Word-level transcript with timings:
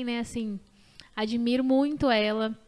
né, 0.00 0.20
assim, 0.20 0.58
admiro 1.14 1.62
muito 1.62 2.10
ela. 2.10 2.58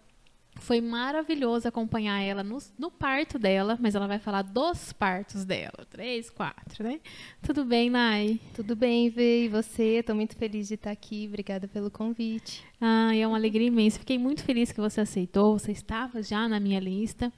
Foi 0.56 0.80
maravilhoso 0.80 1.66
acompanhar 1.66 2.20
ela 2.20 2.44
no, 2.44 2.58
no, 2.78 2.90
parto 2.90 3.39
dela, 3.39 3.77
mas 3.81 3.94
ela 3.94 4.06
vai 4.06 4.19
falar 4.19 4.43
dos 4.43 4.93
partos 4.93 5.45
dela. 5.45 5.87
Três, 5.90 6.29
quatro, 6.30 6.84
né? 6.84 7.00
Tudo 7.42 7.64
bem, 7.64 7.88
Nai? 7.88 8.38
Tudo 8.54 8.76
bem, 8.76 9.08
Vê. 9.08 9.46
E 9.46 9.48
você? 9.48 9.98
Estou 9.98 10.14
muito 10.14 10.37
feliz 10.37 10.68
de 10.68 10.74
estar 10.74 10.92
aqui. 10.92 11.26
Obrigada 11.26 11.66
pelo 11.66 11.90
convite. 11.90 12.62
Ah, 12.80 13.16
é 13.16 13.27
uma 13.27 13.36
alegria 13.36 13.66
imensa. 13.66 13.98
Fiquei 13.98 14.18
muito 14.18 14.45
feliz 14.45 14.70
que 14.70 14.80
você 14.80 15.00
aceitou. 15.00 15.59
Você 15.59 15.72
estava 15.72 16.22
já 16.22 16.46
na 16.46 16.61
minha 16.61 16.79
lista. 16.79 17.32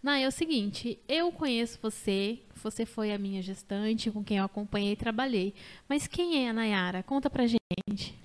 Nai, 0.00 0.22
é 0.22 0.28
o 0.28 0.32
seguinte, 0.32 0.98
eu 1.08 1.32
conheço 1.32 1.78
você, 1.80 2.40
você 2.62 2.84
foi 2.84 3.12
a 3.12 3.18
minha 3.18 3.40
gestante, 3.40 4.10
com 4.10 4.22
quem 4.22 4.38
eu 4.38 4.44
acompanhei 4.44 4.92
e 4.92 4.96
trabalhei. 4.96 5.54
Mas 5.88 6.06
quem 6.06 6.44
é 6.44 6.50
a 6.50 6.52
Nayara? 6.52 7.02
Conta 7.02 7.30
pra 7.30 7.46
gente. 7.46 8.22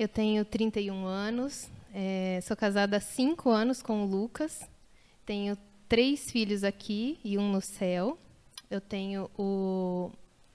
Eu 0.00 0.08
tenho 0.08 0.46
31 0.46 1.04
anos, 1.04 1.70
é, 1.92 2.40
sou 2.42 2.56
casada 2.56 2.96
há 2.96 3.00
5 3.00 3.50
anos 3.50 3.82
com 3.82 4.02
o 4.02 4.06
Lucas, 4.06 4.66
tenho 5.26 5.58
três 5.86 6.30
filhos 6.30 6.64
aqui 6.64 7.18
e 7.22 7.36
um 7.36 7.52
no 7.52 7.60
céu. 7.60 8.16
Eu 8.70 8.80
tenho 8.80 9.30
o 9.38 10.10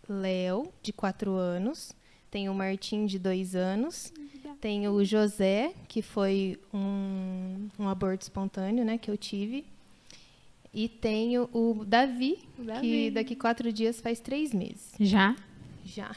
Léo, 0.10 0.74
de 0.82 0.92
4 0.92 1.32
anos, 1.36 1.94
tenho 2.32 2.52
o 2.52 2.56
Martim, 2.56 3.06
de 3.06 3.20
2 3.20 3.56
anos, 3.56 4.12
tenho 4.60 4.94
o 4.94 5.06
José, 5.06 5.76
que 5.88 6.02
foi 6.02 6.60
um, 6.74 7.70
um 7.78 7.88
aborto 7.88 8.24
espontâneo 8.24 8.84
né, 8.84 8.98
que 8.98 9.12
eu 9.12 9.16
tive, 9.16 9.64
e 10.74 10.90
tenho 10.90 11.48
o 11.54 11.86
Davi, 11.86 12.40
o 12.58 12.64
Davi, 12.64 12.82
que 12.82 13.12
daqui 13.12 13.36
quatro 13.36 13.72
dias 13.72 14.02
faz 14.02 14.20
três 14.20 14.52
meses. 14.52 14.96
Já? 15.00 15.36
Já. 15.86 16.16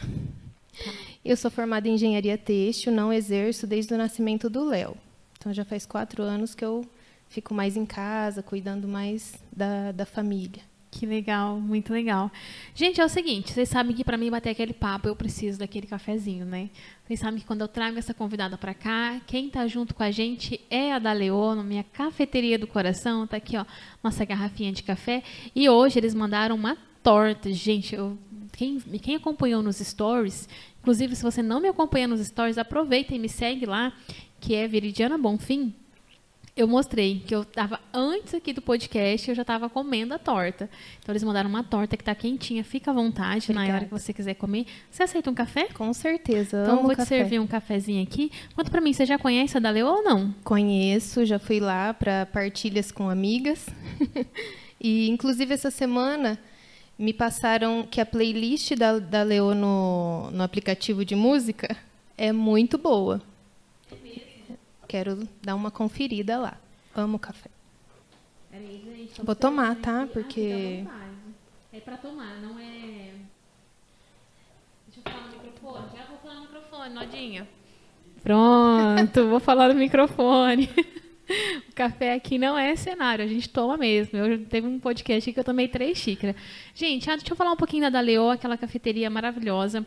Eu 1.24 1.37
sou 1.37 1.50
formada 1.50 1.88
em 1.88 1.95
engenharia 1.95 2.38
têxtil, 2.38 2.92
não 2.92 3.12
exerço 3.12 3.66
desde 3.66 3.92
o 3.92 3.98
nascimento 3.98 4.48
do 4.48 4.64
Léo. 4.64 4.96
Então 5.38 5.52
já 5.52 5.64
faz 5.64 5.86
quatro 5.86 6.23
anos 6.23 6.55
que 6.55 6.64
eu 6.64 6.84
fico 7.28 7.55
mais 7.55 7.77
em 7.77 7.86
casa, 7.86 8.42
cuidando 8.42 8.89
mais 8.89 9.34
da, 9.55 9.92
da 9.92 10.06
família. 10.06 10.62
Que 10.91 11.05
legal, 11.05 11.61
muito 11.61 11.92
legal. 11.92 12.30
Gente, 12.75 13.00
é 13.00 13.05
o 13.05 13.08
seguinte, 13.08 13.52
vocês 13.52 13.69
sabem 13.69 13.94
que 13.94 14.02
para 14.02 14.17
mim 14.17 14.30
bater 14.30 14.50
aquele 14.50 14.72
papo 14.72 15.06
eu 15.06 15.14
preciso 15.14 15.58
daquele 15.58 15.86
cafezinho, 15.86 16.47
né? 16.47 16.70
Vocês 17.06 17.20
sabem 17.20 17.39
que 17.39 17.47
quando 17.47 17.61
eu 17.61 17.69
trago 17.69 17.98
essa 17.98 18.14
convidada 18.14 18.56
para 18.56 18.72
cá, 18.72 19.20
quem 19.27 19.50
tá 19.50 19.67
junto 19.67 19.95
com 19.95 20.02
a 20.02 20.11
gente 20.11 20.58
é 20.70 20.92
a 20.92 20.98
da 20.98 21.12
Leono, 21.12 21.62
minha 21.62 21.84
cafeteria 21.84 22.58
do 22.58 22.67
coração, 22.67 23.27
tá 23.27 23.36
aqui, 23.36 23.56
ó, 23.56 23.67
nossa 24.02 24.24
garrafinha 24.24 24.72
de 24.72 24.83
café. 24.83 25.22
E 25.55 25.69
hoje 25.69 25.98
eles 25.98 26.14
mandaram 26.14 26.56
uma 26.56 26.77
torta, 27.02 27.52
gente, 27.52 27.95
eu 27.95 28.19
quem, 28.59 28.81
quem 28.81 29.14
acompanhou 29.14 29.62
nos 29.62 29.77
stories, 29.77 30.48
inclusive 30.81 31.14
se 31.14 31.23
você 31.23 31.41
não 31.41 31.61
me 31.61 31.69
acompanha 31.69 32.09
nos 32.09 32.20
stories, 32.27 32.59
aproveita 32.59 33.14
e 33.14 33.19
me 33.19 33.28
segue 33.28 33.64
lá, 33.64 33.92
que 34.41 34.53
é 34.53 34.67
Viridiana 34.67 35.17
Bonfim. 35.17 35.73
Eu 36.56 36.67
mostrei 36.67 37.23
que 37.25 37.33
eu 37.33 37.42
estava 37.42 37.79
antes 37.95 38.34
aqui 38.34 38.53
do 38.53 38.61
podcast, 38.61 39.29
eu 39.29 39.34
já 39.36 39.42
estava 39.42 39.70
comendo 39.70 40.12
a 40.12 40.19
torta. 40.19 40.69
Então 40.98 41.12
eles 41.12 41.23
mandaram 41.23 41.48
uma 41.48 41.62
torta 41.62 41.97
que 41.97 42.03
está 42.03 42.17
quentinha, 42.17 42.64
fica 42.64 42.91
à 42.91 42.95
vontade 42.95 43.45
Obrigada. 43.45 43.69
na 43.69 43.75
hora 43.77 43.84
que 43.84 43.92
você 43.92 44.12
quiser 44.12 44.34
comer. 44.34 44.67
Você 44.91 45.05
aceita 45.05 45.31
um 45.31 45.34
café? 45.34 45.69
Com 45.73 45.95
certeza. 45.95 46.62
Então 46.64 46.83
vou 46.83 46.97
te 46.97 47.06
servir 47.06 47.39
um 47.39 47.47
cafezinho 47.47 48.03
aqui. 48.03 48.33
Conta 48.56 48.73
para 48.73 48.81
mim, 48.81 48.92
você 48.92 49.06
já 49.06 49.20
conhece 49.20 49.56
a 49.56 49.61
Daleu 49.61 49.86
ou 49.86 50.03
não? 50.03 50.34
Conheço, 50.42 51.25
já 51.25 51.39
fui 51.39 51.61
lá 51.61 51.95
para 51.95 52.27
partilhas 52.27 52.91
com 52.91 53.09
amigas. 53.09 53.69
e 54.83 55.09
inclusive 55.09 55.55
essa 55.55 55.70
semana 55.70 56.36
me 56.98 57.12
passaram 57.12 57.86
que 57.86 58.00
a 58.00 58.06
playlist 58.06 58.74
da, 58.74 58.98
da 58.98 59.22
Leo 59.22 59.54
no, 59.54 60.30
no 60.32 60.42
aplicativo 60.42 61.05
de 61.05 61.14
música 61.14 61.77
é 62.16 62.32
muito 62.32 62.77
boa. 62.77 63.22
Quero 64.88 65.28
dar 65.42 65.55
uma 65.55 65.70
conferida 65.70 66.38
lá. 66.38 66.58
Amo 66.94 67.18
café. 67.18 67.50
Vou 69.22 69.36
tomar, 69.36 69.77
tá? 69.77 70.08
Porque. 70.12 70.84
É 71.73 71.80
para 71.80 71.96
tomar, 71.98 72.40
não 72.40 72.58
é. 72.58 73.12
Deixa 74.86 74.98
eu 74.98 75.02
falar 75.02 75.28
no 75.28 75.33
microfone. 75.34 75.86
Já 75.94 76.05
vou 76.06 76.18
falar 76.18 76.34
no 76.34 76.40
microfone, 76.40 76.94
Nodinha. 76.94 77.48
Pronto, 78.23 79.28
vou 79.28 79.40
falar 79.40 79.68
no 79.68 79.74
microfone. 79.74 80.68
O 81.68 81.74
café 81.74 82.14
aqui 82.14 82.39
não 82.39 82.58
é 82.58 82.74
cenário, 82.74 83.24
a 83.24 83.28
gente 83.28 83.48
toma 83.48 83.77
mesmo. 83.77 84.18
Eu 84.18 84.44
teve 84.46 84.66
um 84.66 84.80
podcast 84.80 85.30
que 85.30 85.39
eu 85.39 85.44
tomei 85.44 85.68
três 85.68 85.98
xícaras. 85.98 86.34
Gente, 86.74 87.11
ah, 87.11 87.16
deixa 87.16 87.33
eu 87.33 87.36
falar 87.36 87.52
um 87.52 87.56
pouquinho 87.56 87.83
da 87.83 87.90
Daleo, 87.90 88.30
aquela 88.30 88.56
cafeteria 88.56 89.11
maravilhosa. 89.11 89.84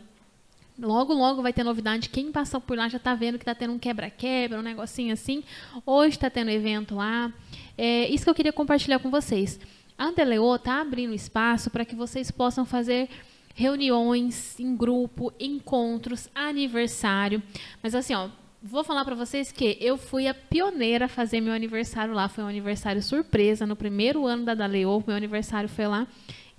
Logo, 0.78 1.12
logo 1.12 1.42
vai 1.42 1.52
ter 1.52 1.64
novidade. 1.64 2.08
Quem 2.08 2.32
passou 2.32 2.60
por 2.60 2.76
lá 2.76 2.88
já 2.88 2.96
está 2.96 3.14
vendo 3.14 3.38
que 3.38 3.42
está 3.42 3.54
tendo 3.54 3.72
um 3.72 3.78
quebra-quebra, 3.78 4.58
um 4.58 4.62
negocinho 4.62 5.12
assim. 5.12 5.42
Hoje 5.84 6.16
está 6.16 6.30
tendo 6.30 6.50
evento 6.50 6.94
lá. 6.94 7.32
É 7.76 8.08
isso 8.08 8.24
que 8.24 8.30
eu 8.30 8.34
queria 8.34 8.52
compartilhar 8.52 8.98
com 8.98 9.10
vocês. 9.10 9.60
A 9.98 10.10
Deleo 10.10 10.54
está 10.54 10.80
abrindo 10.80 11.12
espaço 11.12 11.70
para 11.70 11.84
que 11.84 11.94
vocês 11.94 12.30
possam 12.30 12.64
fazer 12.64 13.08
reuniões 13.54 14.58
em 14.58 14.74
grupo, 14.74 15.32
encontros, 15.38 16.28
aniversário. 16.34 17.42
Mas 17.82 17.94
assim, 17.94 18.14
ó, 18.14 18.28
vou 18.62 18.84
falar 18.84 19.04
para 19.04 19.14
vocês 19.14 19.50
que 19.50 19.76
eu 19.80 19.96
fui 19.96 20.28
a 20.28 20.34
pioneira 20.34 21.06
a 21.06 21.08
fazer 21.08 21.40
meu 21.40 21.52
aniversário 21.52 22.14
lá. 22.14 22.28
Foi 22.28 22.44
um 22.44 22.48
aniversário 22.48 23.02
surpresa 23.02 23.66
no 23.66 23.74
primeiro 23.74 24.24
ano 24.26 24.44
da 24.44 24.54
Daleo. 24.54 25.02
Meu 25.06 25.16
aniversário 25.16 25.68
foi 25.68 25.86
lá. 25.86 26.06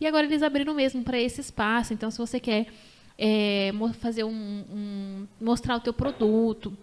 E 0.02 0.06
agora 0.06 0.25
eles 0.25 0.44
abriram 0.44 0.74
mesmo 0.74 1.03
para 1.03 1.18
esse 1.18 1.40
espaço. 1.40 1.94
Então, 1.94 2.12
se 2.12 2.18
você 2.18 2.40
quer 2.40 2.68
é, 3.18 3.72
fazer 4.00 4.25
um, 4.25 4.30
um, 4.30 5.28
mostrar 5.40 5.78
o 5.78 5.80
teu 5.80 5.94
produto, 5.94 6.75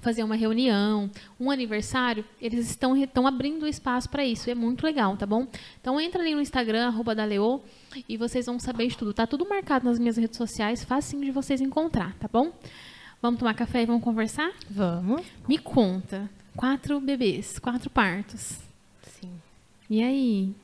fazer 0.00 0.22
uma 0.22 0.34
reunião, 0.34 1.10
um 1.40 1.50
aniversário, 1.50 2.24
eles 2.40 2.68
estão, 2.68 2.96
estão 2.96 3.26
abrindo 3.26 3.66
espaço 3.66 4.08
para 4.08 4.24
isso. 4.24 4.50
É 4.50 4.54
muito 4.54 4.84
legal, 4.84 5.16
tá 5.16 5.26
bom? 5.26 5.46
Então 5.80 6.00
entra 6.00 6.20
ali 6.20 6.34
no 6.34 6.40
Instagram, 6.40 6.86
arroba 6.86 7.14
Daleo, 7.14 7.62
e 8.08 8.16
vocês 8.16 8.46
vão 8.46 8.58
saber 8.58 8.88
de 8.88 8.98
tudo. 8.98 9.14
Tá 9.14 9.26
tudo 9.26 9.48
marcado 9.48 9.86
nas 9.86 9.98
minhas 9.98 10.16
redes 10.16 10.36
sociais, 10.36 10.84
facinho 10.84 11.24
de 11.24 11.30
vocês 11.30 11.60
encontrar, 11.60 12.14
tá 12.18 12.28
bom? 12.30 12.52
Vamos 13.20 13.40
tomar 13.40 13.54
café 13.54 13.82
e 13.82 13.86
vamos 13.86 14.02
conversar? 14.02 14.52
Vamos. 14.70 15.22
Me 15.48 15.58
conta. 15.58 16.30
Quatro 16.56 17.00
bebês, 17.00 17.58
quatro 17.58 17.90
partos. 17.90 18.58
Sim. 19.02 19.32
E 19.90 20.02
aí? 20.02 20.54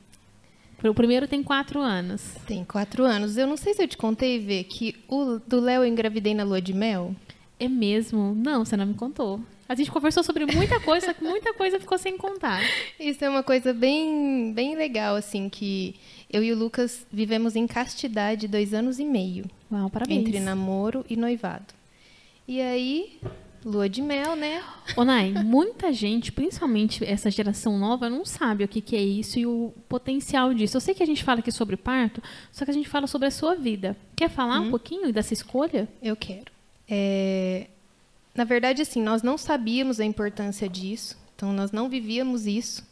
O 0.83 0.93
primeiro 0.93 1.27
tem 1.27 1.43
quatro 1.43 1.81
anos. 1.81 2.21
Tem 2.47 2.63
quatro 2.63 3.03
anos. 3.03 3.37
Eu 3.37 3.47
não 3.47 3.57
sei 3.57 3.73
se 3.73 3.83
eu 3.83 3.87
te 3.87 3.97
contei, 3.97 4.39
Vê, 4.39 4.63
que 4.63 4.95
o 5.07 5.39
do 5.45 5.59
Léo 5.59 5.83
eu 5.83 5.87
engravidei 5.87 6.33
na 6.33 6.43
lua 6.43 6.61
de 6.61 6.73
mel. 6.73 7.13
É 7.59 7.67
mesmo? 7.67 8.33
Não, 8.35 8.63
você 8.63 8.77
não 8.77 8.85
me 8.85 8.93
contou. 8.93 9.41
A 9.67 9.75
gente 9.75 9.91
conversou 9.91 10.23
sobre 10.23 10.45
muita 10.45 10.79
coisa, 10.79 11.07
só 11.07 11.13
que 11.13 11.23
muita 11.23 11.53
coisa 11.53 11.79
ficou 11.79 11.97
sem 11.97 12.17
contar. 12.17 12.61
Isso 12.99 13.25
é 13.25 13.29
uma 13.29 13.43
coisa 13.43 13.73
bem, 13.73 14.53
bem 14.53 14.75
legal, 14.75 15.15
assim, 15.15 15.49
que 15.49 15.95
eu 16.31 16.43
e 16.43 16.53
o 16.53 16.55
Lucas 16.55 17.05
vivemos 17.11 17.55
em 17.55 17.65
castidade 17.65 18.47
dois 18.47 18.73
anos 18.73 18.99
e 18.99 19.05
meio. 19.05 19.45
Uau, 19.71 19.89
parabéns. 19.89 20.21
Entre 20.21 20.39
namoro 20.39 21.03
e 21.09 21.15
noivado. 21.15 21.73
E 22.47 22.61
aí, 22.61 23.19
lua 23.65 23.89
de 23.89 24.01
mel, 24.01 24.35
né? 24.35 24.63
Onai, 24.95 25.31
muita 25.31 25.91
gente, 25.91 26.31
principalmente 26.31 27.03
essa 27.03 27.31
geração 27.31 27.79
nova, 27.79 28.07
não 28.07 28.23
sabe 28.23 28.63
o 28.63 28.67
que, 28.67 28.79
que 28.79 28.95
é 28.95 29.01
isso 29.01 29.39
e 29.39 29.47
o 29.47 29.73
potencial 29.89 30.53
disso. 30.53 30.77
Eu 30.77 30.81
sei 30.81 30.93
que 30.93 31.01
a 31.01 31.05
gente 31.07 31.23
fala 31.23 31.39
aqui 31.39 31.51
sobre 31.51 31.75
parto, 31.75 32.21
só 32.51 32.63
que 32.63 32.71
a 32.71 32.73
gente 32.73 32.87
fala 32.87 33.07
sobre 33.07 33.27
a 33.27 33.31
sua 33.31 33.55
vida. 33.55 33.97
Quer 34.15 34.29
falar 34.29 34.59
hum. 34.59 34.67
um 34.67 34.69
pouquinho 34.69 35.11
dessa 35.11 35.33
escolha? 35.33 35.87
Eu 36.01 36.15
quero. 36.15 36.51
É... 36.87 37.67
Na 38.35 38.43
verdade, 38.43 38.83
assim, 38.83 39.01
nós 39.01 39.23
não 39.23 39.37
sabíamos 39.37 39.99
a 39.99 40.05
importância 40.05 40.69
disso, 40.69 41.17
então 41.35 41.51
nós 41.51 41.71
não 41.71 41.89
vivíamos 41.89 42.45
isso. 42.45 42.85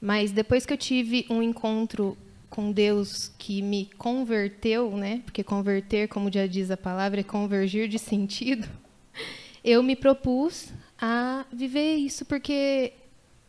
Mas 0.00 0.30
depois 0.30 0.64
que 0.64 0.72
eu 0.72 0.78
tive 0.78 1.26
um 1.28 1.42
encontro 1.42 2.16
com 2.56 2.72
Deus 2.72 3.30
que 3.36 3.60
me 3.60 3.90
converteu, 3.98 4.96
né? 4.96 5.20
Porque 5.26 5.44
converter, 5.44 6.08
como 6.08 6.32
já 6.32 6.46
diz 6.46 6.70
a 6.70 6.76
palavra, 6.76 7.20
é 7.20 7.22
convergir 7.22 7.86
de 7.86 7.98
sentido. 7.98 8.66
Eu 9.62 9.82
me 9.82 9.94
propus 9.94 10.72
a 10.98 11.44
viver 11.52 11.96
isso 11.96 12.24
porque 12.24 12.94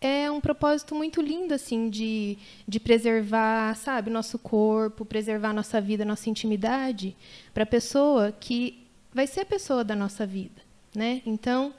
é 0.01 0.29
um 0.29 0.41
propósito 0.41 0.93
muito 0.93 1.21
lindo 1.21 1.53
assim 1.53 1.89
de, 1.89 2.37
de 2.67 2.81
preservar, 2.81 3.77
sabe, 3.77 4.09
nosso 4.11 4.37
corpo, 4.37 5.05
preservar 5.05 5.53
nossa 5.53 5.79
vida, 5.79 6.03
nossa 6.03 6.29
intimidade 6.29 7.15
para 7.53 7.63
a 7.63 7.65
pessoa 7.65 8.33
que 8.33 8.85
vai 9.13 9.25
ser 9.25 9.39
a 9.39 9.45
pessoa 9.45 9.85
da 9.85 9.95
nossa 9.95 10.25
vida, 10.25 10.61
né? 10.93 11.21
Então, 11.25 11.73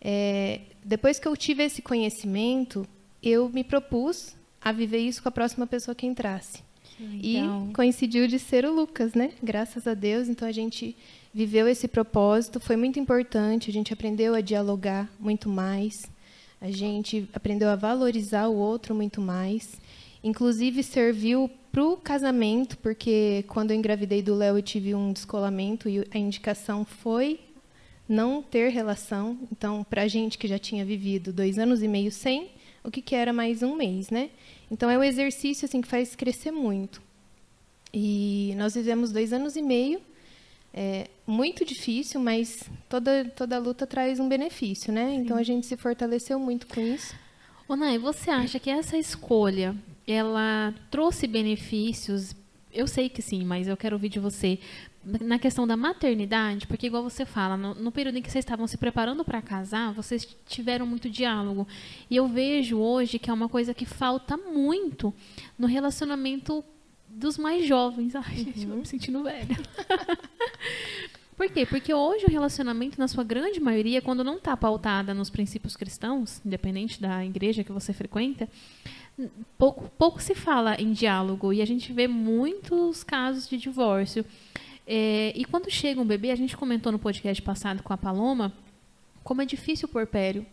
é, 0.00 0.62
depois 0.84 1.20
que 1.20 1.28
eu 1.28 1.36
tive 1.36 1.62
esse 1.62 1.80
conhecimento, 1.80 2.84
eu 3.22 3.48
me 3.48 3.62
propus 3.62 4.34
a 4.60 4.72
viver 4.72 4.98
isso 4.98 5.22
com 5.22 5.28
a 5.28 5.32
próxima 5.32 5.64
pessoa 5.64 5.94
que 5.94 6.06
entrasse. 6.06 6.71
E 7.22 7.72
coincidiu 7.72 8.26
de 8.26 8.38
ser 8.38 8.64
o 8.64 8.74
Lucas, 8.74 9.14
né? 9.14 9.32
Graças 9.42 9.86
a 9.86 9.94
Deus. 9.94 10.28
Então 10.28 10.46
a 10.46 10.52
gente 10.52 10.96
viveu 11.32 11.66
esse 11.66 11.88
propósito, 11.88 12.60
foi 12.60 12.76
muito 12.76 12.98
importante. 12.98 13.70
A 13.70 13.72
gente 13.72 13.92
aprendeu 13.92 14.34
a 14.34 14.40
dialogar 14.40 15.10
muito 15.18 15.48
mais. 15.48 16.06
A 16.60 16.70
gente 16.70 17.28
aprendeu 17.32 17.68
a 17.68 17.76
valorizar 17.76 18.46
o 18.46 18.56
outro 18.56 18.94
muito 18.94 19.20
mais. 19.20 19.80
Inclusive 20.22 20.82
serviu 20.82 21.50
para 21.72 21.84
o 21.84 21.96
casamento, 21.96 22.76
porque 22.78 23.44
quando 23.48 23.70
eu 23.70 23.76
engravidei 23.76 24.22
do 24.22 24.34
Léo 24.34 24.58
eu 24.58 24.62
tive 24.62 24.94
um 24.94 25.12
descolamento 25.12 25.88
e 25.88 26.06
a 26.12 26.18
indicação 26.18 26.84
foi 26.84 27.40
não 28.08 28.42
ter 28.42 28.68
relação. 28.70 29.38
Então, 29.50 29.82
para 29.82 30.02
a 30.02 30.08
gente 30.08 30.36
que 30.36 30.46
já 30.46 30.58
tinha 30.58 30.84
vivido 30.84 31.32
dois 31.32 31.58
anos 31.58 31.82
e 31.82 31.88
meio 31.88 32.12
sem, 32.12 32.50
o 32.84 32.90
que, 32.90 33.00
que 33.00 33.14
era 33.14 33.32
mais 33.32 33.62
um 33.62 33.74
mês, 33.74 34.10
né? 34.10 34.30
Então, 34.72 34.90
é 34.90 34.98
um 34.98 35.04
exercício 35.04 35.66
assim 35.66 35.80
que 35.82 35.86
faz 35.86 36.16
crescer 36.16 36.50
muito. 36.50 37.00
E 37.92 38.54
nós 38.56 38.74
vivemos 38.74 39.12
dois 39.12 39.32
anos 39.32 39.54
e 39.54 39.62
meio, 39.62 40.00
é 40.72 41.08
muito 41.26 41.64
difícil, 41.64 42.18
mas 42.18 42.62
toda 42.88 43.26
toda 43.36 43.58
luta 43.58 43.86
traz 43.86 44.18
um 44.18 44.26
benefício, 44.28 44.90
né? 44.90 45.10
Sim. 45.10 45.16
Então 45.16 45.36
a 45.36 45.42
gente 45.42 45.66
se 45.66 45.76
fortaleceu 45.76 46.38
muito 46.38 46.66
com 46.66 46.80
isso. 46.80 47.14
Onai, 47.68 47.98
você 47.98 48.30
acha 48.30 48.58
que 48.58 48.70
essa 48.70 48.96
escolha 48.96 49.76
ela 50.06 50.74
trouxe 50.90 51.26
benefícios? 51.26 52.34
Eu 52.72 52.86
sei 52.86 53.10
que 53.10 53.20
sim, 53.20 53.44
mas 53.44 53.68
eu 53.68 53.76
quero 53.76 53.96
ouvir 53.96 54.08
de 54.08 54.18
você 54.18 54.58
na 55.04 55.38
questão 55.38 55.66
da 55.66 55.76
maternidade, 55.76 56.66
porque 56.66 56.86
igual 56.86 57.02
você 57.02 57.24
fala, 57.24 57.56
no, 57.56 57.74
no 57.74 57.90
período 57.90 58.18
em 58.18 58.22
que 58.22 58.30
vocês 58.30 58.44
estavam 58.44 58.66
se 58.66 58.78
preparando 58.78 59.24
para 59.24 59.42
casar, 59.42 59.92
vocês 59.92 60.26
tiveram 60.46 60.86
muito 60.86 61.10
diálogo. 61.10 61.66
E 62.08 62.16
eu 62.16 62.28
vejo 62.28 62.78
hoje 62.78 63.18
que 63.18 63.28
é 63.28 63.32
uma 63.32 63.48
coisa 63.48 63.74
que 63.74 63.84
falta 63.84 64.36
muito 64.36 65.12
no 65.58 65.66
relacionamento 65.66 66.64
dos 67.08 67.36
mais 67.36 67.66
jovens. 67.66 68.14
Ai, 68.14 68.36
gente, 68.36 68.64
uhum. 68.64 68.72
eu 68.72 68.76
me 68.78 68.86
sentindo 68.86 69.22
velha. 69.22 69.56
Por 71.36 71.50
quê? 71.50 71.66
Porque 71.66 71.92
hoje 71.92 72.26
o 72.26 72.30
relacionamento, 72.30 72.98
na 72.98 73.08
sua 73.08 73.24
grande 73.24 73.58
maioria, 73.58 74.00
quando 74.00 74.22
não 74.22 74.36
está 74.36 74.56
pautada 74.56 75.12
nos 75.12 75.30
princípios 75.30 75.76
cristãos, 75.76 76.40
independente 76.44 77.00
da 77.00 77.24
igreja 77.24 77.64
que 77.64 77.72
você 77.72 77.92
frequenta, 77.92 78.48
pouco, 79.58 79.90
pouco 79.98 80.22
se 80.22 80.34
fala 80.34 80.76
em 80.76 80.92
diálogo. 80.92 81.52
E 81.52 81.60
a 81.60 81.66
gente 81.66 81.92
vê 81.92 82.06
muitos 82.06 83.02
casos 83.02 83.48
de 83.48 83.56
divórcio. 83.56 84.24
É, 84.86 85.32
e 85.36 85.44
quando 85.44 85.70
chega 85.70 86.00
um 86.00 86.04
bebê, 86.04 86.30
a 86.30 86.36
gente 86.36 86.56
comentou 86.56 86.90
no 86.90 86.98
podcast 86.98 87.40
passado 87.42 87.82
com 87.82 87.92
a 87.92 87.96
Paloma, 87.96 88.52
como 89.22 89.42
é 89.42 89.44
difícil 89.44 89.88
o 89.88 89.92
porpério. 89.92 90.44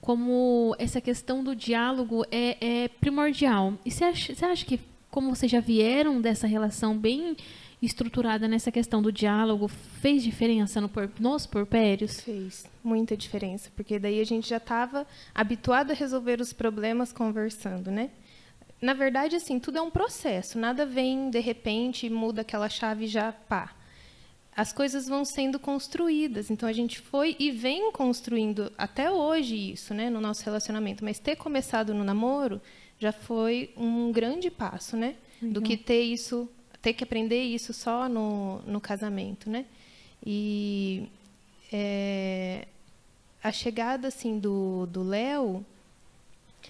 Como 0.00 0.74
essa 0.78 1.00
questão 1.00 1.44
do 1.44 1.54
diálogo 1.54 2.24
é, 2.30 2.84
é 2.84 2.88
primordial. 2.88 3.74
E 3.84 3.90
você 3.90 4.04
acha, 4.04 4.34
você 4.34 4.44
acha 4.44 4.64
que, 4.64 4.80
como 5.10 5.34
vocês 5.34 5.50
já 5.50 5.60
vieram 5.60 6.20
dessa 6.20 6.46
relação 6.46 6.96
bem 6.98 7.36
estruturada 7.80 8.46
nessa 8.46 8.70
questão 8.70 9.02
do 9.02 9.10
diálogo 9.10 9.66
fez 9.66 10.22
diferença 10.22 10.80
no 10.80 10.88
por, 10.88 11.10
nos 11.18 11.46
porpérios? 11.46 12.20
Fez 12.20 12.64
muita 12.82 13.16
diferença, 13.16 13.70
porque 13.76 13.98
daí 13.98 14.20
a 14.20 14.24
gente 14.24 14.48
já 14.48 14.58
estava 14.58 15.06
habituado 15.34 15.90
a 15.90 15.94
resolver 15.94 16.40
os 16.40 16.52
problemas 16.52 17.12
conversando, 17.12 17.90
né? 17.90 18.10
Na 18.82 18.94
verdade, 18.94 19.36
assim, 19.36 19.60
tudo 19.60 19.78
é 19.78 19.80
um 19.80 19.90
processo, 19.90 20.58
nada 20.58 20.84
vem 20.84 21.30
de 21.30 21.38
repente 21.38 22.04
e 22.04 22.10
muda 22.10 22.40
aquela 22.42 22.68
chave 22.68 23.06
já 23.06 23.30
pá. 23.30 23.76
As 24.54 24.72
coisas 24.72 25.06
vão 25.06 25.24
sendo 25.24 25.56
construídas, 25.60 26.50
então 26.50 26.68
a 26.68 26.72
gente 26.72 26.98
foi 26.98 27.36
e 27.38 27.52
vem 27.52 27.92
construindo 27.92 28.72
até 28.76 29.08
hoje 29.08 29.72
isso, 29.72 29.94
né, 29.94 30.10
no 30.10 30.20
nosso 30.20 30.44
relacionamento, 30.44 31.04
mas 31.04 31.20
ter 31.20 31.36
começado 31.36 31.94
no 31.94 32.02
namoro 32.02 32.60
já 32.98 33.12
foi 33.12 33.72
um 33.76 34.10
grande 34.10 34.50
passo, 34.50 34.96
né? 34.96 35.14
Do 35.40 35.62
que 35.62 35.76
ter 35.76 36.02
isso 36.02 36.48
ter 36.80 36.92
que 36.92 37.04
aprender 37.04 37.40
isso 37.40 37.72
só 37.72 38.08
no, 38.08 38.60
no 38.62 38.80
casamento, 38.80 39.48
né? 39.48 39.64
E 40.24 41.08
é, 41.72 42.66
a 43.42 43.52
chegada 43.52 44.08
assim 44.08 44.38
do 44.38 44.86
do 44.86 45.02
Léo 45.04 45.64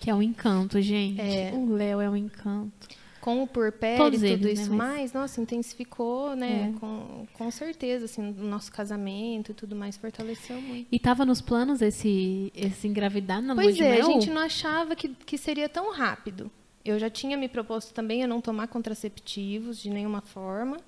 que 0.03 0.11
é 0.11 0.15
um 0.15 0.21
encanto, 0.21 0.81
gente. 0.83 1.21
É, 1.21 1.53
o 1.55 1.73
Léo 1.73 2.01
é 2.01 2.11
um 2.11 2.17
encanto. 2.17 2.89
Com 3.21 3.41
o 3.41 3.47
porpério 3.47 4.13
e 4.13 4.31
tudo 4.33 4.49
isso 4.49 4.69
né, 4.73 4.77
mais, 4.77 5.13
nossa, 5.13 5.41
intensificou, 5.41 6.35
né? 6.35 6.73
É. 6.75 6.81
Com, 6.81 7.25
com 7.33 7.51
certeza, 7.53 8.07
assim, 8.07 8.35
o 8.37 8.43
nosso 8.43 8.73
casamento 8.73 9.53
e 9.53 9.55
tudo 9.55 9.77
mais 9.77 9.97
fortaleceu 9.97 10.61
muito. 10.61 10.89
E 10.91 10.97
estava 10.97 11.25
nos 11.25 11.41
planos 11.41 11.81
esse, 11.81 12.53
esse 12.53 12.89
engravidar 12.89 13.41
na 13.41 13.55
pois 13.55 13.79
lua 13.79 13.87
é, 13.87 13.93
de 13.93 13.97
mel? 13.97 14.09
a 14.09 14.13
gente 14.13 14.29
não 14.29 14.43
achava 14.43 14.97
que, 14.97 15.11
que 15.11 15.39
seria 15.39 15.69
tão 15.69 15.93
rápido. 15.93 16.51
Eu 16.85 16.99
já 16.99 17.09
tinha 17.09 17.37
me 17.37 17.49
proposto 17.49 17.95
também 17.95 18.25
a 18.25 18.27
não 18.27 18.41
tomar 18.41 18.67
contraceptivos 18.67 19.81
de 19.81 19.89
nenhuma 19.89 20.21
forma. 20.21 20.79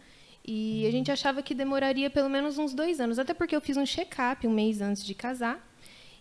E 0.44 0.84
a 0.88 0.90
gente 0.90 1.12
achava 1.12 1.40
que 1.40 1.54
demoraria 1.54 2.10
pelo 2.10 2.28
menos 2.28 2.58
uns 2.58 2.74
dois 2.74 2.98
anos, 2.98 3.20
até 3.20 3.32
porque 3.32 3.54
eu 3.54 3.60
fiz 3.60 3.76
um 3.76 3.86
check-up 3.86 4.44
um 4.44 4.52
mês 4.52 4.80
antes 4.80 5.04
de 5.04 5.14
casar. 5.14 5.64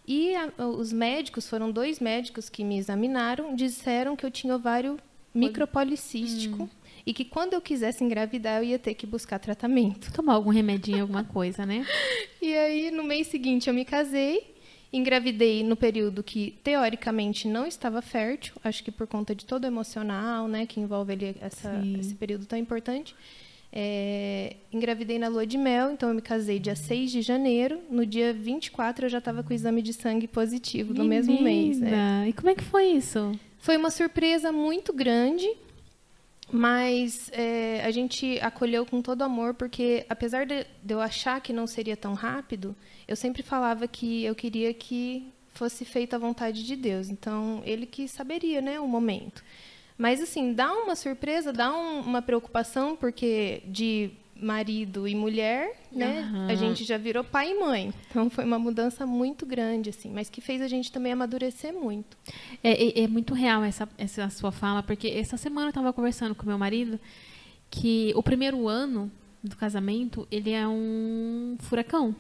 E 0.06 0.36
a, 0.36 0.52
os 0.66 0.92
médicos, 0.92 1.48
foram 1.48 1.72
dois 1.72 2.00
médicos 2.00 2.50
que 2.50 2.64
me 2.64 2.78
examinaram, 2.78 3.56
disseram 3.56 4.16
que 4.16 4.26
eu 4.26 4.32
tinha 4.32 4.56
ovário 4.56 4.98
micropolicístico 5.34 6.64
hum. 6.64 6.70
e 7.06 7.14
que 7.14 7.26
quando 7.26 7.54
eu 7.54 7.62
quisesse 7.62 8.04
engravidar 8.04 8.62
eu 8.62 8.66
ia 8.66 8.80
ter 8.80 8.94
que 8.94 9.08
buscar 9.08 9.40
tratamento. 9.40 10.12
Tomar 10.14 10.34
algum 10.34 10.52
remedinho, 10.52 11.02
alguma 11.02 11.24
coisa, 11.24 11.66
né? 11.66 11.86
e 12.42 12.54
aí, 12.54 12.92
no 12.92 13.04
mês 13.04 13.28
seguinte, 13.28 13.68
eu 13.68 13.74
me 13.74 13.86
casei 13.86 14.54
Engravidei 14.94 15.64
no 15.64 15.76
período 15.76 16.22
que, 16.22 16.52
teoricamente, 16.64 17.48
não 17.48 17.66
estava 17.66 18.00
fértil, 18.00 18.54
acho 18.64 18.84
que 18.84 18.92
por 18.92 19.08
conta 19.08 19.34
de 19.34 19.44
todo 19.44 19.64
o 19.64 19.68
emocional, 19.68 20.48
né, 20.48 20.68
que 20.68 20.80
envolve 20.80 21.12
ali 21.14 21.36
essa, 21.42 21.82
esse 22.00 22.14
período 22.14 22.46
tão 22.46 22.60
importante. 22.60 23.16
É, 23.76 24.58
engravidei 24.72 25.18
na 25.18 25.28
lua 25.28 25.48
de 25.48 25.58
mel, 25.58 25.92
então 25.92 26.10
eu 26.10 26.16
me 26.16 26.22
casei 26.22 26.60
dia 26.60 26.76
6 26.76 27.12
de 27.12 27.22
janeiro. 27.24 27.80
No 27.90 28.06
dia 28.06 28.32
24 28.32 29.08
eu 29.08 29.10
já 29.10 29.18
estava 29.18 29.42
com 29.42 29.50
o 29.50 29.54
exame 29.54 29.82
de 29.82 29.94
sangue 29.94 30.28
positivo 30.28 30.94
no 30.94 31.04
mesmo 31.04 31.42
mês. 31.42 31.82
É. 31.82 32.28
E 32.28 32.34
como 32.34 32.52
é 32.52 32.56
que 32.56 32.64
foi 32.64 32.86
isso? 32.86 33.32
Foi 33.58 33.76
uma 33.76 33.90
surpresa 33.90 34.52
muito 34.52 34.94
grande, 34.94 35.50
mas 36.52 37.32
é, 37.34 37.84
a 37.84 37.90
gente 37.90 38.40
acolheu 38.42 38.86
com 38.86 39.02
todo 39.02 39.24
amor, 39.24 39.56
porque 39.56 40.06
apesar 40.08 40.46
de, 40.46 40.68
de 40.84 40.94
eu 40.94 41.02
achar 41.02 41.42
que 41.42 41.52
não 41.52 41.66
seria 41.66 41.98
tão 41.98 42.14
rápido, 42.14 42.76
eu 43.08 43.16
sempre 43.16 43.42
falava 43.42 43.88
que 43.88 44.24
eu 44.24 44.36
queria 44.36 44.72
que 44.72 45.34
fosse 45.52 45.84
feita 45.84 46.16
a 46.16 46.20
vontade 46.20 46.64
de 46.64 46.76
Deus. 46.76 47.10
Então, 47.10 47.64
ele 47.66 47.88
que 47.88 48.08
saberia, 48.08 48.62
né, 48.62 48.80
o 48.80 48.88
momento. 48.88 49.44
Mas 49.98 50.22
assim, 50.22 50.54
dá 50.54 50.74
uma 50.74 50.96
surpresa, 50.96 51.54
dá 51.54 51.72
um, 51.72 52.02
uma 52.02 52.22
preocupação 52.22 52.96
porque 52.96 53.62
de 53.68 54.12
marido 54.36 55.08
e 55.08 55.16
mulher, 55.16 55.80
né, 55.92 56.30
uhum. 56.30 56.48
a 56.48 56.56
gente 56.56 56.84
já 56.84 56.98
virou 56.98 57.24
pai 57.24 57.52
e 57.52 57.60
mãe. 57.60 57.94
Então 58.10 58.30
foi 58.30 58.44
uma 58.44 58.60
mudança 58.60 59.06
muito 59.06 59.46
grande 59.46 59.90
assim, 59.90 60.12
mas 60.12 60.30
que 60.30 60.42
fez 60.42 60.62
a 60.62 60.68
gente 60.68 60.92
também 60.92 61.14
amadurecer 61.14 61.74
muito. 61.74 62.18
É, 62.64 63.02
é, 63.02 63.04
é 63.04 63.08
muito 63.08 63.34
real 63.34 63.64
essa 63.64 63.88
essa 63.98 64.30
sua 64.30 64.52
fala, 64.52 64.84
porque 64.84 65.08
essa 65.08 65.38
semana 65.38 65.68
eu 65.68 65.70
estava 65.70 65.94
conversando 65.94 66.36
com 66.36 66.46
meu 66.46 66.58
marido 66.58 67.00
que 67.70 68.12
o 68.16 68.22
primeiro 68.22 68.68
ano 68.68 69.12
do 69.44 69.56
casamento, 69.56 70.28
ele 70.32 70.52
é 70.52 70.68
um 70.68 71.58
furacão. 71.60 72.16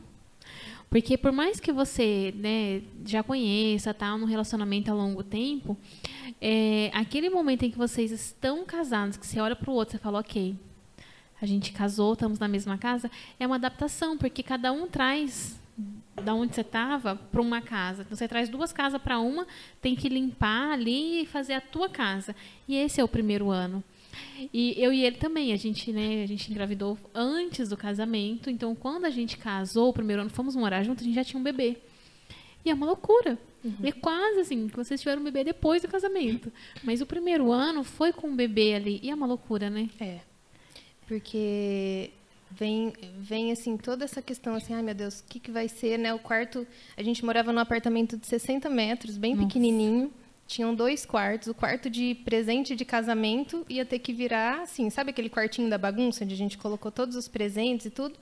Porque 0.89 1.17
por 1.17 1.31
mais 1.31 1.59
que 1.59 1.71
você 1.71 2.33
né, 2.37 2.81
já 3.05 3.23
conheça, 3.23 3.93
tá 3.93 4.15
no 4.17 4.25
relacionamento 4.25 4.91
há 4.91 4.93
longo 4.93 5.23
tempo, 5.23 5.77
é, 6.45 6.91
aquele 6.93 7.29
momento 7.29 7.63
em 7.63 7.71
que 7.71 7.77
vocês 7.77 8.11
estão 8.11 8.65
casados, 8.65 9.15
que 9.15 9.25
você 9.25 9.39
olha 9.39 9.55
para 9.55 9.71
o 9.71 9.73
outro 9.73 9.95
e 9.95 9.99
fala, 9.99 10.19
ok, 10.19 10.53
a 11.41 11.45
gente 11.45 11.71
casou, 11.71 12.11
estamos 12.11 12.37
na 12.37 12.49
mesma 12.49 12.77
casa, 12.77 13.09
é 13.39 13.47
uma 13.47 13.55
adaptação, 13.55 14.17
porque 14.17 14.43
cada 14.43 14.69
um 14.73 14.85
traz 14.85 15.57
da 16.21 16.33
onde 16.33 16.53
você 16.53 16.59
estava 16.59 17.15
para 17.15 17.41
uma 17.41 17.61
casa. 17.61 18.01
Então, 18.01 18.17
você 18.17 18.27
traz 18.27 18.49
duas 18.49 18.73
casas 18.73 19.01
para 19.01 19.19
uma, 19.19 19.47
tem 19.81 19.95
que 19.95 20.09
limpar 20.09 20.73
ali 20.73 21.21
e 21.21 21.25
fazer 21.25 21.53
a 21.53 21.61
tua 21.61 21.87
casa. 21.87 22.35
E 22.67 22.75
esse 22.75 22.99
é 22.99 23.03
o 23.05 23.07
primeiro 23.07 23.49
ano. 23.49 23.81
E 24.53 24.75
eu 24.77 24.91
e 24.91 25.01
ele 25.05 25.15
também, 25.15 25.53
a 25.53 25.55
gente, 25.55 25.93
né, 25.93 26.23
a 26.23 26.27
gente 26.27 26.51
engravidou 26.51 26.97
antes 27.15 27.69
do 27.69 27.77
casamento, 27.77 28.49
então 28.49 28.75
quando 28.75 29.05
a 29.05 29.09
gente 29.09 29.37
casou, 29.37 29.89
o 29.89 29.93
primeiro 29.93 30.21
ano 30.21 30.29
fomos 30.29 30.57
morar 30.57 30.83
juntos, 30.83 31.03
a 31.03 31.05
gente 31.05 31.15
já 31.15 31.23
tinha 31.23 31.39
um 31.39 31.43
bebê. 31.43 31.77
E 32.65 32.69
é 32.69 32.73
uma 32.73 32.85
loucura. 32.85 33.37
Uhum. 33.63 33.75
É 33.83 33.91
quase 33.91 34.39
assim, 34.39 34.67
que 34.67 34.75
vocês 34.75 34.99
tiveram 34.99 35.21
um 35.21 35.25
bebê 35.25 35.43
depois 35.43 35.81
do 35.81 35.87
casamento. 35.87 36.51
Mas 36.83 37.01
o 37.01 37.05
primeiro 37.05 37.51
ano 37.51 37.83
foi 37.83 38.11
com 38.11 38.27
um 38.27 38.35
bebê 38.35 38.73
ali. 38.73 38.99
E 39.01 39.09
é 39.09 39.15
uma 39.15 39.25
loucura, 39.25 39.69
né? 39.69 39.89
É. 39.99 40.19
Porque 41.07 42.11
vem, 42.51 42.93
vem 43.17 43.51
assim, 43.51 43.77
toda 43.77 44.05
essa 44.05 44.21
questão 44.21 44.55
assim, 44.55 44.73
ai 44.73 44.81
meu 44.81 44.95
Deus, 44.95 45.19
o 45.19 45.23
que, 45.25 45.39
que 45.39 45.51
vai 45.51 45.67
ser, 45.67 45.97
né? 45.97 46.13
O 46.13 46.19
quarto, 46.19 46.65
a 46.95 47.03
gente 47.03 47.23
morava 47.23 47.51
num 47.51 47.59
apartamento 47.59 48.17
de 48.17 48.27
60 48.27 48.69
metros, 48.69 49.17
bem 49.17 49.35
Nossa. 49.35 49.47
pequenininho 49.47 50.11
tinham 50.47 50.75
dois 50.75 51.05
quartos. 51.05 51.47
O 51.47 51.53
quarto 51.53 51.89
de 51.89 52.15
presente 52.23 52.75
de 52.75 52.85
casamento 52.85 53.65
ia 53.69 53.85
ter 53.85 53.99
que 53.99 54.13
virar, 54.13 54.61
assim, 54.61 54.89
sabe 54.89 55.09
aquele 55.11 55.29
quartinho 55.29 55.69
da 55.69 55.77
bagunça, 55.77 56.23
onde 56.23 56.33
a 56.33 56.37
gente 56.37 56.57
colocou 56.57 56.91
todos 56.91 57.15
os 57.15 57.27
presentes 57.27 57.87
e 57.87 57.89
tudo? 57.89 58.15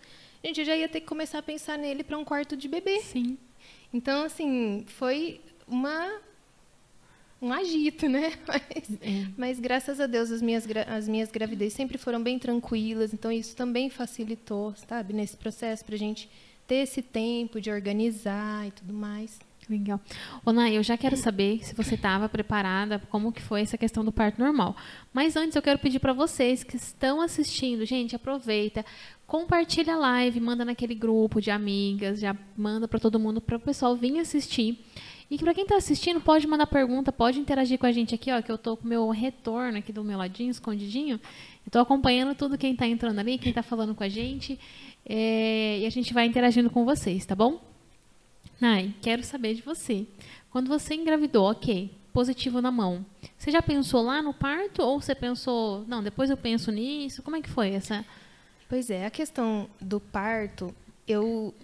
A 0.44 0.48
gente 0.48 0.64
já 0.64 0.76
ia 0.76 0.88
ter 0.88 1.02
que 1.02 1.08
começar 1.08 1.40
a 1.40 1.44
pensar 1.44 1.78
nele 1.78 2.04
para 2.04 2.18
um 2.18 2.26
quarto 2.26 2.56
de 2.56 2.68
bebê. 2.68 3.00
Sim. 3.02 3.38
Então, 3.94 4.24
assim, 4.24 4.84
foi 4.88 5.42
uma 5.68 6.22
um 7.42 7.52
agito, 7.52 8.08
né? 8.08 8.34
Mas, 8.48 9.02
é. 9.02 9.28
mas, 9.36 9.60
graças 9.60 10.00
a 10.00 10.06
Deus 10.06 10.30
as 10.30 10.42
minhas 10.44 10.68
as 10.88 11.08
minhas 11.08 11.32
gravidez 11.32 11.74
sempre 11.74 11.98
foram 11.98 12.22
bem 12.22 12.38
tranquilas, 12.38 13.14
então 13.14 13.32
isso 13.32 13.56
também 13.56 13.90
facilitou, 13.90 14.76
sabe, 14.88 15.12
nesse 15.12 15.36
processo 15.36 15.84
para 15.84 15.96
a 15.96 15.98
gente 15.98 16.30
ter 16.68 16.76
esse 16.76 17.02
tempo 17.02 17.60
de 17.60 17.72
organizar 17.72 18.68
e 18.68 18.72
tudo 18.72 18.94
mais. 18.94 19.40
Legal. 19.72 20.02
Ô, 20.46 20.52
Nay, 20.52 20.76
eu 20.76 20.84
já 20.84 20.98
quero 20.98 21.16
saber 21.16 21.64
se 21.64 21.74
você 21.74 21.96
estava 21.96 22.28
preparada, 22.28 23.00
como 23.10 23.32
que 23.32 23.42
foi 23.42 23.62
essa 23.62 23.78
questão 23.78 24.04
do 24.04 24.12
parto 24.12 24.38
normal. 24.38 24.76
Mas 25.14 25.38
antes 25.38 25.56
eu 25.56 25.62
quero 25.62 25.80
pedir 25.80 26.00
para 26.00 26.12
vocês 26.12 26.62
que 26.62 26.76
estão 26.76 27.22
assistindo, 27.22 27.86
gente, 27.86 28.14
aproveita, 28.14 28.86
compartilha 29.26 29.94
a 29.94 29.98
live, 29.98 30.42
manda 30.42 30.66
naquele 30.66 30.94
grupo 30.94 31.40
de 31.40 31.50
amigas, 31.50 32.20
já 32.20 32.36
manda 32.58 32.86
para 32.86 33.00
todo 33.00 33.18
mundo, 33.18 33.40
para 33.40 33.56
o 33.56 33.60
pessoal 33.62 33.96
vir 33.96 34.20
assistir. 34.20 34.78
E 35.30 35.38
para 35.38 35.54
quem 35.54 35.64
está 35.64 35.78
assistindo, 35.78 36.20
pode 36.20 36.46
mandar 36.46 36.68
pergunta, 36.68 37.10
pode 37.10 37.40
interagir 37.40 37.80
com 37.80 37.86
a 37.86 37.94
gente 37.94 38.14
aqui, 38.14 38.30
ó, 38.30 38.42
que 38.42 38.52
eu 38.52 38.58
tô 38.58 38.76
com 38.76 38.84
o 38.84 38.90
meu 38.90 39.10
retorno 39.10 39.78
aqui 39.78 39.94
do 39.94 40.04
meu 40.04 40.18
ladinho, 40.18 40.52
escondidinho. 40.52 41.18
Estou 41.66 41.82
acompanhando 41.82 42.36
tudo 42.36 42.58
quem 42.58 42.74
está 42.74 42.86
entrando 42.86 43.20
ali, 43.20 43.38
quem 43.38 43.52
está 43.52 43.64
falando 43.64 43.96
com 43.96 44.04
a 44.04 44.10
gente. 44.10 44.60
É, 45.06 45.80
e 45.80 45.86
a 45.86 45.90
gente 45.90 46.14
vai 46.14 46.26
interagindo 46.26 46.70
com 46.70 46.84
vocês, 46.84 47.26
tá 47.26 47.34
bom? 47.34 47.71
Nai, 48.62 48.94
quero 49.02 49.24
saber 49.24 49.56
de 49.56 49.64
você. 49.64 50.06
Quando 50.52 50.68
você 50.68 50.94
engravidou, 50.94 51.50
ok, 51.50 51.92
positivo 52.14 52.62
na 52.62 52.70
mão. 52.70 53.04
Você 53.36 53.50
já 53.50 53.60
pensou 53.60 54.04
lá 54.04 54.22
no 54.22 54.36
parto 54.36 54.84
ou 54.84 55.02
você 55.02 55.16
pensou, 55.16 55.84
não, 55.88 56.04
depois 56.04 56.30
eu 56.30 56.38
penso 56.38 56.72
nisso? 56.72 57.24
Como 57.24 57.36
é 57.36 57.42
que 57.42 57.50
foi 57.50 57.72
essa? 57.72 58.06
Pois 58.70 58.92
é, 58.92 59.08
a 59.08 59.10
questão 59.10 59.68
do 59.82 60.00
parto, 60.00 60.72
eu 61.08 61.56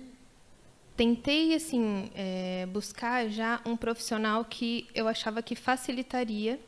tentei 0.96 1.54
assim 1.54 2.10
é, 2.16 2.66
buscar 2.66 3.30
já 3.30 3.62
um 3.63 3.77
profissional 3.77 4.44
que 4.44 4.88
eu 4.96 5.08
achava 5.08 5.44
que 5.44 5.56
facilitaria 5.56 6.60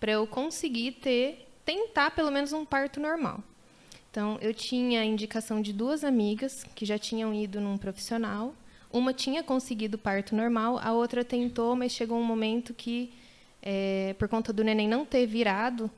para 0.00 0.12
eu 0.12 0.26
conseguir 0.26 0.92
ter, 0.92 1.46
tentar 1.66 2.12
pelo 2.12 2.30
menos 2.30 2.54
um 2.54 2.64
parto 2.64 2.98
normal. 3.00 3.44
Então, 4.10 4.38
eu 4.40 4.54
tinha 4.54 5.02
a 5.02 5.04
indicação 5.04 5.60
de 5.60 5.74
duas 5.74 6.04
amigas 6.04 6.64
que 6.74 6.86
já 6.86 6.98
tinham 6.98 7.34
ido 7.34 7.60
num 7.60 7.76
profissional 7.76 8.54
uma 8.92 9.12
tinha 9.12 9.42
conseguido 9.42 9.98
parto 9.98 10.34
normal, 10.34 10.78
a 10.82 10.92
outra 10.92 11.24
tentou, 11.24 11.76
mas 11.76 11.92
chegou 11.92 12.18
um 12.18 12.24
momento 12.24 12.72
que, 12.72 13.10
é, 13.62 14.14
por 14.18 14.28
conta 14.28 14.52
do 14.52 14.64
neném 14.64 14.88
não 14.88 15.04
ter 15.04 15.26
virado, 15.26 15.90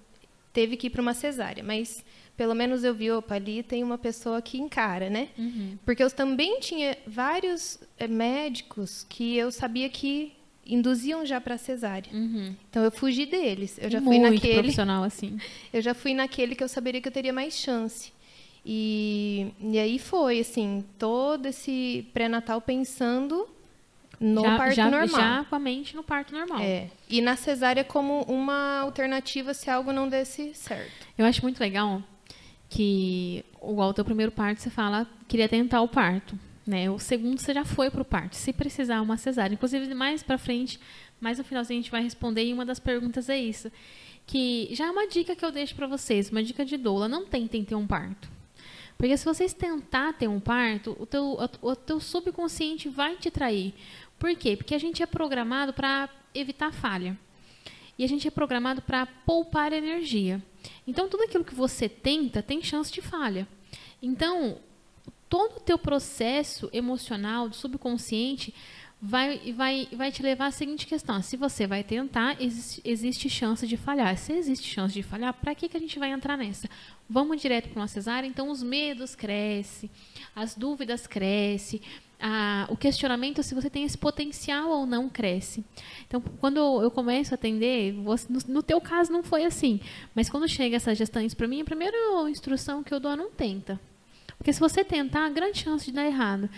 teve 0.53 0.77
que 0.77 0.89
ir 0.89 0.91
para 0.91 1.03
uma 1.03 1.15
cesárea. 1.15 1.63
Mas 1.63 2.05
pelo 2.37 2.55
menos 2.55 2.83
eu 2.85 2.95
vi, 2.95 3.11
opa, 3.11 3.35
ali 3.35 3.63
tem 3.63 3.85
uma 3.85 3.99
pessoa 3.99 4.41
que 4.41 4.59
encara, 4.59 5.11
né? 5.11 5.29
Uhum. 5.37 5.77
Porque 5.85 6.03
eu 6.03 6.11
também 6.11 6.59
tinha 6.59 6.97
vários 7.07 7.79
é, 7.99 8.09
médicos 8.09 9.05
que 9.09 9.37
eu 9.37 9.53
sabia 9.53 9.89
que 9.91 10.33
induziam 10.65 11.27
já 11.27 11.41
para 11.41 11.59
cesárea. 11.59 12.11
Uhum. 12.13 12.55
Então 12.71 12.83
eu 12.83 12.91
fugi 12.91 13.27
deles. 13.27 13.79
Eu 13.79 13.91
já 13.91 14.01
Muito 14.01 14.23
fui 14.23 14.31
naquele 14.31 14.55
profissional 14.55 15.05
assim. 15.05 15.39
Eu 15.73 15.83
já 15.83 15.93
fui 15.93 16.15
naquele 16.15 16.55
que 16.55 16.65
eu 16.65 16.69
saberia 16.69 17.01
que 17.01 17.09
eu 17.09 17.13
teria 17.13 17.33
mais 17.33 17.55
chance. 17.55 18.13
E, 18.65 19.53
e 19.61 19.79
aí 19.79 19.99
foi, 19.99 20.41
assim, 20.41 20.85
todo 20.99 21.47
esse 21.47 22.07
pré-natal 22.13 22.61
pensando 22.61 23.49
no 24.21 24.43
já, 24.43 24.57
parto 24.57 24.75
já, 24.75 24.91
normal. 24.91 25.21
Já 25.21 25.45
com 25.45 25.57
a 25.57 25.59
mente 25.59 25.97
no 25.97 26.03
parto 26.03 26.35
normal. 26.35 26.61
É. 26.61 26.91
E 27.09 27.23
na 27.23 27.37
cesárea 27.37 27.83
como 27.83 28.23
uma 28.25 28.81
alternativa 28.81 29.55
se 29.55 29.71
algo 29.71 29.93
não 29.93 30.09
desse 30.09 30.53
certo. 30.55 31.09
Eu 31.17 31.25
acho 31.25 31.43
muito 31.43 31.59
legal 31.59 32.03
que 32.69 33.45
o 33.61 33.93
teu 33.95 34.05
primeiro 34.05 34.31
parto 34.31 34.61
você 34.61 34.71
fala 34.71 35.07
queria 35.27 35.49
tentar 35.49 35.81
o 35.81 35.89
parto, 35.89 36.39
né? 36.67 36.91
O 36.91 36.99
segundo 36.99 37.39
você 37.39 37.55
já 37.55 37.65
foi 37.65 37.91
para 37.91 38.03
o 38.03 38.05
parto, 38.05 38.37
se 38.37 38.53
precisar 38.53 39.01
uma 39.01 39.17
cesárea. 39.17 39.55
Inclusive 39.55 39.93
mais 39.95 40.23
para 40.23 40.37
frente, 40.37 40.79
mais 41.19 41.39
no 41.39 41.45
finalzinho 41.45 41.81
a 41.81 41.83
gente 41.83 41.91
vai 41.91 42.03
responder 42.03 42.45
e 42.45 42.53
uma 42.53 42.67
das 42.67 42.79
perguntas 42.79 43.31
é 43.31 43.39
isso, 43.39 43.73
que 44.27 44.69
já 44.73 44.87
é 44.87 44.91
uma 44.91 45.09
dica 45.09 45.35
que 45.35 45.45
eu 45.45 45.51
deixo 45.51 45.75
para 45.75 45.87
vocês, 45.87 46.31
uma 46.31 46.43
dica 46.43 46.65
de 46.65 46.77
doula, 46.77 47.09
não 47.09 47.25
tentem 47.25 47.65
ter 47.65 47.75
um 47.75 47.87
parto. 47.87 48.31
Porque 49.01 49.17
se 49.17 49.25
vocês 49.25 49.55
tentar 49.55 50.13
ter 50.13 50.29
um 50.29 50.39
parto, 50.39 50.95
o 51.01 51.07
teu, 51.07 51.39
o 51.63 51.75
teu 51.75 51.99
subconsciente 51.99 52.87
vai 52.91 53.17
te 53.17 53.31
trair. 53.31 53.73
Por 54.19 54.37
quê? 54.37 54.59
Porque 54.59 54.75
a 54.75 54.79
gente 54.79 55.03
é 55.03 55.07
programado 55.07 55.73
para 55.73 56.07
evitar 56.35 56.71
falha. 56.71 57.19
E 57.99 58.05
a 58.05 58.07
gente 58.07 58.29
é 58.29 58.31
programado 58.31 58.83
para 58.83 59.07
poupar 59.07 59.73
energia. 59.73 60.43
Então, 60.87 61.09
tudo 61.09 61.23
aquilo 61.23 61.47
que 61.47 61.55
você 61.55 61.89
tenta 61.89 62.43
tem 62.43 62.63
chance 62.63 62.93
de 62.93 63.01
falha. 63.01 63.49
Então, 64.03 64.59
todo 65.31 65.57
o 65.57 65.61
teu 65.61 65.79
processo 65.79 66.69
emocional, 66.71 67.49
do 67.49 67.57
subconsciente, 67.57 68.55
vai, 69.01 69.53
vai, 69.53 69.89
vai 69.93 70.13
te 70.13 70.23
levar 70.23 70.47
à 70.47 70.51
seguinte 70.51 70.87
questão. 70.87 71.23
Se 71.23 71.37
você 71.37 71.67
vai 71.67 71.83
tentar, 71.83 72.41
existe, 72.41 72.81
existe 72.85 73.31
chance 73.31 73.67
de 73.67 73.77
falhar. 73.77 74.17
Se 74.19 74.33
existe 74.33 74.69
chance 74.69 74.93
de 74.93 75.03
falhar, 75.03 75.33
para 75.35 75.55
que, 75.55 75.69
que 75.69 75.77
a 75.77 75.81
gente 75.81 75.99
vai 75.99 76.11
entrar 76.11 76.37
nessa? 76.37 76.69
Vamos 77.09 77.41
direto 77.41 77.69
para 77.69 77.81
uma 77.81 77.89
cesárea, 77.89 78.29
então 78.29 78.51
os 78.51 78.63
medos 78.63 79.15
crescem, 79.15 79.91
as 80.37 80.55
dúvidas 80.55 81.07
crescem, 81.07 81.81
a, 82.21 82.67
o 82.69 82.77
questionamento 82.77 83.43
se 83.43 83.55
você 83.55 83.71
tem 83.71 83.85
esse 83.85 83.97
potencial 83.97 84.69
ou 84.69 84.87
não 84.87 85.09
cresce. 85.09 85.65
Então, 86.07 86.21
quando 86.21 86.59
eu 86.83 86.91
começo 86.91 87.33
a 87.33 87.37
atender, 87.37 87.93
você, 87.95 88.27
no, 88.31 88.39
no 88.47 88.63
teu 88.63 88.81
caso 88.81 89.11
não 89.11 89.23
foi 89.23 89.45
assim, 89.45 89.81
mas 90.15 90.29
quando 90.29 90.47
chega 90.47 90.77
essas 90.77 90.99
gestantes 90.99 91.35
para 91.35 91.49
mim, 91.49 91.63
a 91.63 91.65
primeira 91.65 91.97
instrução 92.29 92.83
que 92.83 92.93
eu 92.93 93.01
dou 93.01 93.13
é 93.13 93.17
não 93.17 93.31
tenta. 93.31 93.81
Porque 94.37 94.53
se 94.53 94.61
você 94.61 94.83
tentar, 94.83 95.27
há 95.27 95.29
grande 95.29 95.59
chance 95.59 95.85
de 95.85 95.93
dar 95.93 96.07
errado. 96.07 96.49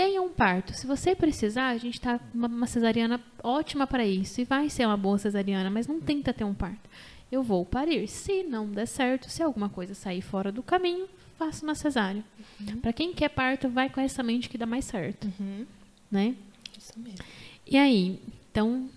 Tenha 0.00 0.22
um 0.22 0.30
parto. 0.30 0.72
Se 0.72 0.86
você 0.86 1.14
precisar, 1.14 1.68
a 1.68 1.76
gente 1.76 1.94
está 1.94 2.18
uma, 2.34 2.48
uma 2.48 2.66
cesariana 2.66 3.20
ótima 3.42 3.86
para 3.86 4.04
isso. 4.04 4.40
E 4.40 4.44
vai 4.44 4.70
ser 4.70 4.86
uma 4.86 4.96
boa 4.96 5.18
cesariana, 5.18 5.68
mas 5.68 5.86
não 5.86 6.00
tenta 6.00 6.32
ter 6.32 6.44
um 6.44 6.54
parto 6.54 6.88
eu 7.30 7.42
vou 7.42 7.64
parir. 7.64 8.08
Se 8.08 8.42
não 8.42 8.66
der 8.66 8.86
certo, 8.86 9.30
se 9.30 9.42
alguma 9.42 9.68
coisa 9.68 9.94
sair 9.94 10.20
fora 10.20 10.50
do 10.50 10.62
caminho, 10.62 11.08
faço 11.38 11.64
uma 11.64 11.74
cesárea. 11.74 12.24
Uhum. 12.60 12.80
Para 12.80 12.92
quem 12.92 13.12
quer 13.12 13.28
parto, 13.28 13.68
vai 13.68 13.88
com 13.88 14.00
essa 14.00 14.22
mente 14.22 14.48
que 14.48 14.58
dá 14.58 14.66
mais 14.66 14.84
certo. 14.84 15.30
Uhum. 15.38 15.64
Né? 16.10 16.34
Isso 16.76 16.98
mesmo. 16.98 17.24
E 17.66 17.76
aí, 17.76 18.20
então. 18.50 18.88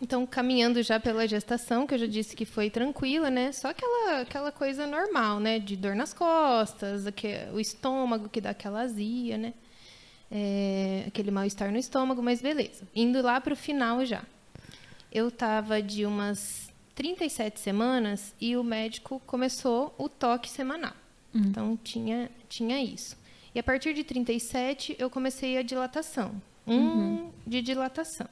Então, 0.00 0.26
caminhando 0.26 0.82
já 0.82 1.00
pela 1.00 1.26
gestação, 1.26 1.86
que 1.86 1.94
eu 1.94 1.98
já 1.98 2.06
disse 2.06 2.36
que 2.36 2.44
foi 2.44 2.68
tranquila, 2.68 3.30
né? 3.30 3.50
Só 3.50 3.70
aquela, 3.70 4.20
aquela 4.20 4.52
coisa 4.52 4.86
normal, 4.86 5.40
né? 5.40 5.58
De 5.58 5.74
dor 5.74 5.96
nas 5.96 6.12
costas, 6.12 7.04
o 7.52 7.58
estômago 7.58 8.28
que 8.28 8.38
dá 8.38 8.50
aquela 8.50 8.82
azia, 8.82 9.38
né? 9.38 9.54
É, 10.30 11.04
aquele 11.06 11.30
mal-estar 11.30 11.70
no 11.70 11.78
estômago, 11.78 12.22
mas 12.22 12.40
beleza. 12.40 12.86
Indo 12.94 13.22
lá 13.22 13.40
para 13.40 13.52
o 13.52 13.56
final 13.56 14.04
já. 14.04 14.24
Eu 15.12 15.30
tava 15.30 15.80
de 15.80 16.04
umas 16.04 16.68
37 16.94 17.60
semanas 17.60 18.34
e 18.40 18.56
o 18.56 18.64
médico 18.64 19.20
começou 19.26 19.94
o 19.98 20.08
toque 20.08 20.48
semanal. 20.48 20.94
Uhum. 21.32 21.42
Então 21.42 21.78
tinha, 21.82 22.30
tinha 22.48 22.82
isso. 22.82 23.16
E 23.54 23.58
a 23.58 23.62
partir 23.62 23.94
de 23.94 24.02
37 24.02 24.96
eu 24.98 25.08
comecei 25.08 25.56
a 25.58 25.62
dilatação. 25.62 26.40
Um 26.66 26.74
uhum. 26.74 27.30
de 27.46 27.62
dilatação. 27.62 28.26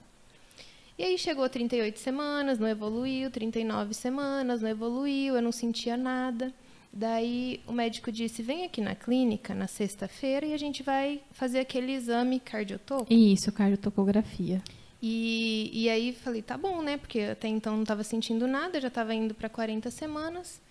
E 0.98 1.02
aí 1.02 1.18
chegou 1.18 1.48
38 1.48 1.98
semanas, 1.98 2.58
não 2.58 2.68
evoluiu, 2.68 3.30
39 3.30 3.94
semanas, 3.94 4.62
não 4.62 4.68
evoluiu, 4.68 5.34
eu 5.34 5.42
não 5.42 5.50
sentia 5.50 5.96
nada. 5.96 6.52
Daí 6.96 7.60
o 7.66 7.72
médico 7.72 8.12
disse: 8.12 8.40
vem 8.40 8.64
aqui 8.64 8.80
na 8.80 8.94
clínica 8.94 9.52
na 9.52 9.66
sexta-feira 9.66 10.46
e 10.46 10.54
a 10.54 10.56
gente 10.56 10.80
vai 10.80 11.20
fazer 11.32 11.58
aquele 11.58 11.92
exame 11.92 12.38
cardiotoco. 12.38 13.12
Isso, 13.12 13.50
cardiotocografia. 13.50 14.62
E, 15.02 15.70
e 15.72 15.90
aí 15.90 16.12
falei, 16.12 16.40
tá 16.40 16.56
bom, 16.56 16.80
né? 16.80 16.96
Porque 16.96 17.20
até 17.20 17.48
então 17.48 17.74
não 17.74 17.82
estava 17.82 18.04
sentindo 18.04 18.46
nada, 18.46 18.80
já 18.80 18.88
estava 18.88 19.12
indo 19.12 19.34
para 19.34 19.48
40 19.48 19.90
semanas. 19.90 20.62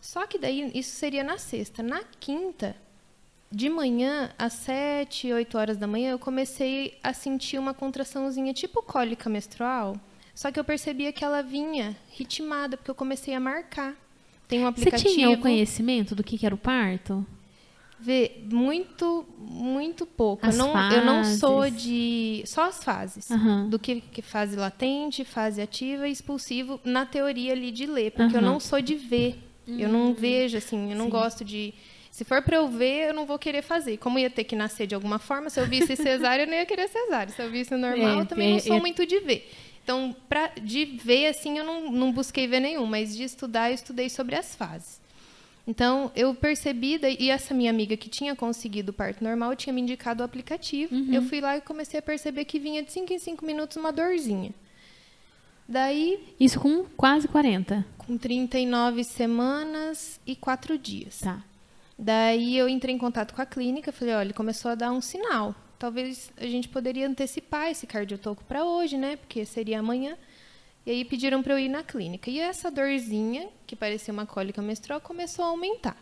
Só 0.00 0.26
que 0.26 0.38
daí 0.38 0.72
isso 0.74 0.96
seria 0.96 1.22
na 1.22 1.38
sexta. 1.38 1.84
Na 1.84 2.02
quinta, 2.18 2.74
de 3.50 3.68
manhã, 3.68 4.32
às 4.36 4.54
7, 4.54 5.32
8 5.32 5.56
horas 5.56 5.76
da 5.76 5.86
manhã, 5.86 6.10
eu 6.10 6.18
comecei 6.18 6.98
a 7.00 7.12
sentir 7.12 7.58
uma 7.58 7.72
contraçãozinha 7.72 8.52
tipo 8.52 8.82
cólica 8.82 9.30
menstrual. 9.30 9.96
Só 10.34 10.50
que 10.50 10.58
eu 10.58 10.64
percebia 10.64 11.12
que 11.12 11.24
ela 11.24 11.42
vinha 11.42 11.96
ritmada, 12.10 12.76
porque 12.76 12.90
eu 12.90 12.94
comecei 12.94 13.34
a 13.34 13.40
marcar. 13.40 13.94
Tem 14.48 14.64
um 14.64 14.66
aplicativo. 14.66 15.08
Você 15.08 15.14
tinha 15.14 15.30
o 15.30 15.38
conhecimento 15.38 16.14
do 16.14 16.24
que 16.24 16.44
era 16.44 16.54
o 16.54 16.58
parto? 16.58 17.24
Vê, 18.00 18.42
muito, 18.50 19.26
muito 19.38 20.06
pouco. 20.06 20.46
eu 20.46 20.52
não, 20.52 20.92
eu 20.92 21.04
não 21.04 21.24
sou 21.24 21.68
de. 21.68 22.42
Só 22.46 22.68
as 22.68 22.82
fases. 22.82 23.28
Uhum. 23.28 23.68
Do 23.68 23.78
que, 23.78 24.00
que 24.00 24.22
fase 24.22 24.56
latente, 24.56 25.24
fase 25.24 25.60
ativa 25.60 26.08
e 26.08 26.12
expulsivo, 26.12 26.80
na 26.84 27.04
teoria 27.04 27.52
ali 27.52 27.72
de 27.72 27.86
ler. 27.86 28.12
Porque 28.12 28.36
uhum. 28.36 28.42
eu 28.42 28.42
não 28.42 28.60
sou 28.60 28.80
de 28.80 28.94
ver. 28.94 29.38
Uhum. 29.66 29.78
Eu 29.78 29.88
não 29.88 30.06
hum. 30.06 30.14
vejo, 30.14 30.56
assim, 30.56 30.92
eu 30.92 30.96
não 30.96 31.06
Sim. 31.06 31.10
gosto 31.10 31.44
de. 31.44 31.74
Se 32.10 32.24
for 32.24 32.40
para 32.40 32.56
eu 32.56 32.68
ver, 32.68 33.08
eu 33.08 33.14
não 33.14 33.26
vou 33.26 33.38
querer 33.38 33.62
fazer. 33.62 33.96
Como 33.98 34.18
ia 34.18 34.30
ter 34.30 34.44
que 34.44 34.56
nascer 34.56 34.86
de 34.86 34.94
alguma 34.94 35.18
forma, 35.18 35.50
se 35.50 35.60
eu 35.60 35.66
visse 35.66 35.94
cesárea, 35.96 36.44
eu 36.44 36.46
não 36.46 36.54
ia 36.54 36.66
querer 36.66 36.88
cesárea. 36.88 37.32
Se 37.32 37.42
eu 37.42 37.50
visse 37.50 37.76
normal, 37.76 38.18
é, 38.18 38.20
eu 38.20 38.26
também 38.26 38.48
é, 38.48 38.52
não 38.52 38.60
sou 38.60 38.76
é... 38.76 38.80
muito 38.80 39.04
de 39.04 39.20
ver. 39.20 39.48
Então, 39.88 40.14
pra, 40.28 40.50
de 40.60 40.84
ver, 40.84 41.28
assim, 41.28 41.56
eu 41.56 41.64
não, 41.64 41.90
não 41.90 42.12
busquei 42.12 42.46
ver 42.46 42.60
nenhum, 42.60 42.84
mas 42.84 43.16
de 43.16 43.22
estudar, 43.22 43.70
eu 43.70 43.74
estudei 43.74 44.10
sobre 44.10 44.36
as 44.36 44.54
fases. 44.54 45.00
Então, 45.66 46.12
eu 46.14 46.34
percebi, 46.34 47.00
e 47.18 47.30
essa 47.30 47.54
minha 47.54 47.70
amiga 47.70 47.96
que 47.96 48.10
tinha 48.10 48.36
conseguido 48.36 48.90
o 48.90 48.92
parto 48.92 49.24
normal 49.24 49.56
tinha 49.56 49.72
me 49.72 49.80
indicado 49.80 50.22
o 50.22 50.26
aplicativo. 50.26 50.94
Uhum. 50.94 51.14
Eu 51.14 51.22
fui 51.22 51.40
lá 51.40 51.56
e 51.56 51.62
comecei 51.62 51.98
a 51.98 52.02
perceber 52.02 52.44
que 52.44 52.58
vinha 52.58 52.82
de 52.82 52.92
5 52.92 53.14
em 53.14 53.18
5 53.18 53.46
minutos 53.46 53.78
uma 53.78 53.90
dorzinha. 53.90 54.52
Daí. 55.66 56.22
Isso 56.38 56.60
com 56.60 56.84
quase 56.94 57.26
40? 57.26 57.82
Com 57.96 58.18
39 58.18 59.04
semanas 59.04 60.20
e 60.26 60.36
4 60.36 60.76
dias. 60.76 61.20
Tá. 61.20 61.42
Daí 61.98 62.58
eu 62.58 62.68
entrei 62.68 62.94
em 62.94 62.98
contato 62.98 63.32
com 63.32 63.40
a 63.40 63.46
clínica, 63.46 63.90
falei, 63.90 64.14
olha, 64.14 64.34
começou 64.34 64.70
a 64.70 64.74
dar 64.74 64.92
um 64.92 65.00
sinal. 65.00 65.54
Talvez 65.78 66.30
a 66.36 66.46
gente 66.46 66.68
poderia 66.68 67.06
antecipar 67.06 67.70
esse 67.70 67.86
cardiotoco 67.86 68.42
para 68.44 68.64
hoje, 68.64 68.96
né? 68.96 69.16
Porque 69.16 69.44
seria 69.44 69.78
amanhã. 69.78 70.16
E 70.84 70.90
aí 70.90 71.04
pediram 71.04 71.42
para 71.42 71.54
eu 71.54 71.58
ir 71.58 71.68
na 71.68 71.82
clínica. 71.82 72.30
E 72.30 72.40
essa 72.40 72.70
dorzinha, 72.70 73.48
que 73.66 73.76
parecia 73.76 74.12
uma 74.12 74.26
cólica 74.26 74.60
menstrual, 74.60 75.00
começou 75.00 75.44
a 75.44 75.48
aumentar. 75.48 75.96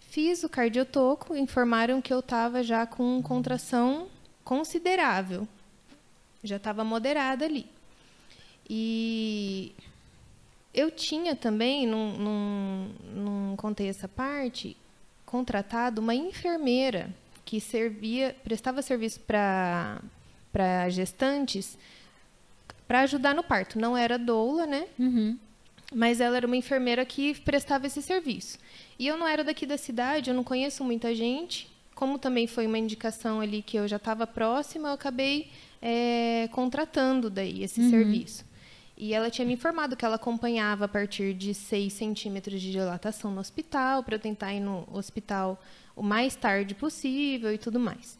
Fiz 0.00 0.42
o 0.42 0.48
cardiotoco, 0.48 1.36
informaram 1.36 2.00
que 2.00 2.12
eu 2.12 2.20
estava 2.20 2.62
já 2.62 2.86
com 2.86 3.22
contração 3.22 4.08
considerável. 4.42 5.46
Já 6.42 6.56
estava 6.56 6.82
moderada 6.84 7.44
ali. 7.44 7.66
E 8.68 9.72
eu 10.72 10.90
tinha 10.90 11.36
também, 11.36 11.86
não, 11.86 12.12
não, 13.14 13.56
contei 13.56 13.88
essa 13.88 14.08
parte, 14.08 14.76
contratado 15.24 16.00
uma 16.00 16.14
enfermeira 16.14 17.10
que 17.46 17.60
servia, 17.60 18.36
prestava 18.42 18.82
serviço 18.82 19.20
para 19.20 20.00
gestantes 20.90 21.78
para 22.86 23.00
ajudar 23.02 23.34
no 23.34 23.42
parto. 23.42 23.78
Não 23.78 23.96
era 23.96 24.18
doula, 24.18 24.66
né? 24.66 24.86
Uhum. 24.98 25.38
Mas 25.94 26.20
ela 26.20 26.36
era 26.36 26.46
uma 26.46 26.56
enfermeira 26.56 27.06
que 27.06 27.34
prestava 27.40 27.86
esse 27.86 28.02
serviço. 28.02 28.58
E 28.98 29.06
eu 29.06 29.16
não 29.16 29.26
era 29.26 29.44
daqui 29.44 29.64
da 29.64 29.78
cidade, 29.78 30.28
eu 30.28 30.34
não 30.34 30.42
conheço 30.42 30.82
muita 30.82 31.14
gente. 31.14 31.70
Como 31.94 32.18
também 32.18 32.48
foi 32.48 32.66
uma 32.66 32.78
indicação 32.78 33.40
ali 33.40 33.62
que 33.62 33.76
eu 33.76 33.86
já 33.86 33.96
estava 33.96 34.26
próxima, 34.26 34.88
eu 34.88 34.94
acabei 34.94 35.48
é, 35.80 36.48
contratando 36.52 37.30
daí 37.30 37.62
esse 37.62 37.80
uhum. 37.80 37.90
serviço. 37.90 38.44
E 38.96 39.14
ela 39.14 39.30
tinha 39.30 39.46
me 39.46 39.52
informado 39.52 39.94
que 39.94 40.04
ela 40.04 40.16
acompanhava 40.16 40.86
a 40.86 40.88
partir 40.88 41.32
de 41.32 41.54
6 41.54 41.92
centímetros 41.92 42.60
de 42.60 42.72
dilatação 42.72 43.30
no 43.30 43.40
hospital, 43.40 44.02
para 44.02 44.16
eu 44.16 44.18
tentar 44.18 44.52
ir 44.52 44.60
no 44.60 44.88
hospital 44.90 45.62
o 45.96 46.02
mais 46.02 46.36
tarde 46.36 46.74
possível 46.74 47.52
e 47.52 47.58
tudo 47.58 47.80
mais. 47.80 48.18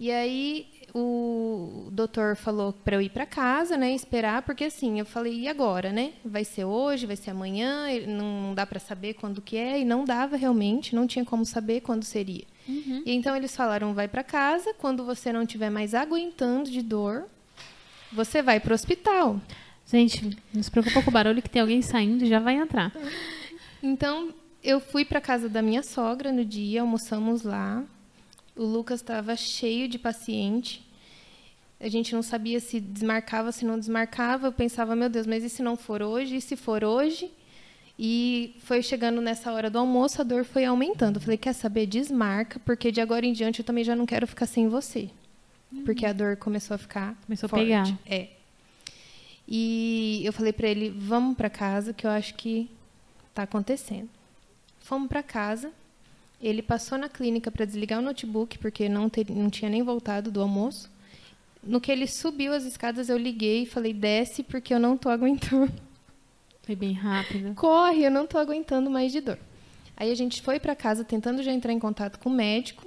E 0.00 0.12
aí 0.12 0.66
o 0.94 1.88
doutor 1.90 2.36
falou 2.36 2.72
para 2.72 2.96
eu 2.96 3.02
ir 3.02 3.10
para 3.10 3.26
casa, 3.26 3.76
né, 3.76 3.92
esperar, 3.92 4.42
porque 4.42 4.64
assim, 4.64 5.00
eu 5.00 5.04
falei, 5.04 5.40
e 5.40 5.48
agora, 5.48 5.92
né? 5.92 6.12
Vai 6.24 6.44
ser 6.44 6.64
hoje, 6.64 7.04
vai 7.04 7.16
ser 7.16 7.30
amanhã, 7.30 7.86
não 8.06 8.54
dá 8.54 8.64
para 8.64 8.78
saber 8.78 9.14
quando 9.14 9.42
que 9.42 9.56
é, 9.56 9.80
e 9.80 9.84
não 9.84 10.04
dava 10.04 10.36
realmente, 10.36 10.94
não 10.94 11.06
tinha 11.06 11.24
como 11.24 11.44
saber 11.44 11.80
quando 11.80 12.04
seria. 12.04 12.44
Uhum. 12.68 13.02
E 13.04 13.12
então 13.12 13.34
eles 13.34 13.56
falaram, 13.56 13.92
vai 13.92 14.06
para 14.06 14.22
casa, 14.22 14.72
quando 14.74 15.04
você 15.04 15.32
não 15.32 15.42
estiver 15.42 15.70
mais 15.70 15.94
aguentando 15.94 16.70
de 16.70 16.80
dor, 16.80 17.26
você 18.12 18.40
vai 18.40 18.60
para 18.60 18.70
o 18.70 18.74
hospital. 18.74 19.40
Gente, 19.84 20.36
não 20.52 20.62
se 20.62 20.70
preocupa 20.70 21.02
com 21.02 21.10
o 21.10 21.12
barulho 21.12 21.42
que 21.42 21.50
tem 21.50 21.60
alguém 21.60 21.82
saindo 21.82 22.24
e 22.24 22.28
já 22.28 22.38
vai 22.38 22.54
entrar. 22.54 22.92
Então, 23.82 24.34
eu 24.62 24.80
fui 24.80 25.04
para 25.04 25.20
casa 25.20 25.48
da 25.48 25.62
minha 25.62 25.82
sogra 25.82 26.32
no 26.32 26.44
dia, 26.44 26.80
almoçamos 26.80 27.42
lá. 27.42 27.84
O 28.56 28.64
Lucas 28.64 29.00
estava 29.00 29.36
cheio 29.36 29.88
de 29.88 29.98
paciente. 29.98 30.84
A 31.80 31.88
gente 31.88 32.12
não 32.12 32.22
sabia 32.22 32.58
se 32.58 32.80
desmarcava, 32.80 33.52
se 33.52 33.64
não 33.64 33.78
desmarcava. 33.78 34.48
Eu 34.48 34.52
pensava, 34.52 34.96
meu 34.96 35.08
Deus, 35.08 35.26
mas 35.26 35.44
e 35.44 35.48
se 35.48 35.62
não 35.62 35.76
for 35.76 36.02
hoje? 36.02 36.36
E 36.36 36.40
se 36.40 36.56
for 36.56 36.82
hoje? 36.82 37.30
E 37.96 38.54
foi 38.60 38.82
chegando 38.82 39.20
nessa 39.20 39.52
hora 39.52 39.70
do 39.70 39.78
almoço, 39.78 40.20
a 40.20 40.24
dor 40.24 40.44
foi 40.44 40.64
aumentando. 40.64 41.16
Eu 41.16 41.20
falei, 41.20 41.36
quer 41.36 41.52
saber? 41.52 41.86
Desmarca, 41.86 42.60
porque 42.60 42.90
de 42.90 43.00
agora 43.00 43.26
em 43.26 43.32
diante 43.32 43.60
eu 43.60 43.64
também 43.64 43.84
já 43.84 43.94
não 43.94 44.06
quero 44.06 44.26
ficar 44.26 44.46
sem 44.46 44.68
você. 44.68 45.08
Porque 45.84 46.06
a 46.06 46.12
dor 46.12 46.36
começou 46.36 46.74
a 46.74 46.78
ficar 46.78 47.16
Começou 47.26 47.48
forte. 47.48 47.72
a 47.72 47.84
pegar. 47.84 47.98
É. 48.06 48.28
E 49.46 50.20
eu 50.24 50.32
falei 50.32 50.52
para 50.52 50.68
ele, 50.68 50.90
vamos 50.90 51.36
para 51.36 51.48
casa, 51.48 51.92
que 51.92 52.06
eu 52.06 52.10
acho 52.10 52.34
que 52.34 52.68
está 53.30 53.42
acontecendo. 53.44 54.08
Fomos 54.88 55.06
para 55.06 55.22
casa. 55.22 55.70
Ele 56.40 56.62
passou 56.62 56.96
na 56.96 57.10
clínica 57.10 57.50
para 57.50 57.66
desligar 57.66 57.98
o 57.98 58.02
notebook, 58.02 58.56
porque 58.58 58.88
não, 58.88 59.10
ter, 59.10 59.28
não 59.28 59.50
tinha 59.50 59.70
nem 59.70 59.82
voltado 59.82 60.30
do 60.30 60.40
almoço. 60.40 60.90
No 61.62 61.78
que 61.78 61.92
ele 61.92 62.06
subiu 62.06 62.54
as 62.54 62.64
escadas, 62.64 63.10
eu 63.10 63.18
liguei 63.18 63.64
e 63.64 63.66
falei, 63.66 63.92
desce, 63.92 64.42
porque 64.42 64.72
eu 64.72 64.80
não 64.80 64.94
estou 64.94 65.12
aguentando. 65.12 65.70
Foi 66.62 66.74
bem 66.74 66.94
rápido. 66.94 67.54
Corre, 67.54 68.02
eu 68.02 68.10
não 68.10 68.24
estou 68.24 68.40
aguentando 68.40 68.88
mais 68.88 69.12
de 69.12 69.20
dor. 69.20 69.38
Aí 69.94 70.10
a 70.10 70.14
gente 70.14 70.40
foi 70.40 70.58
para 70.58 70.74
casa 70.74 71.04
tentando 71.04 71.42
já 71.42 71.52
entrar 71.52 71.74
em 71.74 71.78
contato 71.78 72.18
com 72.18 72.30
o 72.30 72.32
médico. 72.32 72.86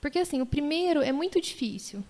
Porque, 0.00 0.20
assim, 0.20 0.40
o 0.40 0.46
primeiro 0.46 1.02
é 1.02 1.12
muito 1.12 1.38
difícil 1.42 2.02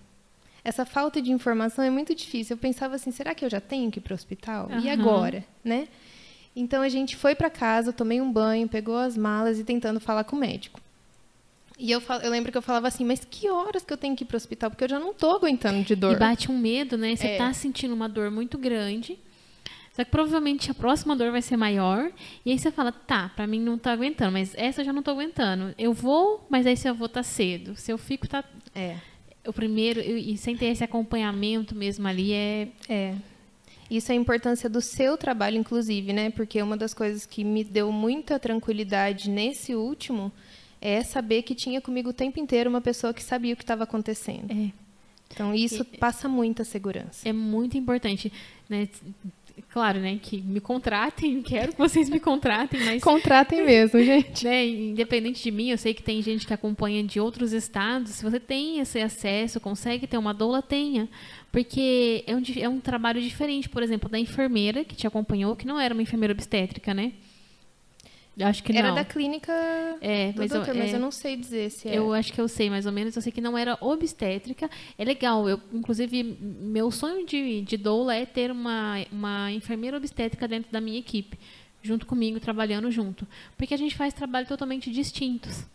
essa 0.65 0.83
falta 0.83 1.21
de 1.21 1.31
informação 1.31 1.85
é 1.85 1.91
muito 1.91 2.15
difícil. 2.15 2.55
Eu 2.55 2.57
pensava 2.57 2.95
assim, 2.95 3.11
será 3.11 3.35
que 3.35 3.45
eu 3.45 3.49
já 3.49 3.61
tenho 3.61 3.91
que 3.91 3.99
ir 3.99 4.01
para 4.01 4.13
o 4.13 4.15
hospital? 4.15 4.67
Uhum. 4.67 4.79
E 4.79 4.89
agora, 4.89 5.45
né? 5.63 5.87
Então 6.55 6.81
a 6.81 6.89
gente 6.89 7.15
foi 7.15 7.35
para 7.35 7.49
casa, 7.49 7.91
tomei 7.91 8.21
um 8.21 8.31
banho, 8.31 8.67
pegou 8.67 8.97
as 8.97 9.17
malas 9.17 9.59
e 9.59 9.63
tentando 9.63 9.99
falar 9.99 10.23
com 10.23 10.35
o 10.35 10.39
médico. 10.39 10.79
E 11.77 11.91
eu, 11.91 12.01
eu 12.23 12.31
lembro 12.31 12.51
que 12.51 12.57
eu 12.57 12.61
falava 12.61 12.87
assim, 12.87 13.03
mas 13.03 13.27
que 13.29 13.49
horas 13.49 13.83
que 13.83 13.91
eu 13.91 13.97
tenho 13.97 14.15
que 14.15 14.23
ir 14.23 14.27
para 14.27 14.35
o 14.35 14.37
hospital? 14.37 14.69
Porque 14.69 14.85
eu 14.85 14.89
já 14.89 14.99
não 14.99 15.11
estou 15.11 15.35
aguentando 15.35 15.83
de 15.83 15.93
dor. 15.93 16.13
E 16.13 16.15
bate 16.15 16.49
um 16.49 16.57
medo, 16.57 16.97
né? 16.97 17.13
Você 17.13 17.27
está 17.27 17.49
é. 17.49 17.53
sentindo 17.53 17.93
uma 17.93 18.07
dor 18.07 18.31
muito 18.31 18.57
grande. 18.57 19.19
Só 19.91 20.03
que 20.03 20.11
provavelmente 20.11 20.71
a 20.71 20.73
próxima 20.73 21.15
dor 21.15 21.31
vai 21.31 21.41
ser 21.41 21.57
maior. 21.57 22.09
E 22.45 22.51
aí 22.51 22.57
você 22.57 22.71
fala, 22.71 22.93
tá, 22.93 23.29
pra 23.35 23.45
mim 23.45 23.59
não 23.59 23.77
tá 23.77 23.91
aguentando, 23.91 24.31
mas 24.31 24.53
essa 24.55 24.81
eu 24.81 24.85
já 24.85 24.93
não 24.93 25.03
tô 25.03 25.11
aguentando. 25.11 25.75
Eu 25.77 25.91
vou, 25.91 26.45
mas 26.49 26.65
aí 26.65 26.77
se 26.77 26.87
eu 26.87 26.95
vou 26.95 27.09
tá 27.09 27.23
cedo. 27.23 27.75
Se 27.75 27.91
eu 27.91 27.97
fico, 27.97 28.25
tá. 28.25 28.43
É 28.73 28.97
o 29.47 29.53
primeiro, 29.53 29.99
e 29.99 30.35
sem 30.37 30.57
ter 30.57 30.67
esse 30.67 30.83
acompanhamento 30.83 31.75
mesmo 31.75 32.07
ali, 32.07 32.33
é. 32.33 32.67
É. 32.89 33.15
Isso 33.89 34.11
é 34.11 34.15
a 34.15 34.17
importância 34.17 34.69
do 34.69 34.81
seu 34.81 35.17
trabalho, 35.17 35.57
inclusive, 35.57 36.11
né? 36.11 36.29
Porque 36.31 36.61
uma 36.61 36.75
das 36.75 36.93
coisas 36.93 37.25
que 37.25 37.43
me 37.43 37.63
deu 37.63 37.91
muita 37.91 38.39
tranquilidade 38.39 39.29
nesse 39.29 39.75
último 39.75 40.31
é 40.81 41.03
saber 41.03 41.43
que 41.43 41.53
tinha 41.53 41.79
comigo 41.79 42.09
o 42.09 42.13
tempo 42.13 42.39
inteiro 42.39 42.69
uma 42.69 42.81
pessoa 42.81 43.13
que 43.13 43.23
sabia 43.23 43.53
o 43.53 43.57
que 43.57 43.63
estava 43.63 43.83
acontecendo. 43.83 44.51
É. 44.51 44.71
Então, 45.31 45.53
isso 45.53 45.83
passa 45.99 46.29
muita 46.29 46.63
segurança. 46.63 47.27
É 47.27 47.33
muito 47.33 47.77
importante. 47.77 48.31
Né? 48.69 48.87
claro, 49.69 49.99
né, 49.99 50.19
que 50.21 50.41
me 50.41 50.59
contratem, 50.59 51.41
quero 51.43 51.71
que 51.71 51.77
vocês 51.77 52.09
me 52.09 52.19
contratem, 52.19 52.83
mas 52.83 53.03
contratem 53.03 53.63
mesmo, 53.65 54.01
gente. 54.01 54.45
Né, 54.45 54.65
independente 54.67 55.43
de 55.43 55.51
mim, 55.51 55.69
eu 55.69 55.77
sei 55.77 55.93
que 55.93 56.03
tem 56.03 56.21
gente 56.21 56.45
que 56.45 56.53
acompanha 56.53 57.03
de 57.03 57.19
outros 57.19 57.53
estados. 57.53 58.11
Se 58.11 58.23
você 58.23 58.39
tem 58.39 58.79
esse 58.79 58.99
acesso, 58.99 59.59
consegue 59.59 60.07
ter 60.07 60.17
uma 60.17 60.33
doula, 60.33 60.61
tenha, 60.61 61.07
porque 61.55 62.21
é 62.27 62.35
um, 62.35 62.43
é 62.57 62.67
um 62.67 62.81
trabalho 62.81 63.21
diferente, 63.21 63.69
por 63.69 63.81
exemplo, 63.81 64.09
da 64.09 64.19
enfermeira 64.19 64.83
que 64.83 64.93
te 64.93 65.07
acompanhou, 65.07 65.55
que 65.55 65.65
não 65.65 65.79
era 65.79 65.93
uma 65.93 66.03
enfermeira 66.03 66.33
obstétrica, 66.33 66.93
né? 66.93 67.13
Acho 68.41 68.61
que 68.61 68.77
era 68.77 68.89
não. 68.89 68.95
da 68.95 69.05
clínica 69.05 69.53
é, 70.01 70.33
do 70.33 70.39
mas 70.39 70.51
doutor, 70.51 70.75
eu, 70.75 70.75
mas 70.75 70.91
é, 70.91 70.97
eu 70.97 70.99
não 70.99 71.11
sei 71.11 71.37
dizer 71.37 71.71
se 71.71 71.87
é. 71.87 71.97
Eu 71.97 72.11
acho 72.11 72.33
que 72.33 72.41
eu 72.41 72.49
sei 72.49 72.69
mais 72.69 72.85
ou 72.85 72.91
menos. 72.91 73.15
Eu 73.15 73.21
sei 73.21 73.31
que 73.31 73.39
não 73.39 73.57
era 73.57 73.77
obstétrica. 73.79 74.69
É 74.97 75.05
legal. 75.05 75.47
Eu, 75.47 75.61
inclusive, 75.71 76.23
meu 76.41 76.91
sonho 76.91 77.25
de, 77.25 77.61
de 77.61 77.77
doula 77.77 78.13
é 78.13 78.25
ter 78.25 78.51
uma, 78.51 78.97
uma 79.09 79.49
enfermeira 79.53 79.95
obstétrica 79.95 80.49
dentro 80.49 80.69
da 80.73 80.81
minha 80.81 80.99
equipe, 80.99 81.39
junto 81.81 82.05
comigo, 82.05 82.37
trabalhando 82.37 82.91
junto. 82.91 83.25
Porque 83.55 83.73
a 83.73 83.77
gente 83.77 83.95
faz 83.95 84.13
trabalho 84.13 84.45
totalmente 84.45 84.91
distintos. 84.91 85.65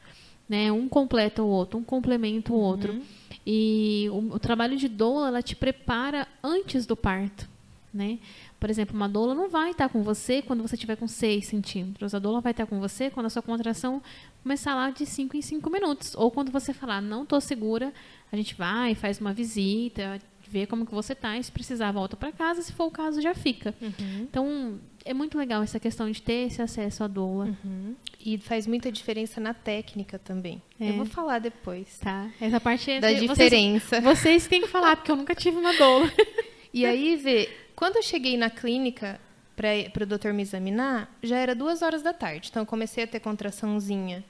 Né? 0.46 0.70
Um 0.70 0.90
completa 0.90 1.42
o 1.42 1.48
outro, 1.48 1.78
um 1.78 1.82
complementa 1.82 2.52
o 2.52 2.56
outro. 2.56 2.92
Uhum. 2.92 3.02
E 3.46 4.08
o, 4.10 4.34
o 4.34 4.38
trabalho 4.38 4.76
de 4.76 4.88
doula, 4.88 5.28
ela 5.28 5.42
te 5.42 5.56
prepara 5.56 6.26
antes 6.42 6.86
do 6.86 6.96
parto. 6.96 7.48
Né? 7.92 8.18
Por 8.60 8.70
exemplo, 8.70 8.94
uma 8.94 9.08
doula 9.08 9.34
não 9.34 9.48
vai 9.48 9.72
estar 9.72 9.88
com 9.88 10.02
você 10.02 10.42
quando 10.42 10.62
você 10.62 10.76
estiver 10.76 10.96
com 10.96 11.08
6 11.08 11.46
centímetros. 11.46 12.14
A 12.14 12.18
doula 12.18 12.40
vai 12.40 12.52
estar 12.52 12.66
com 12.66 12.78
você 12.78 13.10
quando 13.10 13.26
a 13.26 13.30
sua 13.30 13.42
contração 13.42 14.02
começar 14.42 14.74
lá 14.74 14.90
de 14.90 15.04
5 15.04 15.36
em 15.36 15.42
5 15.42 15.68
minutos. 15.70 16.14
Ou 16.14 16.30
quando 16.30 16.52
você 16.52 16.72
falar, 16.72 17.00
não 17.00 17.24
estou 17.24 17.40
segura, 17.40 17.92
a 18.30 18.36
gente 18.36 18.54
vai, 18.54 18.94
faz 18.94 19.20
uma 19.20 19.32
visita, 19.32 20.20
vê 20.48 20.66
como 20.66 20.84
que 20.84 20.94
você 20.94 21.12
está, 21.12 21.38
e 21.38 21.42
se 21.42 21.50
precisar, 21.50 21.92
volta 21.92 22.16
para 22.16 22.32
casa, 22.32 22.60
se 22.62 22.72
for 22.72 22.86
o 22.86 22.90
caso, 22.90 23.20
já 23.20 23.34
fica. 23.34 23.74
Uhum. 23.80 24.22
Então, 24.22 24.80
é 25.04 25.14
muito 25.14 25.36
legal 25.36 25.62
essa 25.62 25.80
questão 25.80 26.10
de 26.10 26.20
ter 26.20 26.46
esse 26.46 26.60
acesso 26.60 27.04
à 27.04 27.06
doula. 27.06 27.56
Uhum. 27.64 27.94
E 28.18 28.38
faz 28.38 28.66
muita 28.66 28.92
diferença 28.92 29.40
na 29.40 29.54
técnica 29.54 30.18
também. 30.18 30.60
É. 30.78 30.90
Eu 30.90 30.94
vou 30.94 31.06
falar 31.06 31.38
depois. 31.38 31.98
Tá. 31.98 32.30
Essa 32.40 32.60
parte 32.60 32.90
é 32.90 33.00
da 33.00 33.12
diferença. 33.12 34.00
Vocês, 34.00 34.18
vocês 34.18 34.46
têm 34.46 34.60
que 34.60 34.68
falar, 34.68 34.96
porque 34.96 35.10
eu 35.10 35.16
nunca 35.16 35.34
tive 35.34 35.56
uma 35.56 35.72
doula. 35.74 36.10
E 36.72 36.86
aí, 36.86 37.16
vê, 37.16 37.50
quando 37.74 37.96
eu 37.96 38.02
cheguei 38.02 38.36
na 38.36 38.48
clínica 38.48 39.20
para 39.56 40.04
o 40.04 40.06
doutor 40.06 40.32
me 40.32 40.40
examinar, 40.40 41.12
já 41.20 41.36
era 41.36 41.52
duas 41.52 41.82
horas 41.82 42.00
da 42.00 42.12
tarde. 42.12 42.46
Então, 42.48 42.62
eu 42.62 42.66
comecei 42.66 43.02
a 43.02 43.08
ter 43.08 43.18
contraçãozinha 43.18 44.24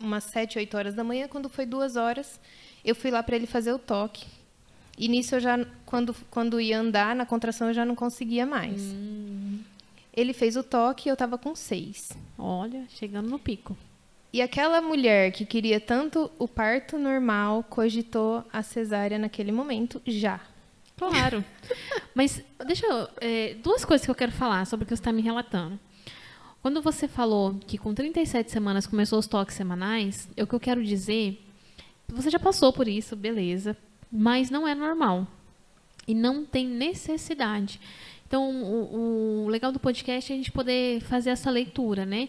umas 0.00 0.24
sete, 0.24 0.58
oito 0.58 0.74
horas 0.74 0.94
da 0.94 1.04
manhã. 1.04 1.28
Quando 1.28 1.50
foi 1.50 1.66
duas 1.66 1.96
horas, 1.96 2.40
eu 2.82 2.94
fui 2.94 3.10
lá 3.10 3.22
para 3.22 3.36
ele 3.36 3.46
fazer 3.46 3.74
o 3.74 3.78
toque. 3.78 4.24
E 4.98 5.06
nisso, 5.06 5.34
eu 5.34 5.40
já, 5.40 5.58
quando, 5.84 6.16
quando 6.30 6.58
ia 6.58 6.80
andar 6.80 7.14
na 7.14 7.26
contração, 7.26 7.68
eu 7.68 7.74
já 7.74 7.84
não 7.84 7.94
conseguia 7.94 8.46
mais. 8.46 8.80
Hum. 8.80 9.58
Ele 10.16 10.32
fez 10.32 10.56
o 10.56 10.62
toque 10.62 11.08
e 11.08 11.10
eu 11.10 11.12
estava 11.12 11.36
com 11.36 11.54
seis. 11.54 12.10
Olha, 12.38 12.84
chegando 12.88 13.28
no 13.28 13.38
pico. 13.38 13.76
E 14.32 14.42
aquela 14.42 14.80
mulher 14.80 15.30
que 15.30 15.44
queria 15.46 15.78
tanto 15.78 16.30
o 16.38 16.48
parto 16.48 16.98
normal 16.98 17.62
cogitou 17.62 18.44
a 18.52 18.62
cesárea 18.62 19.18
naquele 19.18 19.52
momento 19.52 20.00
já. 20.06 20.40
Claro. 20.96 21.44
Mas 22.14 22.42
deixa 22.66 22.86
eu. 22.86 23.08
É, 23.20 23.54
duas 23.62 23.84
coisas 23.84 24.04
que 24.04 24.10
eu 24.10 24.14
quero 24.14 24.32
falar 24.32 24.66
sobre 24.66 24.84
o 24.84 24.86
que 24.86 24.96
você 24.96 25.00
está 25.00 25.12
me 25.12 25.22
relatando. 25.22 25.78
Quando 26.62 26.82
você 26.82 27.06
falou 27.06 27.54
que 27.66 27.78
com 27.78 27.94
37 27.94 28.50
semanas 28.50 28.86
começou 28.86 29.18
os 29.18 29.26
toques 29.26 29.54
semanais, 29.54 30.28
é 30.36 30.42
o 30.42 30.46
que 30.46 30.54
eu 30.54 30.60
quero 30.60 30.82
dizer. 30.82 31.40
Você 32.08 32.30
já 32.30 32.38
passou 32.38 32.72
por 32.72 32.88
isso, 32.88 33.14
beleza. 33.14 33.76
mas 34.10 34.50
não 34.50 34.66
é 34.66 34.74
normal. 34.74 35.26
E 36.08 36.14
não 36.14 36.44
tem 36.44 36.66
necessidade. 36.66 37.80
Então, 38.26 38.50
o, 38.50 39.44
o 39.44 39.48
legal 39.48 39.70
do 39.70 39.78
podcast 39.78 40.32
é 40.32 40.34
a 40.34 40.38
gente 40.38 40.52
poder 40.52 41.00
fazer 41.02 41.30
essa 41.30 41.50
leitura, 41.50 42.04
né? 42.04 42.28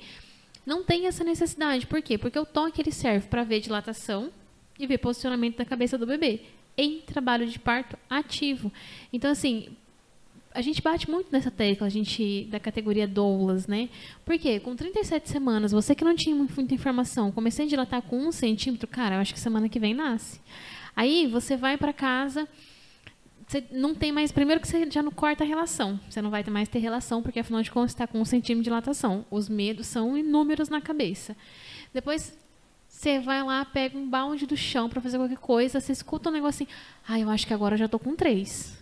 Não 0.66 0.84
tem 0.84 1.08
essa 1.08 1.24
necessidade. 1.24 1.88
Por 1.88 2.02
quê? 2.02 2.18
Porque 2.18 2.38
o 2.38 2.46
toque 2.46 2.82
ele 2.82 2.92
serve 2.92 3.28
para 3.28 3.44
ver 3.44 3.60
dilatação 3.60 4.30
e 4.78 4.86
ver 4.86 4.98
posicionamento 5.00 5.58
da 5.58 5.66
cabeça 5.66 5.98
do 5.98 6.06
bebê 6.06 6.42
em 6.78 7.00
trabalho 7.00 7.48
de 7.48 7.58
parto 7.58 7.98
ativo. 8.10 8.72
Então, 9.12 9.32
assim, 9.32 9.70
a 10.54 10.62
gente 10.62 10.82
bate 10.82 11.10
muito 11.10 11.30
nessa 11.32 11.50
tecla, 11.50 11.88
a 11.88 11.90
gente, 11.90 12.48
da 12.52 12.60
categoria 12.60 13.08
doulas, 13.08 13.66
né? 13.68 13.90
Porque 14.24 14.60
com 14.60 14.76
37 14.76 15.30
semanas, 15.30 15.72
você 15.72 15.96
que 15.96 16.04
não 16.04 16.16
tinha 16.16 16.36
muita 16.36 16.74
informação, 16.74 17.32
comecei 17.32 17.66
a 17.66 17.70
dilatar 17.70 18.02
com 18.04 18.18
um 18.18 18.32
centímetro, 18.32 18.88
cara, 18.88 19.16
eu 19.16 19.22
acho 19.22 19.34
que 19.34 19.40
semana 19.40 19.68
que 19.68 19.80
vem 19.80 19.94
nasce. 19.94 20.40
Aí 20.96 21.28
você 21.28 21.56
vai 21.56 21.78
para 21.78 21.94
casa, 21.94 22.48
você 23.48 23.64
não 23.72 23.96
tem 23.96 24.12
mais. 24.12 24.30
Primeiro 24.30 24.60
que 24.60 24.68
você 24.68 24.90
já 24.92 25.02
não 25.02 25.12
corta 25.12 25.46
a 25.46 25.48
relação. 25.48 25.98
Você 26.10 26.22
não 26.22 26.30
vai 26.30 26.44
ter 26.44 26.52
mais 26.52 26.68
ter 26.68 26.80
relação, 26.80 27.24
porque 27.24 27.40
afinal 27.40 27.64
de 27.64 27.72
contas 27.72 27.92
está 27.92 28.06
com 28.06 28.20
um 28.20 28.26
centímetro 28.26 28.64
de 28.64 28.70
dilatação. 28.70 29.26
Os 29.32 29.48
medos 29.48 29.88
são 29.88 30.18
inúmeros 30.18 30.68
na 30.68 30.82
cabeça. 30.82 31.36
Depois 31.94 32.38
você 32.90 33.20
vai 33.20 33.42
lá, 33.42 33.64
pega 33.64 33.98
um 33.98 34.10
balde 34.10 34.46
do 34.46 34.58
chão 34.58 34.90
para 34.90 35.00
fazer 35.00 35.18
qualquer 35.18 35.38
coisa, 35.38 35.80
você 35.80 35.94
escuta 35.94 36.30
um 36.30 36.34
negócio 36.34 36.66
assim, 36.66 36.74
ah, 37.08 37.20
eu 37.20 37.30
acho 37.30 37.48
que 37.48 37.54
agora 37.54 37.76
eu 37.76 37.80
já 37.80 37.86
estou 37.86 38.00
com 38.00 38.16
três. 38.16 38.78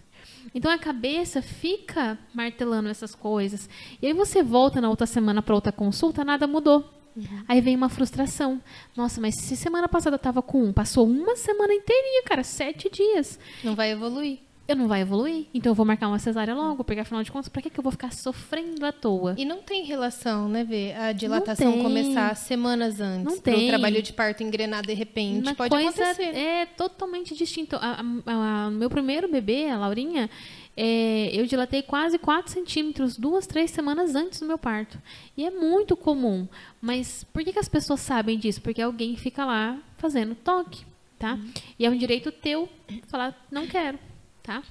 Então 0.54 0.71
a 0.71 0.78
cabeça 0.80 1.41
fica 1.41 2.17
martelando 2.34 2.89
essas 2.89 3.13
coisas. 3.13 3.69
E 4.01 4.08
aí 4.08 4.13
você 4.13 4.41
volta 4.41 4.82
na 4.82 4.89
outra 4.89 5.06
semana 5.06 5.41
para 5.43 5.54
outra 5.54 5.71
consulta, 5.71 6.23
nada 6.23 6.47
mudou. 6.47 6.89
Uhum. 7.15 7.43
Aí 7.47 7.62
vem 7.62 7.75
uma 7.75 7.89
frustração. 7.89 8.62
Nossa, 8.95 9.21
mas 9.21 9.36
se 9.36 9.56
semana 9.56 9.88
passada 9.88 10.15
eu 10.15 10.19
tava 10.19 10.41
com 10.41 10.63
um, 10.63 10.73
passou 10.73 11.06
uma 11.06 11.36
semana 11.36 11.73
inteirinha, 11.73 12.23
cara, 12.23 12.43
sete 12.43 12.89
dias. 12.89 13.38
Não 13.63 13.75
vai 13.75 13.91
evoluir 13.91 14.44
eu 14.67 14.75
não 14.75 14.88
vai 14.88 15.01
evoluir. 15.01 15.45
Então 15.54 15.71
eu 15.71 15.75
vou 15.75 15.86
marcar 15.86 16.08
uma 16.08 16.17
cesárea 16.17 16.56
logo, 16.56 16.84
porque 16.84 16.99
afinal 16.99 17.21
de 17.23 17.32
contas, 17.32 17.49
para 17.49 17.62
que, 17.62 17.69
que 17.69 17.80
eu 17.80 17.84
vou 17.84 17.91
ficar 17.91 18.12
sofrendo 18.12 18.86
à 18.86 18.91
toa? 18.91 19.36
E 19.38 19.45
não 19.45 19.62
tem 19.62 19.84
relação, 19.84 20.49
né, 20.49 20.63
Vê? 20.63 20.93
A 20.93 21.12
dilatação 21.12 21.84
começar 21.84 22.36
semanas 22.36 22.99
antes. 22.99 23.25
Não 23.25 23.39
tem. 23.39 23.65
O 23.65 23.69
trabalho 23.69 24.01
de 24.01 24.12
parto 24.12 24.41
engrenar 24.41 24.86
de 24.86 24.93
repente. 24.93 25.43
Uma 25.43 25.56
pode 25.56 25.69
coisa 25.69 26.04
acontecer. 26.04 26.36
é 26.36 26.65
totalmente 26.65 27.36
distinto. 27.36 27.78
O 27.78 28.71
meu 28.71 28.89
primeiro 28.89 29.28
bebê, 29.28 29.69
a 29.69 29.78
Laurinha, 29.78 30.30
é, 30.75 31.30
eu 31.32 31.45
dilatei 31.45 31.84
quase 31.84 32.17
4 32.17 32.51
centímetros, 32.51 33.17
duas, 33.17 33.45
três 33.45 33.69
semanas 33.69 34.15
antes 34.15 34.39
do 34.39 34.47
meu 34.47 34.58
parto. 34.58 34.99
E 35.38 35.45
é 35.45 35.51
muito 35.51 35.95
comum. 35.95 36.47
Mas 36.82 37.23
por 37.32 37.43
que, 37.43 37.54
que 37.54 37.60
as 37.60 37.69
pessoas 37.69 37.99
sabem 37.99 38.39
disso? 38.39 38.62
Porque 38.62 38.82
alguém 38.82 39.15
fica 39.15 39.45
lá 39.45 39.78
fazendo 39.97 40.34
toque, 40.34 40.84
tá? 41.19 41.36
Uhum. 41.36 41.51
E 41.78 41.86
é 41.86 41.89
um 41.89 41.97
direito 41.97 42.32
teu 42.32 42.67
falar, 43.08 43.36
não 43.51 43.67
quero 43.67 43.99
tá? 44.45 44.62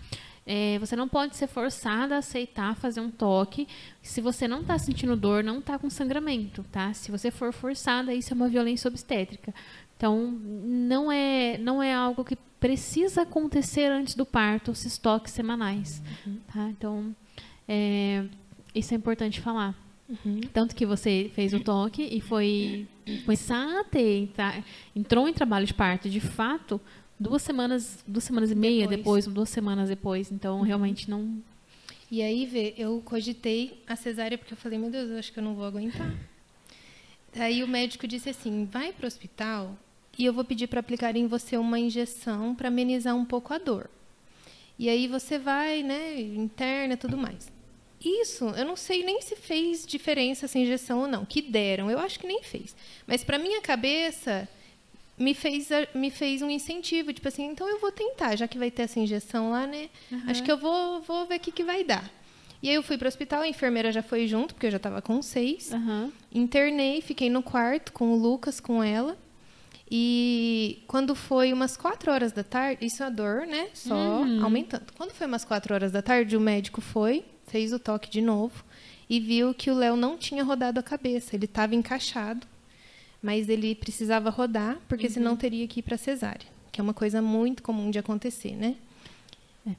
É, 0.46 0.78
você 0.78 0.94
não 0.94 1.08
pode 1.08 1.36
ser 1.36 1.46
forçada 1.46 2.16
a 2.16 2.18
aceitar 2.18 2.76
fazer 2.76 3.00
um 3.00 3.10
toque 3.10 3.66
se 4.02 4.20
você 4.20 4.46
não 4.46 4.60
está 4.60 4.78
sentindo 4.78 5.16
dor, 5.16 5.42
não 5.42 5.58
está 5.58 5.78
com 5.78 5.88
sangramento, 5.88 6.62
tá? 6.70 6.92
Se 6.92 7.10
você 7.10 7.30
for 7.30 7.50
forçada, 7.52 8.12
isso 8.12 8.32
é 8.32 8.36
uma 8.36 8.48
violência 8.48 8.88
obstétrica. 8.88 9.54
Então, 9.96 10.30
não 10.30 11.10
é, 11.10 11.56
não 11.58 11.82
é 11.82 11.94
algo 11.94 12.24
que 12.24 12.36
precisa 12.60 13.22
acontecer 13.22 13.90
antes 13.90 14.14
do 14.14 14.26
parto, 14.26 14.72
esses 14.72 14.98
toques 14.98 15.32
semanais, 15.32 16.02
uhum. 16.26 16.38
tá? 16.52 16.68
Então, 16.68 17.16
é, 17.66 18.24
isso 18.74 18.92
é 18.92 18.96
importante 18.96 19.40
falar. 19.40 19.74
Uhum. 20.08 20.40
Tanto 20.52 20.74
que 20.74 20.84
você 20.84 21.30
fez 21.34 21.54
o 21.54 21.60
toque 21.60 22.02
e 22.02 22.20
foi 22.20 22.86
começar 23.24 23.80
a 23.80 23.84
ter, 23.84 24.30
tá? 24.36 24.62
entrou 24.94 25.26
em 25.26 25.32
trabalho 25.32 25.66
de 25.66 25.72
parto, 25.72 26.10
de 26.10 26.20
fato, 26.20 26.78
duas 27.18 27.42
semanas, 27.42 28.04
duas 28.06 28.24
semanas 28.24 28.50
e 28.50 28.54
meia 28.54 28.86
depois, 28.86 29.24
depois 29.24 29.26
duas 29.26 29.48
semanas 29.48 29.88
depois. 29.88 30.32
Então, 30.32 30.58
uhum. 30.58 30.62
realmente 30.62 31.10
não. 31.10 31.42
E 32.10 32.22
aí, 32.22 32.46
vê, 32.46 32.74
eu 32.76 33.02
cogitei 33.04 33.82
a 33.86 33.96
cesárea 33.96 34.38
porque 34.38 34.52
eu 34.52 34.58
falei, 34.58 34.78
meu 34.78 34.90
Deus, 34.90 35.10
eu 35.10 35.18
acho 35.18 35.32
que 35.32 35.38
eu 35.38 35.44
não 35.44 35.54
vou 35.54 35.64
aguentar. 35.64 36.12
Aí 37.36 37.64
o 37.64 37.68
médico 37.68 38.06
disse 38.06 38.30
assim: 38.30 38.64
vai 38.70 38.92
para 38.92 39.04
o 39.04 39.06
hospital 39.06 39.76
e 40.16 40.24
eu 40.24 40.32
vou 40.32 40.44
pedir 40.44 40.68
para 40.68 40.80
aplicar 40.80 41.16
em 41.16 41.26
você 41.26 41.56
uma 41.56 41.78
injeção 41.78 42.54
para 42.54 42.68
amenizar 42.68 43.16
um 43.16 43.24
pouco 43.24 43.52
a 43.52 43.58
dor. 43.58 43.90
E 44.78 44.88
aí 44.88 45.06
você 45.06 45.38
vai, 45.38 45.82
né, 45.82 46.20
interna, 46.20 46.96
tudo 46.96 47.16
mais. 47.16 47.52
Isso, 48.00 48.44
eu 48.50 48.64
não 48.64 48.76
sei 48.76 49.02
nem 49.02 49.20
se 49.22 49.34
fez 49.34 49.86
diferença 49.86 50.44
essa 50.44 50.58
injeção 50.58 51.00
ou 51.00 51.08
não. 51.08 51.24
Que 51.24 51.40
deram, 51.40 51.90
eu 51.90 51.98
acho 51.98 52.18
que 52.18 52.26
nem 52.26 52.42
fez. 52.42 52.76
Mas 53.06 53.24
para 53.24 53.38
minha 53.38 53.60
cabeça, 53.62 54.48
me 55.18 55.34
fez, 55.34 55.68
me 55.94 56.10
fez 56.10 56.42
um 56.42 56.50
incentivo, 56.50 57.12
tipo 57.12 57.28
assim, 57.28 57.44
então 57.46 57.68
eu 57.68 57.78
vou 57.78 57.92
tentar, 57.92 58.36
já 58.36 58.48
que 58.48 58.58
vai 58.58 58.70
ter 58.70 58.82
essa 58.82 58.98
injeção 58.98 59.50
lá, 59.50 59.66
né? 59.66 59.88
Uhum. 60.10 60.22
Acho 60.26 60.42
que 60.42 60.50
eu 60.50 60.58
vou, 60.58 61.00
vou 61.02 61.26
ver 61.26 61.36
o 61.36 61.40
que, 61.40 61.52
que 61.52 61.62
vai 61.62 61.84
dar. 61.84 62.10
E 62.62 62.68
aí 62.68 62.74
eu 62.74 62.82
fui 62.82 62.96
para 62.96 63.06
o 63.06 63.08
hospital, 63.08 63.42
a 63.42 63.48
enfermeira 63.48 63.92
já 63.92 64.02
foi 64.02 64.26
junto, 64.26 64.54
porque 64.54 64.66
eu 64.66 64.70
já 64.70 64.78
estava 64.78 65.02
com 65.02 65.20
seis. 65.22 65.70
Uhum. 65.70 66.10
Internei, 66.32 67.00
fiquei 67.00 67.28
no 67.28 67.42
quarto 67.42 67.92
com 67.92 68.12
o 68.12 68.16
Lucas, 68.16 68.58
com 68.58 68.82
ela. 68.82 69.16
E 69.90 70.82
quando 70.86 71.14
foi 71.14 71.52
umas 71.52 71.76
quatro 71.76 72.10
horas 72.10 72.32
da 72.32 72.42
tarde, 72.42 72.86
isso 72.86 73.02
é 73.02 73.06
a 73.06 73.10
dor, 73.10 73.46
né? 73.46 73.68
Só 73.74 73.94
uhum. 73.94 74.42
aumentando. 74.42 74.86
Quando 74.96 75.12
foi 75.12 75.26
umas 75.26 75.44
quatro 75.44 75.74
horas 75.74 75.92
da 75.92 76.00
tarde, 76.00 76.36
o 76.36 76.40
médico 76.40 76.80
foi, 76.80 77.24
fez 77.46 77.72
o 77.72 77.78
toque 77.78 78.10
de 78.10 78.22
novo 78.22 78.64
e 79.08 79.20
viu 79.20 79.52
que 79.52 79.70
o 79.70 79.74
Léo 79.74 79.94
não 79.94 80.16
tinha 80.16 80.42
rodado 80.42 80.80
a 80.80 80.82
cabeça, 80.82 81.36
ele 81.36 81.44
estava 81.44 81.74
encaixado 81.74 82.46
mas 83.24 83.48
ele 83.48 83.74
precisava 83.74 84.28
rodar, 84.28 84.78
porque 84.86 85.06
uhum. 85.06 85.12
senão 85.12 85.34
teria 85.34 85.66
que 85.66 85.80
ir 85.80 85.82
para 85.82 85.96
cesárea, 85.96 86.46
que 86.70 86.78
é 86.78 86.84
uma 86.84 86.92
coisa 86.92 87.22
muito 87.22 87.62
comum 87.62 87.90
de 87.90 87.98
acontecer, 87.98 88.54
né? 88.54 88.76
É. 89.66 89.70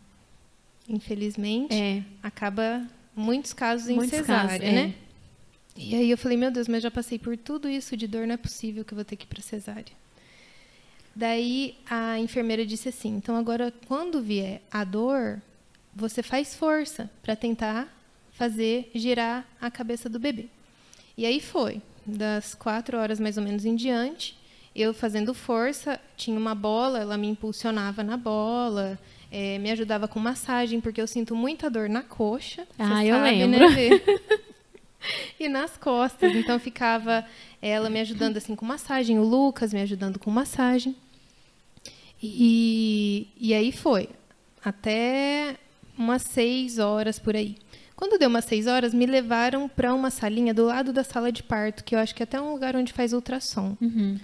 Infelizmente, 0.90 1.76
é. 1.76 2.04
acaba 2.24 2.84
muitos 3.16 3.54
casos 3.54 3.88
em 3.88 3.94
muitos 3.98 4.18
cesárea, 4.18 4.58
casos, 4.58 4.74
né? 4.74 4.96
É. 5.78 5.80
E 5.80 5.94
aí 5.94 6.10
eu 6.10 6.18
falei, 6.18 6.36
meu 6.36 6.50
Deus, 6.50 6.68
mas 6.68 6.82
já 6.82 6.90
passei 6.90 7.20
por 7.20 7.38
tudo 7.38 7.70
isso 7.70 7.96
de 7.96 8.08
dor, 8.08 8.26
não 8.26 8.34
é 8.34 8.38
possível 8.38 8.84
que 8.84 8.94
eu 8.94 8.96
vou 8.96 9.06
ter 9.06 9.16
que 9.16 9.26
ir 9.26 9.28
para 9.28 9.44
cesárea. 9.44 9.94
Daí 11.16 11.78
a 11.88 12.18
enfermeira 12.18 12.66
disse 12.66 12.90
assim: 12.90 13.10
então 13.10 13.36
agora 13.36 13.72
quando 13.88 14.24
vier 14.24 14.64
a 14.72 14.84
dor, 14.84 15.40
você 15.94 16.24
faz 16.24 16.56
força 16.56 17.12
para 17.22 17.36
tentar 17.36 17.88
fazer 18.32 18.90
girar 18.96 19.48
a 19.62 19.70
cabeça 19.70 20.10
do 20.10 20.18
bebê. 20.18 20.48
E 21.16 21.28
aí 21.28 21.40
foi 21.40 21.80
das 22.06 22.54
quatro 22.54 22.98
horas 22.98 23.20
mais 23.20 23.38
ou 23.38 23.44
menos 23.44 23.66
em 23.66 23.76
diante, 23.76 24.38
eu 24.76 24.94
fazendo 24.94 25.34
força, 25.34 26.00
tinha 26.18 26.38
uma 26.38 26.54
bola, 26.54 27.00
ela 27.00 27.18
me 27.18 27.28
impulsionava 27.28 28.04
na 28.04 28.18
bola, 28.18 29.00
é, 29.32 29.58
me 29.58 29.72
ajudava 29.72 30.08
com 30.08 30.20
massagem, 30.20 30.82
porque 30.82 31.02
eu 31.02 31.08
sinto 31.08 31.36
muita 31.36 31.70
dor 31.70 31.90
na 31.90 32.04
coxa. 32.04 32.68
Ah, 32.78 33.06
eu 33.06 33.16
sabe, 33.16 33.48
né, 33.48 33.58
lembro. 33.58 33.70
Né, 33.72 34.02
e 35.40 35.48
nas 35.48 35.78
costas. 35.78 36.36
Então 36.36 36.60
ficava 36.60 37.26
ela 37.62 37.90
me 37.90 38.00
ajudando 38.00 38.38
assim 38.38 38.56
com 38.56 38.66
massagem, 38.66 39.18
o 39.18 39.24
Lucas 39.24 39.74
me 39.74 39.82
ajudando 39.82 40.20
com 40.20 40.30
massagem. 40.30 40.96
E, 42.22 43.28
e 43.40 43.54
aí 43.54 43.72
foi. 43.72 44.10
Até 44.64 45.58
umas 45.98 46.24
seis 46.24 46.80
horas 46.80 47.20
por 47.20 47.36
aí. 47.36 47.56
Quando 47.96 48.20
deu 48.20 48.28
umas 48.28 48.46
seis 48.46 48.68
horas, 48.68 48.94
me 48.94 49.06
levaram 49.06 49.70
para 49.70 49.94
uma 49.94 50.10
salinha 50.10 50.54
do 50.54 50.66
lado 50.66 50.92
da 50.92 51.04
sala 51.04 51.32
de 51.32 51.42
parto, 51.42 51.84
que 51.84 51.96
eu 51.96 52.00
acho 52.00 52.14
que 52.14 52.22
é 52.22 52.26
até 52.26 52.40
um 52.40 52.52
lugar 52.52 52.76
onde 52.76 52.92
faz 52.92 53.14
ultrassom. 53.14 53.78
Uhum. 53.82 54.20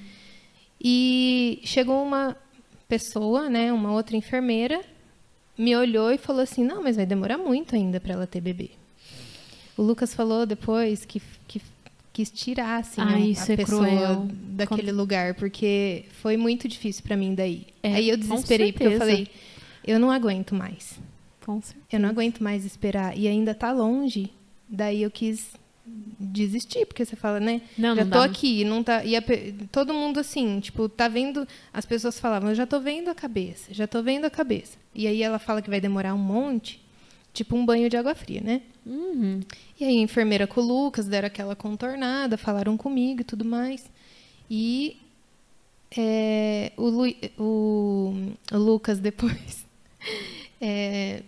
E 0.79 1.62
chegou 1.63 2.03
uma 2.03 2.36
pessoa, 2.88 3.49
né, 3.49 3.71
uma 3.71 3.93
outra 3.93 4.17
enfermeira, 4.17 4.81
me 5.57 5.75
olhou 5.75 6.12
e 6.12 6.17
falou 6.17 6.41
assim: 6.41 6.63
Não, 6.63 6.84
mas 6.84 6.95
vai 6.95 7.05
demorar 7.05 7.38
muito 7.38 7.75
ainda 7.75 7.99
para 7.99 8.13
ela 8.13 8.27
ter 8.27 8.41
bebê. 8.41 8.71
O 9.77 9.84
Lucas 9.84 10.13
falou 10.13 10.45
depois 10.45 11.05
que, 11.05 11.21
que 11.47 11.62
quis 12.12 12.29
tirar 12.29 12.79
assim, 12.79 12.99
ah, 13.01 13.15
a, 13.15 13.19
é 13.53 13.55
pessoa 13.55 13.86
cruel. 13.86 14.27
daquele 14.29 14.84
Quando... 14.88 14.97
lugar, 14.97 15.34
porque 15.36 16.05
foi 16.21 16.36
muito 16.36 16.67
difícil 16.67 17.03
para 17.03 17.15
mim 17.15 17.34
daí. 17.34 17.67
É, 17.81 17.95
Aí 17.95 18.10
eu 18.10 18.17
desesperei, 18.17 18.71
porque 18.73 18.88
eu 18.88 18.97
falei: 18.97 19.27
Eu 19.86 19.99
não 19.99 20.12
aguento 20.12 20.53
mais. 20.53 20.99
Com 21.45 21.62
certeza. 21.62 21.86
Eu 21.91 21.99
não 21.99 22.10
aguento 22.10 22.41
mais 22.41 22.65
esperar. 22.65 23.17
E 23.17 23.27
ainda 23.27 23.51
está 23.51 23.71
longe. 23.71 24.32
Daí 24.67 25.04
eu 25.04 25.12
quis 25.12 25.54
desistir, 26.19 26.86
porque 26.86 27.04
você 27.04 27.15
fala, 27.15 27.39
né? 27.39 27.62
Não, 27.77 27.95
já 27.95 28.04
não 28.04 28.12
tô 28.12 28.19
dá. 28.19 28.25
aqui, 28.25 28.63
não 28.63 28.84
tá. 28.84 29.04
E 29.04 29.15
a, 29.15 29.23
todo 29.71 29.93
mundo 29.93 30.19
assim, 30.19 30.60
tipo, 30.60 30.88
tá 30.88 31.08
vendo. 31.08 31.47
As 31.73 31.86
pessoas 31.86 32.19
falavam, 32.19 32.49
eu 32.49 32.56
já 32.56 32.65
tô 32.65 32.80
vendo 32.80 33.10
a 33.10 33.15
cabeça, 33.15 33.73
já 33.73 33.88
tô 33.88 34.01
vendo 34.01 34.25
a 34.25 34.30
cabeça. 34.30 34.77
E 34.93 35.08
aí 35.08 35.21
ela 35.21 35.39
fala 35.39 35.62
que 35.62 35.69
vai 35.69 35.82
demorar 35.82 36.13
um 36.13 36.19
monte, 36.19 36.82
tipo 37.34 37.56
um 37.56 37.65
banho 37.65 37.89
de 37.89 37.97
água 37.97 38.13
fria, 38.13 38.41
né? 38.41 38.62
Uhum. 38.86 39.41
E 39.80 39.84
aí 39.84 39.97
a 39.97 40.01
enfermeira 40.01 40.47
com 40.47 40.62
o 40.62 40.63
Lucas 40.63 41.08
deram 41.08 41.27
aquela 41.27 41.56
contornada, 41.56 42.38
falaram 42.38 42.77
comigo 42.77 43.21
e 43.21 43.25
tudo 43.25 43.43
mais. 43.43 43.89
E 44.49 44.97
é, 45.97 46.71
o, 46.77 46.88
Lu, 46.88 47.13
o, 47.38 48.13
o 48.51 48.58
Lucas 48.58 48.99
depois 48.99 49.65
é, 50.62 51.24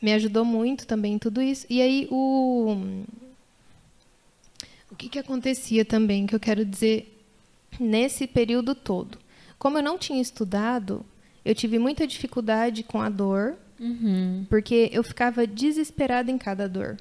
me 0.00 0.12
ajudou 0.14 0.44
muito 0.44 0.86
também 0.86 1.14
em 1.14 1.18
tudo 1.18 1.40
isso. 1.42 1.66
E 1.68 1.80
aí 1.82 2.08
o 2.10 2.76
o 4.90 4.94
que, 4.96 5.08
que 5.08 5.18
acontecia 5.18 5.84
também 5.84 6.26
que 6.26 6.34
eu 6.34 6.40
quero 6.40 6.64
dizer 6.64 7.12
nesse 7.78 8.26
período 8.26 8.74
todo, 8.74 9.18
como 9.58 9.78
eu 9.78 9.82
não 9.82 9.98
tinha 9.98 10.20
estudado, 10.22 11.04
eu 11.44 11.54
tive 11.54 11.78
muita 11.78 12.06
dificuldade 12.06 12.82
com 12.82 13.00
a 13.00 13.08
dor, 13.08 13.56
Uhum. 13.78 14.46
porque 14.48 14.88
eu 14.90 15.02
ficava 15.04 15.46
desesperada 15.46 16.30
em 16.30 16.38
cada 16.38 16.66
dor. 16.66 16.96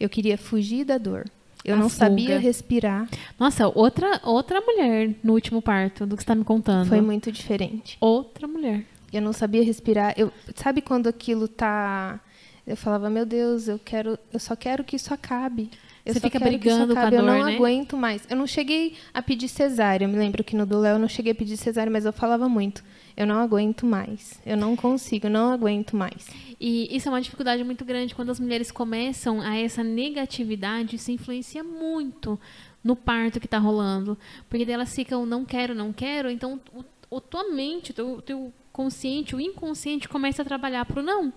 Eu 0.00 0.08
queria 0.08 0.38
fugir 0.38 0.82
da 0.84 0.96
dor. 0.96 1.26
Eu 1.62 1.74
A 1.74 1.78
não 1.78 1.90
fuga. 1.90 2.06
sabia 2.06 2.38
respirar. 2.38 3.06
Nossa, 3.38 3.68
outra, 3.68 4.20
outra 4.24 4.58
mulher 4.62 5.14
no 5.22 5.34
último 5.34 5.60
parto 5.60 6.06
do 6.06 6.16
que 6.16 6.22
você 6.22 6.26
tá 6.28 6.34
me 6.34 6.42
contando. 6.44 6.88
Foi 6.88 7.02
muito 7.02 7.30
diferente. 7.30 7.98
Outra 8.00 8.48
mulher. 8.48 8.86
Eu 9.16 9.22
não 9.22 9.32
sabia 9.32 9.62
respirar. 9.62 10.14
Eu, 10.16 10.32
sabe 10.54 10.80
quando 10.80 11.08
aquilo 11.08 11.48
tá. 11.48 12.20
Eu 12.66 12.76
falava, 12.76 13.10
meu 13.10 13.26
Deus, 13.26 13.68
eu 13.68 13.78
quero, 13.78 14.18
eu 14.32 14.40
só 14.40 14.56
quero 14.56 14.82
que 14.82 14.96
isso 14.96 15.12
acabe. 15.12 15.70
Eu 16.04 16.12
Você 16.12 16.20
fica 16.20 16.38
brigando 16.38 16.92
com 16.92 16.98
a 16.98 17.02
acabe. 17.02 17.16
Eu 17.16 17.22
não 17.22 17.38
dor, 17.38 17.46
né? 17.46 17.54
aguento 17.54 17.96
mais. 17.96 18.26
Eu 18.28 18.36
não 18.36 18.46
cheguei 18.46 18.94
a 19.12 19.22
pedir 19.22 19.48
cesárea. 19.48 20.04
Eu 20.04 20.08
me 20.08 20.18
lembro 20.18 20.44
que 20.44 20.54
no 20.54 20.66
do 20.66 20.78
Léo 20.78 20.96
eu 20.96 20.98
não 20.98 21.08
cheguei 21.08 21.32
a 21.32 21.34
pedir 21.34 21.56
cesárea, 21.56 21.90
mas 21.90 22.04
eu 22.04 22.12
falava 22.12 22.48
muito. 22.48 22.84
Eu 23.16 23.26
não 23.26 23.38
aguento 23.38 23.86
mais. 23.86 24.38
Eu 24.44 24.56
não 24.56 24.76
consigo, 24.76 25.26
eu 25.26 25.30
não 25.30 25.50
aguento 25.50 25.96
mais. 25.96 26.26
E 26.60 26.94
isso 26.94 27.08
é 27.08 27.12
uma 27.12 27.22
dificuldade 27.22 27.64
muito 27.64 27.84
grande 27.84 28.14
quando 28.14 28.30
as 28.30 28.40
mulheres 28.40 28.70
começam 28.70 29.40
a 29.40 29.56
essa 29.56 29.82
negatividade, 29.82 30.96
isso 30.96 31.10
influencia 31.10 31.62
muito 31.62 32.38
no 32.82 32.94
parto 32.94 33.40
que 33.40 33.46
está 33.46 33.58
rolando. 33.58 34.18
Porque 34.48 34.64
daí 34.64 34.74
elas 34.74 34.94
ficam, 34.94 35.24
não 35.24 35.44
quero, 35.44 35.74
não 35.74 35.92
quero, 35.92 36.28
então 36.30 36.60
o, 36.74 36.84
o 37.08 37.20
tua 37.20 37.50
mente, 37.50 37.92
o 37.92 37.94
teu, 37.94 38.12
o 38.14 38.22
teu 38.22 38.52
consciente, 38.74 39.34
o 39.36 39.40
inconsciente 39.40 40.08
começa 40.08 40.42
a 40.42 40.44
trabalhar 40.44 40.84
pro 40.84 41.00
não. 41.00 41.32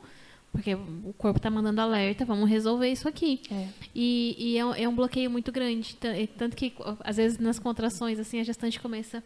Porque 0.51 0.73
o 0.73 1.13
corpo 1.17 1.37
está 1.37 1.51
mandando 1.51 1.79
alerta, 1.81 2.25
vamos 2.25 2.49
resolver 2.49 2.89
isso 2.91 3.07
aqui. 3.07 3.41
É. 3.51 3.67
E, 3.93 4.35
e 4.39 4.57
é, 4.57 4.65
um- 4.65 4.73
é 4.73 4.87
um 4.89 4.95
bloqueio 4.95 5.29
muito 5.29 5.51
grande. 5.51 5.95
Tan- 5.97 6.15
Tanto 6.37 6.55
que, 6.55 6.73
às 7.03 7.17
vezes, 7.17 7.37
nas 7.37 7.59
contrações, 7.59 8.17
assim, 8.17 8.39
a 8.39 8.43
gestante 8.43 8.79
começa 8.79 9.19
a 9.19 9.23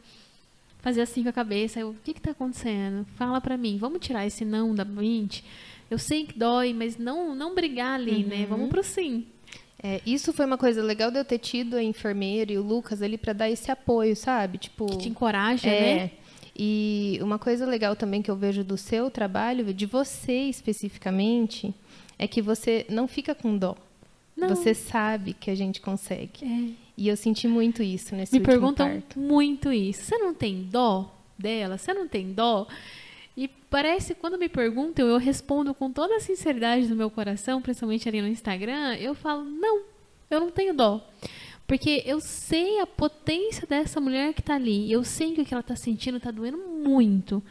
fazer 0.84 1.02
assim 1.02 1.24
com 1.24 1.30
a 1.30 1.34
cabeça. 1.34 1.80
Eu, 1.80 1.92
o 1.92 1.96
que 2.04 2.12
está 2.12 2.32
acontecendo? 2.32 3.06
Fala 3.16 3.40
para 3.40 3.56
mim. 3.56 3.78
Vamos 3.78 4.06
tirar 4.06 4.26
esse 4.28 4.44
não 4.44 4.76
da 4.76 4.84
mente. 4.84 5.44
Eu 5.90 5.98
sei 5.98 6.26
que 6.26 6.38
dói, 6.38 6.74
mas 6.74 6.98
não, 6.98 7.34
não 7.34 7.56
brigar 7.56 7.96
ali, 8.00 8.24
né? 8.26 8.46
Vamos 8.50 8.68
pro 8.70 8.84
sim. 8.84 9.26
É, 9.82 10.02
isso 10.06 10.34
foi 10.34 10.46
uma 10.46 10.58
coisa 10.58 10.82
legal 10.84 11.12
de 11.12 11.18
eu 11.20 11.26
ter 11.26 11.38
tido 11.40 11.76
a 11.76 11.84
enfermeira 11.84 12.52
e 12.52 12.58
o 12.58 12.62
Lucas 12.64 13.02
ali 13.02 13.18
para 13.18 13.34
dar 13.34 13.50
esse 13.50 13.72
apoio, 13.72 14.16
sabe? 14.16 14.58
Tipo, 14.58 14.86
Que 14.86 14.98
te 14.98 15.10
encoraja, 15.10 15.70
É. 15.70 15.96
né? 15.96 16.12
E 16.56 17.18
uma 17.22 17.40
coisa 17.40 17.66
legal 17.66 17.96
também 17.96 18.22
que 18.22 18.30
eu 18.30 18.36
vejo 18.36 18.64
do 18.64 18.78
seu 18.78 19.10
trabalho, 19.10 19.74
de 19.74 19.86
você 19.86 20.50
especificamente, 20.50 21.74
é 22.20 22.28
que 22.28 22.42
você 22.42 22.86
não 22.90 23.08
fica 23.08 23.34
com 23.34 23.58
dó. 23.58 23.76
Não. 24.36 24.50
Você 24.50 24.74
sabe 24.74 25.34
que 25.34 25.50
a 25.52 25.56
gente 25.56 25.82
consegue. 25.82 26.44
É. 26.44 26.72
E 26.98 27.08
eu 27.08 27.18
senti 27.18 27.48
muito 27.48 27.82
isso 27.82 28.16
nesse 28.16 28.38
Me 28.38 28.46
perguntam 28.46 28.88
parto. 28.88 29.20
muito 29.20 29.72
isso. 29.72 30.04
Você 30.04 30.18
não 30.18 30.34
tem 30.34 30.64
dó 30.64 31.14
dela? 31.38 31.78
Você 31.78 31.94
não 31.94 32.08
tem 32.08 32.32
dó? 32.32 32.68
E 33.36 33.48
parece, 33.48 34.14
quando 34.14 34.38
me 34.38 34.50
perguntam, 34.50 35.08
eu 35.08 35.18
respondo 35.18 35.74
com 35.74 35.92
toda 35.92 36.18
a 36.18 36.20
sinceridade 36.20 36.88
do 36.88 36.96
meu 36.96 37.10
coração, 37.10 37.62
principalmente 37.62 38.08
ali 38.08 38.22
no 38.22 38.28
Instagram, 38.28 38.96
eu 38.96 39.16
falo, 39.16 39.44
não, 39.44 39.84
eu 40.30 40.40
não 40.40 40.52
tenho 40.52 40.74
dó. 40.74 41.02
Porque 41.72 42.04
eu 42.06 42.20
sei 42.20 42.82
a 42.82 42.86
potência 42.86 43.66
dessa 43.66 44.02
mulher 44.02 44.34
que 44.34 44.42
tá 44.42 44.56
ali. 44.56 44.92
Eu 44.92 45.06
sei 45.06 45.34
que 45.34 45.40
o 45.40 45.46
que 45.46 45.54
ela 45.54 45.64
tá 45.64 45.74
sentindo 45.74 46.20
tá 46.20 46.30
doendo 46.30 46.58
muito. 46.58 47.42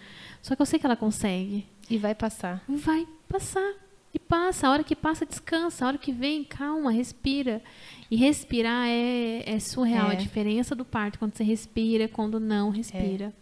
Só 0.42 0.54
que 0.54 0.60
eu 0.60 0.66
sei 0.66 0.78
que 0.78 0.84
ela 0.84 0.94
consegue. 0.94 1.66
E 1.88 1.96
vai 1.96 2.14
passar. 2.14 2.62
Vai 2.68 3.08
passar. 3.26 3.72
E 4.12 4.18
passa. 4.18 4.66
A 4.66 4.72
hora 4.72 4.84
que 4.84 4.94
passa, 4.94 5.24
descansa. 5.24 5.86
A 5.86 5.88
hora 5.88 5.96
que 5.96 6.12
vem, 6.12 6.44
calma, 6.44 6.92
respira. 6.92 7.62
E 8.10 8.16
respirar 8.16 8.88
é, 8.88 9.42
é 9.46 9.58
surreal. 9.58 10.10
É. 10.10 10.12
A 10.12 10.16
diferença 10.16 10.74
do 10.74 10.84
parto, 10.84 11.18
quando 11.18 11.34
você 11.34 11.42
respira, 11.42 12.06
quando 12.06 12.38
não 12.38 12.68
respira. 12.68 13.32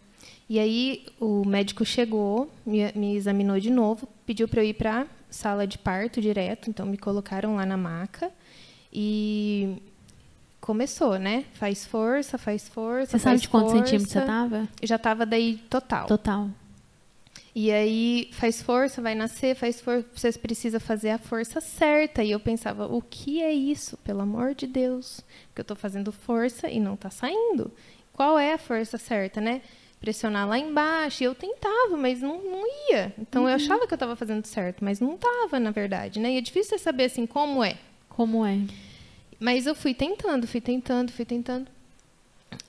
E 0.47 0.57
aí 0.59 1.07
o 1.19 1.45
médico 1.45 1.83
chegou, 1.83 2.49
me, 2.65 2.89
me 2.93 3.17
examinou 3.17 3.59
de 3.59 3.69
novo, 3.69 4.07
pediu 4.25 4.47
para 4.47 4.63
eu 4.63 4.69
ir 4.69 4.75
para 4.75 5.07
sala 5.29 5.67
de 5.67 5.77
parto 5.77 6.21
direto, 6.21 6.69
então 6.69 6.85
me 6.85 6.97
colocaram 6.97 7.57
lá 7.57 7.65
na 7.65 7.75
maca 7.75 8.31
e 8.91 9.77
começou, 10.61 11.17
né? 11.17 11.45
Faz 11.53 11.85
força, 11.85 12.37
faz 12.37 12.67
força. 12.67 13.17
Você 13.17 13.23
sabe 13.23 13.39
de 13.39 13.49
quantos 13.49 13.71
centímetros 13.71 14.11
você 14.11 14.21
tava? 14.21 14.67
Já 14.83 14.97
tava 14.97 15.25
daí 15.25 15.57
total. 15.69 16.07
Total. 16.07 16.49
E 17.55 17.71
aí 17.71 18.29
faz 18.31 18.61
força, 18.61 19.01
vai 19.01 19.15
nascer, 19.15 19.55
faz 19.55 19.81
força, 19.81 20.05
você 20.13 20.31
precisa 20.33 20.79
fazer 20.79 21.09
a 21.09 21.17
força 21.17 21.59
certa. 21.59 22.23
E 22.23 22.31
eu 22.31 22.39
pensava, 22.39 22.85
o 22.85 23.01
que 23.01 23.41
é 23.41 23.51
isso? 23.51 23.97
Pelo 23.97 24.21
amor 24.21 24.53
de 24.53 24.67
Deus, 24.67 25.21
porque 25.47 25.61
eu 25.61 25.63
estou 25.63 25.75
fazendo 25.75 26.11
força 26.11 26.69
e 26.69 26.79
não 26.79 26.93
está 26.93 27.09
saindo. 27.09 27.71
Qual 28.13 28.37
é 28.37 28.53
a 28.53 28.57
força 28.57 28.97
certa, 28.97 29.41
né? 29.41 29.61
Pressionar 29.99 30.47
lá 30.47 30.57
embaixo. 30.57 31.23
E 31.23 31.25
eu 31.25 31.33
tentava, 31.33 31.97
mas 31.97 32.21
não, 32.21 32.41
não 32.41 32.63
ia. 32.89 33.13
Então 33.17 33.49
eu 33.49 33.55
achava 33.55 33.87
que 33.87 33.93
eu 33.93 33.97
estava 33.97 34.15
fazendo 34.15 34.45
certo, 34.45 34.83
mas 34.83 34.99
não 34.99 35.15
estava, 35.15 35.59
na 35.59 35.71
verdade, 35.71 36.19
né? 36.19 36.33
E 36.33 36.37
é 36.37 36.41
difícil 36.41 36.77
você 36.77 36.83
saber 36.83 37.05
assim 37.05 37.25
como 37.25 37.63
é. 37.63 37.77
Como 38.07 38.45
é? 38.45 38.59
Mas 39.39 39.65
eu 39.65 39.73
fui 39.73 39.93
tentando, 39.93 40.45
fui 40.45 40.59
tentando, 40.59 41.11
fui 41.11 41.25
tentando. 41.25 41.67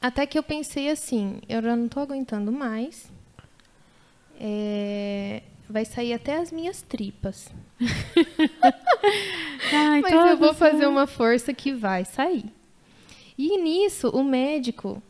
Até 0.01 0.27
que 0.27 0.39
eu 0.39 0.43
pensei 0.43 0.89
assim, 0.89 1.41
eu 1.49 1.61
já 1.63 1.75
não 1.75 1.87
estou 1.87 2.03
aguentando 2.03 2.53
mais. 2.53 3.11
É, 4.39 5.43
vai 5.69 5.85
sair 5.85 6.13
até 6.13 6.37
as 6.37 6.53
minhas 6.53 6.83
tripas. 6.83 7.51
Ai, 9.73 10.01
Mas 10.01 10.13
eu 10.13 10.37
vou 10.37 10.55
fazer 10.55 10.87
uma 10.87 11.07
força 11.07 11.53
que 11.53 11.73
vai 11.73 12.05
sair. 12.05 12.45
E 13.37 13.59
nisso, 13.59 14.09
o 14.11 14.23
médico 14.23 15.03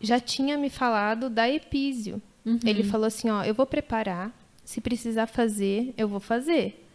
já 0.00 0.18
tinha 0.18 0.56
me 0.56 0.70
falado 0.70 1.30
da 1.30 1.48
epísio. 1.48 2.20
Uhum. 2.44 2.58
Ele 2.64 2.82
falou 2.82 3.06
assim, 3.06 3.30
ó, 3.30 3.42
eu 3.44 3.54
vou 3.54 3.66
preparar, 3.66 4.32
se 4.64 4.80
precisar 4.80 5.26
fazer, 5.26 5.92
eu 5.96 6.08
vou 6.08 6.20
fazer. 6.20 6.85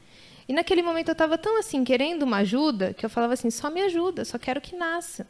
E 0.48 0.54
naquele 0.54 0.82
momento 0.82 1.10
eu 1.10 1.14
estava 1.14 1.38
tão 1.38 1.58
assim, 1.60 1.84
querendo 1.84 2.24
uma 2.24 2.38
ajuda, 2.38 2.94
que 2.94 3.06
eu 3.06 3.10
falava 3.10 3.34
assim, 3.34 3.50
só 3.50 3.70
me 3.70 3.82
ajuda, 3.82 4.26
só 4.26 4.38
quero 4.38 4.60
que 4.62 4.76
nasça. 4.76 5.28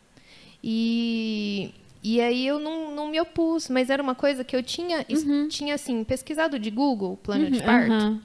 E, 0.64 1.72
e 2.04 2.22
aí 2.22 2.46
eu 2.48 2.60
não, 2.60 2.94
não 2.96 3.08
me 3.10 3.20
opus, 3.20 3.68
mas 3.70 3.90
era 3.90 4.02
uma 4.02 4.16
coisa 4.16 4.44
que 4.44 4.56
eu 4.56 4.64
tinha, 4.64 5.06
es- 5.10 5.24
tinha 5.50 5.76
assim, 5.76 6.04
pesquisado 6.04 6.58
de 6.58 6.70
Google, 6.70 7.18
plano 7.18 7.50
de 7.50 7.60
Uhum, 7.60 7.66
parto, 7.66 7.92
aham. 7.92 8.22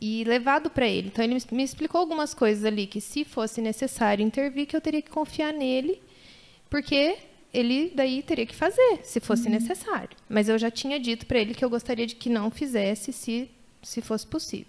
e 0.00 0.24
levado 0.24 0.68
para 0.70 0.86
ele. 0.86 1.08
Então 1.08 1.24
ele 1.24 1.34
me- 1.34 1.42
me 1.52 1.62
explicou 1.62 2.00
algumas 2.00 2.34
coisas 2.34 2.64
ali 2.64 2.86
que 2.86 3.00
se 3.00 3.24
fosse 3.24 3.60
necessário 3.60 4.24
intervir, 4.24 4.66
que 4.66 4.76
eu 4.76 4.80
teria 4.80 5.02
que 5.02 5.10
confiar 5.10 5.52
nele, 5.52 6.00
porque 6.68 7.16
ele 7.54 7.92
daí 7.94 8.22
teria 8.22 8.44
que 8.46 8.54
fazer, 8.54 9.00
se 9.02 9.20
fosse 9.20 9.48
necessário. 9.48 10.10
Mas 10.28 10.48
eu 10.48 10.58
já 10.58 10.70
tinha 10.70 10.98
dito 10.98 11.24
para 11.26 11.38
ele 11.38 11.54
que 11.54 11.64
eu 11.64 11.70
gostaria 11.70 12.06
de 12.06 12.14
que 12.16 12.28
não 12.28 12.50
fizesse 12.50 13.12
se 13.12 13.48
se 13.82 14.00
fosse 14.02 14.26
possível. 14.26 14.66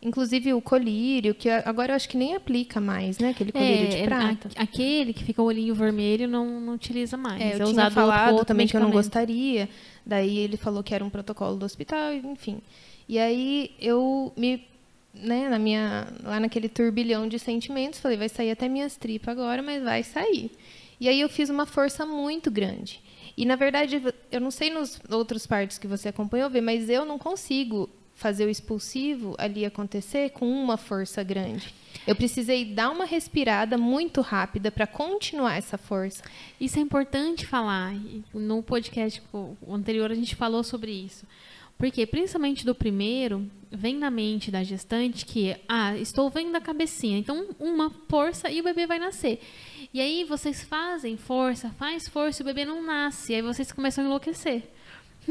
Inclusive 0.00 0.54
o 0.54 0.60
colírio, 0.60 1.34
que 1.34 1.48
agora 1.50 1.90
eu 1.92 1.96
acho 1.96 2.08
que 2.08 2.16
nem 2.16 2.36
aplica 2.36 2.80
mais, 2.80 3.18
né? 3.18 3.30
Aquele 3.30 3.50
colírio 3.50 3.86
É, 3.86 3.88
de 3.88 3.96
é, 3.96 4.04
prata. 4.04 4.48
a- 4.56 4.62
aquele 4.62 5.12
que 5.12 5.24
fica 5.24 5.42
o 5.42 5.44
olhinho 5.44 5.74
vermelho 5.74 6.28
não, 6.28 6.60
não 6.60 6.74
utiliza 6.74 7.16
mais. 7.16 7.40
É, 7.42 7.46
eu 7.46 7.50
é 7.50 7.54
tinha 7.54 7.66
usado 7.66 7.94
falado 7.94 8.18
outro, 8.20 8.32
outro 8.34 8.46
também 8.46 8.66
que 8.68 8.76
eu 8.76 8.80
não 8.80 8.92
gostaria. 8.92 9.68
Daí 10.06 10.38
ele 10.38 10.56
falou 10.56 10.82
que 10.84 10.94
era 10.94 11.04
um 11.04 11.10
protocolo 11.10 11.56
do 11.56 11.66
hospital, 11.66 12.12
enfim. 12.14 12.60
E 13.08 13.18
aí 13.18 13.72
eu 13.80 14.32
me, 14.36 14.64
né, 15.12 15.48
na 15.48 15.58
minha, 15.58 16.06
lá 16.22 16.38
naquele 16.38 16.68
turbilhão 16.68 17.26
de 17.26 17.38
sentimentos, 17.40 17.98
falei, 17.98 18.16
vai 18.16 18.28
sair 18.28 18.52
até 18.52 18.68
minhas 18.68 18.96
tripas 18.96 19.32
agora, 19.36 19.62
mas 19.62 19.82
vai 19.82 20.04
sair. 20.04 20.52
E 21.00 21.08
aí 21.08 21.20
eu 21.20 21.28
fiz 21.28 21.50
uma 21.50 21.66
força 21.66 22.06
muito 22.06 22.50
grande. 22.52 23.00
E 23.36 23.44
na 23.44 23.56
verdade, 23.56 24.00
eu 24.30 24.40
não 24.40 24.50
sei 24.52 24.70
nos 24.70 25.00
outros 25.10 25.44
partos 25.46 25.76
que 25.76 25.86
você 25.88 26.08
acompanhou 26.08 26.48
ver, 26.50 26.60
mas 26.60 26.88
eu 26.88 27.04
não 27.04 27.18
consigo 27.18 27.88
fazer 28.18 28.46
o 28.46 28.50
expulsivo 28.50 29.36
ali 29.38 29.64
acontecer 29.64 30.30
com 30.30 30.50
uma 30.50 30.76
força 30.76 31.22
grande. 31.22 31.72
Eu 32.04 32.16
precisei 32.16 32.64
dar 32.64 32.90
uma 32.90 33.04
respirada 33.04 33.78
muito 33.78 34.20
rápida 34.20 34.72
para 34.72 34.88
continuar 34.88 35.56
essa 35.56 35.78
força. 35.78 36.24
Isso 36.60 36.78
é 36.80 36.82
importante 36.82 37.46
falar. 37.46 37.94
No 38.34 38.60
podcast 38.60 39.22
anterior 39.68 40.10
a 40.10 40.14
gente 40.16 40.34
falou 40.34 40.64
sobre 40.64 40.90
isso. 40.90 41.24
Porque, 41.78 42.04
principalmente 42.06 42.66
do 42.66 42.74
primeiro, 42.74 43.48
vem 43.70 43.96
na 43.96 44.10
mente 44.10 44.50
da 44.50 44.64
gestante 44.64 45.24
que, 45.24 45.54
ah, 45.68 45.96
estou 45.96 46.28
vendo 46.28 46.56
a 46.56 46.60
cabecinha, 46.60 47.16
então 47.16 47.46
uma 47.56 47.88
força 48.08 48.50
e 48.50 48.60
o 48.60 48.64
bebê 48.64 48.84
vai 48.84 48.98
nascer. 48.98 49.40
E 49.94 50.00
aí 50.00 50.24
vocês 50.24 50.64
fazem 50.64 51.16
força, 51.16 51.70
faz 51.78 52.08
força 52.08 52.42
e 52.42 52.44
o 52.44 52.46
bebê 52.46 52.64
não 52.64 52.82
nasce. 52.82 53.32
E 53.32 53.36
aí 53.36 53.42
vocês 53.42 53.70
começam 53.70 54.02
a 54.02 54.06
enlouquecer. 54.08 54.64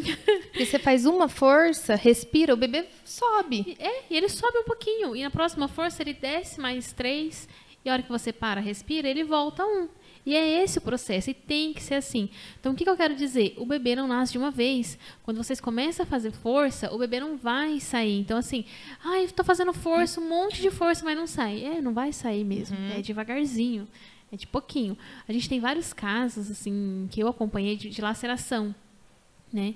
Porque 0.04 0.66
você 0.66 0.78
faz 0.78 1.06
uma 1.06 1.28
força, 1.28 1.96
respira, 1.96 2.54
o 2.54 2.58
bebê 2.58 2.86
sobe. 3.04 3.76
É, 3.80 4.04
e 4.10 4.16
ele 4.16 4.30
sobe 4.30 4.60
um 4.60 4.64
pouquinho. 4.64 5.16
E 5.16 5.24
na 5.24 5.32
próxima 5.32 5.68
força 5.68 6.04
ele 6.04 6.14
desce 6.14 6.60
mais 6.60 6.92
três. 6.94 7.48
E 7.84 7.90
a 7.90 7.94
hora 7.94 8.04
que 8.04 8.10
você 8.10 8.32
para, 8.32 8.62
respira, 8.62 9.08
ele 9.08 9.24
volta 9.24 9.66
um. 9.66 9.88
E 10.26 10.36
é 10.36 10.62
esse 10.62 10.78
o 10.78 10.82
processo. 10.82 11.30
E 11.30 11.34
tem 11.34 11.74
que 11.74 11.82
ser 11.82 11.96
assim. 11.96 12.30
Então, 12.60 12.74
o 12.74 12.76
que, 12.76 12.84
que 12.84 12.90
eu 12.90 12.98
quero 12.98 13.16
dizer? 13.16 13.54
O 13.58 13.66
bebê 13.66 13.96
não 13.96 14.08
nasce 14.08 14.34
de 14.34 14.38
uma 14.38 14.52
vez. 14.52 15.00
Quando 15.24 15.38
vocês 15.38 15.62
começam 15.62 16.04
a 16.04 16.08
fazer 16.08 16.32
força, 16.32 16.94
o 16.94 16.98
bebê 16.98 17.20
não 17.20 17.38
vai 17.38 17.80
sair. 17.80 18.20
Então, 18.20 18.38
assim, 18.38 18.66
ai, 19.04 19.24
estou 19.24 19.46
fazendo 19.46 19.72
força, 19.72 20.20
um 20.20 20.28
monte 20.28 20.62
de 20.62 20.70
força, 20.70 21.06
mas 21.06 21.16
não 21.16 21.26
sai. 21.26 21.64
É, 21.64 21.82
não 21.82 21.94
vai 21.94 22.12
sair 22.12 22.44
mesmo. 22.44 22.78
É 22.94 23.02
devagarzinho. 23.02 23.88
É 24.30 24.36
de 24.36 24.46
pouquinho. 24.46 24.98
A 25.28 25.32
gente 25.32 25.48
tem 25.48 25.62
vários 25.62 25.94
casos, 25.94 26.52
assim, 26.52 27.08
que 27.10 27.22
eu 27.22 27.30
acompanhei 27.30 27.78
de, 27.78 27.90
de 27.90 28.02
laceração, 28.02 28.76
né? 29.52 29.76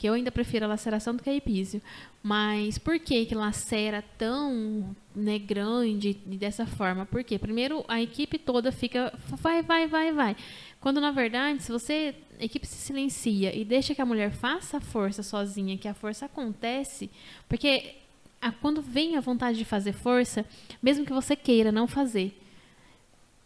que 0.00 0.08
eu 0.08 0.14
ainda 0.14 0.32
prefiro 0.32 0.64
a 0.64 0.68
laceração 0.68 1.14
do 1.14 1.22
que 1.22 1.28
a 1.28 1.34
epísio. 1.34 1.82
Mas 2.22 2.78
por 2.78 2.98
que 2.98 3.26
que 3.26 3.34
lacera 3.34 4.02
tão 4.16 4.96
né, 5.14 5.38
grande 5.38 6.18
e 6.26 6.38
dessa 6.38 6.64
forma? 6.64 7.04
Porque 7.04 7.38
primeiro 7.38 7.84
a 7.86 8.00
equipe 8.00 8.38
toda 8.38 8.72
fica 8.72 9.12
vai, 9.28 9.60
vai, 9.62 9.86
vai, 9.86 10.10
vai. 10.10 10.36
Quando 10.80 11.02
na 11.02 11.10
verdade, 11.10 11.62
se 11.62 11.70
você 11.70 12.14
a 12.40 12.44
equipe 12.44 12.66
se 12.66 12.76
silencia 12.76 13.54
e 13.54 13.62
deixa 13.62 13.94
que 13.94 14.00
a 14.00 14.06
mulher 14.06 14.30
faça 14.32 14.78
a 14.78 14.80
força 14.80 15.22
sozinha, 15.22 15.76
que 15.76 15.86
a 15.86 15.92
força 15.92 16.24
acontece, 16.24 17.10
porque 17.46 17.96
a, 18.40 18.50
quando 18.50 18.80
vem 18.80 19.18
a 19.18 19.20
vontade 19.20 19.58
de 19.58 19.66
fazer 19.66 19.92
força, 19.92 20.46
mesmo 20.82 21.04
que 21.04 21.12
você 21.12 21.36
queira 21.36 21.70
não 21.70 21.86
fazer, 21.86 22.34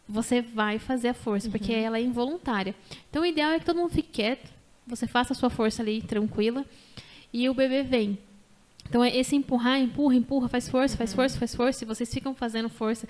você 0.08 0.40
vai 0.40 0.78
fazer 0.78 1.08
a 1.08 1.14
força, 1.14 1.50
porque 1.50 1.72
ela 1.72 1.98
é 1.98 2.02
involuntária. 2.02 2.76
Então 3.10 3.22
o 3.22 3.26
ideal 3.26 3.50
é 3.50 3.58
que 3.58 3.64
todo 3.64 3.78
mundo 3.78 3.90
fique 3.90 4.10
quieto, 4.12 4.54
você 4.86 5.06
faça 5.06 5.32
a 5.32 5.36
sua 5.36 5.50
força 5.50 5.82
ali 5.82 6.02
tranquila. 6.02 6.64
E 7.32 7.48
o 7.48 7.54
bebê 7.54 7.82
vem. 7.82 8.18
Então 8.88 9.02
é 9.02 9.14
esse 9.16 9.34
empurrar, 9.34 9.80
empurra, 9.80 10.14
empurra, 10.14 10.48
faz 10.48 10.68
força, 10.68 10.96
faz 10.96 11.12
força, 11.12 11.38
faz 11.38 11.54
força, 11.54 11.84
e 11.84 11.86
vocês 11.86 12.12
ficam 12.12 12.34
fazendo 12.34 12.68
força 12.68 13.08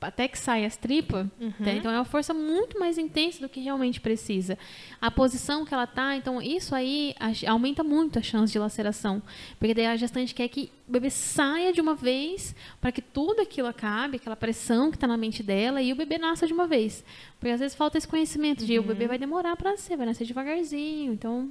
até 0.00 0.26
que 0.26 0.38
saia 0.38 0.66
as 0.66 0.76
tripas, 0.76 1.26
tá? 1.62 1.72
então 1.72 1.90
é 1.90 1.94
uma 1.94 2.04
força 2.04 2.32
muito 2.32 2.78
mais 2.78 2.96
intensa 2.96 3.40
do 3.40 3.48
que 3.48 3.60
realmente 3.60 4.00
precisa. 4.00 4.56
A 5.00 5.10
posição 5.10 5.64
que 5.64 5.74
ela 5.74 5.86
tá, 5.86 6.16
então 6.16 6.40
isso 6.40 6.74
aí 6.74 7.14
aumenta 7.46 7.84
muito 7.84 8.18
a 8.18 8.22
chance 8.22 8.52
de 8.52 8.58
laceração, 8.58 9.22
porque 9.58 9.74
daí 9.74 9.86
a 9.86 9.96
gestante 9.96 10.34
quer 10.34 10.48
que 10.48 10.70
o 10.88 10.92
bebê 10.92 11.10
saia 11.10 11.72
de 11.72 11.80
uma 11.80 11.94
vez 11.94 12.54
para 12.80 12.90
que 12.90 13.02
tudo 13.02 13.42
aquilo 13.42 13.68
acabe, 13.68 14.16
aquela 14.16 14.36
pressão 14.36 14.90
que 14.90 14.96
está 14.96 15.06
na 15.06 15.16
mente 15.16 15.42
dela 15.42 15.82
e 15.82 15.92
o 15.92 15.96
bebê 15.96 16.18
nasça 16.18 16.46
de 16.46 16.52
uma 16.52 16.66
vez, 16.66 17.04
porque 17.38 17.52
às 17.52 17.60
vezes 17.60 17.76
falta 17.76 17.98
esse 17.98 18.08
conhecimento 18.08 18.64
de 18.64 18.78
o 18.78 18.82
bebê 18.82 19.06
vai 19.06 19.18
demorar 19.18 19.56
para 19.56 19.72
nascer, 19.72 19.96
vai 19.96 20.06
nascer 20.06 20.26
devagarzinho, 20.26 21.12
então 21.12 21.50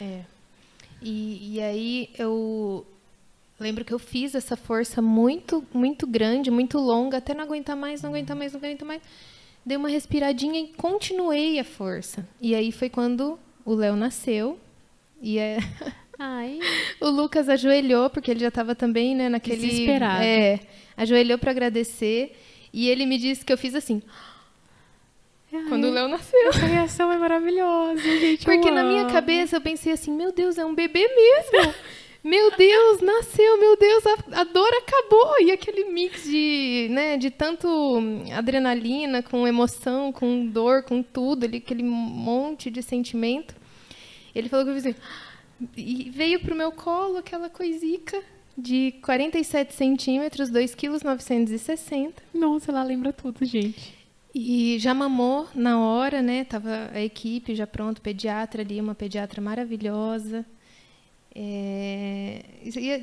É. 0.00 0.22
E, 1.02 1.54
e 1.56 1.60
aí 1.60 2.10
eu 2.18 2.86
lembro 3.58 3.84
que 3.84 3.92
eu 3.92 3.98
fiz 3.98 4.34
essa 4.34 4.56
força 4.56 5.00
muito, 5.00 5.64
muito 5.72 6.06
grande, 6.06 6.50
muito 6.50 6.78
longa, 6.78 7.18
até 7.18 7.34
não 7.34 7.44
aguentar 7.44 7.76
mais, 7.76 8.02
não 8.02 8.10
aguentar 8.10 8.36
mais, 8.36 8.52
não 8.52 8.60
aguentar 8.60 8.86
mais. 8.86 9.02
Dei 9.64 9.76
uma 9.76 9.88
respiradinha 9.88 10.60
e 10.60 10.68
continuei 10.68 11.58
a 11.58 11.64
força. 11.64 12.26
E 12.40 12.54
aí 12.54 12.70
foi 12.70 12.90
quando 12.90 13.38
o 13.64 13.74
Léo 13.74 13.96
nasceu. 13.96 14.58
E 15.22 15.38
é, 15.38 15.58
ai, 16.18 16.58
o 17.00 17.08
Lucas 17.08 17.48
ajoelhou, 17.48 18.10
porque 18.10 18.30
ele 18.30 18.40
já 18.40 18.48
estava 18.48 18.74
também, 18.74 19.14
né, 19.14 19.28
naquele. 19.28 19.66
Desesperado. 19.66 20.22
É, 20.22 20.60
ajoelhou 20.96 21.38
para 21.38 21.50
agradecer. 21.50 22.36
E 22.72 22.88
ele 22.88 23.06
me 23.06 23.16
disse 23.18 23.44
que 23.44 23.52
eu 23.52 23.56
fiz 23.56 23.74
assim, 23.74 24.02
quando 25.68 25.86
o 25.86 25.90
Léo 25.90 26.08
nasceu. 26.08 26.48
essa 26.48 26.66
reação 26.66 27.12
é 27.12 27.16
maravilhosa, 27.16 28.00
gente. 28.00 28.44
Porque 28.44 28.70
na 28.70 28.82
minha 28.82 29.06
cabeça 29.06 29.56
eu 29.56 29.60
pensei 29.60 29.92
assim, 29.92 30.10
meu 30.10 30.32
Deus, 30.32 30.58
é 30.58 30.64
um 30.64 30.74
bebê 30.74 31.06
mesmo. 31.08 31.74
Meu 32.24 32.56
Deus, 32.56 33.02
nasceu, 33.02 33.60
meu 33.60 33.76
Deus, 33.76 34.02
a, 34.06 34.40
a 34.40 34.44
dor 34.44 34.72
acabou. 34.78 35.42
E 35.42 35.52
aquele 35.52 35.84
mix 35.92 36.24
de, 36.24 36.88
né, 36.90 37.18
de 37.18 37.30
tanto 37.30 37.68
adrenalina, 38.34 39.22
com 39.22 39.46
emoção, 39.46 40.10
com 40.10 40.46
dor, 40.46 40.84
com 40.84 41.02
tudo, 41.02 41.44
ali, 41.44 41.58
aquele 41.58 41.82
monte 41.82 42.70
de 42.70 42.82
sentimento. 42.82 43.54
Ele 44.34 44.48
falou 44.48 44.64
que 44.64 44.70
eu 44.70 44.74
fiz 44.74 44.86
assim, 44.86 44.96
e 45.76 46.08
veio 46.08 46.40
pro 46.40 46.54
meu 46.54 46.72
colo 46.72 47.18
aquela 47.18 47.50
coisica 47.50 48.22
de 48.56 48.92
47 49.02 49.74
centímetros, 49.74 50.48
2 50.48 50.74
quilos 50.74 51.02
960. 51.02 52.22
Nossa, 52.32 52.70
ela 52.70 52.82
lembra 52.82 53.12
tudo, 53.12 53.44
gente. 53.44 53.94
E 54.34 54.78
já 54.78 54.94
mamou 54.94 55.46
na 55.54 55.78
hora, 55.78 56.22
né? 56.22 56.44
Tava 56.44 56.90
a 56.92 57.00
equipe 57.02 57.54
já 57.54 57.66
pronto, 57.66 58.00
pediatra 58.00 58.62
ali, 58.62 58.80
uma 58.80 58.94
pediatra 58.94 59.42
maravilhosa. 59.42 60.44
É, 61.34 62.40
isso 62.62 62.78
ia- 62.78 63.00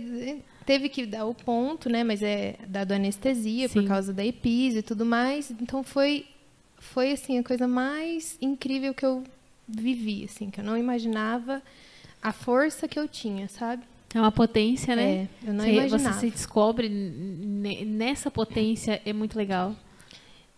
teve 0.66 0.88
que 0.90 1.06
dar 1.06 1.26
o 1.26 1.34
ponto, 1.34 1.90
né? 1.90 2.04
Mas 2.04 2.22
é 2.22 2.56
dado 2.68 2.94
anestesia 2.94 3.68
por 3.70 3.82
Sim. 3.82 3.88
causa 3.88 4.14
da 4.14 4.26
epis 4.26 4.76
e 4.76 4.82
tudo 4.82 5.06
mais. 5.06 5.52
Então 5.52 5.84
foi 5.84 6.26
foi 6.78 7.12
assim 7.12 7.38
a 7.38 7.44
coisa 7.44 7.68
mais 7.68 8.38
incrível 8.42 8.92
que 8.94 9.06
eu 9.06 9.24
vivi, 9.68 10.24
assim, 10.26 10.50
que 10.50 10.60
eu 10.60 10.64
não 10.64 10.76
imaginava 10.76 11.62
a 12.22 12.32
força 12.34 12.88
que 12.88 12.98
eu 12.98 13.08
tinha, 13.08 13.48
sabe? 13.48 13.84
É 14.14 14.20
uma 14.20 14.32
potência, 14.32 14.96
né? 14.96 15.30
É, 15.44 15.50
eu 15.50 15.54
não 15.54 15.64
Você- 15.64 15.72
imaginava. 15.74 16.14
Você 16.16 16.20
se 16.28 16.32
descobre 16.32 16.90
ne- 16.90 17.86
nessa 17.86 18.32
potência, 18.32 19.00
é 19.06 19.14
muito 19.14 19.38
legal. 19.38 19.76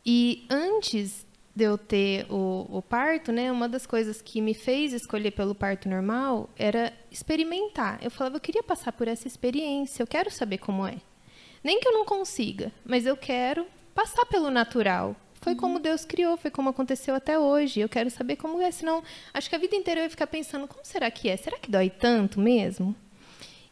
E 0.06 0.46
antes 0.50 1.26
de 1.56 1.64
eu 1.64 1.78
ter 1.78 2.26
o, 2.32 2.68
o 2.70 2.82
parto, 2.82 3.32
né, 3.32 3.52
uma 3.52 3.70
das 3.70 3.86
coisas 3.86 4.22
que 4.22 4.42
me 4.42 4.54
fez 4.54 4.92
escolher 4.92 5.32
pelo 5.32 5.54
parto 5.54 5.88
normal 5.88 6.50
era 6.58 6.92
experimentar. 7.12 8.00
Eu 8.02 8.10
falava, 8.10 8.38
eu 8.38 8.42
queria 8.42 8.64
passar 8.64 8.92
por 8.92 9.08
essa 9.08 9.28
experiência, 9.28 10.02
eu 10.02 10.08
quero 10.08 10.32
saber 10.32 10.58
como 10.58 10.86
é. 10.88 10.98
Nem 11.64 11.80
que 11.80 11.88
eu 11.88 11.94
não 11.94 12.06
consiga, 12.06 12.72
mas 12.84 13.06
eu 13.06 13.16
quero 13.16 13.66
passar 13.94 14.26
pelo 14.26 14.50
natural. 14.50 15.16
Foi 15.42 15.56
como 15.56 15.80
Deus 15.80 16.06
criou, 16.06 16.38
foi 16.38 16.50
como 16.50 16.70
aconteceu 16.70 17.14
até 17.14 17.38
hoje. 17.38 17.82
Eu 17.82 17.90
quero 17.90 18.10
saber 18.10 18.38
como 18.38 18.62
é, 18.62 18.72
senão 18.72 19.04
acho 19.34 19.50
que 19.50 19.56
a 19.56 19.60
vida 19.60 19.76
inteira 19.76 20.00
eu 20.00 20.06
ia 20.06 20.10
ficar 20.10 20.28
pensando, 20.28 20.68
como 20.68 20.84
será 20.86 21.12
que 21.12 21.30
é? 21.30 21.36
Será 21.38 21.58
que 21.60 21.70
dói 21.70 21.90
tanto 21.90 22.40
mesmo? 22.40 22.96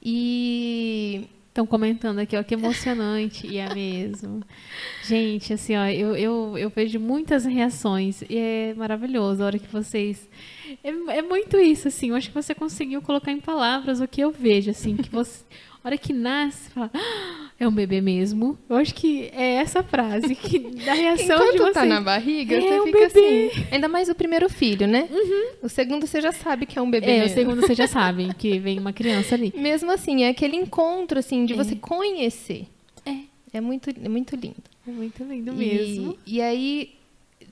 E 0.04 1.30
Estão 1.52 1.68
comentando 1.68 2.20
aqui, 2.20 2.38
ó, 2.38 2.44
que 2.44 2.54
emocionante. 2.54 3.46
e 3.46 3.58
é 3.58 3.74
mesmo. 3.76 4.42
Gente, 5.04 5.52
assim, 5.52 5.76
ó, 5.76 5.86
eu, 5.86 6.16
eu, 6.16 6.58
eu 6.58 6.70
vejo 6.70 6.98
muitas 6.98 7.44
reações 7.44 8.22
e 8.30 8.38
é 8.38 8.74
maravilhoso 8.74 9.44
a 9.44 9.48
hora 9.48 9.60
que 9.60 9.68
vocês. 9.68 10.30
É, 10.82 11.18
é 11.18 11.22
muito 11.22 11.60
isso, 11.60 11.90
assim. 11.90 12.12
Eu 12.12 12.16
acho 12.16 12.30
que 12.30 12.34
você 12.34 12.56
conseguiu 12.56 13.02
colocar 13.02 13.34
em 13.34 13.42
palavras 13.42 14.00
o 14.00 14.08
que 14.08 14.22
eu 14.22 14.32
vejo, 14.32 14.72
assim, 14.72 14.96
que 14.96 15.10
você. 15.10 15.44
A 15.84 15.88
hora 15.88 15.98
que 15.98 16.14
nasce, 16.14 16.66
você 16.66 16.70
fala, 16.70 16.92
"Ah, 16.94 17.50
é 17.60 17.68
um 17.68 17.72
bebê 17.72 18.02
mesmo. 18.02 18.58
Eu 18.70 18.76
acho 18.76 18.94
que 18.94 19.32
é 19.34 19.54
essa 19.56 19.82
frase 19.82 20.36
que 20.36 20.60
da 20.86 20.94
reação 20.94 21.36
Enquanto 21.38 21.52
de 21.54 21.58
vocês. 21.58 21.74
tá 21.74 21.86
na 21.86 22.00
barriga, 22.02 22.56
É 22.56 22.62
você 22.62 22.80
um 22.82 22.86
fica 22.86 23.08
bebê. 23.10 23.50
assim. 23.54 23.66
Ainda 23.72 23.88
mais 23.88 24.08
o 24.08 24.14
primeiro 24.16 24.48
filho, 24.48 24.86
né? 24.88 25.10
O 25.62 25.68
segundo 25.68 26.06
você 26.06 26.22
já 26.22 26.32
sabe 26.32 26.66
que 26.68 26.78
é 26.78 26.82
um 26.82 26.90
bebê. 26.92 27.18
É, 27.18 27.26
o 27.26 27.30
segundo 27.30 27.62
vocês 27.62 27.78
já 27.78 27.88
sabem 27.90 28.32
que 28.32 28.60
vem 28.60 28.78
uma 28.80 28.94
criança 28.94 29.34
ali. 29.34 29.52
Mesmo 29.58 29.92
assim, 29.92 30.24
é 30.24 30.30
aquele 30.30 30.56
encontro 30.56 31.18
assim 31.18 31.46
de 31.46 31.54
É. 31.54 31.56
você 31.56 31.76
conhecer. 31.76 32.68
É. 33.06 33.16
É 33.54 33.60
muito, 33.60 33.90
é 33.90 34.08
muito 34.08 34.36
lindo. 34.36 34.64
É 34.88 34.92
muito 34.92 35.24
lindo 35.24 35.52
E- 35.52 35.56
mesmo. 35.56 36.18
E, 36.28 36.42
aí 36.42 36.94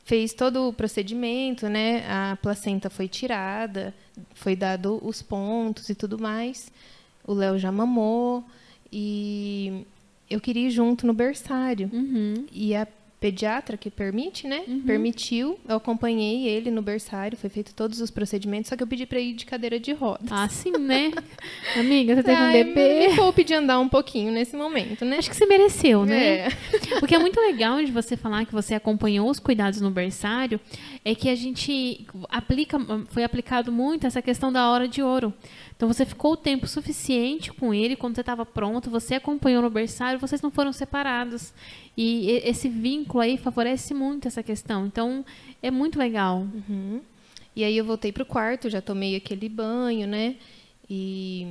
fez 0.05 0.33
todo 0.33 0.67
o 0.69 0.73
procedimento, 0.73 1.67
né? 1.67 2.05
A 2.07 2.37
placenta 2.41 2.89
foi 2.91 3.07
tirada, 3.07 3.93
foi 4.33 4.55
dado 4.55 4.99
os 5.03 5.21
pontos 5.21 5.89
e 5.89 5.95
tudo 5.95 6.17
mais. 6.19 6.71
O 7.25 7.33
Léo 7.33 7.57
já 7.57 7.71
mamou 7.71 8.43
e 8.91 9.85
eu 10.29 10.39
queria 10.39 10.67
ir 10.67 10.71
junto 10.71 11.05
no 11.05 11.13
berçário. 11.13 11.89
Uhum. 11.91 12.45
E 12.51 12.75
a 12.75 12.87
pediatra 13.19 13.75
que 13.75 13.91
permite, 13.91 14.47
né? 14.47 14.63
Uhum. 14.67 14.81
Permitiu. 14.81 15.59
Eu 15.67 15.75
acompanhei 15.75 16.47
ele 16.47 16.71
no 16.71 16.81
berçário, 16.81 17.37
foi 17.37 17.49
feito 17.49 17.75
todos 17.75 17.99
os 17.99 18.09
procedimentos, 18.09 18.69
só 18.69 18.77
que 18.77 18.83
eu 18.83 18.87
pedi 18.87 19.05
para 19.05 19.19
ir 19.19 19.33
de 19.33 19.45
cadeira 19.45 19.79
de 19.79 19.91
rodas. 19.91 20.31
Ah, 20.31 20.47
sim, 20.47 20.71
né? 20.71 21.11
Amiga, 21.77 22.15
você 22.15 22.23
teve 22.23 22.41
um 22.41 22.51
bebê. 22.51 23.09
Me 23.09 23.15
poupe 23.15 23.43
de 23.43 23.53
andar 23.53 23.79
um 23.79 23.89
pouquinho 23.89 24.31
nesse 24.31 24.55
momento, 24.55 25.03
né? 25.03 25.17
Acho 25.17 25.29
que 25.29 25.35
você 25.35 25.45
mereceu, 25.45 26.05
né? 26.05 26.47
É. 26.47 26.49
O 27.01 27.07
que 27.07 27.15
é 27.15 27.19
muito 27.19 27.39
legal 27.41 27.83
de 27.83 27.91
você 27.91 28.15
falar 28.15 28.45
que 28.45 28.53
você 28.53 28.73
acompanhou 28.73 29.29
os 29.29 29.39
cuidados 29.39 29.81
no 29.81 29.91
berçário 29.91 30.59
é 31.09 31.15
que 31.15 31.27
a 31.27 31.35
gente 31.35 32.05
aplica, 32.29 32.77
foi 33.07 33.23
aplicado 33.23 33.71
muito 33.71 34.05
essa 34.05 34.21
questão 34.21 34.51
da 34.51 34.69
hora 34.69 34.87
de 34.87 35.01
ouro. 35.01 35.33
Então 35.75 35.87
você 35.87 36.05
ficou 36.05 36.33
o 36.33 36.37
tempo 36.37 36.67
suficiente 36.67 37.51
com 37.51 37.73
ele 37.73 37.95
quando 37.95 38.15
você 38.15 38.21
estava 38.21 38.45
pronto, 38.45 38.89
você 38.89 39.15
acompanhou 39.15 39.61
no 39.61 39.69
berçário, 39.69 40.19
vocês 40.19 40.41
não 40.41 40.51
foram 40.51 40.71
separados. 40.71 41.53
E 41.97 42.41
esse 42.43 42.69
vínculo 42.69 43.21
aí 43.21 43.37
favorece 43.37 43.93
muito 43.93 44.27
essa 44.27 44.43
questão. 44.43 44.85
Então 44.85 45.25
é 45.63 45.71
muito 45.71 45.97
legal. 45.97 46.47
Uhum. 46.69 47.01
E 47.55 47.63
aí 47.63 47.75
eu 47.75 47.85
voltei 47.85 48.11
pro 48.11 48.25
quarto, 48.25 48.69
já 48.69 48.81
tomei 48.81 49.15
aquele 49.15 49.49
banho, 49.49 50.07
né? 50.07 50.35
E 50.89 51.45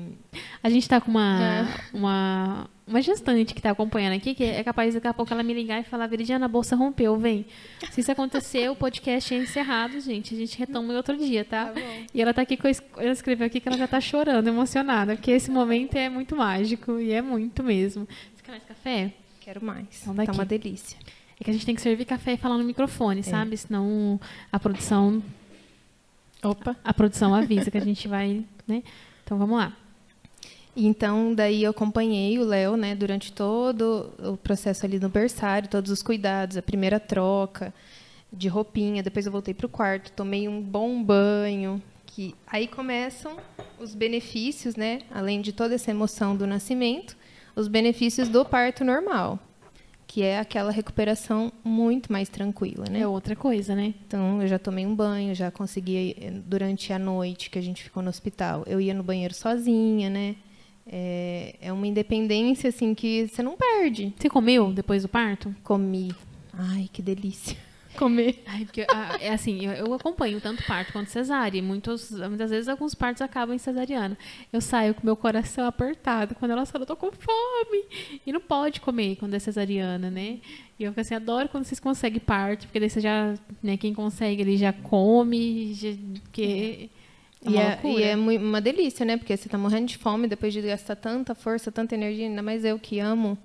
A 0.63 0.69
gente 0.69 0.89
tá 0.89 1.01
com 1.01 1.11
uma, 1.13 1.39
É. 1.41 1.97
uma, 1.97 2.69
uma 2.87 3.01
gestante 3.01 3.55
que 3.55 3.63
tá 3.63 3.71
acompanhando 3.71 4.15
aqui, 4.17 4.35
que 4.35 4.43
é 4.43 4.65
capaz 4.65 4.95
daqui 4.95 5.07
a 5.07 5.15
pouco 5.15 5.33
ela 5.33 5.45
me 5.45 5.55
ligar 5.55 5.81
e 5.81 5.85
falar, 5.85 6.09
Veridiana, 6.09 6.47
a 6.47 6.49
bolsa 6.49 6.75
rompeu, 6.75 7.17
vem. 7.17 7.47
Se 7.93 8.01
isso 8.01 8.11
acontecer, 8.11 8.69
o 8.69 8.75
podcast 8.75 9.33
é 9.33 9.39
encerrado, 9.39 10.01
gente. 10.01 10.35
A 10.35 10.39
gente 10.39 10.59
retoma 10.59 10.93
em 10.93 10.97
outro 10.97 11.17
dia, 11.17 11.45
tá? 11.45 11.67
Tá. 11.67 11.81
E 12.13 12.21
ela 12.21 12.35
tá 12.35 12.43
aqui 12.43 12.59
a 12.61 13.01
ela 13.03 13.13
escreveu 13.13 13.47
aqui 13.47 13.61
que 13.61 13.69
ela 13.69 13.79
já 13.79 13.87
tá 13.87 14.01
chorando, 14.01 14.49
emocionada, 14.49 15.15
porque 15.15 15.31
esse 15.31 15.51
momento 15.53 15.95
é 15.97 16.09
muito 16.09 16.35
mágico 16.35 16.99
e 16.99 17.13
é 17.13 17.23
muito 17.23 17.63
mesmo. 17.63 18.09
Você 18.35 18.43
quer 18.43 18.51
mais 18.51 18.65
café? 18.65 19.13
quero 19.41 19.65
mais. 19.65 19.87
Então 20.03 20.15
tá 20.27 20.33
uma 20.33 20.45
delícia. 20.45 20.99
É 21.41 21.45
que 21.45 21.51
a 21.51 21.53
gente 21.53 21.65
tem 21.65 21.75
que 21.77 21.81
servir 21.81 22.05
café 22.05 22.33
e 22.33 22.37
falar 22.37 22.57
no 22.57 22.63
É. 22.63 22.67
microfone, 22.67 23.23
sabe? 23.23 23.57
Senão 23.57 24.21
a 24.53 24.59
produção 24.59 25.23
Opa. 26.43 26.77
a 26.85 26.93
produção 26.93 27.33
avisa 27.35 27.71
que 27.71 27.79
a 27.79 27.85
gente 27.85 28.07
vai, 28.09 28.45
né? 28.67 28.83
Então 29.29 29.37
vamos 29.37 29.59
lá. 29.59 29.77
Então, 30.75 31.35
daí 31.35 31.65
eu 31.65 31.71
acompanhei 31.71 32.39
o 32.39 32.45
Léo, 32.45 32.79
né, 32.79 32.95
durante 32.95 33.31
todo 33.31 34.11
o 34.19 34.39
processo 34.39 34.87
ali 34.87 34.99
no 34.99 35.11
berçário, 35.11 35.69
todos 35.69 35.91
os 35.91 36.03
cuidados, 36.03 36.57
a 36.57 36.63
primeira 36.63 36.99
troca 36.99 37.75
de 38.33 38.49
roupinha, 38.49 39.03
depois 39.03 39.27
eu 39.27 39.33
voltei 39.33 39.53
pro 39.53 39.69
quarto, 39.69 40.13
tomei 40.13 40.49
um 40.49 40.63
bom 40.63 41.03
banho, 41.03 41.83
que 42.07 42.35
aí 42.47 42.67
começam 42.67 43.37
os 43.79 43.95
benefícios, 43.95 44.77
né? 44.77 45.01
Além 45.11 45.43
de 45.43 45.53
toda 45.53 45.75
essa 45.75 45.91
emoção 45.91 46.35
do 46.35 46.47
nascimento, 46.47 47.15
os 47.55 47.69
benefícios 47.69 48.31
do 48.31 48.47
parto 48.47 48.83
normal, 48.83 49.39
que 50.09 50.23
é 50.23 50.41
aquela 50.41 50.73
recuperação 50.73 51.53
muito 51.63 52.11
mais 52.11 52.31
tranquila, 52.31 52.87
né? 52.91 53.01
É 53.01 53.07
outra 53.07 53.37
coisa, 53.37 53.75
né? 53.75 53.95
Então, 54.07 54.41
eu 54.41 54.49
já 54.49 54.59
tomei 54.59 54.87
um 54.87 54.95
banho, 54.95 55.35
já 55.35 55.51
consegui 55.51 56.17
eh, 56.19 56.31
durante 56.31 56.95
a 56.95 56.99
noite 56.99 57.51
que 57.51 57.59
a 57.59 57.63
gente 57.63 57.83
ficou 57.83 58.03
no 58.03 58.09
hospital, 58.09 58.65
eu 58.67 58.81
ia 58.81 58.95
no 58.95 59.03
banheiro 59.03 59.35
sozinha, 59.35 60.09
né? 60.09 60.35
É, 60.91 61.57
é 61.61 61.71
uma 61.71 61.87
independência 61.87 62.71
assim 62.71 62.95
que 62.95 63.29
você 63.29 63.43
não 63.43 63.55
perde. 63.55 64.15
Você 64.19 64.31
comeu 64.31 64.73
depois 64.73 65.03
do 65.03 65.09
parto? 65.09 65.55
Comi. 65.63 66.11
Ai, 66.55 66.89
que 66.91 67.03
delícia. 67.03 67.68
Comer. 67.99 68.43
Ai, 68.47 68.65
porque, 68.65 68.87
ah, 68.89 69.17
é 69.21 69.31
assim, 69.31 69.67
eu, 69.67 69.73
eu 69.73 69.93
acompanho 69.93 70.41
tanto 70.41 70.63
parto 70.65 70.93
quanto 70.93 71.11
cesárea. 71.11 71.59
E 71.59 71.63
muitos, 71.63 72.13
muitas 72.13 72.49
vezes 72.51 72.69
alguns 72.69 72.95
partos 72.95 73.21
acabam 73.23 73.55
em 73.55 73.59
cesariana. 73.59 74.17
Eu 74.53 74.61
saio 74.61 74.95
com 74.95 75.05
meu 75.05 75.17
coração 75.17 75.67
apertado. 75.67 76.37
Quando 76.37 76.53
ela 76.53 76.65
fala, 76.65 76.83
eu 76.83 76.87
tô 76.87 76.95
com 76.97 77.11
fome. 77.11 77.85
E 78.25 78.33
não 78.33 78.41
pode 78.41 78.81
comer 78.81 79.17
quando 79.17 79.35
é 79.35 79.39
cesariana, 79.41 80.11
né? 80.11 80.39
E 80.79 80.85
eu 80.85 80.93
fico 80.93 81.01
assim, 81.01 81.15
adoro 81.17 81.49
quando 81.49 81.65
vocês 81.65 81.81
conseguem 81.81 82.21
parto, 82.21 82.67
porque 82.67 82.79
daí 82.79 82.89
você 82.89 83.01
já, 83.01 83.35
né, 83.61 83.77
quem 83.77 83.93
consegue 83.93 84.43
ele 84.43 84.57
já 84.57 84.73
come, 84.73 85.75
já, 85.75 85.89
porque... 86.23 86.89
É 87.45 87.49
E 87.51 87.53
uma 87.55 87.63
é, 87.63 87.81
e 87.85 88.03
é 88.03 88.17
uma 88.17 88.61
delícia, 88.61 89.05
né? 89.05 89.17
Porque 89.17 89.37
você 89.37 89.49
tá 89.49 89.59
morrendo 89.59 89.87
de 89.87 89.97
fome 89.99 90.27
depois 90.29 90.53
de 90.53 90.61
gastar 90.61 90.97
tanta 90.97 91.35
força, 91.35 91.71
tanta 91.73 91.95
energia, 91.95 92.27
ainda 92.27 92.43
mais 92.43 92.65
eu 92.65 92.79
que 92.79 92.99
amo 93.01 93.39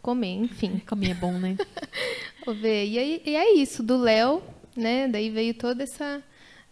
comer, 0.00 0.34
enfim. 0.34 0.80
Comer 0.86 1.10
é 1.10 1.14
bom, 1.14 1.32
né? 1.38 1.56
Vou 2.44 2.54
ver. 2.54 2.86
E, 2.86 2.98
aí, 2.98 3.22
e 3.24 3.36
é 3.36 3.54
isso, 3.54 3.82
do 3.82 3.96
Léo, 3.96 4.42
né? 4.76 5.08
Daí 5.08 5.30
veio 5.30 5.54
toda 5.54 5.82
essa, 5.82 6.22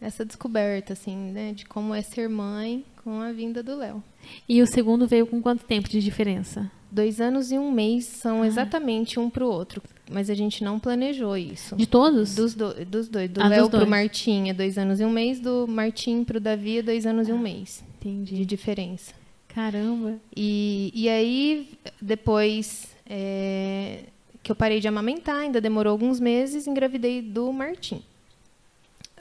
essa 0.00 0.24
descoberta, 0.24 0.92
assim, 0.92 1.16
né? 1.16 1.52
De 1.52 1.64
como 1.64 1.94
é 1.94 2.02
ser 2.02 2.28
mãe 2.28 2.84
com 3.04 3.20
a 3.20 3.32
vinda 3.32 3.62
do 3.62 3.76
Léo. 3.76 4.02
E 4.48 4.60
o 4.60 4.66
segundo 4.66 5.06
veio 5.06 5.26
com 5.26 5.40
quanto 5.40 5.64
tempo 5.64 5.88
de 5.88 6.00
diferença? 6.00 6.70
Dois 6.92 7.20
anos 7.20 7.52
e 7.52 7.58
um 7.58 7.70
mês 7.70 8.04
são 8.04 8.44
exatamente 8.44 9.18
um 9.20 9.30
pro 9.30 9.46
outro. 9.46 9.80
Mas 10.10 10.28
a 10.28 10.34
gente 10.34 10.64
não 10.64 10.80
planejou 10.80 11.36
isso. 11.36 11.76
De 11.76 11.86
todos? 11.86 12.34
Dos, 12.34 12.52
do- 12.54 12.84
dos 12.84 13.08
dois. 13.08 13.30
Do 13.30 13.40
Ah, 13.40 13.46
Léo 13.48 13.68
pro 13.70 13.78
dois. 13.78 13.88
Martim 13.88 14.48
é 14.48 14.52
dois 14.52 14.76
anos 14.76 14.98
e 14.98 15.04
um 15.04 15.10
mês, 15.10 15.38
do 15.38 15.66
Martim 15.68 16.24
pro 16.24 16.40
Davi 16.40 16.78
é 16.78 16.82
dois 16.82 17.06
anos 17.06 17.28
e 17.28 17.32
um 17.32 17.38
mês 17.38 17.84
de 18.00 18.08
Entendi. 18.08 18.44
diferença. 18.44 19.12
Caramba. 19.46 20.18
E, 20.36 20.90
e 20.94 21.08
aí, 21.08 21.68
depois 22.02 22.88
é, 23.08 24.00
que 24.42 24.50
eu 24.50 24.56
parei 24.56 24.80
de 24.80 24.88
amamentar, 24.88 25.36
ainda 25.36 25.60
demorou 25.60 25.90
alguns 25.90 26.18
meses, 26.18 26.66
engravidei 26.66 27.20
do 27.20 27.52
Martim. 27.52 28.02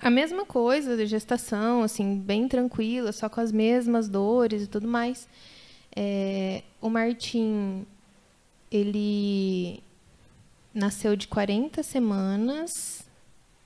A 0.02 0.10
mesma 0.10 0.46
coisa 0.46 0.96
de 0.96 1.06
gestação, 1.06 1.84
assim, 1.84 2.18
bem 2.18 2.48
tranquila, 2.48 3.12
só 3.12 3.28
com 3.28 3.42
as 3.42 3.52
mesmas 3.52 4.08
dores 4.08 4.64
e 4.64 4.68
tudo 4.68 4.88
mais. 4.88 5.28
É, 5.94 6.64
o 6.80 6.90
Martim, 6.90 7.86
ele 8.72 9.84
nasceu 10.74 11.16
de 11.18 11.28
40 11.28 11.84
semanas. 11.84 13.04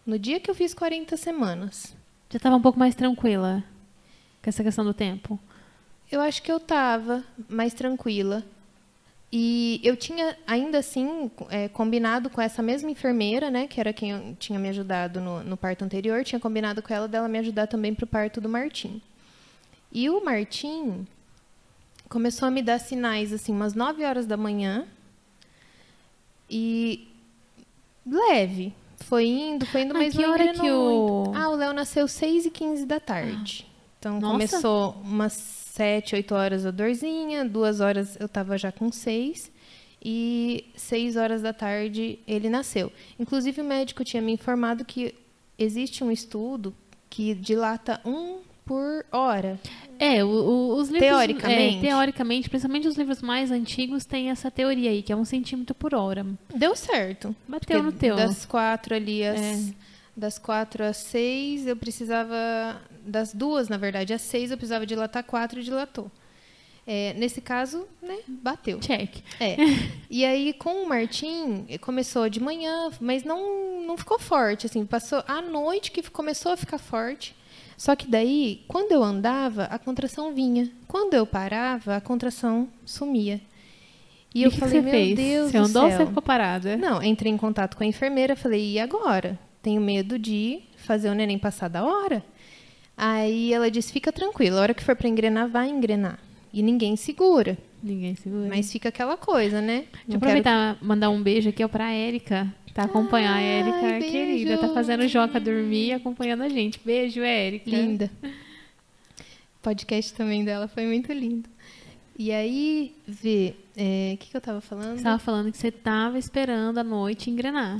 No 0.05 0.17
dia 0.17 0.39
que 0.39 0.49
eu 0.49 0.55
fiz 0.55 0.73
40 0.73 1.15
semanas. 1.17 1.95
Já 2.31 2.37
estava 2.37 2.55
um 2.55 2.61
pouco 2.61 2.79
mais 2.79 2.95
tranquila 2.95 3.63
com 4.41 4.49
essa 4.49 4.63
questão 4.63 4.83
do 4.83 4.93
tempo. 4.93 5.39
Eu 6.11 6.19
acho 6.19 6.41
que 6.41 6.51
eu 6.51 6.57
estava 6.57 7.23
mais 7.47 7.73
tranquila. 7.75 8.43
E 9.36 9.81
eu 9.84 9.97
tinha, 9.97 10.38
ainda 10.45 10.77
assim, 10.77 11.31
é, 11.49 11.67
combinado 11.67 12.29
com 12.29 12.39
essa 12.39 12.61
mesma 12.61 12.91
enfermeira, 12.91 13.49
né, 13.49 13.65
que 13.65 13.79
era 13.79 13.91
quem 13.91 14.36
tinha 14.39 14.59
me 14.59 14.69
ajudado 14.69 15.19
no, 15.19 15.43
no 15.43 15.57
parto 15.57 15.84
anterior, 15.84 16.23
tinha 16.23 16.39
combinado 16.39 16.84
com 16.84 16.93
ela 16.93 17.07
dela 17.07 17.27
me 17.27 17.39
ajudar 17.39 17.65
também 17.65 17.95
para 17.95 18.03
o 18.03 18.07
parto 18.07 18.39
do 18.39 18.47
Martim. 18.47 19.01
E 19.91 20.07
o 20.07 20.23
Martim 20.23 21.07
começou 22.07 22.47
a 22.47 22.51
me 22.51 22.61
dar 22.61 22.77
sinais, 22.79 23.34
assim, 23.34 23.51
umas 23.51 23.73
9 23.73 24.05
horas 24.05 24.27
da 24.27 24.38
manhã. 24.38 24.86
E 26.49 27.07
leve. 28.05 28.71
Foi 28.99 29.25
indo, 29.25 29.65
foi 29.65 29.81
indo, 29.81 29.95
Ah, 29.95 29.97
mas 29.99 30.13
que 30.15 30.21
não 30.21 30.31
hora 30.31 30.53
que 30.53 30.71
o- 30.71 31.15
muito. 31.23 31.38
Ah, 31.38 31.49
o 31.49 31.55
Léo 31.55 31.73
nasceu 31.73 32.07
6 32.07 32.45
e 32.45 32.51
15 32.51 32.86
da 32.86 32.99
tarde. 32.99 33.65
Então 33.99 34.19
Nossa. 34.19 34.31
começou 34.31 34.91
umas 35.03 35.62
7, 35.78 36.13
8 36.15 36.36
horas 36.36 36.65
a 36.67 36.71
dorzinha, 36.71 37.43
duas 37.43 37.80
horas 37.80 38.15
eu 38.19 38.28
estava 38.28 38.57
já 38.59 38.71
com 38.71 38.91
6 38.91 39.51
e 40.05 40.65
6 40.76 41.15
horas 41.15 41.41
da 41.41 41.51
tarde 41.51 42.19
ele 42.28 42.47
nasceu. 42.47 42.91
Inclusive 43.19 43.59
o 43.59 43.63
médico 43.65 44.03
tinha 44.03 44.21
me 44.21 44.32
informado 44.32 44.86
que 44.86 45.15
existe 45.57 46.03
um 46.03 46.11
estudo 46.11 46.76
que 47.09 47.34
dilata 47.34 47.99
um 48.05 48.41
por 48.63 49.03
hora. 49.11 49.59
É, 49.97 50.24
o- 50.24 50.28
o- 50.28 50.76
os 50.76 50.89
livros. 50.89 51.09
Teoricamente. 51.09 51.78
é, 51.78 51.89
teoricamente, 51.89 52.49
principalmente 52.49 52.88
os 52.88 52.95
livros 52.95 53.21
mais 53.24 53.49
antigos, 53.49 54.05
têm 54.05 54.30
essa 54.30 54.51
teoria 54.51 54.91
aí, 54.91 55.01
que 55.01 55.11
é 55.11 55.15
um 55.15 55.26
centímetro 55.26 55.74
por 55.74 55.95
hora. 55.95 56.24
Deu 56.55 56.76
certo. 56.76 57.36
Bateu 57.47 57.82
no 57.82 57.91
teu. 57.91 58.15
Das 58.15 58.45
quatro 58.45 58.93
ali, 58.95 59.26
às, 59.26 59.39
É. 59.41 59.74
das 60.16 60.38
quatro 60.38 60.84
às 60.84 60.97
seis, 60.97 61.66
eu 61.68 61.76
precisava. 61.76 62.82
Das 63.05 63.34
duas, 63.34 63.68
na 63.68 63.78
verdade, 63.78 64.14
às 64.14 64.22
seis 64.22 64.51
eu 64.51 64.57
precisava 64.57 64.86
dilatar, 64.86 65.24
quatro 65.24 65.61
dilatou. 65.64 66.09
É, 66.86 67.14
nesse 67.14 67.39
caso, 67.39 67.88
né, 68.01 68.18
bateu. 68.28 68.78
Check. 68.80 69.24
É. 69.39 69.55
E 70.09 70.26
aí, 70.26 70.51
com 70.53 70.84
o 70.84 70.88
Martim, 70.89 71.66
começou 71.80 72.30
de 72.30 72.41
manhã, 72.41 72.91
mas 72.99 73.24
não, 73.24 73.82
não 73.86 73.97
ficou 73.97 74.20
forte. 74.20 74.66
Assim, 74.66 74.86
passou 74.86 75.24
à 75.28 75.41
noite 75.41 75.91
que 75.91 76.01
começou 76.09 76.51
a 76.51 76.57
ficar 76.57 76.78
forte. 76.78 77.36
Só 77.78 77.95
que 77.95 78.05
daí, 78.07 78.64
quando 78.68 78.91
eu 78.91 79.01
andava, 79.03 79.64
a 79.66 79.80
contração 79.80 80.34
vinha. 80.34 80.70
Quando 80.88 81.14
eu 81.14 81.26
parava, 81.26 81.95
a 81.95 82.01
contração 82.01 82.68
sumia. 82.86 83.41
E, 84.36 84.41
E 84.41 84.43
eu 84.43 84.51
que 84.51 84.57
que 84.57 84.59
falei, 84.59 84.82
você 84.82 84.82
meu 84.82 84.91
fez? 84.91 85.16
Deus 85.16 85.51
Você 85.51 85.57
do 85.57 85.64
andou 85.66 85.84
ou 85.84 85.89
céu. 85.89 85.97
você 85.99 86.05
ficou 86.05 86.22
parada? 86.22 86.76
Não, 86.78 87.01
entrei 87.01 87.32
em 87.32 87.38
contato 87.38 87.78
com 87.78 87.84
a 87.84 87.88
enfermeira, 87.88 88.36
falei, 88.36 88.74
e 88.74 88.80
agora? 88.80 89.39
Tenho 89.64 89.82
medo 89.82 90.20
de 90.20 90.59
fazer 90.76 91.09
o 91.09 91.16
neném 91.16 91.39
passar 91.39 91.70
da 91.70 91.84
hora. 91.84 92.24
Aí 92.95 93.51
ela 93.53 93.72
disse, 93.72 93.91
fica 93.91 94.11
tranquila, 94.11 94.59
a 94.59 94.61
hora 94.61 94.74
que 94.74 94.84
for 94.84 94.95
para 94.95 95.07
engrenar, 95.07 95.49
vai 95.49 95.70
engrenar. 95.70 96.20
E 96.53 96.61
ninguém 96.61 96.95
segura. 96.95 97.57
Ninguém 97.82 98.14
segura. 98.14 98.47
Mas 98.49 98.72
fica 98.72 98.89
aquela 98.89 99.18
coisa, 99.18 99.61
né? 99.61 99.86
Deixa 99.86 99.89
eu 99.89 100.03
quero 100.05 100.18
aproveitar 100.18 100.78
e 100.80 100.86
mandar 100.86 101.09
um 101.09 101.24
beijo 101.24 101.49
aqui 101.49 101.64
ó, 101.64 101.68
pra 101.68 101.91
Érica. 101.91 102.53
Tá 102.74 102.84
acompanhando 102.84 103.38
a 103.38 103.41
Érica, 103.41 104.11
querida. 104.11 104.57
Tá 104.57 104.70
fazendo 104.70 105.03
o 105.03 105.07
Joca 105.07 105.39
dormir 105.39 105.88
e 105.88 105.93
acompanhando 105.93 106.43
a 106.43 106.49
gente. 106.49 106.80
Beijo, 106.84 107.22
Érica. 107.22 107.70
Linda. 107.70 108.11
O 108.22 109.61
podcast 109.64 110.14
também 110.14 110.43
dela 110.43 110.68
foi 110.68 110.86
muito 110.86 111.11
lindo. 111.14 111.49
E 112.18 112.32
aí, 112.32 112.93
vê, 113.07 113.55
é, 113.76 114.11
o 114.14 114.18
que, 114.18 114.30
que 114.30 114.38
eu 114.38 114.41
tava 114.41 114.61
falando? 114.61 114.97
Você 114.97 115.03
tava 115.03 115.20
falando 115.20 115.51
que 115.51 115.57
você 115.57 115.72
tava 115.72 116.20
esperando 116.20 116.78
a 116.78 116.84
noite 116.84 117.32
engrenar. 117.32 117.80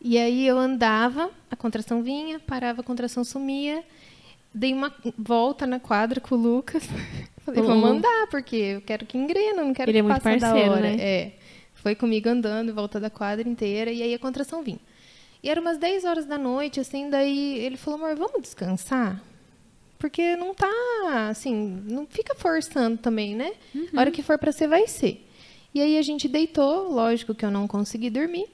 E 0.00 0.16
aí 0.18 0.46
eu 0.46 0.58
andava, 0.58 1.30
a 1.50 1.56
contração 1.56 2.02
vinha, 2.02 2.38
parava, 2.40 2.80
a 2.80 2.84
contração 2.84 3.22
sumia. 3.22 3.84
Dei 4.52 4.72
uma 4.72 4.92
volta 5.16 5.66
na 5.66 5.78
quadra 5.78 6.20
com 6.20 6.34
o 6.34 6.38
Lucas. 6.38 6.82
Falei, 7.44 7.60
O- 7.62 7.66
vamos 7.66 7.90
andar, 7.90 8.26
porque 8.30 8.56
eu 8.56 8.80
quero 8.80 9.04
que 9.06 9.16
engrena, 9.18 9.62
não 9.62 9.72
quero 9.74 9.90
Ele 9.90 9.96
que 9.96 9.98
é 9.98 10.02
muito 10.02 10.22
passe 10.22 10.38
da 10.40 10.48
parceiro, 10.50 10.72
hora. 10.72 10.80
né? 10.82 10.96
É. 10.98 11.32
Foi 11.74 11.94
comigo 11.94 12.28
andando, 12.28 12.70
em 12.70 12.74
volta 12.74 12.98
da 13.00 13.08
quadra 13.10 13.48
inteira, 13.48 13.90
e 13.90 14.02
aí 14.02 14.12
a 14.14 14.18
contração 14.18 14.62
vinha. 14.62 14.80
E 15.42 15.48
era 15.48 15.60
umas 15.60 15.78
10 15.78 16.04
horas 16.04 16.26
da 16.26 16.36
noite, 16.36 16.78
assim, 16.80 17.08
daí 17.08 17.58
ele 17.58 17.76
falou, 17.78 17.98
amor, 18.04 18.16
vamos 18.16 18.42
descansar? 18.42 19.22
Porque 19.98 20.36
não 20.36 20.54
tá, 20.54 21.28
assim, 21.30 21.82
não 21.88 22.06
fica 22.06 22.34
forçando 22.34 22.96
também, 22.98 23.34
né? 23.34 23.52
A 23.94 24.00
hora 24.00 24.10
que 24.10 24.22
for 24.22 24.38
pra 24.38 24.52
ser, 24.52 24.66
vai 24.66 24.86
ser. 24.86 25.26
E 25.74 25.80
aí 25.80 25.96
a 25.98 26.02
gente 26.02 26.26
deitou, 26.28 26.90
lógico 26.92 27.34
que 27.34 27.44
eu 27.44 27.50
não 27.50 27.66
consegui 27.68 28.10
dormir. 28.10 28.46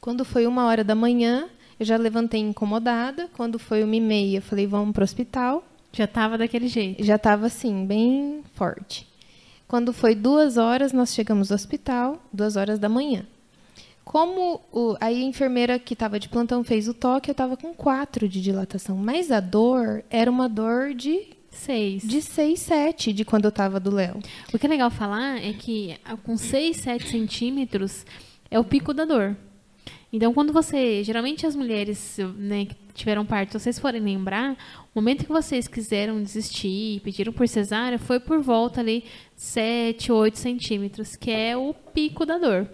Quando 0.00 0.24
foi 0.24 0.46
uma 0.46 0.66
hora 0.66 0.84
da 0.84 0.94
manhã, 0.94 1.48
eu 1.78 1.86
já 1.86 1.96
levantei 1.96 2.40
incomodada. 2.40 3.28
Quando 3.34 3.58
foi 3.58 3.82
uma 3.82 3.96
e 3.96 4.00
meia, 4.00 4.38
eu 4.38 4.42
falei, 4.42 4.66
vamos 4.66 4.92
pro 4.92 5.04
hospital. 5.04 5.64
Já 5.92 6.06
tava 6.06 6.36
daquele 6.36 6.68
jeito. 6.68 7.04
Já 7.04 7.16
estava 7.16 7.46
assim, 7.46 7.86
bem 7.86 8.42
forte. 8.54 9.06
Quando 9.66 9.92
foi 9.92 10.14
duas 10.14 10.56
horas, 10.56 10.92
nós 10.92 11.14
chegamos 11.14 11.50
ao 11.50 11.56
hospital, 11.56 12.22
duas 12.32 12.56
horas 12.56 12.78
da 12.78 12.88
manhã. 12.88 13.26
Como 14.04 14.60
o, 14.70 14.96
aí 15.00 15.22
a 15.22 15.26
enfermeira 15.26 15.78
que 15.78 15.94
estava 15.94 16.20
de 16.20 16.28
plantão 16.28 16.62
fez 16.62 16.88
o 16.88 16.94
toque, 16.94 17.30
eu 17.30 17.32
estava 17.32 17.56
com 17.56 17.72
quatro 17.72 18.28
de 18.28 18.40
dilatação. 18.42 18.96
Mas 18.96 19.30
a 19.30 19.40
dor 19.40 20.04
era 20.10 20.30
uma 20.30 20.48
dor 20.48 20.94
de, 20.94 21.28
Seis. 21.50 22.02
de 22.02 22.20
6, 22.20 22.60
7 22.60 23.12
de 23.12 23.24
quando 23.24 23.46
eu 23.46 23.48
estava 23.48 23.80
do 23.80 23.90
Léo. 23.90 24.20
O 24.52 24.58
que 24.58 24.66
é 24.66 24.68
legal 24.68 24.90
falar 24.90 25.42
é 25.42 25.52
que 25.52 25.96
com 26.22 26.36
6, 26.36 26.76
7 26.76 27.08
centímetros 27.08 28.04
é 28.50 28.58
o 28.58 28.64
pico 28.64 28.92
da 28.92 29.04
dor. 29.04 29.36
Então, 30.14 30.32
quando 30.32 30.52
você. 30.52 31.02
Geralmente 31.02 31.44
as 31.44 31.56
mulheres 31.56 32.18
né, 32.36 32.66
que 32.66 32.76
tiveram 32.94 33.26
parto, 33.26 33.50
se 33.50 33.58
vocês 33.58 33.80
forem 33.80 34.00
lembrar, 34.00 34.52
o 34.94 35.00
momento 35.00 35.24
que 35.24 35.32
vocês 35.32 35.66
quiseram 35.66 36.22
desistir, 36.22 37.00
pediram 37.00 37.32
por 37.32 37.48
cesárea, 37.48 37.98
foi 37.98 38.20
por 38.20 38.40
volta 38.40 38.80
ali 38.80 39.02
7, 39.34 40.12
8 40.12 40.38
centímetros, 40.38 41.16
que 41.16 41.32
é 41.32 41.56
o 41.56 41.74
pico 41.92 42.24
da 42.24 42.38
dor. 42.38 42.68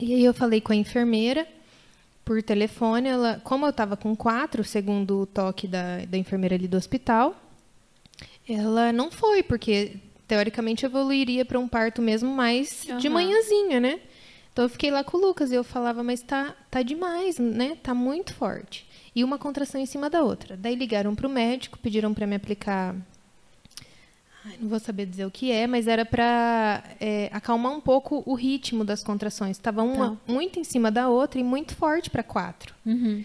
E 0.00 0.14
aí 0.14 0.24
eu 0.24 0.32
falei 0.32 0.58
com 0.58 0.72
a 0.72 0.76
enfermeira, 0.76 1.46
por 2.24 2.42
telefone, 2.42 3.10
ela, 3.10 3.38
como 3.44 3.66
eu 3.66 3.70
estava 3.70 3.94
com 3.94 4.16
quatro, 4.16 4.64
segundo 4.64 5.20
o 5.20 5.26
toque 5.26 5.68
da, 5.68 5.98
da 6.06 6.16
enfermeira 6.16 6.54
ali 6.54 6.66
do 6.66 6.78
hospital, 6.78 7.36
ela 8.48 8.90
não 8.90 9.10
foi, 9.10 9.42
porque 9.42 9.96
teoricamente 10.26 10.86
evoluiria 10.86 11.44
para 11.44 11.58
um 11.58 11.68
parto 11.68 12.00
mesmo 12.00 12.30
mais 12.30 12.86
de 12.98 13.06
Aham. 13.06 13.10
manhãzinha, 13.10 13.80
né? 13.80 14.00
Então 14.58 14.64
eu 14.64 14.70
fiquei 14.70 14.90
lá 14.90 15.04
com 15.04 15.16
o 15.16 15.20
Lucas 15.20 15.52
e 15.52 15.54
eu 15.54 15.62
falava, 15.62 16.02
mas 16.02 16.20
tá, 16.20 16.52
tá 16.68 16.82
demais, 16.82 17.38
né? 17.38 17.76
Tá 17.80 17.94
muito 17.94 18.34
forte. 18.34 18.84
E 19.14 19.22
uma 19.22 19.38
contração 19.38 19.80
em 19.80 19.86
cima 19.86 20.10
da 20.10 20.24
outra. 20.24 20.56
Daí 20.56 20.74
ligaram 20.74 21.14
para 21.14 21.28
o 21.28 21.30
médico, 21.30 21.78
pediram 21.78 22.12
para 22.12 22.26
me 22.26 22.34
aplicar. 22.34 22.96
Ai, 24.44 24.56
não 24.60 24.68
vou 24.68 24.80
saber 24.80 25.06
dizer 25.06 25.26
o 25.26 25.30
que 25.30 25.52
é, 25.52 25.68
mas 25.68 25.86
era 25.86 26.04
para 26.04 26.82
acalmar 27.30 27.70
um 27.70 27.80
pouco 27.80 28.24
o 28.26 28.34
ritmo 28.34 28.84
das 28.84 29.00
contrações. 29.00 29.56
Estava 29.56 29.84
uma 29.84 30.10
Tá. 30.10 30.16
muito 30.26 30.58
em 30.58 30.64
cima 30.64 30.90
da 30.90 31.08
outra 31.08 31.38
e 31.38 31.44
muito 31.44 31.76
forte 31.76 32.10
para 32.10 32.24
quatro. 32.24 32.74
Uhum. 32.84 33.24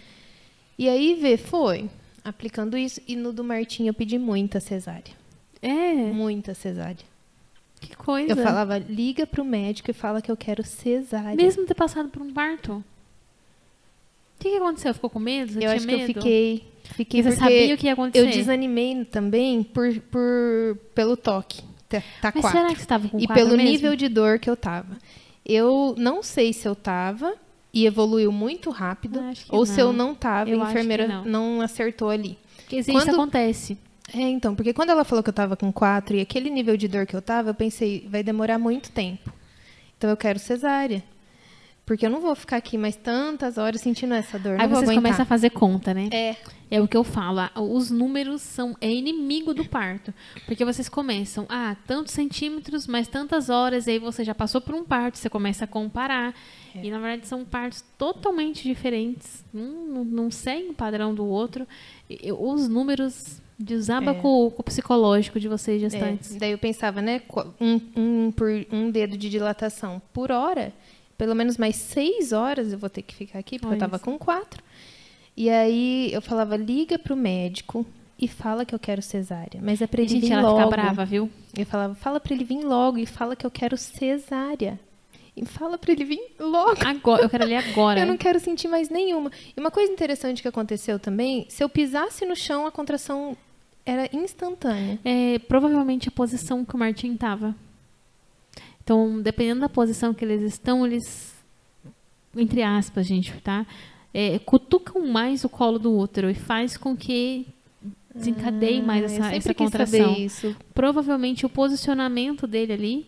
E 0.78 0.88
aí, 0.88 1.16
Vê, 1.16 1.36
foi 1.36 1.90
aplicando 2.24 2.78
isso. 2.78 3.02
E 3.08 3.16
no 3.16 3.34
do 3.34 3.44
Martim 3.44 3.88
eu 3.88 3.94
pedi 3.96 4.20
muita 4.20 4.60
cesárea. 4.60 5.16
É, 5.64 5.94
Muita 5.96 6.54
cesárea. 6.54 7.12
Que 7.88 7.96
coisa. 7.98 8.32
Eu 8.32 8.38
falava, 8.38 8.78
liga 8.78 9.26
pro 9.28 9.44
médico 9.46 9.90
e 9.92 9.94
fala 9.94 10.22
que 10.22 10.32
eu 10.32 10.38
quero 10.38 10.64
cesárea. 10.66 11.36
Mesmo 11.36 11.66
ter 11.66 11.74
passado 11.74 12.10
por 12.10 12.22
um 12.22 12.32
parto? 12.34 12.74
O 14.40 14.44
que, 14.44 14.50
que 14.50 14.58
aconteceu? 14.58 14.94
Ficou 14.94 15.10
com 15.10 15.20
medo? 15.20 15.54
Você 15.54 15.58
eu 15.58 15.62
tinha 15.62 15.74
acho 15.76 15.88
que 15.88 15.94
eu 15.94 15.98
medo? 16.00 16.14
fiquei. 16.14 16.68
Fiquei 16.84 17.24
você 17.24 17.32
sabia 17.32 17.74
o 17.74 17.78
que 17.78 17.86
ia 17.88 17.94
acontecer. 17.94 18.26
eu 18.28 18.30
desanimei 18.32 19.06
também 19.06 19.64
por, 19.64 19.90
por, 20.12 20.78
pelo 20.94 21.16
toque. 21.16 21.62
Tá, 21.88 22.02
tá 22.22 22.32
Mas 22.36 22.42
quatro. 22.42 22.60
será 22.60 22.70
que 22.70 22.76
você 22.76 22.82
estava 22.82 23.08
com 23.08 23.20
e 23.20 23.28
pelo 23.28 23.56
mesmo? 23.56 23.64
nível 23.72 23.96
de 23.96 24.10
dor 24.10 24.38
que 24.40 24.50
eu 24.50 24.58
tava. 24.58 24.98
Eu 25.46 25.96
não 25.98 26.22
sei 26.22 26.52
se 26.52 26.68
eu 26.68 26.76
tava 26.76 27.36
e 27.74 27.86
evoluiu 27.86 28.32
muito 28.32 28.70
rápido, 28.70 29.20
ou 29.50 29.66
se 29.66 29.80
eu 29.80 29.94
não. 29.94 30.08
não 30.10 30.16
tava 30.16 30.50
e 30.50 30.54
Eu 30.54 30.62
a 30.62 30.70
enfermeira 30.70 31.08
não. 31.08 31.24
não 31.26 31.62
acertou 31.62 32.10
ali. 32.10 32.38
Porque 32.58 32.78
isso 32.78 32.92
Quando- 32.92 33.10
acontece. 33.12 33.78
É, 34.14 34.22
então, 34.22 34.56
porque 34.56 34.74
quando 34.74 34.92
ela 34.92 35.04
falou 35.04 35.24
que 35.24 35.30
eu 35.30 35.34
tava 35.34 35.58
com 35.58 35.74
quatro 35.74 36.16
e 36.16 36.22
aquele 36.22 36.50
nível 36.50 36.78
de 36.78 36.88
dor 36.88 37.06
que 37.06 37.16
eu 37.16 37.22
tava, 37.22 37.50
eu 37.50 37.56
pensei, 37.56 38.08
vai 38.08 38.22
demorar 38.22 38.60
muito 38.60 38.92
tempo. 38.92 39.34
Então 39.98 40.10
eu 40.10 40.18
quero 40.18 40.38
cesárea. 40.38 41.04
Porque 41.86 42.06
eu 42.06 42.10
não 42.10 42.22
vou 42.22 42.34
ficar 42.34 42.56
aqui 42.58 42.78
mais 42.78 42.96
tantas 42.96 43.58
horas 43.58 43.82
sentindo 43.82 44.14
essa 44.14 44.40
dor. 44.40 44.58
Aí 44.60 44.68
vocês 44.70 44.90
começam 44.96 45.24
a 45.24 45.26
fazer 45.26 45.50
conta, 45.50 45.94
né? 45.94 46.08
É, 46.14 46.36
É 46.72 46.80
o 46.82 46.88
que 46.88 46.96
eu 46.96 47.04
falo. 47.04 47.42
Os 47.56 47.92
números 47.92 48.42
são 48.42 48.74
é 48.80 48.90
inimigo 48.90 49.54
do 49.54 49.66
parto. 49.66 50.14
Porque 50.46 50.64
vocês 50.64 50.88
começam, 50.88 51.46
ah, 51.50 51.76
tantos 51.86 52.14
centímetros, 52.14 52.88
mais 52.88 53.08
tantas 53.10 53.50
horas, 53.50 53.86
e 53.86 53.92
aí 53.92 54.00
você 54.00 54.24
já 54.24 54.34
passou 54.34 54.62
por 54.62 54.74
um 54.74 54.84
parto, 54.86 55.18
você 55.18 55.30
começa 55.30 55.66
a 55.66 55.68
comparar. 55.68 56.34
É. 56.74 56.86
E 56.86 56.90
na 56.90 57.00
verdade 57.00 57.28
são 57.28 57.44
partos 57.44 57.84
totalmente 57.98 58.64
diferentes. 58.64 59.44
Um 59.54 59.94
não, 59.94 60.04
não 60.06 60.32
segue 60.32 60.70
o 60.70 60.74
padrão 60.74 61.14
do 61.14 61.26
outro. 61.26 61.68
Os 62.40 62.68
números 62.70 63.42
desaba 63.60 64.12
É. 64.12 64.14
com, 64.16 64.46
o- 64.48 64.52
com 64.52 64.62
o 64.62 64.64
psicológico 64.66 65.38
de 65.38 65.50
vocês 65.50 65.84
é. 65.84 65.90
gestantes. 65.90 66.36
Daí 66.38 66.52
eu 66.52 66.58
pensava, 66.58 67.02
né? 67.02 67.22
Um, 67.60 67.82
um, 67.96 68.32
por, 68.32 68.50
um 68.72 68.90
dedo 68.90 69.18
de 69.18 69.30
dilatação 69.30 70.02
por 70.14 70.32
hora, 70.32 70.74
pelo 71.24 71.36
menos 71.36 71.58
mais 71.58 71.78
seis 71.78 72.34
horas 72.34 72.74
eu 72.74 72.78
vou 72.78 72.90
ter 72.90 73.02
que 73.02 73.16
ficar 73.16 73.40
aqui, 73.40 73.58
porque 73.58 73.68
Olha 73.68 73.76
eu 73.78 73.80
tava 73.80 73.96
isso. 73.96 74.04
com 74.04 74.20
quatro. 74.20 74.62
E 75.38 75.50
aí 75.50 76.12
eu 76.12 76.22
falava, 76.22 76.58
liga 76.58 77.00
pro 77.00 77.16
médico 77.16 77.86
e 78.20 78.28
fala 78.28 78.66
que 78.66 78.76
eu 78.76 78.80
quero 78.80 79.02
cesárea. 79.02 79.62
Mas 79.64 79.82
é 79.82 79.88
pra 79.88 80.02
ele 80.02 80.10
gente, 80.10 80.26
vir 80.26 80.34
ela 80.34 80.42
logo. 80.50 80.58
fica 80.58 80.70
brava, 80.70 81.06
viu? 81.06 81.30
Eu 81.58 81.66
falava, 81.66 81.96
fala 81.96 82.20
pra 82.20 82.34
ele 82.34 82.44
vir 82.44 82.62
logo 82.62 82.98
e 82.98 83.06
fala 83.06 83.38
que 83.38 83.46
eu 83.46 83.50
quero 83.50 83.78
cesárea. 83.78 84.78
E 85.34 85.46
fala 85.46 85.78
pra 85.78 85.94
ele 85.94 86.04
vir 86.04 86.20
logo. 86.38 86.86
Agora, 86.86 87.24
eu 87.24 87.30
quero 87.30 87.46
ler 87.46 87.56
agora. 87.56 88.02
Eu 88.02 88.06
não 88.06 88.18
quero 88.18 88.38
sentir 88.42 88.68
mais 88.68 88.90
nenhuma. 88.90 89.32
E 89.56 89.58
uma 89.62 89.72
coisa 89.72 89.94
interessante 89.94 90.42
que 90.42 90.48
aconteceu 90.50 91.00
também, 91.00 91.46
se 91.48 91.64
eu 91.64 91.70
pisasse 91.70 92.26
no 92.26 92.36
chão, 92.36 92.68
a 92.68 92.72
contração 92.72 93.38
era 93.86 94.10
instantânea. 94.14 95.00
É, 95.06 95.40
provavelmente 95.40 96.10
a 96.10 96.12
posição 96.12 96.66
que 96.66 96.76
o 96.76 96.78
Martim 96.78 97.14
estava. 97.14 97.56
Então, 98.84 99.22
dependendo 99.22 99.62
da 99.62 99.70
posição 99.70 100.14
que 100.14 100.26
eles 100.26 100.42
estão, 100.42 100.86
eles, 100.86 101.34
entre 102.36 102.62
aspas, 102.62 103.08
gente, 103.08 103.34
tá? 103.42 103.66
É, 104.14 104.38
cutucam 104.40 105.08
mais 105.08 105.44
o 105.44 105.50
colo 105.50 105.80
do 105.80 105.98
útero 105.98 106.30
e 106.30 106.34
faz 106.36 106.78
com 106.78 106.96
que 106.96 107.48
desencadeie 108.14 108.82
mais 108.82 109.04
Ah, 109.04 109.06
essa, 109.06 109.24
sempre 109.24 109.38
essa 109.38 109.54
quis 109.54 109.66
contração. 109.66 110.12
saber 110.14 110.26
isso. 110.26 110.56
Provavelmente 110.74 111.46
o 111.46 111.50
posicionamento 111.50 112.46
dele 112.46 112.74
ali, 112.74 113.08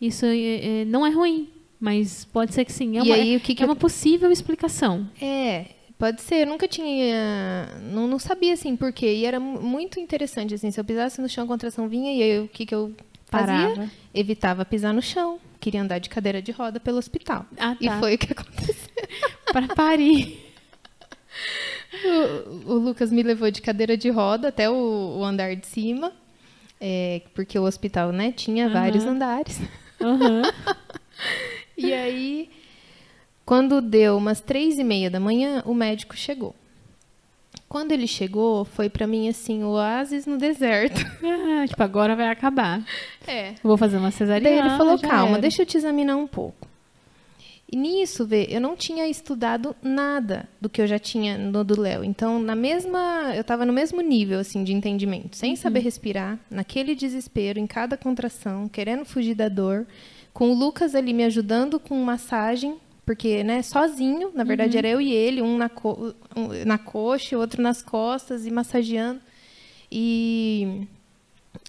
isso 0.00 0.24
é, 0.26 0.82
é, 0.82 0.84
não 0.84 1.04
é 1.06 1.10
ruim, 1.10 1.48
mas 1.80 2.24
pode 2.26 2.54
ser 2.54 2.64
que 2.64 2.72
sim. 2.72 2.96
É, 2.98 3.00
e 3.00 3.02
uma, 3.02 3.14
aí, 3.16 3.36
o 3.36 3.40
que, 3.40 3.54
que 3.54 3.62
é 3.62 3.64
eu 3.64 3.68
uma 3.68 3.74
possível 3.76 4.30
explicação. 4.30 5.08
É, 5.20 5.66
pode 5.98 6.20
ser. 6.22 6.42
Eu 6.42 6.46
nunca 6.46 6.68
tinha. 6.68 7.66
Não, 7.92 8.06
não 8.06 8.18
sabia 8.18 8.52
assim 8.52 8.76
por 8.76 8.92
quê. 8.92 9.12
E 9.12 9.24
era 9.24 9.40
mu- 9.40 9.60
muito 9.60 9.98
interessante. 9.98 10.54
Assim, 10.54 10.70
se 10.70 10.78
eu 10.78 10.84
pisasse 10.84 11.20
no 11.20 11.28
chão, 11.28 11.44
a 11.44 11.48
contração 11.48 11.88
vinha. 11.88 12.12
E 12.14 12.22
aí, 12.22 12.38
o 12.40 12.48
que, 12.48 12.64
que 12.64 12.74
eu 12.74 12.92
fazia? 13.38 13.68
Parava. 13.68 13.90
Evitava 14.14 14.64
pisar 14.64 14.92
no 14.94 15.02
chão. 15.02 15.38
Queria 15.60 15.82
andar 15.82 15.98
de 15.98 16.08
cadeira 16.08 16.40
de 16.42 16.52
roda 16.52 16.78
pelo 16.78 16.98
hospital. 16.98 17.46
Ah, 17.58 17.76
E 17.80 17.86
tá. 17.86 17.98
foi 17.98 18.14
o 18.14 18.18
que 18.18 18.32
aconteceu. 18.32 18.90
Para 19.52 19.68
parir. 19.74 20.40
O, 22.66 22.72
o 22.72 22.78
Lucas 22.78 23.10
me 23.10 23.22
levou 23.22 23.50
de 23.50 23.62
cadeira 23.62 23.96
de 23.96 24.10
roda 24.10 24.48
até 24.48 24.68
o, 24.68 25.16
o 25.18 25.24
andar 25.24 25.54
de 25.56 25.66
cima. 25.66 26.12
é, 26.80 27.22
porque 27.34 27.58
o 27.58 27.62
hospital 27.64 28.12
né, 28.12 28.32
tinha 28.32 28.66
Aham. 28.66 28.72
vários 28.74 29.04
andares. 29.04 29.60
Aham. 30.00 30.42
E 31.76 31.92
aí, 31.92 32.50
quando 33.44 33.80
deu 33.80 34.16
umas 34.16 34.40
três 34.40 34.78
e 34.78 34.84
meia 34.84 35.10
da 35.10 35.18
manhã, 35.18 35.60
o 35.66 35.74
médico 35.74 36.16
chegou. 36.16 36.54
Quando 37.68 37.92
ele 37.92 38.06
chegou, 38.06 38.64
foi 38.64 38.88
pra 38.88 39.06
mim 39.06 39.28
assim, 39.28 39.64
o 39.64 39.70
oásis 39.70 40.26
no 40.26 40.36
deserto. 40.36 41.04
Ah, 41.24 41.66
tipo, 41.66 41.82
agora 41.82 42.14
vai 42.14 42.28
acabar. 42.28 42.82
É. 43.26 43.54
Vou 43.62 43.76
fazer 43.76 43.96
uma 43.96 44.10
cesariana. 44.10 44.58
Daí 44.58 44.68
ele 44.68 44.76
falou, 44.76 44.98
calma, 44.98 45.32
era." 45.32 45.40
deixa 45.40 45.62
eu 45.62 45.66
te 45.66 45.76
examinar 45.76 46.16
um 46.16 46.26
pouco. 46.26 46.68
E 47.70 47.76
nisso, 47.76 48.24
vê, 48.24 48.46
eu 48.50 48.60
não 48.60 48.76
tinha 48.76 49.08
estudado 49.08 49.74
nada 49.82 50.48
do 50.60 50.68
que 50.68 50.80
eu 50.80 50.86
já 50.86 50.98
tinha 50.98 51.36
no 51.36 51.64
do 51.64 51.80
Léo. 51.80 52.04
Então, 52.04 52.38
na 52.38 52.54
mesma, 52.54 53.32
eu 53.34 53.40
estava 53.40 53.64
no 53.64 53.72
mesmo 53.72 54.00
nível 54.00 54.38
assim 54.38 54.62
de 54.62 54.72
entendimento, 54.72 55.36
sem 55.36 55.56
saber 55.56 55.80
respirar, 55.80 56.38
naquele 56.50 56.94
desespero, 56.94 57.58
em 57.58 57.66
cada 57.66 57.96
contração, 57.96 58.68
querendo 58.68 59.04
fugir 59.04 59.34
da 59.34 59.48
dor, 59.48 59.86
com 60.32 60.50
o 60.50 60.54
Lucas 60.54 60.94
ali 60.94 61.12
me 61.12 61.24
ajudando 61.24 61.80
com 61.80 61.96
massagem, 61.96 62.76
porque, 63.04 63.44
né, 63.44 63.60
sozinho, 63.62 64.32
na 64.34 64.44
verdade 64.44 64.78
era 64.78 64.88
eu 64.88 65.00
e 65.00 65.12
ele, 65.12 65.42
um 65.42 65.58
na, 65.58 65.68
co 65.68 66.14
um 66.34 66.64
na 66.64 66.78
coxa, 66.78 67.36
outro 67.36 67.62
nas 67.62 67.82
costas 67.82 68.46
e 68.46 68.50
massageando. 68.50 69.20
E 69.90 70.86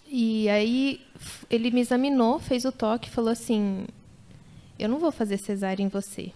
e 0.07 0.47
aí 0.49 1.01
ele 1.49 1.71
me 1.71 1.81
examinou, 1.81 2.39
fez 2.39 2.63
o 2.63 2.71
toque 2.71 3.09
e 3.09 3.11
falou 3.11 3.31
assim: 3.31 3.86
Eu 4.79 4.88
não 4.88 4.99
vou 4.99 5.11
fazer 5.11 5.38
cesárea 5.38 5.83
em 5.83 5.89
você. 5.89 6.31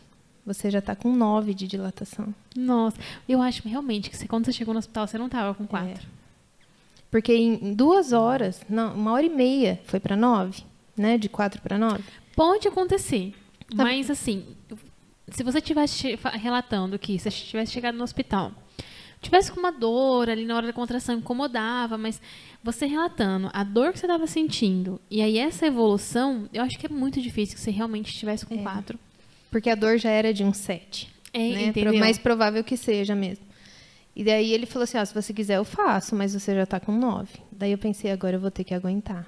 Você 0.45 0.71
já 0.71 0.79
está 0.79 0.95
com 0.95 1.15
nove 1.15 1.53
de 1.53 1.67
dilatação. 1.67 2.33
Nossa, 2.55 2.97
eu 3.27 3.41
acho 3.41 3.67
realmente 3.67 4.09
que 4.09 4.17
você, 4.17 4.27
quando 4.27 4.45
você 4.45 4.53
chegou 4.53 4.73
no 4.73 4.79
hospital, 4.79 5.07
você 5.07 5.17
não 5.17 5.29
tava 5.29 5.53
com 5.53 5.67
quatro. 5.67 6.07
Porque 7.11 7.33
em 7.33 7.73
duas 7.73 8.11
horas, 8.11 8.61
não, 8.69 8.93
uma 8.93 9.11
hora 9.11 9.25
e 9.25 9.29
meia, 9.29 9.79
foi 9.85 9.99
para 9.99 10.15
nove, 10.15 10.63
né? 10.97 11.17
De 11.17 11.29
quatro 11.29 11.61
para 11.61 11.77
nove. 11.77 12.03
Pode 12.35 12.67
acontecer, 12.67 13.33
mas 13.73 14.09
assim, 14.09 14.45
se 15.31 15.43
você 15.43 15.61
tivesse 15.61 15.95
che- 15.97 16.17
fa- 16.17 16.29
relatando 16.31 16.97
que 16.99 17.17
você 17.19 17.29
tivesse 17.29 17.71
chegado 17.71 17.95
no 17.97 18.03
hospital, 18.03 18.51
tivesse 19.21 19.51
com 19.51 19.59
uma 19.59 19.71
dor 19.71 20.29
ali 20.29 20.45
na 20.45 20.55
hora 20.55 20.67
da 20.67 20.73
contração, 20.73 21.15
incomodava, 21.15 21.97
mas 21.97 22.21
você 22.63 22.85
relatando 22.85 23.49
a 23.53 23.63
dor 23.63 23.91
que 23.93 23.99
você 23.99 24.05
estava 24.05 24.27
sentindo 24.27 24.99
e 25.09 25.21
aí 25.21 25.37
essa 25.37 25.65
evolução, 25.67 26.47
eu 26.53 26.63
acho 26.63 26.77
que 26.77 26.85
é 26.85 26.89
muito 26.89 27.21
difícil 27.21 27.55
que 27.55 27.61
você 27.61 27.71
realmente 27.71 28.11
estivesse 28.11 28.45
com 28.45 28.57
quatro. 28.63 28.97
Porque 29.51 29.69
a 29.69 29.75
dor 29.75 29.97
já 29.97 30.09
era 30.11 30.33
de 30.33 30.43
um 30.43 30.53
sete. 30.53 31.09
É, 31.33 31.39
né? 31.39 31.63
entendeu? 31.67 31.93
Mais 31.99 32.17
provável 32.17 32.63
que 32.63 32.77
seja 32.77 33.15
mesmo. 33.15 33.45
E 34.15 34.23
daí 34.23 34.51
ele 34.53 34.65
falou 34.65 34.83
assim: 34.83 34.97
ó, 34.97 35.05
se 35.05 35.13
você 35.13 35.33
quiser, 35.33 35.57
eu 35.57 35.63
faço, 35.65 36.15
mas 36.15 36.33
você 36.33 36.53
já 36.53 36.63
está 36.63 36.79
com 36.79 36.91
nove. 36.91 37.33
Daí 37.51 37.71
eu 37.71 37.77
pensei, 37.77 38.11
agora 38.11 38.35
eu 38.35 38.39
vou 38.39 38.51
ter 38.51 38.63
que 38.63 38.73
aguentar. 38.73 39.25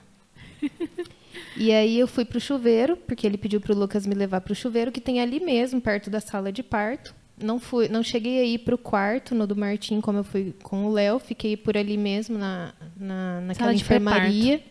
e 1.55 1.71
aí 1.71 1.99
eu 1.99 2.07
fui 2.07 2.23
pro 2.23 2.39
chuveiro, 2.39 2.95
porque 2.95 3.27
ele 3.27 3.37
pediu 3.37 3.59
pro 3.59 3.77
Lucas 3.77 4.05
me 4.05 4.15
levar 4.15 4.41
pro 4.41 4.55
chuveiro, 4.55 4.91
que 4.91 5.01
tem 5.01 5.19
ali 5.19 5.39
mesmo, 5.39 5.81
perto 5.81 6.09
da 6.09 6.19
sala 6.19 6.51
de 6.51 6.63
parto. 6.63 7.13
Não 7.41 7.59
fui, 7.59 7.87
não 7.87 8.03
cheguei 8.03 8.39
aí 8.39 8.57
pro 8.57 8.77
quarto 8.77 9.33
no 9.33 9.47
do 9.47 9.55
Martim, 9.55 9.99
como 9.99 10.19
eu 10.19 10.23
fui 10.23 10.53
com 10.61 10.85
o 10.85 10.91
Léo, 10.91 11.19
fiquei 11.19 11.57
por 11.57 11.75
ali 11.75 11.97
mesmo 11.97 12.37
na, 12.37 12.73
na 12.95 13.41
naquela 13.41 13.73
enfermaria. 13.73 14.61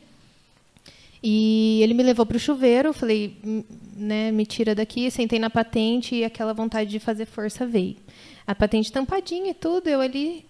E 1.23 1.81
ele 1.83 1.93
me 1.93 2.03
levou 2.03 2.25
pro 2.25 2.39
chuveiro, 2.39 2.89
eu 2.89 2.93
falei, 2.95 3.37
"Hum, 3.45 3.63
né, 3.97 4.31
me 4.33 4.47
tira 4.47 4.75
daqui, 4.75 5.11
sentei 5.11 5.39
na 5.39 5.51
patente 5.51 6.15
e 6.15 6.25
aquela 6.25 6.55
vontade 6.55 6.89
de 6.89 6.99
fazer 6.99 7.27
força 7.27 7.67
veio. 7.67 7.97
A 8.47 8.55
patente 8.55 8.91
tampadinha 8.91 9.51
e 9.51 9.55
tudo, 9.55 9.89
eu 9.89 10.01
ali 10.01 10.47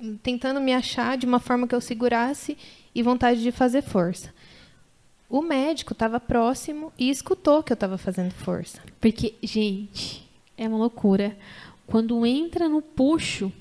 hum, 0.00 0.16
tentando 0.22 0.60
me 0.60 0.72
achar 0.72 1.16
de 1.16 1.26
uma 1.26 1.38
forma 1.38 1.68
que 1.68 1.74
eu 1.74 1.80
segurasse 1.80 2.58
e 2.94 3.02
vontade 3.02 3.40
de 3.42 3.52
fazer 3.52 3.82
força. 3.82 4.34
O 5.28 5.42
médico 5.42 5.92
estava 5.92 6.18
próximo 6.18 6.92
e 6.98 7.10
escutou 7.10 7.62
que 7.62 7.72
eu 7.72 7.74
estava 7.74 7.98
fazendo 7.98 8.30
força. 8.32 8.80
Porque, 9.00 9.34
gente, 9.42 10.26
é 10.56 10.66
uma 10.66 10.78
loucura. 10.78 11.36
quando 11.86 12.24
entra 12.26 12.68
no 12.68 12.80
puxo, 12.82 13.52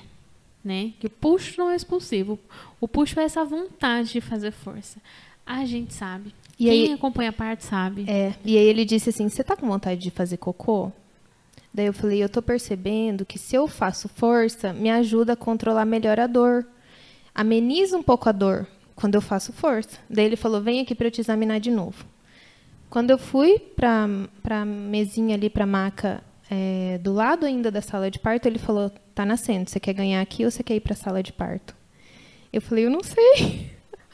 né? 0.63 0.93
Que 0.99 1.07
o 1.07 1.09
puxo 1.09 1.55
não 1.57 1.69
é 1.69 1.75
expulsivo. 1.75 2.37
O 2.79 2.87
puxo 2.87 3.19
é 3.19 3.23
essa 3.23 3.43
vontade 3.45 4.11
de 4.13 4.21
fazer 4.21 4.51
força. 4.51 4.99
A 5.45 5.63
gente 5.65 5.93
sabe. 5.93 6.33
E 6.59 6.65
Quem 6.65 6.87
aí- 6.87 6.93
acompanha 6.93 7.29
a 7.29 7.33
parte 7.33 7.63
sabe. 7.65 8.05
É, 8.07 8.33
e 8.43 8.57
aí 8.57 8.65
ele 8.65 8.83
disse 8.85 9.09
assim: 9.09 9.29
Você 9.29 9.43
tá 9.43 9.55
com 9.55 9.67
vontade 9.67 10.01
de 10.01 10.09
fazer 10.11 10.37
cocô? 10.37 10.91
Daí 11.73 11.85
eu 11.85 11.93
falei: 11.93 12.21
Eu 12.23 12.27
tô 12.29 12.41
percebendo 12.41 13.25
que 13.25 13.37
se 13.39 13.55
eu 13.55 13.67
faço 13.67 14.07
força, 14.09 14.73
me 14.73 14.89
ajuda 14.89 15.33
a 15.33 15.37
controlar 15.37 15.85
melhor 15.85 16.19
a 16.19 16.27
dor. 16.27 16.65
Ameniza 17.35 17.97
um 17.97 18.03
pouco 18.03 18.27
a 18.27 18.31
dor 18.31 18.67
quando 18.97 19.13
eu 19.15 19.21
faço 19.21 19.53
força. 19.53 19.97
Daí 20.09 20.25
ele 20.25 20.35
falou: 20.35 20.59
Vem 20.59 20.81
aqui 20.81 20.93
para 20.93 21.07
eu 21.07 21.11
te 21.11 21.21
examinar 21.21 21.59
de 21.59 21.71
novo. 21.71 22.03
Quando 22.89 23.11
eu 23.11 23.17
fui 23.17 23.59
pra, 23.59 24.07
pra 24.41 24.65
mesinha 24.65 25.35
ali, 25.35 25.49
pra 25.49 25.65
maca, 25.65 26.21
é, 26.49 26.97
do 26.97 27.13
lado 27.13 27.45
ainda 27.45 27.69
da 27.69 27.81
sala 27.81 28.11
de 28.11 28.19
parto, 28.19 28.47
ele 28.47 28.59
falou: 28.59 28.89
Tá 29.13 29.25
nascendo, 29.25 29.69
você 29.69 29.79
quer 29.79 29.93
ganhar 29.93 30.19
aqui 30.19 30.43
ou 30.43 30.51
você 30.51 30.63
quer 30.63 30.75
ir 30.75 30.81
pra 30.81 30.95
sala 30.95 31.21
de 31.21 31.31
parto? 31.31 31.75
Eu 32.51 32.61
falei: 32.61 32.85
Eu 32.85 32.89
não 32.89 33.03
sei. 33.03 33.71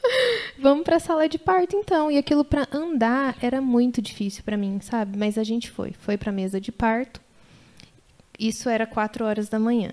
Vamos 0.60 0.84
para 0.84 0.96
a 0.96 1.00
sala 1.00 1.26
de 1.28 1.38
parto 1.38 1.74
então. 1.74 2.10
E 2.10 2.18
aquilo 2.18 2.44
para 2.44 2.68
andar 2.70 3.36
era 3.40 3.62
muito 3.62 4.02
difícil 4.02 4.44
para 4.44 4.56
mim, 4.56 4.78
sabe? 4.82 5.18
Mas 5.18 5.38
a 5.38 5.42
gente 5.42 5.70
foi, 5.70 5.92
foi 5.92 6.18
para 6.18 6.28
a 6.28 6.34
mesa 6.34 6.60
de 6.60 6.70
parto. 6.70 7.22
Isso 8.38 8.68
era 8.68 8.86
quatro 8.86 9.24
horas 9.24 9.48
da 9.48 9.58
manhã. 9.58 9.92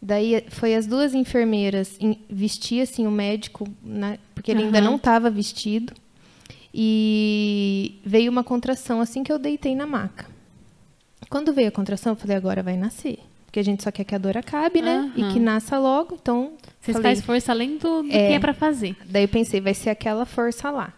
Daí 0.00 0.44
foi 0.50 0.74
as 0.74 0.86
duas 0.86 1.12
enfermeiras 1.12 1.98
vestir 2.30 2.82
assim 2.82 3.06
o 3.06 3.10
médico, 3.10 3.66
na- 3.82 4.16
porque 4.34 4.50
ele 4.52 4.62
ainda 4.64 4.78
Aham. 4.78 4.86
não 4.90 4.96
estava 4.96 5.28
vestido. 5.28 5.92
E 6.80 7.98
veio 8.04 8.30
uma 8.30 8.44
contração 8.44 9.00
assim 9.00 9.24
que 9.24 9.32
eu 9.32 9.38
deitei 9.38 9.74
na 9.74 9.86
maca. 9.86 10.26
Quando 11.28 11.52
veio 11.52 11.68
a 11.68 11.72
contração, 11.72 12.12
eu 12.12 12.16
falei 12.16 12.36
agora 12.36 12.62
vai 12.62 12.76
nascer, 12.76 13.18
porque 13.46 13.58
a 13.58 13.62
gente 13.64 13.82
só 13.82 13.90
quer 13.90 14.04
que 14.04 14.14
a 14.14 14.18
dor 14.18 14.36
acabe, 14.36 14.80
né? 14.80 15.12
E 15.16 15.22
Aham. 15.22 15.32
que 15.32 15.40
nasça 15.40 15.78
logo. 15.78 16.16
Então 16.22 16.52
Vocês 16.80 16.96
falei, 16.96 17.10
fazem 17.12 17.24
força 17.24 17.52
além 17.52 17.76
do, 17.78 18.02
do 18.02 18.08
É. 18.12 18.28
que 18.28 18.32
é 18.34 18.38
pra 18.38 18.54
fazer. 18.54 18.96
Daí 19.06 19.24
eu 19.24 19.28
pensei, 19.28 19.60
vai 19.60 19.74
ser 19.74 19.90
aquela 19.90 20.24
força 20.24 20.70
lá. 20.70 20.92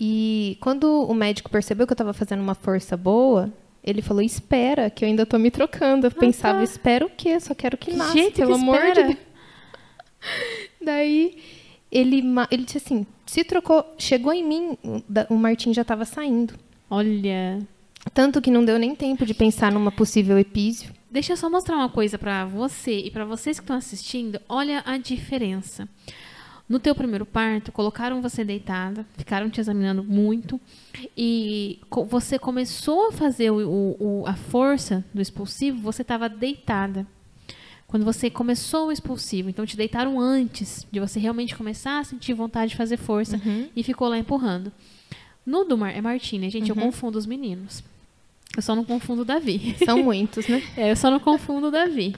E 0.00 0.56
quando 0.60 0.84
o 1.02 1.12
médico 1.12 1.50
percebeu 1.50 1.86
que 1.86 1.92
eu 1.92 1.94
estava 1.94 2.12
fazendo 2.12 2.40
uma 2.40 2.54
força 2.54 2.96
boa, 2.96 3.52
ele 3.82 4.02
falou: 4.02 4.22
Espera, 4.22 4.90
que 4.90 5.04
eu 5.04 5.08
ainda 5.08 5.24
tô 5.26 5.38
me 5.38 5.50
trocando. 5.50 6.06
Eu 6.06 6.10
pensava: 6.10 6.58
tá. 6.58 6.64
Espera 6.64 7.06
o 7.06 7.10
quê? 7.10 7.38
Só 7.40 7.54
quero 7.54 7.76
que, 7.76 7.90
Que 7.92 7.96
nasça, 7.96 8.12
jeito 8.12 8.36
pelo 8.36 8.54
que 8.54 8.60
amor 8.60 8.80
de 8.80 8.88
espera. 8.88 9.06
Deus. 9.06 9.18
Daí 10.80 11.38
ele, 11.90 12.22
ele 12.50 12.64
disse 12.64 12.78
assim: 12.78 13.06
Se 13.26 13.44
trocou, 13.44 13.84
chegou 13.98 14.32
em 14.32 14.44
mim, 14.44 14.78
o 15.28 15.34
Martim 15.34 15.72
já 15.72 15.82
estava 15.82 16.04
saindo. 16.04 16.54
Olha. 16.90 17.60
Tanto 18.14 18.40
que 18.40 18.50
não 18.50 18.64
deu 18.64 18.78
nem 18.78 18.94
tempo 18.94 19.26
de 19.26 19.34
pensar 19.34 19.70
numa 19.70 19.92
possível 19.92 20.38
epísio. 20.38 20.92
Deixa 21.10 21.32
eu 21.32 21.36
só 21.36 21.50
mostrar 21.50 21.76
uma 21.76 21.88
coisa 21.88 22.18
pra 22.18 22.44
você 22.44 22.98
e 22.98 23.10
pra 23.10 23.24
vocês 23.24 23.58
que 23.58 23.64
estão 23.64 23.76
assistindo. 23.76 24.40
Olha 24.48 24.82
a 24.86 24.96
diferença. 24.98 25.88
No 26.68 26.78
teu 26.78 26.94
primeiro 26.94 27.24
parto, 27.24 27.72
colocaram 27.72 28.20
você 28.20 28.44
deitada, 28.44 29.06
ficaram 29.16 29.48
te 29.48 29.58
examinando 29.58 30.04
muito 30.04 30.60
e 31.16 31.78
você 32.08 32.38
começou 32.38 33.08
a 33.08 33.12
fazer 33.12 33.50
o- 33.50 33.96
o- 33.98 34.24
a 34.26 34.34
força 34.34 35.02
do 35.14 35.22
expulsivo, 35.22 35.80
você 35.80 36.02
estava 36.02 36.28
deitada. 36.28 37.06
Quando 37.86 38.04
você 38.04 38.28
começou 38.28 38.88
o 38.88 38.92
expulsivo, 38.92 39.48
então 39.48 39.64
te 39.64 39.74
deitaram 39.78 40.20
antes 40.20 40.86
de 40.92 41.00
você 41.00 41.18
realmente 41.18 41.56
começar 41.56 42.00
a 42.00 42.04
sentir 42.04 42.34
vontade 42.34 42.72
de 42.72 42.76
fazer 42.76 42.98
força 42.98 43.40
e 43.74 43.82
ficou 43.82 44.06
lá 44.08 44.18
empurrando. 44.18 44.70
No 45.46 45.64
do 45.64 45.78
Mar 45.78 45.96
é 45.96 46.00
Martina, 46.02 46.50
gente, 46.50 46.68
eu 46.68 46.76
confundo 46.82 47.16
os 47.16 47.24
meninos. 47.24 47.82
Eu 48.54 48.60
só 48.62 48.74
não 48.76 48.84
confundo 48.84 49.22
o 49.22 49.24
Davi. 49.24 49.74
São 49.86 50.02
muitos, 50.02 50.46
né? 50.46 50.62
É, 50.76 50.90
eu 50.90 50.96
só 50.96 51.10
não 51.10 51.18
confundo 51.18 51.68
o 51.68 51.70
Davi. 51.70 52.14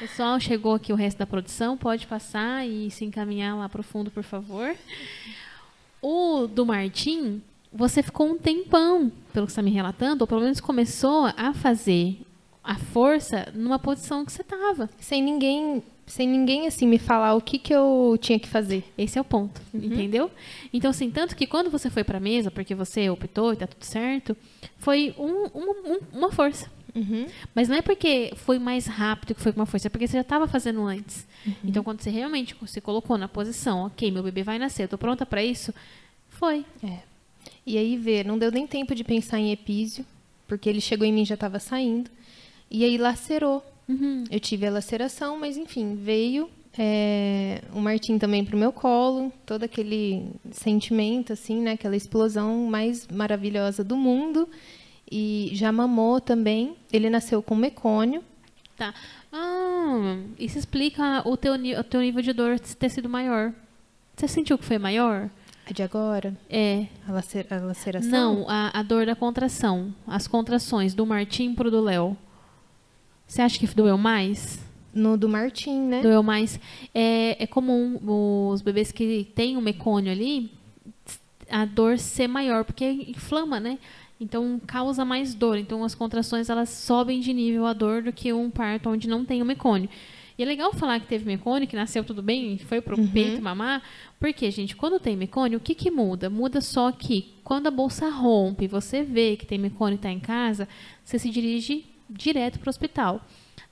Pessoal, 0.00 0.40
chegou 0.40 0.74
aqui 0.74 0.92
o 0.92 0.96
resto 0.96 1.18
da 1.18 1.26
produção, 1.26 1.76
pode 1.76 2.06
passar 2.06 2.66
e 2.66 2.90
se 2.90 3.04
encaminhar 3.04 3.56
lá 3.56 3.68
pro 3.68 3.82
fundo, 3.82 4.10
por 4.10 4.22
favor. 4.22 4.74
O 6.02 6.46
do 6.46 6.64
Martim, 6.64 7.42
você 7.72 8.02
ficou 8.02 8.26
um 8.28 8.38
tempão, 8.38 9.12
pelo 9.32 9.46
que 9.46 9.52
você 9.52 9.60
está 9.60 9.62
me 9.62 9.70
relatando, 9.70 10.22
ou 10.22 10.26
pelo 10.26 10.40
menos 10.40 10.58
começou 10.60 11.26
a 11.36 11.52
fazer 11.52 12.18
a 12.64 12.76
força 12.76 13.48
numa 13.54 13.78
posição 13.78 14.24
que 14.24 14.32
você 14.32 14.40
estava. 14.40 14.88
Sem 14.98 15.22
ninguém, 15.22 15.82
sem 16.06 16.26
ninguém 16.26 16.66
assim 16.66 16.86
me 16.86 16.98
falar 16.98 17.34
o 17.34 17.40
que, 17.42 17.58
que 17.58 17.74
eu 17.74 18.16
tinha 18.20 18.38
que 18.38 18.48
fazer. 18.48 18.82
Esse 18.96 19.18
é 19.18 19.20
o 19.20 19.24
ponto, 19.24 19.60
entendeu? 19.74 20.30
Então, 20.72 20.90
assim, 20.90 21.10
tanto 21.10 21.36
que 21.36 21.46
quando 21.46 21.68
você 21.70 21.90
foi 21.90 22.04
pra 22.04 22.18
mesa, 22.18 22.50
porque 22.50 22.74
você 22.74 23.10
optou 23.10 23.52
e 23.52 23.56
tá 23.56 23.66
tudo 23.66 23.84
certo, 23.84 24.34
foi 24.78 25.14
um- 25.18 25.44
um- 25.54 25.92
um- 25.92 26.00
uma 26.18 26.32
força. 26.32 26.70
Mas 27.54 27.68
não 27.68 27.76
é 27.76 27.82
porque 27.82 28.32
foi 28.36 28.58
mais 28.58 28.86
rápido 28.86 29.34
que 29.34 29.40
foi 29.40 29.52
com 29.52 29.60
uma 29.60 29.66
força, 29.66 29.88
é 29.88 29.90
porque 29.90 30.06
você 30.06 30.14
já 30.14 30.22
estava 30.22 30.46
fazendo 30.46 30.82
antes. 30.82 31.26
Então, 31.64 31.82
quando 31.82 32.00
você 32.00 32.10
realmente 32.10 32.56
se 32.66 32.80
colocou 32.80 33.16
na 33.16 33.28
posição, 33.28 33.86
ok, 33.86 34.10
meu 34.10 34.22
bebê 34.22 34.42
vai 34.42 34.58
nascer, 34.58 34.84
eu 34.84 34.88
tô 34.88 34.98
pronta 34.98 35.24
pra 35.24 35.42
isso, 35.42 35.74
foi. 36.28 36.64
É. 36.82 36.98
E 37.66 37.78
aí, 37.78 37.96
vê, 37.96 38.24
não 38.24 38.38
deu 38.38 38.50
nem 38.50 38.66
tempo 38.66 38.94
de 38.94 39.04
pensar 39.04 39.38
em 39.38 39.52
epísio, 39.52 40.04
porque 40.46 40.68
ele 40.68 40.80
chegou 40.80 41.06
em 41.06 41.12
mim 41.12 41.24
já 41.24 41.34
estava 41.34 41.58
saindo. 41.58 42.10
E 42.70 42.84
aí 42.84 42.98
lacerou. 42.98 43.64
Eu 44.30 44.38
tive 44.38 44.66
a 44.66 44.70
laceração, 44.70 45.38
mas 45.38 45.56
enfim, 45.56 45.96
veio 45.96 46.48
é, 46.78 47.62
o 47.74 47.80
Martim 47.80 48.18
também 48.18 48.44
pro 48.44 48.56
meu 48.56 48.72
colo, 48.72 49.32
todo 49.44 49.64
aquele 49.64 50.30
sentimento, 50.52 51.32
assim, 51.32 51.60
né? 51.60 51.72
Aquela 51.72 51.96
explosão 51.96 52.64
mais 52.66 53.06
maravilhosa 53.08 53.82
do 53.82 53.96
mundo. 53.96 54.48
E 55.10 55.50
já 55.54 55.72
mamou 55.72 56.20
também. 56.20 56.76
Ele 56.92 57.10
nasceu 57.10 57.42
com 57.42 57.54
mecônio. 57.54 58.22
Tá. 58.76 58.94
Ah, 59.32 60.16
isso 60.38 60.58
explica 60.58 61.22
o 61.28 61.36
teu, 61.36 61.52
o 61.54 61.84
teu 61.84 62.00
nível 62.00 62.22
de 62.22 62.32
dor 62.32 62.58
ter 62.60 62.88
sido 62.88 63.08
maior. 63.08 63.52
Você 64.16 64.26
sentiu 64.28 64.56
que 64.58 64.64
foi 64.64 64.78
maior? 64.78 65.28
A 65.68 65.72
de 65.72 65.82
agora, 65.82 66.36
É. 66.48 66.86
a, 67.06 67.12
lacer- 67.12 67.46
a 67.50 67.56
laceração. 67.58 68.10
Não, 68.10 68.46
a, 68.48 68.70
a 68.78 68.82
dor 68.82 69.06
da 69.06 69.14
contração. 69.14 69.94
As 70.06 70.26
contrações 70.26 70.94
do 70.94 71.06
Martim 71.06 71.54
pro 71.54 71.70
do 71.70 71.80
Léo. 71.80 72.16
Você 73.26 73.40
acha 73.42 73.58
que 73.58 73.66
doeu 73.68 73.96
mais? 73.96 74.58
No 74.92 75.16
do 75.16 75.28
Martim, 75.28 75.78
né? 75.82 76.02
Doeu 76.02 76.22
mais. 76.22 76.58
É, 76.92 77.40
é 77.42 77.46
comum 77.46 78.00
os 78.50 78.60
bebês 78.62 78.90
que 78.90 79.30
têm 79.36 79.56
o 79.56 79.60
mecônio 79.60 80.10
ali, 80.10 80.50
a 81.48 81.64
dor 81.64 81.98
ser 81.98 82.26
maior, 82.26 82.64
porque 82.64 82.84
inflama, 83.08 83.60
né? 83.60 83.78
Então 84.20 84.60
causa 84.66 85.04
mais 85.04 85.34
dor. 85.34 85.56
Então 85.56 85.82
as 85.82 85.94
contrações 85.94 86.50
elas 86.50 86.68
sobem 86.68 87.20
de 87.20 87.32
nível 87.32 87.66
a 87.66 87.72
dor 87.72 88.02
do 88.02 88.12
que 88.12 88.32
um 88.32 88.50
parto 88.50 88.90
onde 88.90 89.08
não 89.08 89.24
tem 89.24 89.40
o 89.40 89.46
mecônio. 89.46 89.88
E 90.40 90.42
é 90.42 90.46
legal 90.46 90.72
falar 90.72 91.00
que 91.00 91.06
teve 91.06 91.26
mecônio, 91.26 91.68
que 91.68 91.76
nasceu 91.76 92.02
tudo 92.02 92.22
bem, 92.22 92.56
foi 92.56 92.80
pro 92.80 92.96
peito 93.08 93.42
mamar, 93.42 93.82
porque, 94.18 94.50
gente, 94.50 94.74
quando 94.74 94.98
tem 94.98 95.14
mecônio, 95.14 95.58
o 95.58 95.60
que 95.60 95.74
que 95.74 95.90
muda? 95.90 96.30
Muda 96.30 96.62
só 96.62 96.90
que 96.90 97.34
quando 97.44 97.66
a 97.66 97.70
bolsa 97.70 98.08
rompe, 98.08 98.66
você 98.66 99.02
vê 99.02 99.36
que 99.36 99.44
tem 99.44 99.58
mecônio 99.58 99.94
e 99.94 99.96
está 99.96 100.10
em 100.10 100.18
casa, 100.18 100.66
você 101.04 101.18
se 101.18 101.28
dirige 101.28 101.84
direto 102.08 102.58
para 102.58 102.68
o 102.68 102.70
hospital. 102.70 103.22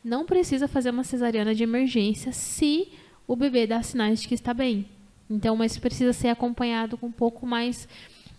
Não 0.04 0.26
precisa 0.26 0.68
fazer 0.68 0.90
uma 0.90 1.04
cesariana 1.04 1.54
de 1.54 1.62
emergência 1.62 2.32
se 2.32 2.88
o 3.26 3.34
bebê 3.34 3.66
dá 3.66 3.82
sinais 3.82 4.20
de 4.20 4.28
que 4.28 4.34
está 4.34 4.52
bem. 4.52 4.84
Então, 5.30 5.56
mas 5.56 5.78
precisa 5.78 6.12
ser 6.12 6.28
acompanhado 6.28 6.98
com 6.98 7.06
um 7.06 7.12
pouco 7.12 7.46
mais, 7.46 7.88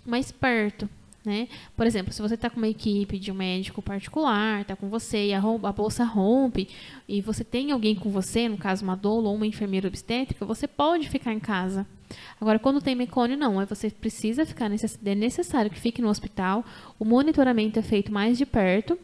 mais 0.06 0.32
perto. 0.32 0.88
Né? 1.30 1.48
Por 1.78 1.86
exemplo, 1.86 2.12
se 2.12 2.24
você 2.24 2.34
está 2.34 2.50
com 2.50 2.58
uma 2.58 2.68
equipe 2.68 3.20
de 3.20 3.32
um 3.32 3.36
médico 3.36 3.84
particular, 3.84 4.62
está 4.62 4.76
com 4.76 4.90
você 4.90 5.28
e 5.28 5.34
a, 5.36 5.38
a 5.38 5.72
bolsa 5.72 6.04
rompe, 6.04 6.68
e 7.08 7.22
você 7.22 7.44
tem 7.44 7.72
alguém 7.72 7.94
com 7.94 8.10
você, 8.10 8.50
no 8.50 8.58
caso 8.58 8.84
uma 8.84 8.96
doula 8.96 9.30
ou 9.30 9.36
uma 9.36 9.46
enfermeira 9.46 9.88
obstétrica, 9.88 10.44
você 10.44 10.68
pode 10.68 11.08
ficar 11.08 11.32
em 11.32 11.40
casa. 11.40 11.86
Agora, 12.42 12.58
quando 12.58 12.82
tem 12.82 12.96
mecônio, 12.96 13.38
não. 13.38 13.60
Aí 13.60 13.68
você 13.68 13.92
precisa 13.92 14.44
ficar, 14.44 14.70
necess- 14.70 14.98
é 15.06 15.14
necessário 15.14 15.70
que 15.70 15.80
fique 15.80 16.02
no 16.02 16.10
hospital. 16.10 16.66
O 16.98 17.06
monitoramento 17.06 17.78
é 17.78 17.84
feito 17.84 18.12
mais 18.12 18.36
de 18.36 18.46
perto. 18.48 18.98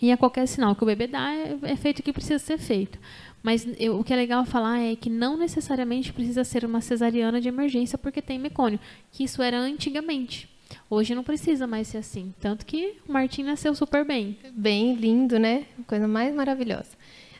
E 0.00 0.10
a 0.10 0.16
qualquer 0.16 0.46
sinal 0.48 0.74
que 0.74 0.82
o 0.82 0.86
bebê 0.86 1.06
dá, 1.06 1.30
é, 1.34 1.58
é 1.62 1.76
feito 1.76 1.98
o 1.98 2.02
que 2.02 2.10
precisa 2.10 2.38
ser 2.38 2.56
feito. 2.56 2.98
Mas 3.42 3.66
eu- 3.78 3.98
o 4.00 4.04
que 4.04 4.14
é 4.14 4.16
legal 4.16 4.46
falar 4.46 4.78
é 4.80 4.96
que 4.96 5.10
não 5.10 5.36
necessariamente 5.36 6.10
precisa 6.10 6.42
ser 6.42 6.64
uma 6.64 6.80
cesariana 6.80 7.38
de 7.38 7.48
emergência 7.48 7.98
porque 7.98 8.22
tem 8.22 8.38
mecônio, 8.38 8.80
que 9.12 9.24
isso 9.24 9.42
era 9.42 9.58
antigamente. 9.58 10.48
Hoje 10.88 11.14
não 11.14 11.22
precisa 11.22 11.66
mais 11.66 11.88
ser 11.88 11.98
assim. 11.98 12.34
Tanto 12.40 12.66
que 12.66 12.96
o 13.08 13.12
Martim 13.12 13.42
nasceu 13.42 13.74
super 13.74 14.04
bem. 14.04 14.38
Bem 14.52 14.94
lindo, 14.94 15.38
né? 15.38 15.64
Coisa 15.86 16.06
mais 16.06 16.34
maravilhosa. 16.34 16.90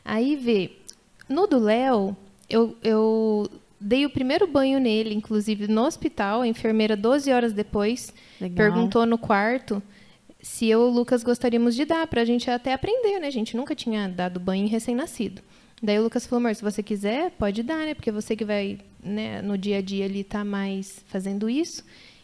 Aí 0.03 0.35
vê, 0.35 0.71
no 1.29 1.47
do 1.47 1.59
Léo, 1.59 2.15
eu, 2.49 2.75
eu 2.83 3.49
dei 3.79 4.05
o 4.05 4.09
primeiro 4.09 4.45
banho 4.47 4.79
nele, 4.79 5.13
inclusive 5.13 5.67
no 5.67 5.83
hospital. 5.83 6.41
A 6.41 6.47
enfermeira, 6.47 6.95
12 6.95 7.31
horas 7.31 7.53
depois, 7.53 8.13
Legal. 8.39 8.55
perguntou 8.55 9.05
no 9.05 9.17
quarto 9.17 9.81
se 10.41 10.67
eu 10.67 10.87
e 10.87 10.89
o 10.89 10.93
Lucas 10.93 11.23
gostaríamos 11.23 11.75
de 11.75 11.85
dar, 11.85 12.07
pra 12.07 12.25
gente 12.25 12.49
até 12.49 12.73
aprender, 12.73 13.19
né? 13.19 13.27
A 13.27 13.31
gente 13.31 13.55
nunca 13.55 13.75
tinha 13.75 14.09
dado 14.09 14.39
banho 14.39 14.65
em 14.65 14.67
recém-nascido. 14.67 15.41
Daí 15.81 15.99
o 15.99 16.03
Lucas 16.03 16.25
falou, 16.25 16.39
amor, 16.39 16.55
se 16.55 16.63
você 16.63 16.83
quiser, 16.83 17.31
pode 17.31 17.63
dar, 17.63 17.85
né? 17.85 17.93
Porque 17.93 18.11
você 18.11 18.35
que 18.35 18.45
vai, 18.45 18.79
né, 19.03 19.41
no 19.41 19.57
dia 19.57 19.77
a 19.77 19.81
dia 19.81 20.05
ali, 20.05 20.23
tá 20.23 20.43
mais 20.43 21.03
fazendo 21.07 21.49
isso. 21.49 21.83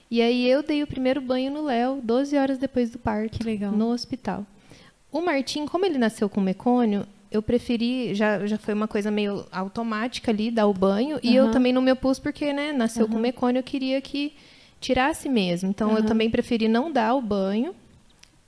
E 0.10 0.22
aí 0.22 0.49
eu 0.49 0.64
dei 0.64 0.82
o 0.84 0.88
primeiro 0.88 1.20
banho 1.20 1.51
no 1.51 1.64
Léo, 1.64 1.99
12 2.01 2.38
horas 2.38 2.58
depois 2.58 2.89
do 2.89 2.97
parto, 2.97 3.38
Que 3.39 3.43
legal. 3.43 3.72
no 3.72 3.89
hospital. 3.91 4.45
O 5.12 5.22
Martim, 5.22 5.66
como 5.66 5.86
ele 5.86 5.97
nasceu 5.97 6.30
com 6.30 6.39
mecônio, 6.39 7.05
eu 7.30 7.41
preferi, 7.41 8.16
já, 8.16 8.45
já 8.47 8.58
foi 8.58 8.74
uma 8.74 8.88
coisa 8.88 9.12
meio 9.12 9.45
automática 9.51 10.32
ali, 10.32 10.49
dar 10.49 10.68
o 10.68 10.74
banho. 10.74 11.20
E 11.22 11.36
eu 11.36 11.51
também 11.51 11.74
não 11.74 11.82
me 11.82 11.91
opus 11.91 12.20
porque, 12.20 12.53
né, 12.53 12.72
nasceu 12.72 13.08
com 13.08 13.18
mecônio, 13.20 13.60
eu 13.60 13.64
queria 13.64 13.99
que 14.01 14.34
tirasse 14.80 15.28
mesmo. 15.28 15.70
Então, 15.70 15.89
eu 15.91 15.97
Aham. 15.97 16.05
também 16.05 16.30
preferi 16.30 16.68
não 16.70 16.91
dar 16.91 17.14
o 17.16 17.22
banho. 17.22 17.76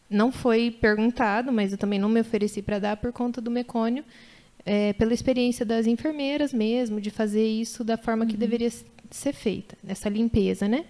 Não 0.10 0.32
foi 0.32 0.72
perguntado, 0.72 1.52
mas 1.52 1.72
eu 1.72 1.78
também 1.78 2.00
não 2.00 2.10
me 2.10 2.22
ofereci 2.22 2.62
para 2.62 2.80
dar 2.80 2.98
por 2.98 3.12
conta 3.12 3.40
do 3.42 3.52
mecônio, 3.52 4.04
é, 4.66 4.94
pela 4.94 5.14
experiência 5.14 5.66
das 5.66 5.86
enfermeiras 5.88 6.52
mesmo, 6.54 7.00
de 7.02 7.10
fazer 7.12 7.46
isso 7.48 7.84
da 7.84 7.98
forma 7.98 8.26
que 8.26 8.36
deveria 8.38 8.68
s- 8.68 8.84
ser 9.12 9.34
feita, 9.34 9.78
essa 9.88 10.10
limpeza, 10.10 10.68
né? 10.68 10.86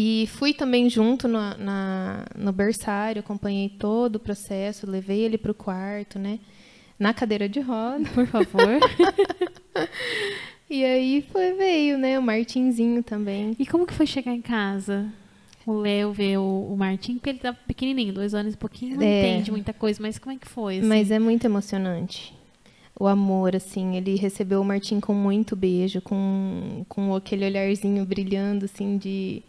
E 0.00 0.28
fui 0.28 0.54
também 0.54 0.88
junto 0.88 1.26
na, 1.26 1.56
na- 1.56 2.24
no 2.36 2.52
berçário, 2.52 3.18
acompanhei 3.20 3.68
todo 3.68 4.16
o 4.16 4.20
processo, 4.20 4.88
levei 4.88 5.20
ele 5.22 5.36
para 5.36 5.50
o 5.50 5.54
quarto, 5.54 6.18
né? 6.20 6.38
Na 6.98 7.12
cadeira 7.12 7.48
de 7.48 7.58
roda. 7.60 8.04
Por 8.14 8.26
favor. 8.26 8.78
E 10.70 10.84
aí 10.84 11.24
foi, 11.32 11.54
veio, 11.54 11.96
né? 11.96 12.18
O 12.18 12.22
Martinzinho 12.22 13.02
também. 13.02 13.56
e 13.58 13.64
como 13.64 13.86
que 13.86 13.94
foi 13.94 14.06
chegar 14.06 14.32
em 14.34 14.42
casa? 14.42 15.06
O 15.66 15.72
Léo 15.72 16.12
ver 16.12 16.36
o, 16.38 16.68
o 16.72 16.76
Martim, 16.76 17.14
porque 17.14 17.30
ele 17.30 17.38
tá 17.38 17.54
pequenininho, 17.54 18.12
dois 18.12 18.34
anos 18.34 18.52
e 18.52 18.56
pouquinho, 18.56 18.96
não 18.96 19.02
É. 19.02 19.18
entende 19.36 19.50
muita 19.50 19.72
coisa, 19.72 19.98
mas 20.02 20.18
como 20.18 20.34
é 20.34 20.38
que 20.38 20.46
foi? 20.46 20.78
assim? 20.78 20.86
Mas 20.86 21.10
é 21.10 21.18
muito 21.18 21.46
emocionante. 21.46 22.34
O 23.00 23.06
amor, 23.06 23.56
assim, 23.56 23.96
ele 23.96 24.14
recebeu 24.16 24.60
o 24.60 24.64
Martim 24.64 25.00
com 25.00 25.14
muito 25.14 25.56
beijo, 25.56 26.02
com, 26.02 26.84
com 26.86 27.14
aquele 27.14 27.46
olharzinho 27.46 28.04
brilhando, 28.04 28.66
assim, 28.66 28.98
de 28.98 29.42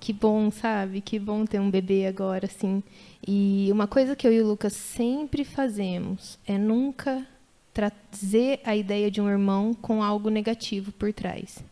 que 0.00 0.12
bom, 0.12 0.50
sabe? 0.50 1.00
Que 1.00 1.18
bom 1.18 1.44
ter 1.44 1.60
um 1.60 1.70
bebê 1.70 2.06
agora, 2.06 2.46
assim. 2.46 2.82
E 3.26 3.68
uma 3.70 3.86
coisa 3.86 4.16
que 4.16 4.26
eu 4.26 4.32
e 4.32 4.40
o 4.40 4.46
Lucas 4.46 4.72
sempre 4.72 5.44
fazemos 5.44 6.38
é 6.46 6.56
nunca 6.56 7.26
trazer 7.72 8.60
a 8.64 8.74
ideia 8.74 9.10
de 9.10 9.20
um 9.20 9.28
irmão 9.28 9.74
com 9.74 10.02
algo 10.02 10.30
negativo 10.30 10.90
por 10.92 11.12
trás. 11.12 11.62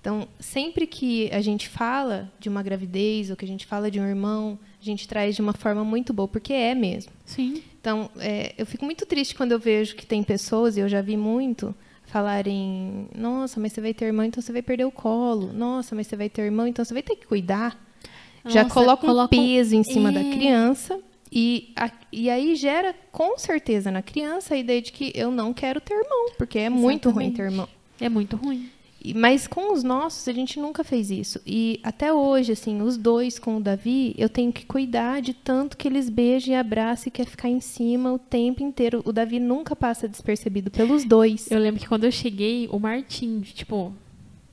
Então, 0.00 0.26
sempre 0.38 0.86
que 0.86 1.30
a 1.30 1.40
gente 1.42 1.68
fala 1.68 2.32
de 2.38 2.48
uma 2.48 2.62
gravidez 2.62 3.28
ou 3.30 3.36
que 3.36 3.44
a 3.44 3.48
gente 3.48 3.66
fala 3.66 3.90
de 3.90 4.00
um 4.00 4.06
irmão, 4.06 4.58
a 4.80 4.84
gente 4.84 5.06
traz 5.06 5.36
de 5.36 5.42
uma 5.42 5.52
forma 5.52 5.84
muito 5.84 6.12
boa, 6.12 6.26
porque 6.26 6.54
é 6.54 6.74
mesmo. 6.74 7.12
Sim. 7.26 7.62
Então, 7.78 8.10
é, 8.18 8.54
eu 8.56 8.64
fico 8.64 8.84
muito 8.84 9.04
triste 9.04 9.34
quando 9.34 9.52
eu 9.52 9.58
vejo 9.58 9.94
que 9.94 10.06
tem 10.06 10.22
pessoas, 10.22 10.76
e 10.76 10.80
eu 10.80 10.88
já 10.88 11.02
vi 11.02 11.18
muito, 11.18 11.74
falarem: 12.10 13.08
Nossa, 13.16 13.58
mas 13.60 13.72
você 13.72 13.80
vai 13.80 13.94
ter 13.94 14.06
irmão, 14.06 14.24
então 14.24 14.42
você 14.42 14.52
vai 14.52 14.62
perder 14.62 14.84
o 14.84 14.90
colo. 14.90 15.52
Nossa, 15.52 15.94
mas 15.94 16.06
você 16.06 16.16
vai 16.16 16.28
ter 16.28 16.42
irmão, 16.42 16.66
então 16.66 16.84
você 16.84 16.92
vai 16.94 17.02
ter 17.02 17.16
que 17.16 17.26
cuidar. 17.26 17.78
já 18.46 18.62
Nossa, 18.62 18.74
coloca 18.74 19.04
um 19.04 19.08
coloca 19.10 19.36
um- 19.36 19.38
peso 19.38 19.76
em 19.76 19.84
cima 19.84 20.10
da 20.10 20.20
É. 20.20 20.30
criança. 20.30 20.98
E, 21.30 21.72
a- 21.76 21.90
e 22.10 22.28
aí 22.30 22.56
gera, 22.56 22.94
com 23.12 23.38
certeza, 23.38 23.90
na 23.90 24.02
criança 24.02 24.54
a 24.54 24.56
ideia 24.58 24.80
de 24.82 24.90
que 24.92 25.12
eu 25.14 25.30
não 25.30 25.52
quero 25.52 25.80
ter 25.80 25.94
irmão, 25.94 26.30
porque 26.38 26.58
é 26.58 26.68
muito 26.70 27.10
ruim 27.10 27.26
Exatamente. 27.26 27.36
ter 27.36 27.42
irmão. 27.44 27.68
É 28.00 28.08
muito 28.08 28.36
ruim. 28.36 28.68
Mas 29.16 29.46
com 29.46 29.72
os 29.72 29.82
nossos, 29.82 30.28
a 30.28 30.32
gente 30.32 30.60
nunca 30.60 30.84
fez 30.84 31.10
isso. 31.10 31.40
E 31.46 31.80
até 31.82 32.12
hoje, 32.12 32.52
assim, 32.52 32.82
os 32.82 32.96
dois 32.98 33.38
com 33.38 33.56
o 33.56 33.60
Davi, 33.60 34.14
eu 34.18 34.28
tenho 34.28 34.52
que 34.52 34.66
cuidar 34.66 35.22
de 35.22 35.32
tanto 35.32 35.76
que 35.76 35.88
eles 35.88 36.10
beijam 36.10 36.52
e 36.52 36.56
abraçam 36.56 37.04
e 37.08 37.10
quer 37.10 37.24
ficar 37.26 37.48
em 37.48 37.60
cima 37.60 38.12
o 38.12 38.18
tempo 38.18 38.62
inteiro. 38.62 39.00
O 39.06 39.12
Davi 39.12 39.40
nunca 39.40 39.74
passa 39.74 40.06
despercebido 40.06 40.70
pelos 40.70 41.04
dois. 41.04 41.50
Eu 41.50 41.58
lembro 41.58 41.80
que 41.80 41.88
quando 41.88 42.04
eu 42.04 42.12
cheguei, 42.12 42.68
o 42.70 42.78
Martim, 42.78 43.40
tipo, 43.40 43.86
o 43.86 43.94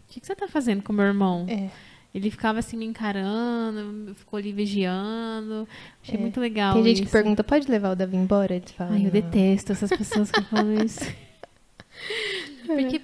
que, 0.08 0.20
que 0.22 0.26
você 0.26 0.36
tá 0.36 0.48
fazendo 0.48 0.82
com 0.82 0.93
meu 0.93 1.06
irmão? 1.06 1.45
É. 1.50 1.70
Ele 2.16 2.32
ficava 2.32 2.60
assim 2.60 2.78
me 2.78 2.86
encarando, 2.86 4.16
ficou 4.16 4.38
ali 4.38 4.52
vigiando. 4.52 5.68
Achei 6.02 6.18
muito 6.18 6.39
legal. 6.39 6.74
Tem 6.74 6.84
gente 6.86 6.95
isso. 6.95 7.06
que 7.06 7.12
pergunta, 7.12 7.43
pode 7.43 7.70
levar 7.70 7.91
o 7.91 7.95
Davi 7.95 8.16
embora? 8.16 8.56
Ele 8.56 8.66
fala, 8.76 8.91
Ai, 8.93 9.00
eu 9.00 9.04
"Não." 9.04 9.10
detesto 9.12 9.74
essas 9.74 9.89
pessoas 9.89 10.32
que 10.32 10.41
falam 10.45 10.74
isso. 10.84 11.02
Porque, 12.66 13.02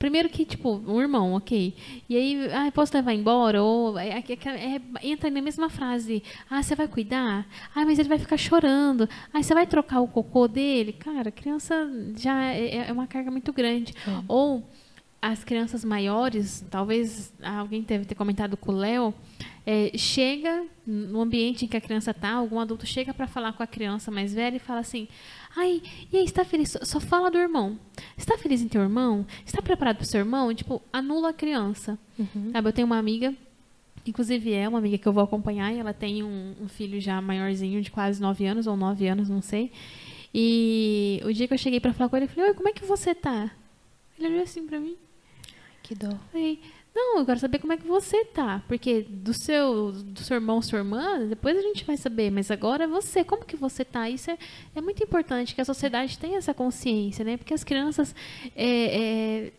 primeiro 0.00 0.30
que, 0.30 0.46
tipo, 0.46 0.82
um 0.88 0.98
irmão, 0.98 1.34
ok. 1.34 1.74
E 2.08 2.16
aí, 2.16 2.50
ah, 2.52 2.72
posso 2.72 2.96
levar 2.96 3.12
embora? 3.12 3.62
Ou 3.62 3.98
é, 3.98 4.08
é, 4.08 4.24
é, 4.26 4.76
é, 4.76 4.80
entra 5.02 5.30
na 5.30 5.42
mesma 5.42 5.68
frase. 5.68 6.22
Ah, 6.48 6.62
você 6.62 6.74
vai 6.74 6.88
cuidar? 6.88 7.46
Ah, 7.74 7.84
mas 7.84 7.98
ele 7.98 8.08
vai 8.08 8.18
ficar 8.18 8.38
chorando. 8.38 9.06
Ah, 9.30 9.42
você 9.42 9.52
vai 9.52 9.66
trocar 9.66 10.00
o 10.00 10.08
cocô 10.08 10.48
dele? 10.48 10.94
Cara, 10.94 11.30
criança 11.30 11.86
já 12.16 12.46
é, 12.46 12.88
é 12.88 12.92
uma 12.92 13.06
carga 13.06 13.30
muito 13.30 13.52
grande. 13.52 13.94
Ou 14.26 14.66
as 15.20 15.44
crianças 15.44 15.84
maiores, 15.84 16.64
talvez 16.70 17.30
alguém 17.42 17.82
deve 17.82 18.06
ter 18.06 18.14
comentado 18.14 18.56
com 18.56 18.72
o 18.72 18.76
Léo, 18.76 19.12
é, 19.66 19.92
chega 19.98 20.64
no 20.86 21.20
ambiente 21.20 21.66
em 21.66 21.68
que 21.68 21.76
a 21.76 21.80
criança 21.80 22.12
está, 22.12 22.30
algum 22.30 22.58
adulto 22.58 22.86
chega 22.86 23.12
para 23.12 23.26
falar 23.26 23.52
com 23.52 23.62
a 23.62 23.66
criança 23.66 24.10
mais 24.10 24.32
velha 24.32 24.56
e 24.56 24.58
fala 24.58 24.80
assim: 24.80 25.06
Ai, 25.56 25.82
e 26.12 26.16
aí, 26.16 26.24
está 26.24 26.44
feliz? 26.44 26.70
Só, 26.70 26.84
só 26.84 27.00
fala 27.00 27.30
do 27.30 27.38
irmão. 27.38 27.78
Está 28.16 28.38
feliz 28.38 28.62
em 28.62 28.68
ter 28.68 28.78
um 28.78 28.82
irmão? 28.82 29.26
Está 29.44 29.60
preparado 29.60 29.96
para 29.96 30.04
o 30.04 30.06
seu 30.06 30.20
irmão? 30.20 30.54
Tipo, 30.54 30.80
anula 30.92 31.30
a 31.30 31.32
criança. 31.32 31.98
Sabe, 32.52 32.68
eu 32.68 32.72
tenho 32.72 32.86
uma 32.86 32.98
amiga, 32.98 33.34
inclusive 34.06 34.52
é 34.52 34.68
uma 34.68 34.78
amiga 34.78 34.96
que 34.96 35.06
eu 35.08 35.12
vou 35.12 35.22
acompanhar, 35.24 35.72
e 35.72 35.78
ela 35.78 35.92
tem 35.92 36.22
um, 36.22 36.54
um 36.60 36.68
filho 36.68 37.00
já 37.00 37.20
maiorzinho, 37.20 37.82
de 37.82 37.90
quase 37.90 38.20
9 38.20 38.46
anos, 38.46 38.66
ou 38.66 38.76
9 38.76 39.08
anos, 39.08 39.28
não 39.28 39.42
sei. 39.42 39.72
E 40.32 41.20
o 41.24 41.32
dia 41.32 41.48
que 41.48 41.54
eu 41.54 41.58
cheguei 41.58 41.80
para 41.80 41.92
falar 41.92 42.08
com 42.08 42.16
ele, 42.16 42.26
eu 42.26 42.28
falei: 42.30 42.50
Oi, 42.50 42.54
como 42.54 42.68
é 42.68 42.72
que 42.72 42.84
você 42.84 43.14
tá? 43.14 43.50
Ele 44.16 44.28
olhou 44.28 44.42
assim 44.42 44.64
para 44.66 44.78
mim. 44.78 44.96
Que 45.82 45.94
dó. 45.94 46.10
Falei, 46.30 46.60
não, 46.94 47.18
eu 47.18 47.26
quero 47.26 47.38
saber 47.38 47.58
como 47.58 47.72
é 47.72 47.76
que 47.76 47.86
você 47.86 48.24
tá. 48.24 48.62
Porque 48.66 49.02
do 49.02 49.32
seu, 49.32 49.92
do 49.92 50.20
seu 50.20 50.36
irmão, 50.36 50.60
sua 50.60 50.78
irmã, 50.78 51.26
depois 51.26 51.56
a 51.56 51.62
gente 51.62 51.84
vai 51.84 51.96
saber. 51.96 52.30
Mas 52.30 52.50
agora 52.50 52.84
é 52.84 52.86
você. 52.86 53.22
Como 53.22 53.44
que 53.44 53.56
você 53.56 53.84
tá? 53.84 54.10
Isso 54.10 54.30
é, 54.30 54.38
é 54.74 54.80
muito 54.80 55.02
importante 55.02 55.54
que 55.54 55.60
a 55.60 55.64
sociedade 55.64 56.18
tenha 56.18 56.38
essa 56.38 56.52
consciência, 56.52 57.24
né? 57.24 57.36
Porque 57.36 57.54
as 57.54 57.62
crianças 57.62 58.14
é, 58.56 59.46
é, 59.46 59.52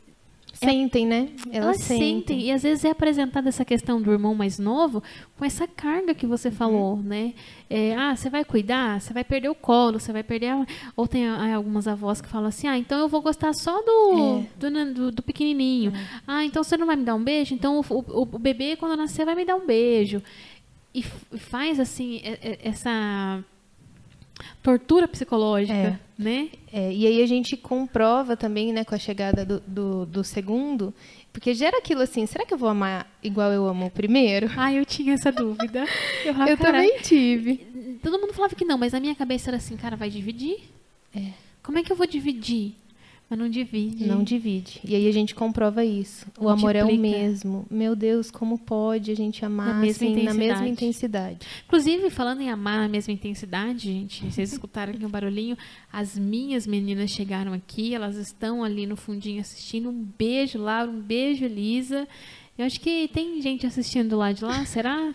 Sentem, 0.64 1.06
né? 1.06 1.30
Elas, 1.52 1.56
elas 1.66 1.78
sentem. 1.82 2.42
E 2.42 2.52
às 2.52 2.64
vezes 2.64 2.86
é 2.86 2.90
apresentada 2.92 3.50
essa 3.50 3.66
questão 3.66 4.02
do 4.02 4.12
irmão 4.12 4.36
mais 4.36 4.60
novo 4.60 5.02
com 5.38 5.44
essa 5.44 5.68
carga 5.68 6.14
que 6.14 6.26
você 6.28 6.52
falou, 6.52 6.98
né? 6.98 7.34
É, 7.70 7.96
ah, 7.96 8.16
você 8.16 8.30
vai 8.30 8.46
cuidar, 8.46 9.02
você 9.02 9.12
vai 9.14 9.24
perder 9.24 9.50
o 9.50 9.56
colo, 9.56 10.00
você 10.00 10.14
vai 10.14 10.24
perder. 10.24 10.48
a- 10.50 10.66
Ou 10.96 11.08
tem 11.08 11.28
ah, 11.28 11.56
algumas 11.56 11.88
avós 11.88 12.22
que 12.22 12.28
falam 12.30 12.48
assim: 12.48 12.68
ah, 12.68 12.78
então 12.78 13.00
eu 13.00 13.08
vou 13.08 13.22
gostar 13.22 13.54
só 13.54 13.82
do, 13.82 14.40
É. 14.40 14.48
do, 14.70 14.94
do- 14.94 15.12
do 15.12 15.22
pequenininho. 15.24 15.92
Ah, 16.28 16.46
então 16.46 16.64
você 16.64 16.78
não 16.78 16.86
vai 16.88 16.96
me 16.96 17.04
dar 17.04 17.16
um 17.16 17.24
beijo? 17.24 17.54
Então 17.54 17.80
o, 17.80 17.96
o- 17.96 18.22
o 18.22 18.40
bebê, 18.40 18.76
quando 18.76 18.96
nascer, 18.96 19.26
vai 19.26 19.36
me 19.36 19.46
dar 19.46 19.56
um 19.56 19.66
beijo. 19.66 20.22
E 20.94 21.04
e 21.34 21.38
faz, 21.40 21.80
assim, 21.80 22.20
é- 22.24 22.40
é- 22.42 22.60
essa 22.64 23.44
tortura 24.62 25.08
psicológica, 25.08 25.74
É. 25.74 26.00
né? 26.18 26.50
É, 26.72 26.92
e 26.94 27.06
aí 27.08 27.22
a 27.22 27.26
gente 27.26 27.56
comprova 27.58 28.36
também, 28.38 28.72
né, 28.74 28.84
com 28.84 28.96
a 28.96 29.00
chegada 29.00 29.46
do, 29.46 29.60
do, 29.68 30.06
do 30.06 30.24
segundo, 30.24 30.94
porque 31.34 31.54
gera 31.54 31.78
aquilo 31.78 32.02
assim, 32.02 32.26
será 32.26 32.46
que 32.46 32.54
eu 32.54 32.58
vou 32.58 32.70
amar 32.70 33.10
igual 33.24 33.52
eu 33.52 33.66
amo 33.68 33.86
o 33.88 33.92
primeiro? 33.92 34.50
Ah, 34.58 34.74
eu 34.74 34.86
tinha 34.86 35.14
essa 35.14 35.32
dúvida. 35.32 35.86
Eu, 36.26 36.34
eu 36.34 36.58
"Cara, 36.58 36.58
também 36.58 37.00
tive. 37.02 38.00
Todo 38.04 38.20
mundo 38.20 38.34
falava 38.34 38.54
que 38.56 38.66
não, 38.66 38.78
mas 38.78 38.94
na 38.94 39.00
minha 39.00 39.16
cabeça 39.16 39.50
era 39.50 39.58
assim, 39.58 39.76
cara, 39.78 39.96
vai 39.96 40.10
dividir? 40.10 40.58
É. 41.16 41.32
Como 41.64 41.78
é 41.78 41.84
que 41.84 41.92
eu 41.92 41.96
vou 41.96 42.08
dividir? 42.08 42.74
Mas 43.32 43.40
não 43.40 43.48
divide. 43.48 44.06
Não 44.06 44.24
divide. 44.26 44.82
E 44.84 44.94
aí 44.94 45.08
a 45.08 45.12
gente 45.14 45.34
comprova 45.34 45.86
isso. 45.86 46.28
O 46.38 46.50
amor 46.50 46.76
é 46.76 46.84
o 46.84 46.88
Multiplica. 46.88 47.18
mesmo. 47.18 47.66
Meu 47.72 47.96
Deus, 47.96 48.30
como 48.30 48.58
pode 48.58 49.10
a 49.10 49.16
gente 49.16 49.46
amar 49.46 49.68
Na 49.68 49.74
mesma 49.76 50.06
assim, 50.06 50.24
na 50.24 50.34
mesma 50.34 50.68
intensidade. 50.68 50.70
intensidade? 50.72 51.48
Inclusive, 51.66 52.10
falando 52.10 52.42
em 52.42 52.50
amar 52.50 52.80
na 52.80 52.90
mesma 52.90 53.14
intensidade, 53.14 53.84
gente, 53.90 54.30
vocês 54.30 54.52
escutaram 54.52 54.94
aqui 54.94 55.06
um 55.06 55.10
barulhinho, 55.10 55.58
as 55.94 56.18
minhas 56.18 56.68
meninas 56.68 57.10
chegaram 57.10 57.54
aqui, 57.54 57.96
elas 57.96 58.18
estão 58.18 58.66
ali 58.66 58.86
no 58.86 58.98
fundinho 58.98 59.40
assistindo. 59.40 59.88
Um 59.90 60.06
beijo, 60.18 60.60
Laura, 60.60 60.92
um 60.92 61.00
beijo, 61.00 61.46
Elisa. 61.46 62.06
Eu 62.62 62.68
acho 62.68 62.80
que 62.80 63.08
tem 63.12 63.42
gente 63.42 63.66
assistindo 63.66 64.10
do 64.10 64.18
lado 64.18 64.36
de 64.36 64.46
lá, 64.46 64.64
será? 64.70 65.12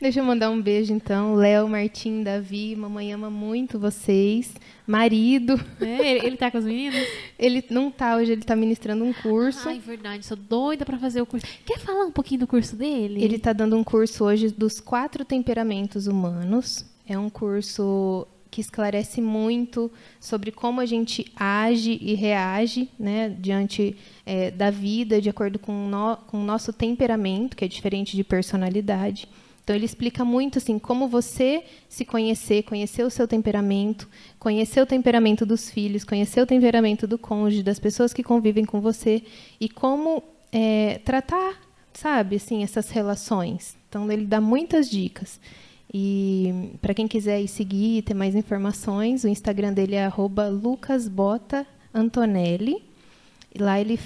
Deixa 0.00 0.20
eu 0.20 0.24
mandar 0.24 0.48
um 0.48 0.62
beijo 0.62 0.94
então. 0.94 1.34
Léo, 1.34 1.68
Martim, 1.68 2.22
Davi, 2.22 2.76
mamãe 2.76 3.12
ama 3.12 3.28
muito 3.28 3.80
vocês. 3.80 4.54
Marido, 4.86 5.60
É, 5.80 6.08
ele, 6.08 6.26
ele 6.28 6.36
tá 6.36 6.52
com 6.52 6.58
as 6.58 6.64
meninas? 6.64 7.04
ele 7.36 7.64
não 7.68 7.90
tá 7.90 8.14
hoje, 8.14 8.30
ele 8.30 8.42
tá 8.42 8.54
ministrando 8.54 9.02
um 9.02 9.12
curso. 9.12 9.68
Ai, 9.68 9.80
verdade, 9.80 10.24
sou 10.24 10.36
doida 10.36 10.84
pra 10.84 10.96
fazer 10.98 11.20
o 11.20 11.26
curso. 11.26 11.44
Quer 11.66 11.80
falar 11.80 12.04
um 12.04 12.12
pouquinho 12.12 12.42
do 12.42 12.46
curso 12.46 12.76
dele? 12.76 13.24
Ele 13.24 13.34
está 13.34 13.52
dando 13.52 13.76
um 13.76 13.82
curso 13.82 14.24
hoje 14.24 14.48
dos 14.48 14.78
quatro 14.78 15.24
temperamentos 15.24 16.06
humanos. 16.06 16.86
É 17.08 17.18
um 17.18 17.28
curso 17.28 18.24
que 18.50 18.60
esclarece 18.60 19.20
muito 19.20 19.90
sobre 20.20 20.50
como 20.50 20.80
a 20.80 20.86
gente 20.86 21.30
age 21.36 21.98
e 22.00 22.14
reage 22.14 22.88
né, 22.98 23.28
diante 23.38 23.96
eh, 24.24 24.50
da 24.50 24.70
vida, 24.70 25.20
de 25.20 25.28
acordo 25.28 25.58
com, 25.58 25.88
no, 25.88 26.16
com 26.26 26.40
o 26.40 26.44
nosso 26.44 26.72
temperamento, 26.72 27.56
que 27.56 27.64
é 27.64 27.68
diferente 27.68 28.16
de 28.16 28.24
personalidade. 28.24 29.28
Então, 29.62 29.76
ele 29.76 29.84
explica 29.84 30.24
muito 30.24 30.58
assim 30.58 30.78
como 30.78 31.08
você 31.08 31.62
se 31.88 32.04
conhecer, 32.04 32.62
conhecer 32.62 33.02
o 33.02 33.10
seu 33.10 33.28
temperamento, 33.28 34.08
conhecer 34.38 34.80
o 34.80 34.86
temperamento 34.86 35.44
dos 35.44 35.70
filhos, 35.70 36.04
conhecer 36.04 36.40
o 36.40 36.46
temperamento 36.46 37.06
do 37.06 37.18
cônjuge, 37.18 37.62
das 37.62 37.78
pessoas 37.78 38.12
que 38.12 38.22
convivem 38.22 38.64
com 38.64 38.80
você 38.80 39.22
e 39.60 39.68
como 39.68 40.22
eh, 40.50 41.00
tratar 41.04 41.68
sabe, 41.98 42.36
assim, 42.36 42.62
essas 42.62 42.90
relações. 42.90 43.76
Então 43.88 44.10
ele 44.10 44.24
dá 44.24 44.40
muitas 44.40 44.88
dicas. 44.88 45.40
E 45.92 46.72
para 46.82 46.94
quem 46.94 47.08
quiser 47.08 47.40
ir 47.40 47.48
seguir, 47.48 48.02
ter 48.02 48.14
mais 48.14 48.34
informações, 48.34 49.24
o 49.24 49.28
Instagram 49.28 49.72
dele 49.72 49.94
é 49.94 50.10
lucasbotaantonelli. 50.50 52.82
E 53.54 53.58
lá 53.58 53.80
ele 53.80 53.98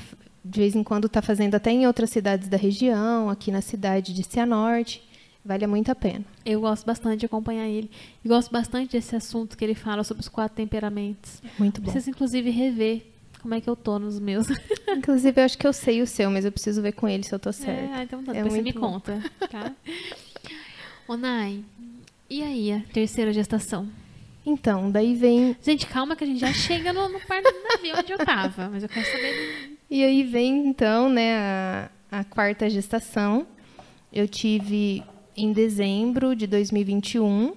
de 0.44 0.60
vez 0.60 0.74
em 0.74 0.82
quando 0.82 1.06
está 1.06 1.22
fazendo 1.22 1.54
até 1.54 1.70
em 1.70 1.86
outras 1.86 2.10
cidades 2.10 2.48
da 2.48 2.56
região, 2.56 3.30
aqui 3.30 3.52
na 3.52 3.60
cidade 3.60 4.12
de 4.12 4.24
Cianorte. 4.24 5.02
Vale 5.44 5.66
muito 5.66 5.90
a 5.90 5.94
pena. 5.94 6.24
Eu 6.44 6.60
gosto 6.60 6.86
bastante 6.86 7.20
de 7.20 7.26
acompanhar 7.26 7.66
ele. 7.66 7.90
E 8.24 8.28
gosto 8.28 8.50
bastante 8.50 8.92
desse 8.92 9.16
assunto 9.16 9.56
que 9.56 9.64
ele 9.64 9.74
fala 9.74 10.04
sobre 10.04 10.20
os 10.20 10.28
quatro 10.28 10.56
temperamentos. 10.56 11.42
Muito 11.58 11.80
bom. 11.80 11.90
Preciso, 11.90 12.10
inclusive, 12.10 12.50
rever 12.50 13.06
como 13.40 13.54
é 13.54 13.60
que 13.60 13.68
eu 13.68 13.74
tô 13.74 13.98
nos 13.98 14.20
meus. 14.20 14.46
Inclusive, 14.88 15.40
eu 15.40 15.44
acho 15.44 15.58
que 15.58 15.66
eu 15.66 15.72
sei 15.72 16.00
o 16.00 16.06
seu, 16.06 16.30
mas 16.30 16.44
eu 16.44 16.52
preciso 16.52 16.80
ver 16.80 16.92
com 16.92 17.08
ele 17.08 17.24
se 17.24 17.34
eu 17.34 17.40
tô 17.40 17.52
certo. 17.52 17.92
É, 17.92 18.04
então 18.04 18.22
tá. 18.22 18.30
É 18.30 18.34
Depois 18.36 18.52
você 18.52 18.62
me 18.62 18.72
bom. 18.72 18.80
conta, 18.80 19.20
tá? 19.50 19.72
Ô, 21.08 21.16
Nai, 21.16 21.64
e 22.38 22.42
aí 22.42 22.72
a 22.72 22.80
terceira 22.92 23.32
gestação? 23.32 23.88
Então, 24.44 24.90
daí 24.90 25.14
vem. 25.14 25.56
Gente, 25.62 25.86
calma 25.86 26.16
que 26.16 26.24
a 26.24 26.26
gente 26.26 26.40
já 26.40 26.52
chega 26.52 26.92
no, 26.92 27.08
no 27.08 27.20
par 27.20 27.40
do 27.42 27.48
navio 27.70 27.94
onde 27.98 28.12
eu 28.12 28.18
tava. 28.18 28.68
Mas 28.70 28.82
eu 28.82 28.88
quero 28.88 29.06
saber... 29.06 29.78
E 29.88 30.02
aí 30.04 30.22
vem, 30.24 30.66
então, 30.66 31.08
né, 31.08 31.36
a, 31.36 31.90
a 32.10 32.24
quarta 32.24 32.68
gestação. 32.68 33.46
Eu 34.12 34.26
tive 34.26 35.02
em 35.36 35.52
dezembro 35.52 36.34
de 36.34 36.46
2021. 36.46 37.54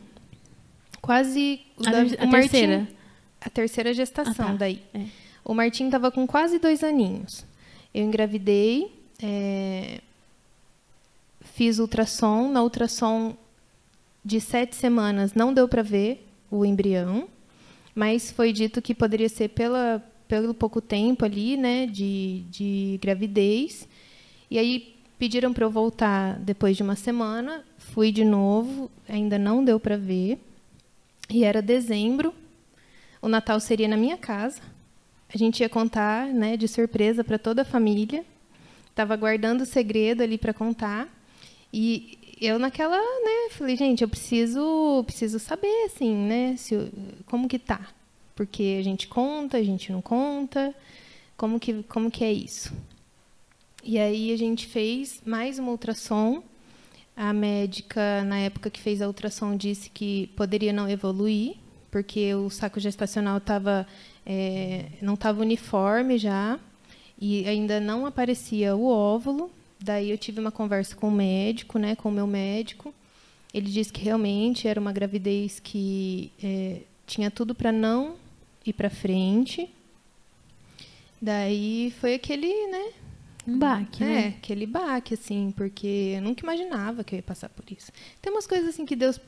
Quase. 1.01 1.59
A, 1.85 1.91
da- 1.91 1.97
a 1.99 2.27
Martim- 2.27 2.29
terceira? 2.49 2.87
A 3.41 3.49
terceira 3.49 3.93
gestação 3.93 4.45
Ah, 4.45 4.51
tá. 4.51 4.55
daí. 4.57 4.81
É. 4.93 5.05
O 5.43 5.53
Martim 5.53 5.85
estava 5.85 6.11
com 6.11 6.25
quase 6.27 6.59
dois 6.59 6.83
aninhos. 6.83 7.45
Eu 7.93 8.03
engravidei, 8.03 8.91
é, 9.21 10.01
fiz 11.41 11.79
ultrassom. 11.79 12.49
Na 12.51 12.61
ultrassom 12.63 13.35
de 14.25 14.41
sete 14.41 14.75
semanas 14.75 15.35
não 15.35 15.53
deu 15.53 15.67
para 15.67 15.83
ver 15.83 16.27
o 16.49 16.65
embrião, 16.65 17.29
mas 17.93 18.31
foi 18.31 18.51
dito 18.51 18.81
que 18.81 18.95
poderia 18.95 19.29
ser 19.29 19.49
pela, 19.49 20.03
pelo 20.27 20.51
pouco 20.51 20.81
tempo 20.81 21.23
ali, 21.23 21.55
né, 21.55 21.85
de, 21.85 22.43
de 22.49 22.99
gravidez. 23.01 23.87
E 24.49 24.57
aí 24.57 24.95
pediram 25.19 25.53
para 25.53 25.63
eu 25.63 25.69
voltar 25.69 26.39
depois 26.39 26.75
de 26.75 26.81
uma 26.81 26.95
semana. 26.95 27.63
Fui 27.77 28.11
de 28.11 28.25
novo, 28.25 28.89
ainda 29.07 29.37
não 29.37 29.63
deu 29.63 29.79
para 29.79 29.95
ver. 29.95 30.39
E 31.29 31.43
era 31.43 31.61
dezembro. 31.61 32.33
O 33.21 33.29
Natal 33.29 33.59
seria 33.59 33.87
na 33.87 33.95
minha 33.95 34.17
casa. 34.17 34.59
A 35.33 35.37
gente 35.37 35.59
ia 35.61 35.69
contar, 35.69 36.27
né, 36.27 36.57
de 36.57 36.67
surpresa 36.67 37.23
para 37.23 37.37
toda 37.37 37.61
a 37.61 37.65
família. 37.65 38.25
Estava 38.89 39.15
guardando 39.15 39.61
o 39.61 39.65
segredo 39.65 40.23
ali 40.23 40.37
para 40.37 40.53
contar. 40.53 41.07
E 41.71 42.17
eu 42.39 42.59
naquela, 42.59 42.97
né, 42.97 43.49
falei, 43.51 43.75
gente, 43.75 44.01
eu 44.01 44.09
preciso, 44.09 45.03
preciso 45.05 45.39
saber, 45.39 45.85
assim, 45.85 46.13
né, 46.13 46.55
se, 46.57 46.91
como 47.25 47.47
que 47.47 47.57
tá. 47.57 47.89
Porque 48.35 48.77
a 48.79 48.83
gente 48.83 49.07
conta, 49.07 49.57
a 49.57 49.63
gente 49.63 49.91
não 49.91 50.01
conta. 50.01 50.75
Como 51.37 51.59
que, 51.59 51.83
como 51.83 52.11
que 52.11 52.23
é 52.23 52.33
isso? 52.33 52.73
E 53.83 53.97
aí 53.97 54.33
a 54.33 54.37
gente 54.37 54.67
fez 54.67 55.21
mais 55.25 55.57
uma 55.59 55.71
ultrassom. 55.71 56.43
A 57.15 57.31
médica, 57.31 58.23
na 58.25 58.39
época 58.39 58.69
que 58.69 58.81
fez 58.81 59.01
a 59.01 59.07
ultrassom, 59.07 59.55
disse 59.55 59.89
que 59.89 60.27
poderia 60.35 60.73
não 60.73 60.89
evoluir, 60.89 61.55
porque 61.89 62.35
o 62.35 62.49
saco 62.49 62.77
gestacional 62.77 63.39
tava, 63.39 63.87
é, 64.25 64.87
não 65.01 65.13
estava 65.13 65.41
uniforme 65.41 66.17
já, 66.17 66.59
e 67.17 67.47
ainda 67.47 67.79
não 67.79 68.05
aparecia 68.05 68.75
o 68.75 68.87
óvulo. 68.87 69.49
Daí 69.79 70.09
eu 70.09 70.17
tive 70.17 70.39
uma 70.39 70.51
conversa 70.51 70.95
com 70.95 71.09
o 71.09 71.11
médico, 71.11 71.77
né, 71.77 71.95
com 71.95 72.09
o 72.09 72.11
meu 72.11 72.27
médico. 72.27 72.93
Ele 73.53 73.69
disse 73.69 73.91
que 73.91 74.01
realmente 74.01 74.67
era 74.67 74.79
uma 74.79 74.91
gravidez 74.91 75.59
que 75.59 76.31
é, 76.43 76.81
tinha 77.05 77.31
tudo 77.31 77.53
para 77.55 77.71
não 77.71 78.15
ir 78.65 78.73
para 78.73 78.89
frente. 78.89 79.69
Daí 81.21 81.93
foi 81.99 82.15
aquele, 82.15 82.47
né, 82.67 82.91
Um 83.47 83.57
baque, 83.57 84.03
é, 84.03 84.07
né? 84.07 84.27
aquele 84.37 84.65
baque, 84.65 85.13
assim, 85.13 85.53
porque 85.55 86.13
eu 86.17 86.21
nunca 86.21 86.43
imaginava 86.43 87.03
que 87.03 87.15
eu 87.15 87.17
ia 87.17 87.23
passar 87.23 87.49
por 87.49 87.63
isso. 87.71 87.91
Tem 88.21 88.31
umas 88.31 88.47
coisas 88.47 88.69
assim 88.69 88.85
que 88.85 88.95
Deus 88.95 89.19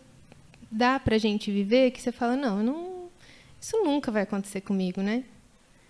dá 0.71 0.99
pra 0.99 1.17
gente 1.17 1.51
viver 1.51 1.91
que 1.91 2.01
você 2.01 2.11
fala, 2.11 2.35
não, 2.35 2.61
não 2.61 2.97
isso 3.59 3.77
nunca 3.83 4.11
vai 4.11 4.23
acontecer 4.23 4.61
comigo, 4.61 5.01
né? 5.01 5.23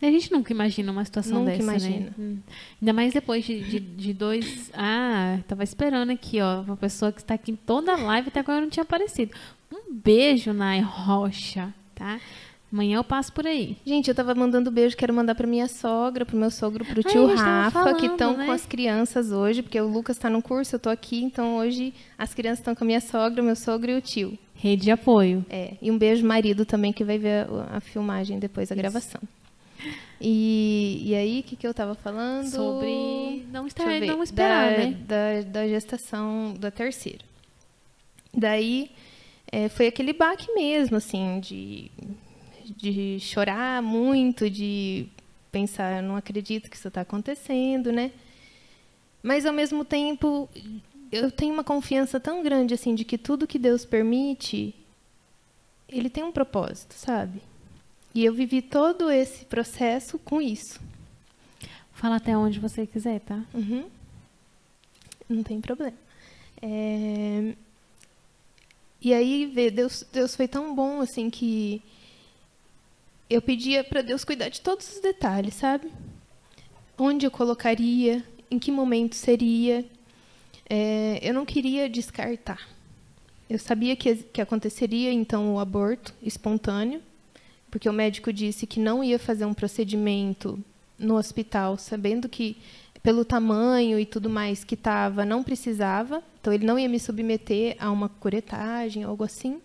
A 0.01 0.05
gente 0.05 0.31
nunca 0.31 0.53
imagina 0.53 0.91
uma 0.91 1.03
situação 1.03 1.39
Nunca 1.39 1.51
dessa, 1.51 1.63
imagina. 1.63 2.13
né? 2.17 2.37
Ainda 2.81 2.93
mais 2.93 3.13
depois 3.13 3.43
de, 3.43 3.59
de, 3.61 3.79
de 3.79 4.13
dois... 4.13 4.71
Ah, 4.73 5.39
tava 5.47 5.63
esperando 5.63 6.11
aqui, 6.11 6.39
ó. 6.39 6.61
Uma 6.61 6.77
pessoa 6.77 7.11
que 7.11 7.19
está 7.19 7.33
aqui 7.33 7.51
em 7.51 7.55
toda 7.55 7.93
a 7.93 7.97
live 7.97 8.27
até 8.27 8.39
agora 8.39 8.61
não 8.61 8.69
tinha 8.69 8.83
aparecido. 8.83 9.31
Um 9.71 9.93
beijo, 9.93 10.53
Nai 10.53 10.81
Rocha, 10.81 11.73
tá? 11.95 12.19
Amanhã 12.71 12.97
eu 12.97 13.03
passo 13.03 13.31
por 13.31 13.47
aí. 13.47 13.77
Gente, 13.85 14.09
eu 14.09 14.15
tava 14.15 14.35
mandando 14.35 14.69
beijo, 14.69 14.95
quero 14.97 15.13
mandar 15.13 15.35
pra 15.35 15.47
minha 15.47 15.69
sogra, 15.69 16.25
pro 16.25 16.35
meu 16.35 16.51
sogro, 16.51 16.83
pro 16.83 17.01
tio 17.01 17.25
a 17.25 17.29
gente 17.29 17.37
tava 17.37 17.63
Rafa, 17.63 17.93
que 17.95 18.01
falando, 18.01 18.11
estão 18.11 18.37
né? 18.37 18.45
com 18.45 18.51
as 18.51 18.65
crianças 18.65 19.31
hoje, 19.31 19.63
porque 19.63 19.79
o 19.79 19.87
Lucas 19.87 20.17
tá 20.17 20.29
no 20.29 20.41
curso, 20.41 20.75
eu 20.75 20.79
tô 20.79 20.89
aqui, 20.89 21.23
então 21.23 21.57
hoje 21.57 21.93
as 22.17 22.33
crianças 22.33 22.59
estão 22.59 22.75
com 22.75 22.83
a 22.83 22.87
minha 22.87 22.99
sogra, 22.99 23.41
meu 23.41 23.55
sogro 23.55 23.91
e 23.91 23.95
o 23.95 24.01
tio. 24.01 24.37
Rede 24.53 24.83
de 24.83 24.91
apoio. 24.91 25.45
É, 25.49 25.75
e 25.81 25.89
um 25.89 25.97
beijo 25.97 26.25
marido 26.25 26.65
também, 26.65 26.91
que 26.91 27.05
vai 27.05 27.17
ver 27.17 27.47
a, 27.47 27.77
a 27.77 27.79
filmagem 27.79 28.37
depois 28.37 28.67
da 28.67 28.75
gravação. 28.75 29.21
E, 30.19 31.03
e 31.05 31.15
aí, 31.15 31.39
o 31.41 31.43
que, 31.43 31.55
que 31.55 31.67
eu 31.67 31.73
tava 31.73 31.93
falando? 31.93 32.47
Sobre 32.47 33.45
não, 33.51 33.67
estar, 33.67 33.85
ver, 33.85 34.07
não 34.07 34.23
esperar, 34.23 34.71
da, 34.71 34.77
né? 34.77 34.97
Da, 35.07 35.41
da 35.41 35.67
gestação 35.67 36.55
da 36.59 36.71
terceira. 36.71 37.23
Daí, 38.33 38.91
é, 39.51 39.69
foi 39.69 39.87
aquele 39.87 40.13
baque 40.13 40.51
mesmo, 40.53 40.97
assim, 40.97 41.39
de, 41.39 41.91
de 42.75 43.19
chorar 43.19 43.81
muito, 43.81 44.49
de 44.49 45.07
pensar, 45.51 45.97
eu 45.97 46.03
não 46.03 46.15
acredito 46.15 46.69
que 46.69 46.75
isso 46.75 46.87
está 46.87 47.01
acontecendo, 47.01 47.91
né? 47.91 48.11
Mas, 49.21 49.45
ao 49.45 49.53
mesmo 49.53 49.85
tempo, 49.85 50.49
eu 51.11 51.29
tenho 51.31 51.53
uma 51.53 51.63
confiança 51.63 52.19
tão 52.19 52.43
grande, 52.43 52.73
assim, 52.73 52.95
de 52.95 53.05
que 53.05 53.17
tudo 53.17 53.47
que 53.47 53.59
Deus 53.59 53.85
permite, 53.85 54.73
ele 55.87 56.09
tem 56.09 56.23
um 56.23 56.31
propósito, 56.31 56.93
sabe? 56.93 57.41
E 58.17 58.25
eu 58.25 58.33
vivi 58.33 58.63
todo 58.63 59.11
esse 59.11 59.45
processo 59.45 60.17
com 60.17 60.41
isso. 60.41 60.79
Fala 61.93 62.15
até 62.15 62.35
onde 62.35 62.59
você 62.59 62.87
quiser, 62.87 63.19
tá? 63.19 63.45
Uhum. 63.53 63.85
Não 65.29 65.43
tem 65.43 65.61
problema. 65.61 65.95
É, 66.59 67.53
E 68.99 69.13
aí, 69.13 69.45
vê, 69.45 69.69
Deus, 69.69 70.03
Deus 70.11 70.35
foi 70.35 70.47
tão 70.47 70.73
bom 70.73 70.99
assim 70.99 71.29
que 71.29 71.79
eu 73.29 73.39
pedia 73.39 73.83
para 73.83 74.01
Deus 74.01 74.23
cuidar 74.23 74.49
de 74.49 74.61
todos 74.61 74.95
os 74.95 74.99
detalhes, 74.99 75.53
sabe? 75.53 75.91
Onde 76.97 77.27
eu 77.27 77.29
colocaria, 77.29 78.23
em 78.49 78.57
que 78.57 78.71
momento 78.71 79.13
seria. 79.13 79.85
É, 80.67 81.19
eu 81.21 81.35
não 81.35 81.45
queria 81.45 81.87
descartar. 81.87 82.67
Eu 83.47 83.59
sabia 83.59 83.95
que, 83.95 84.15
que 84.15 84.41
aconteceria 84.41 85.13
então 85.13 85.53
o 85.53 85.59
aborto 85.59 86.15
espontâneo, 86.23 86.99
porque 87.77 87.87
o 87.87 87.93
médico 87.93 88.33
disse 88.33 88.65
que 88.65 88.79
não 88.79 89.03
ia 89.03 89.19
fazer 89.19 89.45
um 89.45 89.53
procedimento 89.53 90.57
no 90.97 91.15
hospital, 91.15 91.77
sabendo 91.77 92.27
que 92.27 92.57
pelo 93.03 93.23
tamanho 93.23 93.99
e 93.99 94.05
tudo 94.05 94.31
mais 94.31 94.63
que 94.63 94.73
estava, 94.73 95.23
não 95.23 95.43
precisava. 95.43 96.23
Então 96.41 96.51
ele 96.51 96.65
não 96.65 96.79
ia 96.79 96.89
me 96.89 96.99
submeter 96.99 97.75
a 97.79 97.91
uma 97.91 98.09
curetagem, 98.09 99.03
algo 99.03 99.23
assim. 99.23 99.61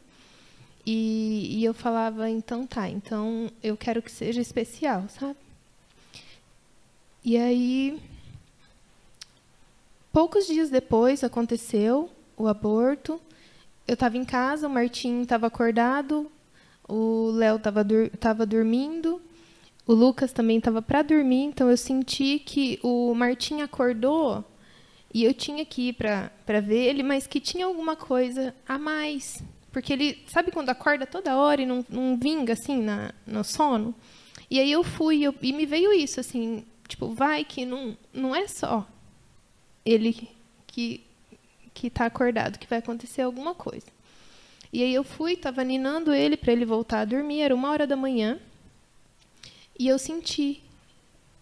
E, 0.84 1.58
e 1.58 1.64
eu 1.64 1.72
falava, 1.72 2.28
então 2.28 2.66
tá, 2.66 2.86
então 2.86 3.50
eu 3.62 3.78
quero 3.78 4.02
que 4.02 4.12
seja 4.12 4.42
especial, 4.42 5.06
sabe? 5.08 5.38
E 7.24 7.38
aí, 7.38 7.98
poucos 10.12 10.46
dias 10.46 10.68
depois 10.68 11.24
aconteceu 11.24 12.10
o 12.36 12.46
aborto. 12.46 13.18
Eu 13.88 13.94
estava 13.94 14.18
em 14.18 14.24
casa, 14.26 14.66
o 14.66 14.70
Martim 14.70 15.22
estava 15.22 15.46
acordado, 15.46 16.30
o 16.93 17.30
Léo 17.30 17.57
estava 17.57 17.82
dur 17.82 18.11
tava 18.20 18.45
dormindo, 18.45 19.20
o 19.86 19.95
Lucas 19.95 20.30
também 20.30 20.59
estava 20.59 20.82
para 20.82 21.01
dormir, 21.01 21.45
então 21.45 21.70
eu 21.70 21.76
senti 21.76 22.38
que 22.38 22.78
o 22.82 23.14
Martim 23.14 23.62
acordou 23.62 24.45
e 25.12 25.24
eu 25.24 25.32
tinha 25.32 25.64
que 25.64 25.88
ir 25.88 25.93
para 25.95 26.61
ver 26.61 26.84
ele, 26.88 27.03
mas 27.03 27.26
que 27.26 27.40
tinha 27.40 27.64
alguma 27.64 27.97
coisa 27.97 28.55
a 28.68 28.78
mais. 28.78 29.43
Porque 29.72 29.93
ele, 29.93 30.22
sabe 30.26 30.51
quando 30.51 30.68
acorda 30.68 31.07
toda 31.07 31.36
hora 31.36 31.62
e 31.62 31.66
não, 31.66 31.84
não 31.88 32.18
vinga 32.18 32.53
assim 32.53 32.82
na, 32.82 33.12
no 33.26 33.43
sono? 33.43 33.95
E 34.51 34.61
aí 34.61 34.70
eu 34.70 34.84
fui 34.84 35.22
eu, 35.22 35.34
e 35.40 35.51
me 35.51 35.64
veio 35.64 35.95
isso, 35.95 36.20
assim, 36.20 36.62
tipo, 36.86 37.09
vai 37.09 37.43
que 37.43 37.64
não, 37.64 37.97
não 38.12 38.36
é 38.36 38.47
só 38.47 38.86
ele 39.84 40.28
que 40.66 41.03
que 41.74 41.86
está 41.86 42.05
acordado, 42.05 42.59
que 42.59 42.68
vai 42.68 42.80
acontecer 42.80 43.22
alguma 43.22 43.55
coisa. 43.55 43.86
E 44.72 44.82
aí 44.82 44.94
eu 44.94 45.04
fui, 45.04 45.34
estava 45.34 45.62
ninando 45.62 46.14
ele 46.14 46.36
para 46.36 46.52
ele 46.52 46.64
voltar 46.64 47.00
a 47.00 47.04
dormir, 47.04 47.40
era 47.40 47.54
uma 47.54 47.70
hora 47.70 47.86
da 47.86 47.96
manhã. 47.96 48.38
E 49.78 49.86
eu 49.86 49.98
senti 49.98 50.62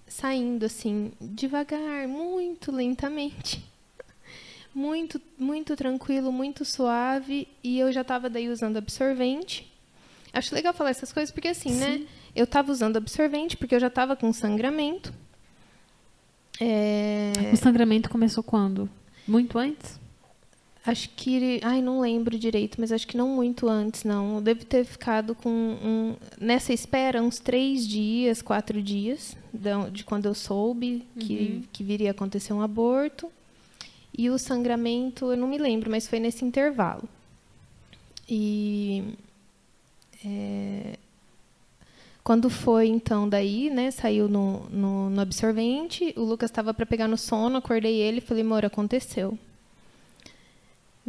saindo 0.08 0.66
assim, 0.66 1.12
devagar, 1.20 2.08
muito 2.08 2.72
lentamente. 2.72 3.64
muito, 4.74 5.20
muito 5.38 5.76
tranquilo, 5.76 6.32
muito 6.32 6.64
suave, 6.64 7.46
e 7.62 7.78
eu 7.78 7.92
já 7.92 8.00
estava 8.00 8.28
daí 8.28 8.48
usando 8.48 8.76
absorvente. 8.76 9.70
Acho 10.32 10.54
legal 10.54 10.72
falar 10.74 10.90
essas 10.90 11.12
coisas 11.12 11.32
porque 11.32 11.48
assim, 11.48 11.72
né? 11.72 11.98
Sim. 11.98 12.06
Eu 12.34 12.44
estava 12.44 12.72
usando 12.72 12.96
absorvente 12.96 13.56
porque 13.56 13.74
eu 13.74 13.80
já 13.80 13.88
estava 13.88 14.16
com 14.16 14.32
sangramento. 14.32 15.12
É, 16.60 17.32
O 17.52 17.56
sangramento 17.56 18.10
começou 18.10 18.42
quando? 18.42 18.88
Muito 19.26 19.58
antes? 19.58 19.99
Acho 20.84 21.10
que, 21.10 21.60
ai, 21.62 21.82
não 21.82 22.00
lembro 22.00 22.38
direito, 22.38 22.80
mas 22.80 22.92
acho 22.92 23.06
que 23.06 23.16
não 23.16 23.28
muito 23.28 23.68
antes, 23.68 24.04
não. 24.04 24.36
Eu 24.36 24.40
devo 24.40 24.64
ter 24.64 24.84
ficado 24.84 25.34
com 25.34 25.50
um, 25.50 26.16
nessa 26.40 26.72
espera 26.72 27.22
uns 27.22 27.38
três 27.38 27.86
dias, 27.86 28.40
quatro 28.40 28.82
dias 28.82 29.36
de 29.92 30.04
quando 30.04 30.26
eu 30.26 30.34
soube 30.34 31.06
que, 31.18 31.64
que 31.72 31.84
viria 31.84 32.10
a 32.10 32.12
acontecer 32.12 32.52
um 32.52 32.62
aborto. 32.62 33.30
E 34.16 34.28
o 34.30 34.38
sangramento, 34.38 35.30
eu 35.30 35.36
não 35.36 35.48
me 35.48 35.58
lembro, 35.58 35.90
mas 35.90 36.06
foi 36.06 36.18
nesse 36.18 36.44
intervalo. 36.44 37.08
E 38.28 39.14
é, 40.24 40.98
quando 42.22 42.50
foi 42.50 42.88
então 42.88 43.28
daí, 43.28 43.70
né, 43.70 43.90
saiu 43.90 44.28
no, 44.28 44.68
no, 44.70 45.10
no 45.10 45.20
absorvente, 45.20 46.12
o 46.16 46.22
Lucas 46.22 46.50
estava 46.50 46.72
para 46.72 46.86
pegar 46.86 47.08
no 47.08 47.16
sono, 47.16 47.56
acordei 47.56 47.96
ele 47.96 48.18
e 48.18 48.20
falei, 48.20 48.42
amor, 48.42 48.64
aconteceu. 48.64 49.38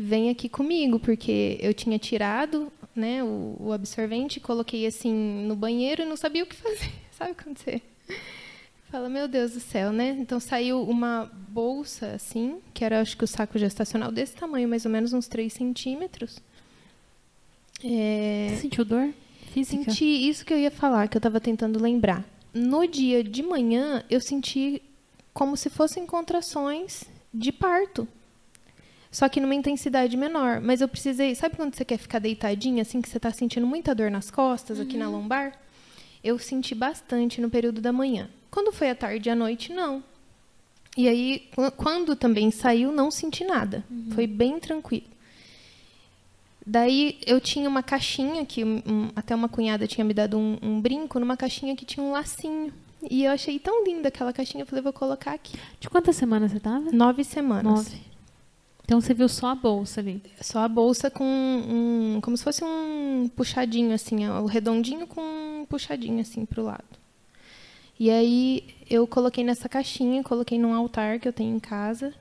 Vem 0.04 0.30
aqui 0.32 0.50
comigo, 0.50 1.00
porque 1.00 1.60
eu 1.62 1.74
tinha 1.74 2.00
tirado 2.00 2.72
né, 2.96 3.24
o, 3.24 3.56
o 3.60 3.72
absorvente, 3.72 4.40
coloquei 4.40 4.88
assim 4.88 5.14
no 5.46 5.56
banheiro 5.56 6.02
e 6.02 6.06
não 6.06 6.18
sabia 6.18 6.44
o 6.44 6.48
que 6.48 6.56
fazer. 6.58 6.92
Sabe 7.12 7.36
quando 7.36 7.60
você 7.60 7.80
fala, 8.90 9.08
meu 9.08 9.28
Deus 9.28 9.52
do 9.52 9.60
céu, 9.60 9.92
né? 9.94 10.18
Então 10.20 10.40
saiu 10.40 10.82
uma 10.82 11.32
bolsa 11.50 12.14
assim, 12.14 12.58
que 12.74 12.84
era 12.84 13.00
acho 13.00 13.16
que 13.16 13.24
o 13.24 13.28
saco 13.28 13.60
gestacional 13.60 14.12
desse 14.12 14.36
tamanho, 14.36 14.68
mais 14.68 14.86
ou 14.86 14.92
menos 14.92 15.14
uns 15.14 15.28
3 15.28 15.54
centímetros. 15.54 16.40
É, 17.84 18.48
Você 18.50 18.62
sentiu 18.64 18.84
dor 18.84 19.14
física? 19.54 19.84
Senti 19.84 20.06
isso 20.06 20.44
que 20.44 20.54
eu 20.54 20.58
ia 20.58 20.72
falar, 20.72 21.08
que 21.08 21.16
eu 21.16 21.20
estava 21.20 21.40
tentando 21.40 21.80
lembrar. 21.80 22.26
No 22.54 22.88
dia 22.88 23.24
de 23.24 23.44
manhã, 23.44 24.04
eu 24.10 24.20
senti 24.20 24.82
como 25.32 25.56
se 25.56 25.70
fossem 25.70 26.08
contrações 26.08 27.04
de 27.34 27.52
parto. 27.52 28.08
Só 29.12 29.28
que 29.28 29.42
numa 29.42 29.54
intensidade 29.54 30.16
menor. 30.16 30.62
Mas 30.62 30.80
eu 30.82 30.88
precisei. 30.88 31.36
Sabe 31.36 31.56
quando 31.58 31.76
você 31.76 31.84
quer 31.84 31.98
ficar 31.98 32.20
deitadinha, 32.20 32.82
assim, 32.82 33.02
que 33.02 33.10
você 33.10 33.18
está 33.18 33.32
sentindo 33.32 33.68
muita 33.68 33.94
dor 33.94 34.10
nas 34.10 34.32
costas, 34.32 34.80
aqui 34.80 34.96
na 34.98 35.10
lombar? 35.10 35.52
Eu 36.24 36.40
senti 36.40 36.74
bastante 36.74 37.42
no 37.42 37.50
período 37.50 37.82
da 37.82 37.92
manhã. 37.92 38.30
Quando 38.50 38.72
foi 38.72 38.90
à 38.90 38.96
tarde 38.96 39.28
e 39.28 39.32
à 39.32 39.36
noite, 39.36 39.74
não. 39.74 40.02
E 40.96 41.08
aí, 41.08 41.48
qu- 41.56 41.72
quando 41.72 42.16
também 42.16 42.52
saiu, 42.52 42.92
não 42.92 43.10
senti 43.12 43.44
nada. 43.44 43.84
Foi 44.14 44.28
bem 44.28 44.60
tranquilo. 44.60 45.06
Daí 46.66 47.18
eu 47.26 47.42
tinha 47.42 47.68
uma 47.68 47.82
caixinha 47.82 48.46
que 48.46 48.64
um- 48.64 49.10
até 49.16 49.34
uma 49.34 49.50
cunhada 49.50 49.88
tinha 49.88 50.06
me 50.06 50.14
dado 50.14 50.38
um, 50.38 50.58
um 50.62 50.80
brinco 50.80 51.20
numa 51.20 51.36
caixinha 51.36 51.76
que 51.76 51.86
tinha 51.86 52.04
um 52.06 52.12
lacinho. 52.12 52.72
E 53.10 53.24
eu 53.24 53.32
achei 53.32 53.58
tão 53.58 53.84
linda 53.84 54.10
aquela 54.10 54.32
caixinha, 54.32 54.62
eu 54.62 54.68
falei, 54.68 54.84
vou 54.84 54.94
colocar 54.94 55.34
aqui. 55.34 55.58
De 55.80 55.90
quantas 55.90 56.16
semanas 56.16 56.52
você 56.52 56.60
tava? 56.60 56.92
Nove 56.92 57.24
semanas. 57.24 57.64
Nove. 57.74 58.11
Então 58.92 59.00
você 59.00 59.14
viu 59.14 59.30
só 59.30 59.48
a 59.48 59.56
bolsa 59.56 60.02
ali. 60.02 60.22
Só 60.42 60.60
a 60.60 60.68
bolsa 60.68 61.10
com 61.10 61.24
um. 61.24 62.20
como 62.22 62.36
se 62.36 62.44
fosse 62.44 62.62
um 62.62 63.30
puxadinho, 63.34 63.94
assim, 63.94 64.28
o 64.28 64.46
redondinho 64.46 65.08
com 65.08 65.22
um 65.22 65.66
puxadinho 65.66 66.20
assim 66.20 66.46
pro 66.46 66.66
lado. 66.66 67.00
E 67.98 68.12
aí 68.12 68.66
eu 68.90 69.08
coloquei 69.08 69.46
nessa 69.46 69.70
caixinha, 69.70 70.22
coloquei 70.22 70.60
num 70.60 70.74
altar 70.74 71.22
que 71.22 71.28
eu 71.28 71.32
tenho 71.32 71.56
em 71.56 71.60
casa 71.60 72.14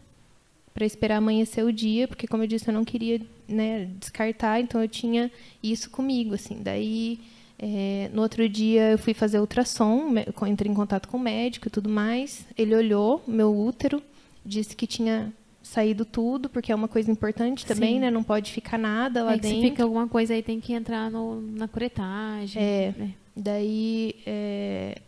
para 0.73 0.87
esperar 0.87 1.17
amanhecer 1.17 1.65
o 1.65 1.73
dia, 1.73 2.07
porque 2.07 2.29
como 2.29 2.45
eu 2.45 2.47
disse, 2.47 2.69
eu 2.69 2.75
não 2.75 2.85
queria 2.85 3.21
né, 3.49 3.91
descartar, 3.99 4.61
então 4.61 4.81
eu 4.81 4.89
tinha 4.89 5.29
isso 5.61 5.91
comigo, 5.91 6.35
assim. 6.35 6.63
Daí 6.63 7.19
é, 7.59 8.09
no 8.15 8.23
outro 8.23 8.49
dia 8.49 8.93
eu 8.93 8.99
fui 8.99 9.13
fazer 9.13 9.41
ultrassom, 9.41 10.15
entrei 10.47 10.71
em 10.71 10.75
contato 10.77 11.09
com 11.09 11.17
o 11.17 11.21
médico 11.21 11.67
e 11.67 11.71
tudo 11.71 11.91
mais. 11.91 12.47
Ele 12.57 12.77
olhou 12.77 13.25
meu 13.27 13.53
útero, 13.53 14.01
disse 14.47 14.77
que 14.77 14.87
tinha 14.87 15.33
saído 15.71 16.05
tudo, 16.05 16.49
porque 16.49 16.73
é 16.73 16.75
uma 16.75 16.89
coisa 16.89 17.09
importante 17.11 17.65
também, 17.65 17.95
Sim. 17.95 18.01
né? 18.01 18.11
Não 18.11 18.25
pode 18.25 18.51
ficar 18.53 18.77
nada 18.77 19.23
lá 19.23 19.35
é 19.35 19.39
que 19.39 19.47
se 19.47 19.53
dentro. 19.55 19.71
fica 19.71 19.83
alguma 19.85 20.09
coisa 20.09 20.35
aí 20.35 20.43
tem 20.43 20.61
que 20.61 20.73
entrar 20.73 21.09
no, 21.09 21.41
na 21.41 21.69
curetagem. 21.69 22.61
É. 22.61 22.95
né? 22.99 23.15
Daí 23.37 24.17
é, 24.27 25.01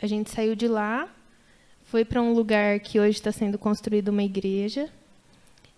a 0.00 0.06
gente 0.06 0.30
saiu 0.30 0.54
de 0.54 0.68
lá, 0.68 1.08
foi 1.82 2.04
para 2.04 2.22
um 2.22 2.32
lugar 2.32 2.78
que 2.78 3.00
hoje 3.00 3.18
está 3.18 3.32
sendo 3.32 3.58
construído 3.58 4.08
uma 4.08 4.22
igreja 4.22 4.88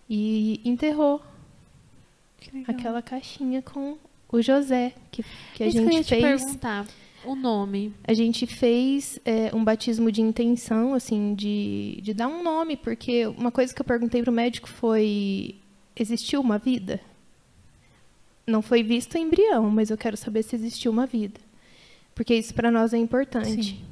e 0.09 0.61
enterrou 0.67 1.23
aquela 2.67 3.01
caixinha 3.01 3.63
com 3.63 3.97
o 4.31 4.43
José 4.43 4.93
que, 5.11 5.25
que 5.55 5.65
a 5.65 5.67
Isso 5.67 5.79
que 5.79 5.83
eu 5.83 5.85
ia 5.85 5.93
gente 5.93 6.07
te 6.07 6.21
fez. 6.21 6.45
perguntar. 6.45 6.87
O 7.25 7.35
nome. 7.35 7.93
A 8.05 8.15
gente 8.15 8.47
fez 8.47 9.19
é, 9.25 9.55
um 9.55 9.63
batismo 9.63 10.11
de 10.11 10.23
intenção, 10.23 10.95
assim, 10.95 11.35
de, 11.35 12.01
de 12.03 12.15
dar 12.15 12.29
um 12.29 12.43
nome, 12.43 12.77
porque 12.77 13.27
uma 13.27 13.51
coisa 13.51 13.75
que 13.75 13.81
eu 13.81 13.85
perguntei 13.85 14.23
para 14.23 14.31
o 14.31 14.35
médico 14.35 14.69
foi: 14.69 15.57
existiu 15.95 16.41
uma 16.41 16.59
vida? 16.59 17.01
Não 18.47 18.63
foi 18.63 18.83
visto 18.83 19.19
embrião, 19.19 19.71
mas 19.71 19.91
eu 19.91 19.99
quero 19.99 20.17
saber 20.17 20.43
se 20.43 20.57
existiu 20.57 20.91
uma 20.91 21.07
vida. 21.07 21.39
Porque 22.15 22.35
isso 22.35 22.55
para 22.55 22.71
nós 22.71 22.93
é 22.93 22.99
importante. 22.99 23.63
Sim. 23.63 23.85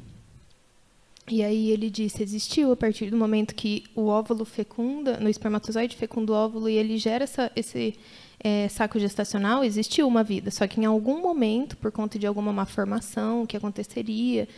E 1.31 1.43
aí 1.43 1.71
ele 1.71 1.91
disse, 1.91 2.23
existiu 2.23 2.73
a 2.73 2.77
partir 2.77 3.11
do 3.11 3.17
momento 3.17 3.55
que 3.55 3.85
o 3.95 4.07
óvulo 4.07 4.47
fecunda, 4.47 5.19
no 5.21 5.29
espermatozoide 5.29 5.95
fecunda 5.95 6.33
o 6.33 6.35
óvulo 6.35 6.69
e 6.71 6.75
ele 6.75 6.97
gera 6.97 7.25
essa, 7.25 7.53
esse 7.55 7.95
eh, 8.41 8.69
saco 8.69 8.99
gestacional, 8.99 9.65
existiu 9.65 10.07
uma 10.07 10.23
vida. 10.23 10.51
Só 10.51 10.67
que 10.67 10.81
em 10.81 10.85
algum 10.85 11.21
momento, 11.21 11.77
por 11.77 11.91
conta 11.91 12.19
de 12.19 12.27
alguma 12.27 12.53
malformação 12.53 13.47
que 13.47 13.57
aconteceria, 13.57 14.49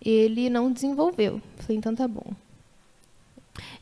ele 0.00 0.50
não 0.50 0.70
desenvolveu. 0.70 1.40
Falei, 1.56 1.78
então 1.78 1.94
tá 1.94 2.06
bom. 2.06 2.32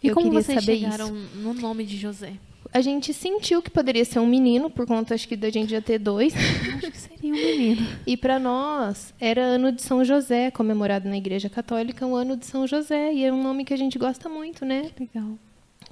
E 0.03 0.09
Eu 0.09 0.15
como 0.15 0.31
vocês 0.31 0.63
chegaram 0.63 1.11
no 1.11 1.55
nome 1.55 1.85
de 1.85 1.97
José? 1.97 2.35
A 2.73 2.81
gente 2.81 3.13
sentiu 3.13 3.61
que 3.61 3.71
poderia 3.71 4.05
ser 4.05 4.19
um 4.19 4.27
menino, 4.27 4.71
por 4.71 4.87
conta 4.87 5.15
acho 5.15 5.29
que 5.29 5.37
da 5.37 5.51
gente 5.51 5.71
já 5.71 5.81
ter 5.81 5.99
dois. 5.99 6.33
Acho 6.35 6.91
que 6.91 6.99
seria 6.99 7.33
um 7.33 7.37
menino. 7.37 7.87
E 8.07 8.17
para 8.17 8.39
nós 8.39 9.13
era 9.21 9.43
ano 9.43 9.71
de 9.73 9.83
São 9.83 10.05
José, 10.05 10.51
comemorado 10.51 11.09
na 11.09 11.17
Igreja 11.17 11.51
Católica, 11.51 12.07
o 12.07 12.15
ano 12.15 12.37
de 12.37 12.47
São 12.47 12.67
José. 12.67 13.13
E 13.13 13.25
é 13.25 13.33
um 13.33 13.43
nome 13.43 13.65
que 13.65 13.75
a 13.75 13.77
gente 13.77 13.99
gosta 13.99 14.29
muito, 14.29 14.65
né? 14.65 14.91
Legal. 14.99 15.39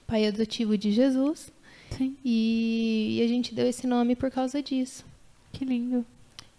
Pai 0.06 0.26
adotivo 0.26 0.78
de 0.78 0.90
Jesus. 0.90 1.52
Sim, 1.96 2.16
E, 2.24 3.16
e 3.18 3.22
a 3.22 3.28
gente 3.28 3.54
deu 3.54 3.66
esse 3.68 3.86
nome 3.86 4.14
por 4.16 4.30
causa 4.30 4.62
disso. 4.62 5.04
que 5.52 5.64
lindo. 5.64 6.04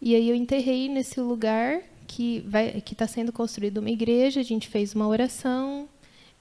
E 0.01 0.15
aí 0.15 0.29
eu 0.29 0.35
enterrei 0.35 0.89
nesse 0.89 1.19
lugar 1.21 1.81
que 2.07 2.43
vai 2.47 2.81
que 2.81 2.93
está 2.93 3.07
sendo 3.07 3.31
construída 3.31 3.79
uma 3.79 3.89
igreja. 3.89 4.39
A 4.39 4.43
gente 4.43 4.67
fez 4.67 4.93
uma 4.95 5.07
oração. 5.07 5.87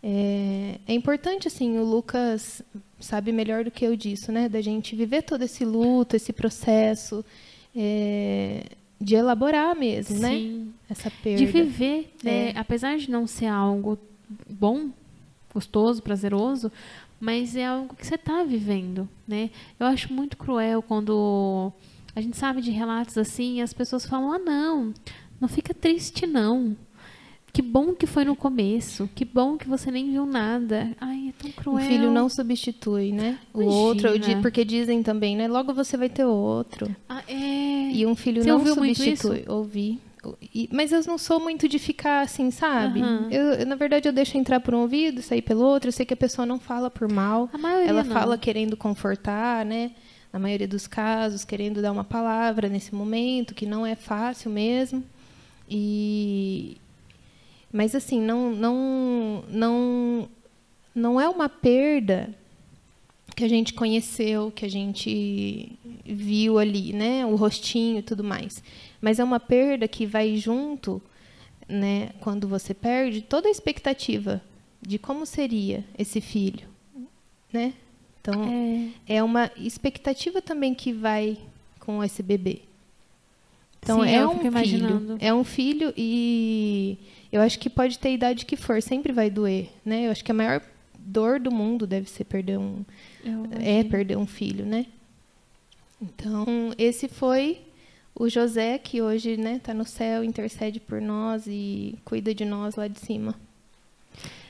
É, 0.03 0.79
é 0.89 0.95
importante 0.95 1.47
assim, 1.47 1.79
o 1.79 1.85
Lucas 1.85 2.63
sabe 2.99 3.33
melhor 3.33 3.65
do 3.65 3.71
que 3.71 3.85
eu 3.85 3.95
disso, 3.95 4.33
né? 4.33 4.49
Da 4.49 4.61
gente 4.61 4.97
viver 4.97 5.23
todo 5.23 5.43
esse 5.43 5.65
luto, 5.65 6.17
esse 6.17 6.33
processo 6.33 7.25
é, 7.77 8.65
de 9.01 9.15
elaborar 9.15 9.77
mesmo, 9.77 10.19
né? 10.19 10.31
Sim. 10.31 10.73
Essa 10.89 11.11
perda. 11.11 11.39
De 11.39 11.47
viver, 11.47 12.13
né? 12.23 12.51
É. 12.51 12.59
apesar 12.59 12.97
de 12.99 13.11
não 13.11 13.27
ser 13.27 13.47
algo 13.47 13.99
bom, 14.49 14.89
gostoso, 15.53 16.03
prazeroso, 16.03 16.73
mas 17.21 17.55
é 17.55 17.67
algo 17.67 17.95
que 17.95 18.07
você 18.07 18.15
está 18.15 18.43
vivendo, 18.43 19.09
né? 19.29 19.51
Eu 19.79 19.87
acho 19.87 20.13
muito 20.13 20.37
cruel 20.37 20.81
quando 20.83 21.71
a 22.17 22.21
gente 22.21 22.37
sabe 22.37 22.63
de 22.63 22.71
relatos 22.71 23.19
assim 23.19 23.59
e 23.59 23.63
as 23.63 23.73
pessoas 23.75 24.07
falam: 24.07 24.33
ah, 24.33 24.39
não, 24.39 24.95
não 25.41 25.49
fica 25.49 25.75
triste, 25.75 26.27
não. 26.27 26.77
Que 27.53 27.63
bom 27.63 27.93
que 27.95 28.07
foi 28.07 28.25
no 28.25 28.37
começo, 28.37 29.11
que 29.13 29.25
bom 29.25 29.57
que 29.57 29.69
você 29.69 29.91
nem 29.91 30.09
viu 30.11 30.25
nada. 30.25 30.97
Ai, 31.01 31.31
é 31.31 31.33
tão 31.33 31.51
O 31.51 31.53
cruel. 31.53 31.85
filho 31.85 32.11
não 32.13 32.29
substitui, 32.29 33.11
né? 33.11 33.39
O 33.53 33.61
Imagina. 33.63 33.81
outro, 33.83 34.41
porque 34.41 34.65
dizem 34.65 35.03
também, 35.03 35.37
né? 35.37 35.49
Logo 35.49 35.75
você 35.75 35.97
vai 35.97 36.09
ter 36.09 36.25
outro. 36.25 36.95
Ah, 37.09 37.25
é. 37.27 37.91
E 37.93 38.07
um 38.07 38.15
filho 38.15 38.43
Você 38.43 38.49
não 38.49 38.65
substitui. 38.65 39.45
Ouvi. 39.49 39.99
E- 40.55 40.69
mas 40.73 40.93
eu 40.93 41.03
não 41.07 41.17
sou 41.17 41.41
muito 41.41 41.69
de 41.69 41.79
ficar 41.79 42.21
assim, 42.23 42.51
sabe? 42.51 43.01
Aham. 43.01 43.29
Eu, 43.31 43.43
eu, 43.55 43.67
na 43.67 43.75
verdade, 43.77 44.09
eu 44.09 44.13
deixo 44.13 44.37
entrar 44.37 44.61
por 44.61 44.75
um 44.75 44.81
ouvido, 44.81 45.23
sair 45.23 45.43
pelo 45.43 45.63
outro. 45.65 45.89
Eu 45.89 45.93
sei 45.93 46.05
que 46.05 46.15
a 46.15 46.17
pessoa 46.17 46.45
não 46.45 46.59
fala 46.59 46.91
por 46.91 47.11
mal. 47.11 47.49
Ela 47.87 48.05
não. 48.05 48.13
fala 48.13 48.37
querendo 48.39 48.77
confortar, 48.77 49.65
né? 49.65 49.93
Na 50.33 50.39
maioria 50.39 50.69
dos 50.69 50.87
casos, 50.87 51.45
querendo 51.45 51.83
dar 51.83 51.91
uma 51.91 52.05
palavra 52.05 52.69
nesse 52.69 52.95
momento, 52.95 53.55
que 53.55 53.67
não 53.67 53.85
é 53.85 53.95
fácil 53.95 54.51
mesmo. 54.51 55.03
E 55.69 56.77
mas 57.73 57.95
assim, 57.95 58.21
não 58.21 58.53
não 58.53 59.45
não 59.49 60.29
não 60.95 61.21
é 61.21 61.29
uma 61.29 61.49
perda 61.49 62.35
que 63.35 63.45
a 63.45 63.49
gente 63.49 63.73
conheceu, 63.73 64.51
que 64.51 64.67
a 64.67 64.69
gente 64.71 65.73
viu 66.05 66.59
ali, 66.59 66.93
né, 66.93 67.25
o 67.25 67.37
rostinho 67.37 68.01
e 68.01 68.03
tudo 68.03 68.23
mais. 68.23 68.63
Mas 69.01 69.19
é 69.19 69.25
uma 69.25 69.41
perda 69.41 69.89
que 69.89 70.07
vai 70.07 70.37
junto, 70.37 71.01
né, 71.69 72.11
quando 72.21 72.47
você 72.47 72.75
perde 72.75 73.23
toda 73.23 73.49
a 73.49 73.51
expectativa 73.51 74.43
de 74.83 74.99
como 74.99 75.25
seria 75.25 75.85
esse 75.99 76.21
filho, 76.21 76.69
né? 77.53 77.75
Então, 78.21 78.45
é, 79.09 79.17
é 79.17 79.23
uma 79.23 79.51
expectativa 79.57 80.43
também 80.43 80.75
que 80.75 80.93
vai 80.93 81.39
com 81.79 82.05
esse 82.05 82.23
bebê. 82.23 82.61
Então, 83.83 84.03
Sim, 84.03 84.11
é 84.11 84.23
eu 84.23 84.31
um 84.31 84.37
filho. 84.37 84.47
imaginando. 84.47 85.17
É 85.21 85.33
um 85.33 85.45
filho 85.45 85.93
e 85.97 86.99
eu 87.33 87.41
acho 87.41 87.59
que 87.59 87.71
pode 87.71 87.99
ter 87.99 88.09
a 88.09 88.13
idade 88.13 88.45
que 88.45 88.57
for, 88.57 88.83
sempre 88.83 89.13
vai 89.13 89.31
doer, 89.31 89.71
né? 89.85 90.07
Eu 90.07 90.11
acho 90.11 90.23
que 90.23 90.31
a 90.31 90.35
maior 90.35 90.61
dor 90.99 91.41
do 91.41 91.51
mundo 91.51 91.87
deve 91.87 92.11
ser 92.11 92.25
perder 92.25 92.59
um 92.59 92.85
é 93.59 93.83
perder 93.85 94.19
um 94.19 94.27
filho, 94.27 94.67
né? 94.67 94.87
Então, 96.01 96.47
esse 96.79 97.09
foi 97.09 97.61
o 98.21 98.29
José 98.29 98.77
que 98.77 99.01
hoje, 99.01 99.39
né, 99.39 99.59
tá 99.61 99.73
no 99.73 99.87
céu, 99.87 100.23
intercede 100.23 100.79
por 100.79 101.01
nós 101.01 101.47
e 101.47 101.99
cuida 102.05 102.35
de 102.35 102.45
nós 102.45 102.75
lá 102.75 102.87
de 102.87 103.01
cima. 103.01 103.35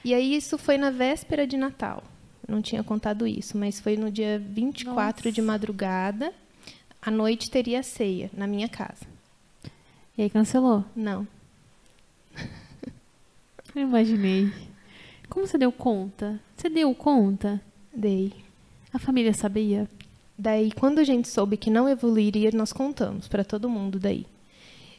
E 0.04 0.12
aí 0.12 0.34
isso 0.34 0.58
foi 0.58 0.76
na 0.76 0.90
véspera 0.90 1.46
de 1.46 1.56
Natal. 1.56 2.02
Não 2.48 2.60
tinha 2.60 2.82
contado 2.82 3.28
isso, 3.28 3.56
mas 3.56 3.78
foi 3.78 3.96
no 3.96 4.10
dia 4.10 4.40
24 4.40 5.30
de 5.30 5.40
Nossa. 5.40 5.52
madrugada. 5.52 6.34
À 7.00 7.12
noite 7.12 7.48
teria 7.48 7.80
ceia 7.84 8.28
na 8.36 8.44
minha 8.44 8.68
casa. 8.68 9.06
E 10.18 10.22
aí 10.22 10.28
cancelou. 10.30 10.84
Não. 10.96 11.24
Eu 13.72 13.82
imaginei. 13.82 14.52
Como 15.28 15.46
você 15.46 15.56
deu 15.56 15.70
conta? 15.70 16.40
Você 16.56 16.68
deu 16.68 16.92
conta? 16.92 17.62
Dei. 17.94 18.32
A 18.92 18.98
família 18.98 19.32
sabia? 19.32 19.88
Daí, 20.40 20.72
quando 20.72 21.00
a 21.00 21.04
gente 21.04 21.28
soube 21.28 21.58
que 21.58 21.68
não 21.68 21.86
evoluiria, 21.86 22.50
nós 22.54 22.72
contamos 22.72 23.28
para 23.28 23.44
todo 23.44 23.68
mundo 23.68 23.98
daí. 23.98 24.24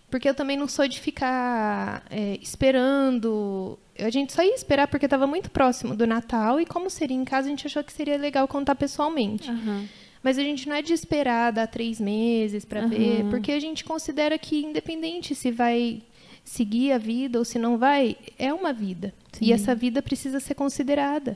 Porque 0.08 0.30
eu 0.30 0.36
também 0.36 0.56
não 0.56 0.68
sou 0.68 0.88
de 0.88 1.00
ficar 1.00 2.06
é, 2.12 2.38
esperando. 2.40 3.80
A 3.98 4.12
gente 4.12 4.34
só 4.34 4.44
ia 4.44 4.54
esperar 4.54 4.88
porque 4.88 5.08
estava 5.08 5.26
muito 5.26 5.50
próximo 5.50 5.96
do 5.96 6.06
Natal 6.06 6.62
e 6.62 6.66
como 6.66 6.92
seria 6.92 7.18
em 7.18 7.26
casa, 7.26 7.48
a 7.48 7.50
gente 7.50 7.66
achou 7.66 7.84
que 7.84 7.92
seria 7.92 8.18
legal 8.18 8.48
contar 8.48 8.76
pessoalmente. 8.76 9.50
Aham. 9.50 9.88
Mas 10.22 10.38
a 10.38 10.44
gente 10.44 10.70
não 10.70 10.76
é 10.76 10.84
de 10.84 10.94
esperar 10.94 11.52
dar 11.52 11.66
três 11.66 12.00
meses 12.00 12.64
para 12.64 12.86
ver, 12.86 13.22
Aham. 13.22 13.30
porque 13.32 13.52
a 13.52 13.60
gente 13.60 13.84
considera 13.84 14.38
que 14.38 14.64
independente 14.64 15.34
se 15.34 15.50
vai 15.50 16.04
seguir 16.44 16.92
a 16.92 17.00
vida 17.00 17.40
ou 17.40 17.46
se 17.46 17.58
não 17.58 17.80
vai, 17.80 18.16
é 18.38 18.54
uma 18.54 18.72
vida. 18.72 19.12
Sim. 19.32 19.46
E 19.46 19.54
essa 19.54 19.74
vida 19.74 20.04
precisa 20.04 20.40
ser 20.40 20.54
considerada. 20.54 21.36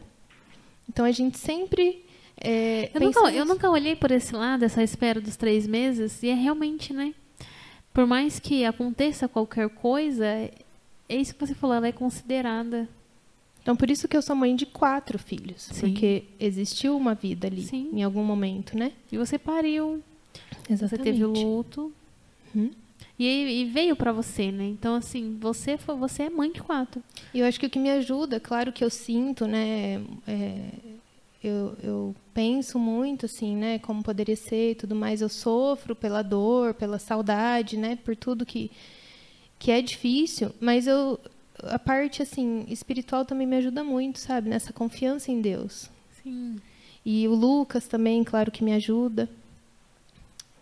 Então 0.88 1.04
a 1.06 1.12
gente 1.12 1.40
sempre 1.40 2.05
é, 2.38 2.92
Eu, 2.94 3.02
nunca, 3.02 3.32
eu 3.32 3.46
nunca 3.46 3.70
olhei 3.70 3.96
por 3.96 4.12
esse 4.12 4.36
lado, 4.36 4.64
essa 4.64 4.84
espera 4.84 5.22
dos 5.22 5.36
três 5.36 5.66
meses, 5.66 6.22
e 6.24 6.30
é 6.30 6.34
realmente, 6.34 6.94
né? 6.94 7.14
Por 7.94 8.06
mais 8.06 8.40
que 8.40 8.66
aconteça 8.66 9.28
qualquer 9.28 9.70
coisa, 9.70 10.26
é 10.26 10.52
isso 11.10 11.34
que 11.34 11.46
você 11.46 11.56
falou, 11.56 11.76
ela 11.76 11.88
é 11.88 11.92
considerada. 11.92 12.90
Então, 13.62 13.76
por 13.76 13.90
isso 13.90 14.08
que 14.08 14.16
eu 14.16 14.22
sou 14.22 14.36
mãe 14.36 14.56
de 14.56 14.66
quatro 14.66 15.18
filhos. 15.18 15.70
Sim. 15.72 15.80
Porque 15.80 16.26
existiu 16.40 16.96
uma 16.96 17.16
vida 17.16 17.48
ali, 17.48 17.64
Sim. 17.64 17.90
em 17.94 18.04
algum 18.04 18.24
momento, 18.24 18.78
né? 18.78 18.92
E 19.12 19.18
você 19.18 19.40
pariu, 19.40 20.04
você 20.70 20.98
teve 20.98 21.24
o 21.24 21.32
luto. 21.32 21.92
Uhum. 22.54 22.70
E, 23.18 23.62
e 23.62 23.66
veio 23.66 23.96
pra 23.96 24.12
você, 24.12 24.52
né? 24.52 24.66
Então, 24.66 24.94
assim, 24.96 25.38
você, 25.40 25.78
foi, 25.78 25.96
você 25.96 26.24
é 26.24 26.30
mãe 26.30 26.52
de 26.52 26.62
quatro. 26.62 27.02
E 27.34 27.40
eu 27.40 27.46
acho 27.48 27.60
que 27.60 27.66
o 27.66 27.70
que 27.70 27.80
me 27.80 27.90
ajuda, 27.90 28.40
claro 28.40 28.74
que 28.74 28.84
eu 28.84 28.90
sinto, 28.90 29.48
né? 29.48 30.04
é, 30.28 30.70
eu, 31.48 31.78
eu 31.84 32.16
penso 32.34 32.78
muito, 32.80 33.26
assim, 33.26 33.56
né? 33.56 33.80
Como 33.80 34.04
poderia 34.04 34.36
ser 34.36 34.72
e 34.72 34.76
tudo 34.76 34.96
mais. 34.96 35.22
Eu 35.22 35.30
sofro 35.30 35.96
pela 35.96 36.22
dor, 36.22 36.74
pela 36.74 37.00
saudade, 37.00 37.78
né? 37.78 37.98
Por 38.04 38.16
tudo 38.16 38.46
que, 38.46 38.72
que 39.60 39.72
é 39.72 39.82
difícil. 39.82 40.52
Mas 40.60 40.88
eu, 40.88 41.20
a 41.64 41.80
parte, 41.80 42.22
assim, 42.22 42.66
espiritual 42.68 43.26
também 43.26 43.48
me 43.48 43.56
ajuda 43.58 43.84
muito, 43.84 44.20
sabe? 44.20 44.50
Nessa 44.50 44.74
confiança 44.74 45.32
em 45.32 45.42
Deus. 45.42 45.90
Sim. 46.24 46.58
E 47.06 47.28
o 47.28 47.36
Lucas 47.36 47.88
também, 47.88 48.24
claro 48.24 48.52
que 48.52 48.64
me 48.64 48.74
ajuda. 48.74 49.30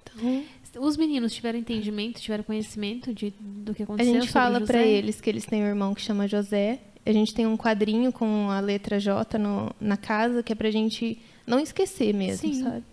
Então, 0.03 0.43
Os 0.84 0.97
meninos 0.97 1.34
tiveram 1.34 1.59
entendimento, 1.59 2.19
tiveram 2.19 2.43
conhecimento 2.43 3.13
de, 3.13 3.34
do 3.39 3.73
que 3.73 3.84
A 3.84 3.86
aconteceu? 3.86 4.13
gente 4.13 4.27
sobre 4.27 4.34
fala 4.34 4.61
pra 4.61 4.81
eles 4.81 5.21
que 5.21 5.29
eles 5.29 5.45
têm 5.45 5.63
um 5.63 5.67
irmão 5.67 5.93
que 5.93 6.01
chama 6.01 6.27
José. 6.27 6.79
A 7.06 7.12
gente 7.12 7.34
tem 7.34 7.45
um 7.45 7.58
quadrinho 7.58 8.12
com 8.14 8.49
a 8.49 8.60
letra 8.60 8.99
J 8.99 9.38
no- 9.38 9.72
na 9.80 9.97
casa, 9.97 10.41
que 10.41 10.54
é 10.54 10.56
pra 10.56 10.72
gente 10.72 11.20
não 11.45 11.60
esquecer 11.60 12.14
mesmo, 12.14 12.54
Sim. 12.54 12.64
sabe? 12.64 12.84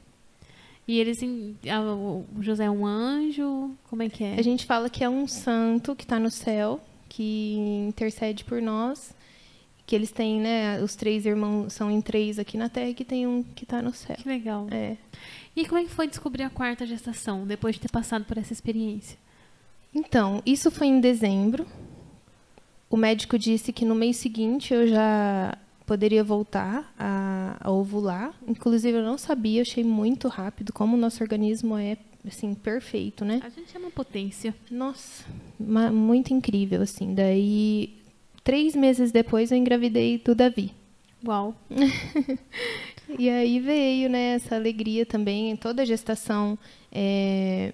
E 0.89 0.99
eles. 0.99 1.21
O 1.23 2.25
José 2.41 2.65
é 2.65 2.71
um 2.71 2.85
anjo? 2.85 3.71
Como 3.89 4.03
é 4.03 4.09
que 4.09 4.25
é? 4.25 4.35
A 4.37 4.43
gente 4.43 4.67
fala 4.67 4.91
que 4.91 5.05
é 5.05 5.09
um 5.09 5.29
santo 5.29 5.95
que 5.95 6.03
está 6.03 6.19
no 6.19 6.31
céu, 6.31 6.81
que 7.09 7.55
intercede 7.89 8.45
por 8.45 8.61
nós. 8.61 9.15
Que 9.87 9.95
eles 9.95 10.11
têm, 10.13 10.41
né? 10.41 10.81
Os 10.83 10.95
três 10.97 11.27
irmãos 11.27 11.73
são 11.73 11.91
em 11.91 12.01
três 12.01 12.39
aqui 12.39 12.57
na 12.57 12.69
Terra 12.69 12.91
e 12.91 12.95
que 12.95 13.05
tem 13.05 13.27
um 13.27 13.43
que 13.43 13.65
está 13.65 13.81
no 13.83 13.93
céu. 13.93 14.17
Que 14.17 14.29
legal. 14.29 14.67
É. 14.71 14.97
E 15.55 15.65
como 15.67 15.81
é 15.81 15.85
que 15.85 15.91
foi 15.91 16.07
descobrir 16.09 16.45
a 16.45 16.51
quarta 16.51 16.87
gestação, 16.87 17.45
depois 17.47 17.75
de 17.77 17.81
ter 17.83 17.91
passado 17.91 18.25
por 18.25 18.39
essa 18.39 18.53
experiência? 18.53 19.19
Então, 19.95 20.41
isso 20.47 20.71
foi 20.71 20.87
em 20.87 21.01
dezembro. 21.01 21.67
O 22.91 22.97
médico 22.97 23.39
disse 23.39 23.73
que 23.73 23.85
no 23.85 23.95
mês 23.95 24.17
seguinte 24.17 24.75
eu 24.75 24.87
já 24.87 25.57
poderia 25.87 26.23
voltar 26.25 26.93
a, 26.99 27.57
a 27.61 27.71
ovular. 27.71 28.35
Inclusive, 28.47 28.99
eu 28.99 29.03
não 29.05 29.17
sabia, 29.17 29.63
achei 29.63 29.85
muito 29.85 30.27
rápido 30.29 30.73
como 30.73 30.97
o 30.97 31.01
nosso 31.01 31.23
organismo 31.23 31.79
é 31.79 31.97
assim 32.27 32.53
perfeito, 32.53 33.25
né? 33.25 33.41
A 33.45 33.49
gente 33.49 33.75
é 33.75 33.79
uma 33.79 33.91
potência. 33.91 34.55
Nossa, 34.71 35.25
ma- 35.59 35.91
muito 35.91 36.35
incrível 36.35 36.83
assim. 36.83 37.15
Daí, 37.15 37.95
três 38.45 38.75
meses 38.75 39.11
depois, 39.13 39.51
eu 39.53 39.57
engravidei 39.57 40.19
do 40.19 40.35
Davi. 40.35 40.73
Uau. 41.27 41.55
E 43.19 43.29
aí 43.29 43.59
veio 43.59 44.09
né, 44.09 44.35
essa 44.35 44.55
alegria 44.55 45.05
também, 45.05 45.57
toda 45.57 45.83
a 45.83 45.85
gestação 45.85 46.57
é, 46.93 47.73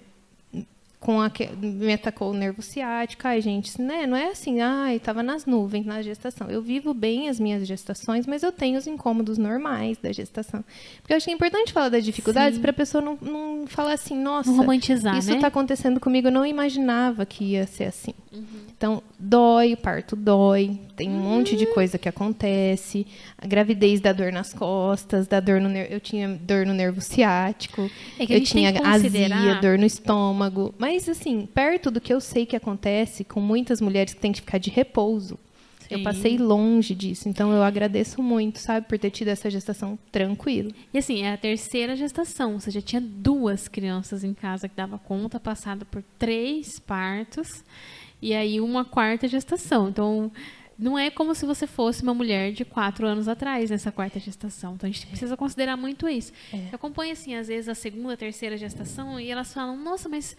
com 1.07 1.21
a 1.21 1.31
me 1.61 1.93
atacou 1.93 2.31
o 2.31 2.33
nervo 2.33 2.61
ciático. 2.61 3.25
Ai, 3.25 3.39
gente, 3.39 3.81
né, 3.81 4.05
não 4.05 4.17
é 4.17 4.31
assim, 4.31 4.59
ai, 4.59 4.99
tava 4.99 5.23
nas 5.23 5.45
nuvens 5.45 5.85
na 5.85 6.01
gestação. 6.01 6.51
Eu 6.51 6.61
vivo 6.61 6.93
bem 6.93 7.29
as 7.29 7.39
minhas 7.39 7.65
gestações, 7.65 8.27
mas 8.27 8.43
eu 8.43 8.51
tenho 8.51 8.77
os 8.77 8.85
incômodos 8.85 9.37
normais 9.37 9.97
da 9.99 10.11
gestação. 10.11 10.65
Porque 10.97 11.13
eu 11.13 11.15
acho 11.15 11.25
que 11.25 11.31
é 11.31 11.33
importante 11.33 11.71
falar 11.71 11.87
das 11.87 12.03
dificuldades 12.03 12.59
para 12.59 12.71
a 12.71 12.73
pessoa 12.73 13.01
não, 13.01 13.17
não 13.21 13.65
falar 13.67 13.93
assim, 13.93 14.21
nossa, 14.21 14.49
Não 14.49 14.57
romantizar, 14.57 15.17
isso 15.17 15.29
né? 15.29 15.35
está 15.35 15.47
acontecendo 15.47 15.97
comigo, 15.97 16.27
eu 16.27 16.31
não 16.31 16.45
imaginava 16.45 17.25
que 17.25 17.45
ia 17.53 17.65
ser 17.65 17.85
assim. 17.85 18.13
Uhum. 18.33 18.43
Então, 18.75 19.01
dói, 19.19 19.73
o 19.73 19.77
parto 19.77 20.15
dói, 20.15 20.79
tem 20.95 21.09
um 21.09 21.19
monte 21.19 21.55
de 21.55 21.65
coisa 21.67 21.97
que 21.97 22.07
acontece. 22.07 23.05
A 23.37 23.47
gravidez 23.47 23.99
dá 23.99 24.13
dor 24.13 24.31
nas 24.31 24.53
costas, 24.53 25.27
dá 25.27 25.39
dor 25.39 25.59
no 25.59 25.69
eu 25.75 25.99
tinha 25.99 26.27
dor 26.29 26.65
no 26.65 26.73
nervo 26.73 27.01
ciático, 27.01 27.89
É 28.19 28.23
eu 28.23 28.41
tinha 28.43 28.71
que 28.71 28.79
azia, 28.79 29.09
considerar- 29.09 29.61
dor 29.61 29.77
no 29.77 29.85
estômago. 29.85 30.73
Mas, 30.77 31.07
assim, 31.09 31.45
perto 31.45 31.89
do 31.91 31.99
que 32.01 32.13
eu 32.13 32.19
sei 32.21 32.45
que 32.45 32.55
acontece 32.55 33.23
com 33.23 33.39
muitas 33.39 33.81
mulheres 33.81 34.13
que 34.13 34.19
têm 34.21 34.31
que 34.31 34.41
ficar 34.41 34.57
de 34.59 34.69
repouso, 34.69 35.37
eu 35.89 35.99
Sim. 35.99 36.03
passei 36.03 36.37
longe 36.37 36.93
disso. 36.93 37.29
Então, 37.29 37.51
eu 37.53 37.63
agradeço 37.63 38.21
muito, 38.21 38.59
sabe, 38.59 38.85
por 38.87 38.99
ter 38.99 39.09
tido 39.09 39.29
essa 39.29 39.49
gestação 39.49 39.97
tranquila. 40.11 40.69
E 40.93 40.97
assim, 40.97 41.23
é 41.23 41.31
a 41.31 41.37
terceira 41.37 41.95
gestação. 41.95 42.59
Você 42.59 42.69
já 42.71 42.81
tinha 42.81 43.01
duas 43.01 43.69
crianças 43.69 44.21
em 44.23 44.33
casa 44.33 44.67
que 44.67 44.75
dava 44.75 44.97
conta, 44.99 45.39
passada 45.39 45.85
por 45.85 46.03
três 46.19 46.77
partos. 46.77 47.63
E 48.21 48.33
aí 48.33 48.59
uma 48.59 48.83
quarta 48.85 49.27
gestação. 49.27 49.89
Então, 49.89 50.31
não 50.77 50.97
é 50.97 51.09
como 51.09 51.33
se 51.33 51.45
você 51.45 51.65
fosse 51.65 52.03
uma 52.03 52.13
mulher 52.13 52.51
de 52.51 52.63
quatro 52.65 53.07
anos 53.07 53.27
atrás 53.27 53.69
nessa 53.69 53.91
quarta 53.91 54.19
gestação. 54.19 54.73
Então, 54.75 54.89
a 54.89 54.91
gente 54.91 55.05
precisa 55.07 55.35
considerar 55.37 55.75
muito 55.77 56.07
isso. 56.07 56.31
É. 56.53 56.57
Eu 56.71 56.75
acompanho, 56.75 57.13
assim, 57.13 57.35
às 57.35 57.47
vezes 57.47 57.67
a 57.69 57.75
segunda, 57.75 58.13
a 58.13 58.17
terceira 58.17 58.57
gestação 58.57 59.19
e 59.19 59.29
elas 59.29 59.53
falam, 59.53 59.75
nossa, 59.77 60.07
mas 60.07 60.35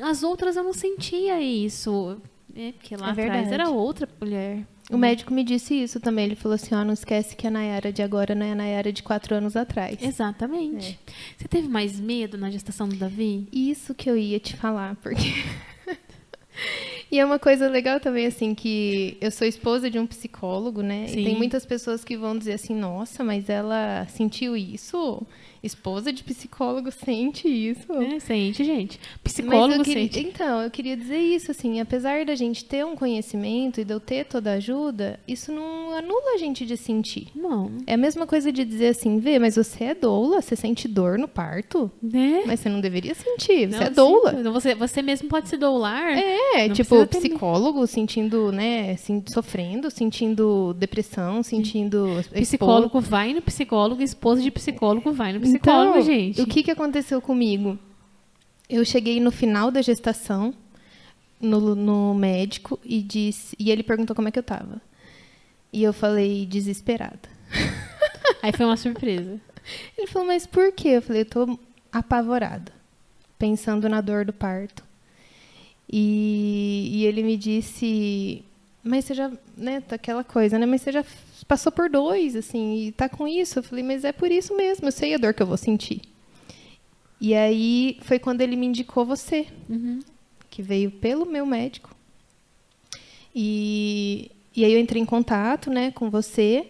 as 0.00 0.22
outras 0.22 0.56
eu 0.56 0.64
não 0.64 0.72
sentia 0.72 1.40
isso. 1.40 2.20
É, 2.54 2.72
porque 2.72 2.96
lá 2.96 3.08
É 3.08 3.10
atrás 3.12 3.30
verdade. 3.30 3.54
era 3.54 3.70
outra 3.70 4.08
mulher. 4.20 4.66
O 4.90 4.98
médico 4.98 5.32
me 5.32 5.44
disse 5.44 5.72
isso 5.72 6.00
também. 6.00 6.24
Ele 6.24 6.34
falou 6.34 6.56
assim: 6.56 6.74
ó, 6.74 6.82
não 6.84 6.92
esquece 6.92 7.36
que 7.36 7.46
a 7.46 7.50
Nayara 7.50 7.92
de 7.92 8.02
agora 8.02 8.34
não 8.34 8.44
é 8.44 8.50
a 8.50 8.54
Nayara 8.56 8.92
de 8.92 9.04
quatro 9.04 9.36
anos 9.36 9.54
atrás. 9.54 9.96
Exatamente. 10.02 10.98
Você 11.38 11.46
teve 11.46 11.68
mais 11.68 12.00
medo 12.00 12.36
na 12.36 12.50
gestação 12.50 12.88
do 12.88 12.96
Davi? 12.96 13.46
Isso 13.52 13.94
que 13.94 14.10
eu 14.10 14.16
ia 14.16 14.40
te 14.40 14.56
falar, 14.56 14.96
porque. 14.96 15.22
e 17.10 17.18
é 17.18 17.24
uma 17.24 17.38
coisa 17.38 17.68
legal 17.68 17.98
também, 17.98 18.26
assim, 18.26 18.54
que 18.54 19.16
eu 19.20 19.30
sou 19.30 19.46
esposa 19.46 19.90
de 19.90 19.98
um 19.98 20.06
psicólogo, 20.06 20.82
né? 20.82 21.08
Sim. 21.08 21.20
E 21.20 21.24
tem 21.24 21.36
muitas 21.36 21.66
pessoas 21.66 22.04
que 22.04 22.16
vão 22.16 22.38
dizer 22.38 22.52
assim: 22.52 22.74
nossa, 22.74 23.24
mas 23.24 23.48
ela 23.48 24.06
sentiu 24.08 24.56
isso? 24.56 25.22
Esposa 25.62 26.12
de 26.12 26.24
psicólogo 26.24 26.90
sente 26.90 27.46
isso. 27.48 27.92
É, 27.92 28.18
sente, 28.18 28.64
gente. 28.64 28.98
Psicólogo 29.22 29.84
queria- 29.84 30.02
sente. 30.04 30.20
Então, 30.20 30.62
eu 30.62 30.70
queria 30.70 30.96
dizer 30.96 31.18
isso, 31.18 31.50
assim, 31.50 31.80
apesar 31.80 32.24
da 32.24 32.34
gente 32.34 32.64
ter 32.64 32.84
um 32.84 32.96
conhecimento 32.96 33.80
e 33.80 33.84
de 33.84 33.92
eu 33.92 34.00
ter 34.00 34.24
toda 34.24 34.50
a 34.52 34.54
ajuda, 34.54 35.20
isso 35.28 35.52
não 35.52 35.92
anula 35.94 36.34
a 36.34 36.38
gente 36.38 36.64
de 36.64 36.76
sentir. 36.76 37.28
Não. 37.34 37.70
É 37.86 37.94
a 37.94 37.96
mesma 37.98 38.26
coisa 38.26 38.50
de 38.50 38.64
dizer 38.64 38.88
assim, 38.88 39.18
vê, 39.18 39.38
mas 39.38 39.56
você 39.56 39.84
é 39.84 39.94
doula, 39.94 40.40
você 40.40 40.56
sente 40.56 40.88
dor 40.88 41.18
no 41.18 41.28
parto, 41.28 41.90
Né? 42.02 42.42
mas 42.46 42.60
você 42.60 42.68
não 42.68 42.80
deveria 42.80 43.14
sentir, 43.14 43.68
você 43.68 43.76
Não, 43.78 43.82
é 43.86 43.90
doula. 43.90 44.34
sim. 44.36 44.42
Você, 44.50 44.74
você 44.74 45.02
mesmo 45.02 45.28
pode 45.28 45.48
se 45.48 45.56
doular. 45.56 46.16
É, 46.16 46.68
Não 46.68 46.74
tipo, 46.74 47.06
psicólogo 47.06 47.86
sentindo, 47.86 48.50
né, 48.50 48.96
sofrendo, 49.28 49.90
sentindo 49.90 50.74
depressão, 50.74 51.42
sentindo... 51.42 52.06
Psicólogo 52.32 53.00
vai 53.00 53.34
no 53.34 53.42
psicólogo, 53.42 54.02
esposa 54.02 54.40
de 54.42 54.50
psicólogo 54.50 55.12
vai 55.12 55.32
no 55.32 55.40
psicólogo, 55.40 55.49
Então, 55.56 56.00
gente. 56.02 56.40
O 56.40 56.46
que, 56.46 56.62
que 56.62 56.70
aconteceu 56.70 57.20
comigo? 57.20 57.78
Eu 58.68 58.84
cheguei 58.84 59.20
no 59.20 59.30
final 59.30 59.70
da 59.70 59.82
gestação 59.82 60.54
no, 61.40 61.74
no 61.74 62.14
médico 62.14 62.78
e 62.84 63.02
disse 63.02 63.56
e 63.58 63.70
ele 63.70 63.82
perguntou 63.82 64.14
como 64.14 64.28
é 64.28 64.30
que 64.30 64.38
eu 64.38 64.42
tava. 64.42 64.80
E 65.72 65.82
eu 65.82 65.92
falei 65.92 66.46
desesperada. 66.46 67.28
Aí 68.42 68.52
foi 68.52 68.66
uma 68.66 68.76
surpresa. 68.76 69.40
Ele 69.96 70.06
falou, 70.06 70.28
mas 70.28 70.46
por 70.46 70.72
quê? 70.72 70.88
Eu 70.88 71.02
falei, 71.02 71.22
eu 71.22 71.26
tô 71.26 71.58
apavorada, 71.92 72.72
pensando 73.38 73.88
na 73.88 74.00
dor 74.00 74.24
do 74.24 74.32
parto. 74.32 74.82
E, 75.92 76.90
e 76.92 77.04
ele 77.06 77.22
me 77.22 77.36
disse, 77.36 78.44
mas 78.82 79.04
você 79.04 79.14
já, 79.14 79.30
né, 79.56 79.80
tá 79.80 79.96
aquela 79.96 80.22
coisa, 80.22 80.58
né, 80.58 80.66
mas 80.66 80.82
você 80.82 80.92
já 80.92 81.04
passou 81.50 81.72
por 81.72 81.90
dois, 81.90 82.36
assim, 82.36 82.86
e 82.86 82.92
tá 82.92 83.08
com 83.08 83.26
isso. 83.26 83.58
Eu 83.58 83.62
falei, 83.64 83.82
mas 83.82 84.04
é 84.04 84.12
por 84.12 84.30
isso 84.30 84.56
mesmo, 84.56 84.86
eu 84.86 84.92
sei 84.92 85.14
a 85.14 85.18
dor 85.18 85.34
que 85.34 85.42
eu 85.42 85.46
vou 85.46 85.56
sentir. 85.56 86.00
E 87.20 87.34
aí 87.34 87.98
foi 88.02 88.20
quando 88.20 88.40
ele 88.40 88.54
me 88.54 88.66
indicou 88.66 89.04
você, 89.04 89.48
Uhum. 89.68 89.98
que 90.48 90.62
veio 90.62 90.92
pelo 90.92 91.26
meu 91.26 91.44
médico. 91.44 91.90
E, 93.34 94.30
e 94.54 94.64
aí 94.64 94.72
eu 94.72 94.78
entrei 94.78 95.02
em 95.02 95.04
contato, 95.04 95.70
né, 95.70 95.90
com 95.90 96.08
você. 96.08 96.68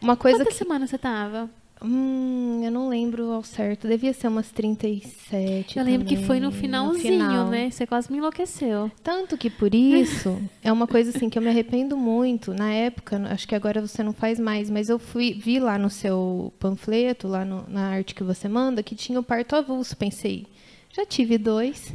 Uma 0.00 0.16
coisa 0.16 0.38
Quantas 0.38 0.52
que 0.54 0.58
semanas 0.58 0.88
você 0.90 0.98
tava? 0.98 1.50
Hum, 1.82 2.62
eu 2.64 2.70
não 2.70 2.88
lembro 2.88 3.30
ao 3.32 3.42
certo. 3.42 3.86
Devia 3.86 4.12
ser 4.12 4.28
umas 4.28 4.50
37. 4.50 5.78
Eu 5.78 5.84
lembro 5.84 6.06
que 6.06 6.14
também, 6.14 6.26
foi 6.26 6.40
no 6.40 6.50
finalzinho, 6.50 7.02
final. 7.02 7.48
né? 7.50 7.70
Você 7.70 7.86
quase 7.86 8.10
me 8.10 8.18
enlouqueceu. 8.18 8.90
Tanto 9.02 9.36
que 9.36 9.50
por 9.50 9.74
isso, 9.74 10.40
é 10.64 10.72
uma 10.72 10.86
coisa 10.86 11.10
assim 11.16 11.28
que 11.28 11.38
eu 11.38 11.42
me 11.42 11.48
arrependo 11.48 11.96
muito. 11.96 12.54
Na 12.54 12.72
época, 12.72 13.20
acho 13.30 13.46
que 13.46 13.54
agora 13.54 13.80
você 13.80 14.02
não 14.02 14.12
faz 14.12 14.40
mais, 14.40 14.70
mas 14.70 14.88
eu 14.88 14.98
fui 14.98 15.34
vi 15.34 15.60
lá 15.60 15.78
no 15.78 15.90
seu 15.90 16.52
panfleto, 16.58 17.28
lá 17.28 17.44
no- 17.44 17.64
na 17.68 17.88
arte 17.88 18.14
que 18.14 18.24
você 18.24 18.48
manda, 18.48 18.82
que 18.82 18.94
tinha 18.94 19.20
o 19.20 19.22
parto 19.22 19.54
avulso. 19.54 19.96
Pensei, 19.96 20.46
já 20.94 21.04
tive 21.04 21.36
dois. 21.38 21.92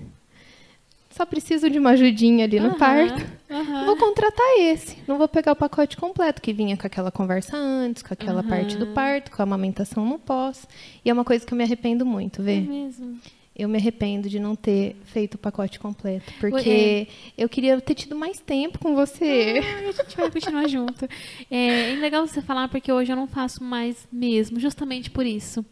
Só 1.21 1.25
preciso 1.27 1.69
de 1.69 1.77
uma 1.77 1.91
ajudinha 1.91 2.45
ali 2.45 2.59
no 2.59 2.69
Aham, 2.69 2.77
parto. 2.79 3.23
aham. 3.47 3.85
Vou 3.85 3.95
contratar 3.95 4.57
esse. 4.57 4.97
Não 5.07 5.19
vou 5.19 5.27
pegar 5.27 5.51
o 5.51 5.55
pacote 5.55 5.95
completo, 5.95 6.41
que 6.41 6.51
vinha 6.51 6.75
com 6.75 6.87
aquela 6.87 7.11
conversa 7.11 7.55
antes, 7.55 8.01
com 8.01 8.11
aquela 8.11 8.41
parte 8.41 8.75
do 8.75 8.87
parto, 8.87 9.29
com 9.29 9.39
a 9.39 9.43
amamentação 9.43 10.03
no 10.03 10.17
pós. 10.17 10.67
E 11.05 11.11
é 11.11 11.13
uma 11.13 11.23
coisa 11.23 11.45
que 11.45 11.53
eu 11.53 11.57
me 11.57 11.63
arrependo 11.63 12.03
muito, 12.03 12.41
É 12.41 12.45
vê? 12.45 12.59
mesmo. 12.61 13.19
Eu 13.55 13.69
me 13.69 13.77
arrependo 13.77 14.27
de 14.29 14.39
não 14.39 14.55
ter 14.55 14.95
feito 15.05 15.35
o 15.35 15.37
pacote 15.37 15.79
completo. 15.79 16.23
É. 16.31 16.39
Porque 16.39 17.07
eu 17.37 17.47
queria 17.47 17.79
ter 17.79 17.93
tido 17.93 18.15
mais 18.15 18.39
tempo 18.39 18.79
com 18.79 18.95
você. 18.95 19.61
A 19.77 19.91
gente 20.03 20.17
vai 20.17 20.31
continuar 20.31 20.67
junto. 20.67 21.07
É, 21.51 21.91
é 21.93 21.95
legal 21.97 22.25
você 22.25 22.41
falar 22.41 22.67
porque 22.67 22.91
hoje 22.91 23.11
eu 23.11 23.15
não 23.15 23.27
faço 23.27 23.63
mais 23.63 24.07
mesmo, 24.11 24.59
justamente 24.59 25.11
por 25.11 25.23
isso. 25.27 25.63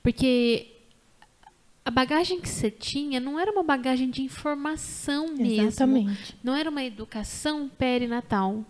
Porque 0.00 0.68
a 1.84 1.90
bagagem 1.90 2.40
que 2.40 2.48
você 2.48 2.70
tinha 2.70 3.18
não 3.20 3.38
era 3.38 3.50
uma 3.50 3.62
bagagem 3.62 4.08
de 4.10 4.22
informação 4.22 5.28
mesmo. 5.34 5.66
Exatamente. 5.66 6.36
Não 6.42 6.54
era 6.54 6.70
uma 6.70 6.82
educação 6.84 7.68
perinatal. 7.68 8.64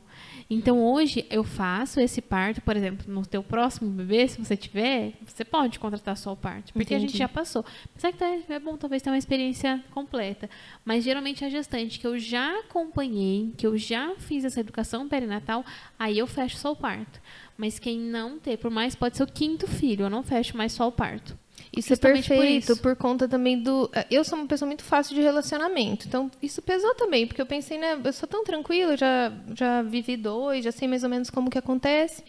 Então 0.50 0.82
hoje 0.84 1.24
eu 1.30 1.42
faço 1.44 1.98
esse 1.98 2.20
parto, 2.20 2.60
por 2.60 2.76
exemplo, 2.76 3.10
no 3.12 3.24
teu 3.24 3.42
próximo 3.42 3.88
bebê, 3.90 4.28
se 4.28 4.38
você 4.38 4.54
tiver, 4.56 5.14
você 5.26 5.44
pode 5.44 5.78
contratar 5.78 6.16
só 6.16 6.32
o 6.32 6.36
parto, 6.36 6.72
porque 6.74 6.94
a 6.94 6.98
gente 6.98 7.10
Entendi. 7.10 7.18
já 7.18 7.28
passou. 7.28 7.64
Apesar 7.94 8.12
que 8.12 8.18
tá- 8.18 8.54
é 8.54 8.58
bom 8.58 8.76
talvez 8.76 9.00
ter 9.00 9.08
uma 9.08 9.16
experiência 9.16 9.82
completa, 9.92 10.50
mas 10.84 11.04
geralmente 11.04 11.42
a 11.44 11.48
gestante 11.48 11.98
que 11.98 12.06
eu 12.06 12.18
já 12.18 12.58
acompanhei, 12.60 13.52
que 13.56 13.66
eu 13.66 13.78
já 13.78 14.14
fiz 14.18 14.44
essa 14.44 14.60
educação 14.60 15.08
perinatal, 15.08 15.64
aí 15.98 16.18
eu 16.18 16.26
fecho 16.26 16.58
só 16.58 16.72
o 16.72 16.76
parto. 16.76 17.20
Mas 17.56 17.78
quem 17.78 17.98
não 17.98 18.38
ter, 18.38 18.58
por 18.58 18.70
mais 18.70 18.94
pode 18.94 19.16
ser 19.16 19.22
o 19.22 19.26
quinto 19.26 19.66
filho, 19.66 20.04
eu 20.06 20.10
não 20.10 20.22
fecho 20.22 20.56
mais 20.56 20.72
só 20.72 20.86
o 20.88 20.92
parto. 20.92 21.38
Isso 21.74 21.94
é 21.94 21.96
por 21.96 22.12
perfeito, 22.12 22.72
isso. 22.72 22.82
por, 22.82 22.94
conta 22.96 23.26
também 23.26 23.58
do. 23.58 23.90
eh, 23.94 24.06
Eu 24.10 24.22
sou 24.24 24.38
uma 24.38 24.46
pessoa 24.46 24.66
muito 24.66 24.84
fácil 24.84 25.14
de 25.14 25.22
relacionamento. 25.22 26.06
Então, 26.06 26.30
isso 26.42 26.60
pesou 26.60 26.94
também, 26.94 27.26
porque 27.26 27.40
eu 27.40 27.46
pensei, 27.46 27.78
né? 27.78 27.98
Eu 28.04 28.12
sou 28.12 28.28
tão 28.28 28.44
tranquila, 28.44 28.94
já, 28.96 29.32
já 29.56 29.80
vivi 29.82 30.16
dois, 30.16 30.64
já 30.64 30.70
sei 30.70 30.86
mais 30.86 31.02
ou 31.02 31.08
menos 31.08 31.30
como 31.30 31.48
que 31.48 31.56
acontece. 31.58 32.22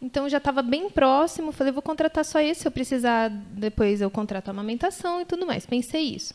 Então, 0.00 0.28
já 0.28 0.38
estava 0.38 0.62
bem 0.62 0.88
próximo. 0.88 1.52
Falei, 1.52 1.72
vou 1.72 1.82
contratar 1.82 2.24
só 2.24 2.40
esse. 2.40 2.62
Se 2.62 2.68
eu 2.68 2.72
precisar, 2.72 3.28
depois 3.28 4.00
eu 4.00 4.10
contrato 4.10 4.48
a 4.48 4.50
amamentação 4.52 5.20
e 5.20 5.26
tudo 5.26 5.46
mais. 5.46 5.66
Pensei 5.66 6.02
isso. 6.14 6.32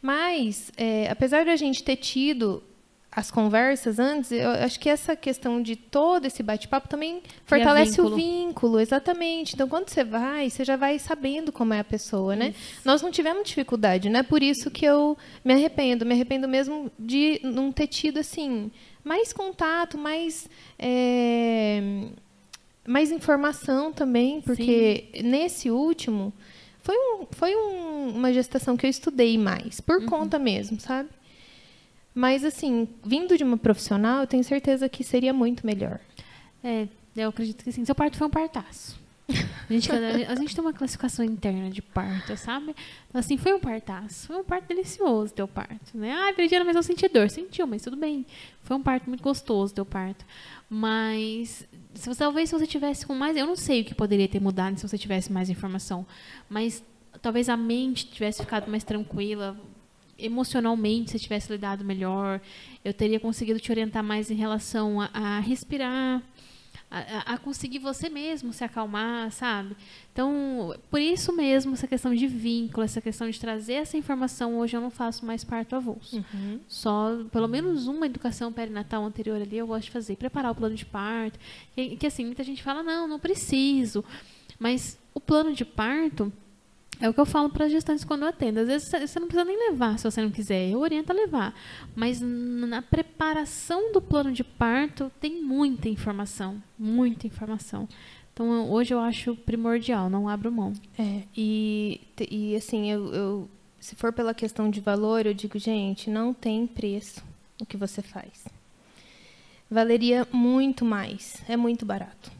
Mas, 0.00 0.72
eh, 0.78 1.08
apesar 1.10 1.44
de 1.44 1.50
a 1.50 1.56
gente 1.56 1.82
ter 1.82 1.96
tido 1.96 2.62
as 3.10 3.30
conversas 3.30 3.98
antes, 3.98 4.30
eu 4.30 4.50
acho 4.50 4.78
que 4.78 4.88
essa 4.88 5.16
questão 5.16 5.60
de 5.62 5.74
todo 5.74 6.26
esse 6.26 6.42
bate-papo 6.42 6.88
também 6.88 7.22
fortalece 7.46 8.00
o 8.00 8.04
vínculo. 8.04 8.16
vínculo, 8.16 8.80
exatamente. 8.80 9.54
Então, 9.54 9.66
quando 9.68 9.88
você 9.88 10.04
vai, 10.04 10.48
você 10.50 10.64
já 10.64 10.76
vai 10.76 10.98
sabendo 10.98 11.50
como 11.50 11.72
é 11.74 11.80
a 11.80 11.84
pessoa, 11.84 12.36
né? 12.36 12.54
Nós 12.84 13.00
não 13.02 13.10
tivemos 13.10 13.48
dificuldade, 13.48 14.08
não 14.10 14.20
é 14.20 14.22
por 14.22 14.42
isso 14.42 14.70
que 14.70 14.84
eu 14.84 15.16
me 15.44 15.54
arrependo. 15.54 16.04
Me 16.06 16.14
arrependo 16.14 16.46
mesmo 16.46 16.90
de 16.98 17.40
não 17.42 17.72
ter 17.72 17.86
tido, 17.88 18.18
assim, 18.18 18.70
mais 19.02 19.32
contato, 19.32 19.96
mais... 19.98 20.46
é, 20.78 22.08
mais 22.86 23.10
informação 23.10 23.92
também, 23.92 24.40
porque 24.40 25.08
nesse 25.22 25.70
último 25.70 26.32
foi, 26.82 26.96
um, 26.96 27.26
foi 27.32 27.54
um- 27.54 28.10
uma 28.16 28.32
gestação 28.32 28.76
que 28.76 28.86
eu 28.86 28.90
estudei 28.90 29.36
mais, 29.36 29.78
por 29.80 30.04
conta 30.06 30.38
mesmo, 30.38 30.80
sabe? 30.80 31.08
Mas, 32.18 32.44
assim, 32.44 32.88
vindo 33.04 33.38
de 33.38 33.44
uma 33.44 33.56
profissional, 33.56 34.22
eu 34.22 34.26
tenho 34.26 34.42
certeza 34.42 34.88
que 34.88 35.04
seria 35.04 35.32
muito 35.32 35.64
melhor. 35.64 36.00
É, 36.64 36.88
eu 37.16 37.28
acredito 37.28 37.62
que 37.62 37.70
sim. 37.70 37.84
Seu 37.84 37.94
parto 37.94 38.16
foi 38.16 38.26
um 38.26 38.30
partaço. 38.30 38.98
A 39.70 39.72
gente, 39.72 39.92
a 39.92 40.34
gente 40.34 40.52
tem 40.52 40.64
uma 40.64 40.72
classificação 40.72 41.24
interna 41.24 41.70
de 41.70 41.80
parto, 41.80 42.36
sabe? 42.36 42.74
Então, 43.08 43.20
assim, 43.20 43.36
foi 43.36 43.54
um 43.54 43.60
partaço. 43.60 44.26
Foi 44.26 44.36
um 44.36 44.42
parto 44.42 44.66
delicioso, 44.66 45.32
teu 45.32 45.46
parto, 45.46 45.96
né? 45.96 46.10
Ah, 46.10 46.32
Veridiana, 46.32 46.64
mas 46.64 46.74
eu 46.74 46.82
senti 46.82 47.06
dor. 47.06 47.30
Sentiu, 47.30 47.68
mas 47.68 47.82
tudo 47.82 47.96
bem. 47.96 48.26
Foi 48.64 48.76
um 48.76 48.82
parto 48.82 49.06
muito 49.06 49.22
gostoso, 49.22 49.72
teu 49.72 49.86
parto. 49.86 50.24
Mas, 50.68 51.68
se 51.94 52.08
você, 52.08 52.18
talvez 52.18 52.48
se 52.48 52.58
você 52.58 52.66
tivesse 52.66 53.06
com 53.06 53.14
mais... 53.14 53.36
Eu 53.36 53.46
não 53.46 53.54
sei 53.54 53.82
o 53.82 53.84
que 53.84 53.94
poderia 53.94 54.26
ter 54.26 54.40
mudado 54.40 54.76
se 54.76 54.88
você 54.88 54.98
tivesse 54.98 55.30
mais 55.32 55.48
informação. 55.48 56.04
Mas, 56.50 56.82
talvez 57.22 57.48
a 57.48 57.56
mente 57.56 58.06
tivesse 58.06 58.42
ficado 58.42 58.68
mais 58.68 58.82
tranquila. 58.82 59.56
Emocionalmente, 60.18 61.10
você 61.12 61.18
tivesse 61.18 61.50
lidado 61.52 61.84
melhor. 61.84 62.40
Eu 62.84 62.92
teria 62.92 63.20
conseguido 63.20 63.60
te 63.60 63.70
orientar 63.70 64.02
mais 64.02 64.30
em 64.30 64.34
relação 64.34 65.00
a, 65.00 65.08
a 65.12 65.40
respirar 65.40 66.22
a, 66.90 67.34
a- 67.34 67.38
conseguir 67.38 67.78
você 67.80 68.08
mesmo 68.08 68.50
se 68.50 68.64
acalmar, 68.64 69.30
sabe? 69.30 69.76
Então, 70.10 70.74
por 70.90 70.98
isso 71.00 71.34
mesmo, 71.34 71.74
essa 71.74 71.86
questão 71.86 72.14
de 72.14 72.26
vínculo, 72.26 72.82
essa 72.82 72.98
questão 73.00 73.28
de 73.28 73.38
trazer 73.38 73.74
essa 73.74 73.96
informação, 73.98 74.58
hoje 74.58 74.74
eu 74.74 74.80
não 74.80 74.90
faço 74.90 75.26
mais 75.26 75.44
parto 75.44 75.76
avulso. 75.76 76.24
Só, 76.66 77.24
pelo 77.30 77.46
menos 77.46 77.86
uma 77.86 78.06
educação 78.06 78.50
perinatal 78.50 79.04
anterior 79.04 79.40
ali 79.40 79.58
eu 79.58 79.66
gosto 79.66 79.84
de 79.84 79.90
fazer. 79.90 80.16
Preparar 80.16 80.50
o 80.52 80.54
plano 80.54 80.74
de 80.74 80.86
parto. 80.86 81.38
Que, 81.74 81.94
que 81.96 82.06
assim, 82.06 82.24
muita 82.24 82.42
gente 82.42 82.62
fala, 82.62 82.82
não, 82.82 83.06
não 83.06 83.18
preciso. 83.18 84.02
Mas 84.58 84.98
o 85.12 85.20
plano 85.20 85.52
de 85.52 85.66
parto 85.66 86.32
é 87.00 87.08
o 87.08 87.14
que 87.14 87.20
eu 87.20 87.26
falo 87.26 87.48
para 87.48 87.66
as 87.66 87.72
gestantes 87.72 88.04
quando 88.04 88.22
eu 88.22 88.28
atendo. 88.28 88.60
Às 88.60 88.66
vezes 88.66 88.88
você 88.88 89.20
não 89.20 89.28
precisa 89.28 89.44
nem 89.44 89.70
levar 89.70 89.98
se 89.98 90.10
você 90.10 90.20
não 90.20 90.30
quiser. 90.30 90.68
Eu 90.70 90.80
oriento 90.80 91.12
a 91.12 91.14
levar. 91.14 91.54
Mas 91.94 92.20
na 92.20 92.82
preparação 92.82 93.92
do 93.92 94.00
plano 94.00 94.32
de 94.32 94.42
parto 94.42 95.10
tem 95.20 95.42
muita 95.42 95.88
informação. 95.88 96.62
Muita 96.78 97.26
informação. 97.26 97.88
Então 98.32 98.70
hoje 98.70 98.94
eu 98.94 99.00
acho 99.00 99.34
primordial, 99.36 100.08
não 100.10 100.28
abro 100.28 100.50
mão. 100.52 100.72
É, 100.98 101.22
e, 101.36 102.00
e 102.30 102.54
assim, 102.56 102.90
eu, 102.90 103.12
eu- 103.14 103.50
se 103.80 103.94
for 103.94 104.12
pela 104.12 104.34
questão 104.34 104.68
de 104.70 104.80
valor, 104.80 105.24
eu 105.24 105.32
digo, 105.34 105.58
gente, 105.58 106.10
não 106.10 106.34
tem 106.34 106.66
preço 106.66 107.22
o 107.60 107.66
que 107.66 107.76
você 107.76 108.02
faz. 108.02 108.44
Valeria 109.70 110.26
muito 110.32 110.84
mais. 110.84 111.42
É 111.48 111.56
muito 111.56 111.84
barato. 111.86 112.37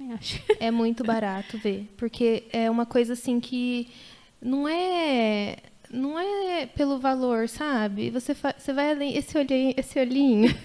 Também 0.00 0.14
acho. 0.14 0.42
É 0.58 0.70
muito 0.70 1.04
barato 1.04 1.58
ver, 1.58 1.86
porque 1.96 2.44
é 2.52 2.70
uma 2.70 2.86
coisa 2.86 3.12
assim 3.12 3.38
que 3.38 3.88
não 4.40 4.66
é 4.66 5.56
não 5.90 6.18
é 6.18 6.66
pelo 6.66 6.98
valor, 6.98 7.48
sabe? 7.48 8.10
Você 8.10 8.34
você 8.34 8.72
vai 8.72 8.90
além 8.92 9.16
esse 9.16 9.36
olhinho, 9.36 9.74
esse 9.76 9.98
olhinho, 9.98 10.56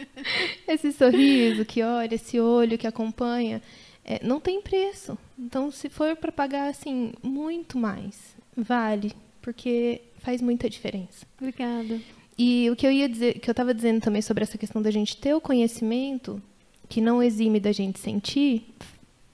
esse 0.68 0.92
sorriso 0.92 1.64
que 1.64 1.82
olha, 1.82 2.14
esse 2.14 2.38
olho 2.38 2.76
que 2.76 2.86
acompanha, 2.86 3.62
é, 4.04 4.20
não 4.22 4.38
tem 4.38 4.60
preço. 4.60 5.16
Então, 5.38 5.70
se 5.70 5.88
for 5.88 6.14
para 6.16 6.32
pagar 6.32 6.68
assim 6.68 7.12
muito 7.22 7.78
mais, 7.78 8.36
vale, 8.56 9.12
porque 9.40 10.02
faz 10.18 10.42
muita 10.42 10.68
diferença. 10.68 11.26
Obrigada. 11.38 12.00
E 12.36 12.68
o 12.68 12.74
que 12.74 12.86
eu 12.86 12.90
ia 12.90 13.08
dizer, 13.08 13.38
que 13.38 13.48
eu 13.48 13.52
estava 13.52 13.72
dizendo 13.72 14.00
também 14.00 14.20
sobre 14.20 14.42
essa 14.42 14.58
questão 14.58 14.82
da 14.82 14.90
gente 14.90 15.16
ter 15.16 15.34
o 15.34 15.40
conhecimento 15.40 16.42
que 16.88 17.00
não 17.00 17.22
exime 17.22 17.58
da 17.60 17.72
gente 17.72 17.98
sentir, 17.98 18.74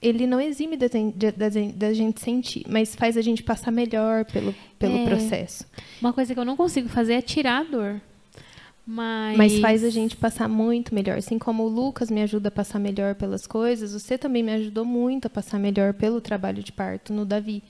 ele 0.01 0.25
não 0.25 0.39
exime 0.39 0.75
da, 0.75 0.87
da, 0.87 1.49
da, 1.75 1.93
gente 1.93 2.19
sentir, 2.19 2.65
mas 2.67 2.95
faz 2.95 3.15
a 3.15 3.21
gente 3.21 3.43
passar 3.43 3.71
melhor 3.71 4.25
pelo, 4.25 4.53
pelo 4.79 4.97
é, 4.97 5.05
processo. 5.05 5.65
Uma 6.01 6.11
coisa 6.11 6.33
que 6.33 6.39
eu 6.39 6.45
não 6.45 6.57
consigo 6.57 6.89
fazer 6.89 7.13
é 7.13 7.21
tirar 7.21 7.59
a 7.59 7.63
dor. 7.63 8.01
Mas... 8.85 9.37
mas 9.37 9.59
faz 9.59 9.83
a 9.83 9.91
gente 9.91 10.17
passar 10.17 10.49
muito 10.49 10.93
melhor. 10.93 11.19
Assim 11.19 11.37
como 11.37 11.63
o 11.63 11.67
Lucas 11.67 12.09
me 12.09 12.21
ajuda 12.21 12.47
a 12.47 12.51
passar 12.51 12.79
melhor 12.79 13.13
pelas 13.13 13.45
coisas, 13.45 13.93
você 13.93 14.17
também 14.17 14.41
me 14.41 14.51
ajudou 14.53 14.83
muito 14.83 15.27
a 15.27 15.29
passar 15.29 15.59
melhor 15.59 15.93
pelo 15.93 16.19
trabalho 16.19 16.63
de 16.63 16.71
parto 16.71 17.13
no 17.13 17.23
Davi. 17.23 17.63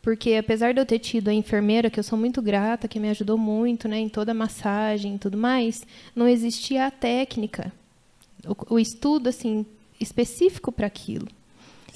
Porque 0.00 0.34
apesar 0.34 0.72
de 0.72 0.80
eu 0.80 0.86
ter 0.86 1.00
tido 1.00 1.28
a 1.28 1.34
enfermeira, 1.34 1.90
que 1.90 1.98
eu 1.98 2.04
sou 2.04 2.16
muito 2.16 2.40
grata, 2.40 2.86
que 2.86 3.00
me 3.00 3.08
ajudou 3.10 3.36
muito 3.36 3.88
né, 3.88 3.98
em 3.98 4.08
toda 4.08 4.30
a 4.30 4.34
massagem 4.34 5.16
e 5.16 5.18
tudo 5.18 5.36
mais, 5.36 5.84
não 6.14 6.28
existia 6.28 6.86
a 6.86 6.92
técnica, 6.92 7.72
o, 8.48 8.74
o 8.74 8.78
estudo 8.78 9.28
assim 9.28 9.64
específico 10.00 10.70
para 10.70 10.86
aquilo. 10.86 11.28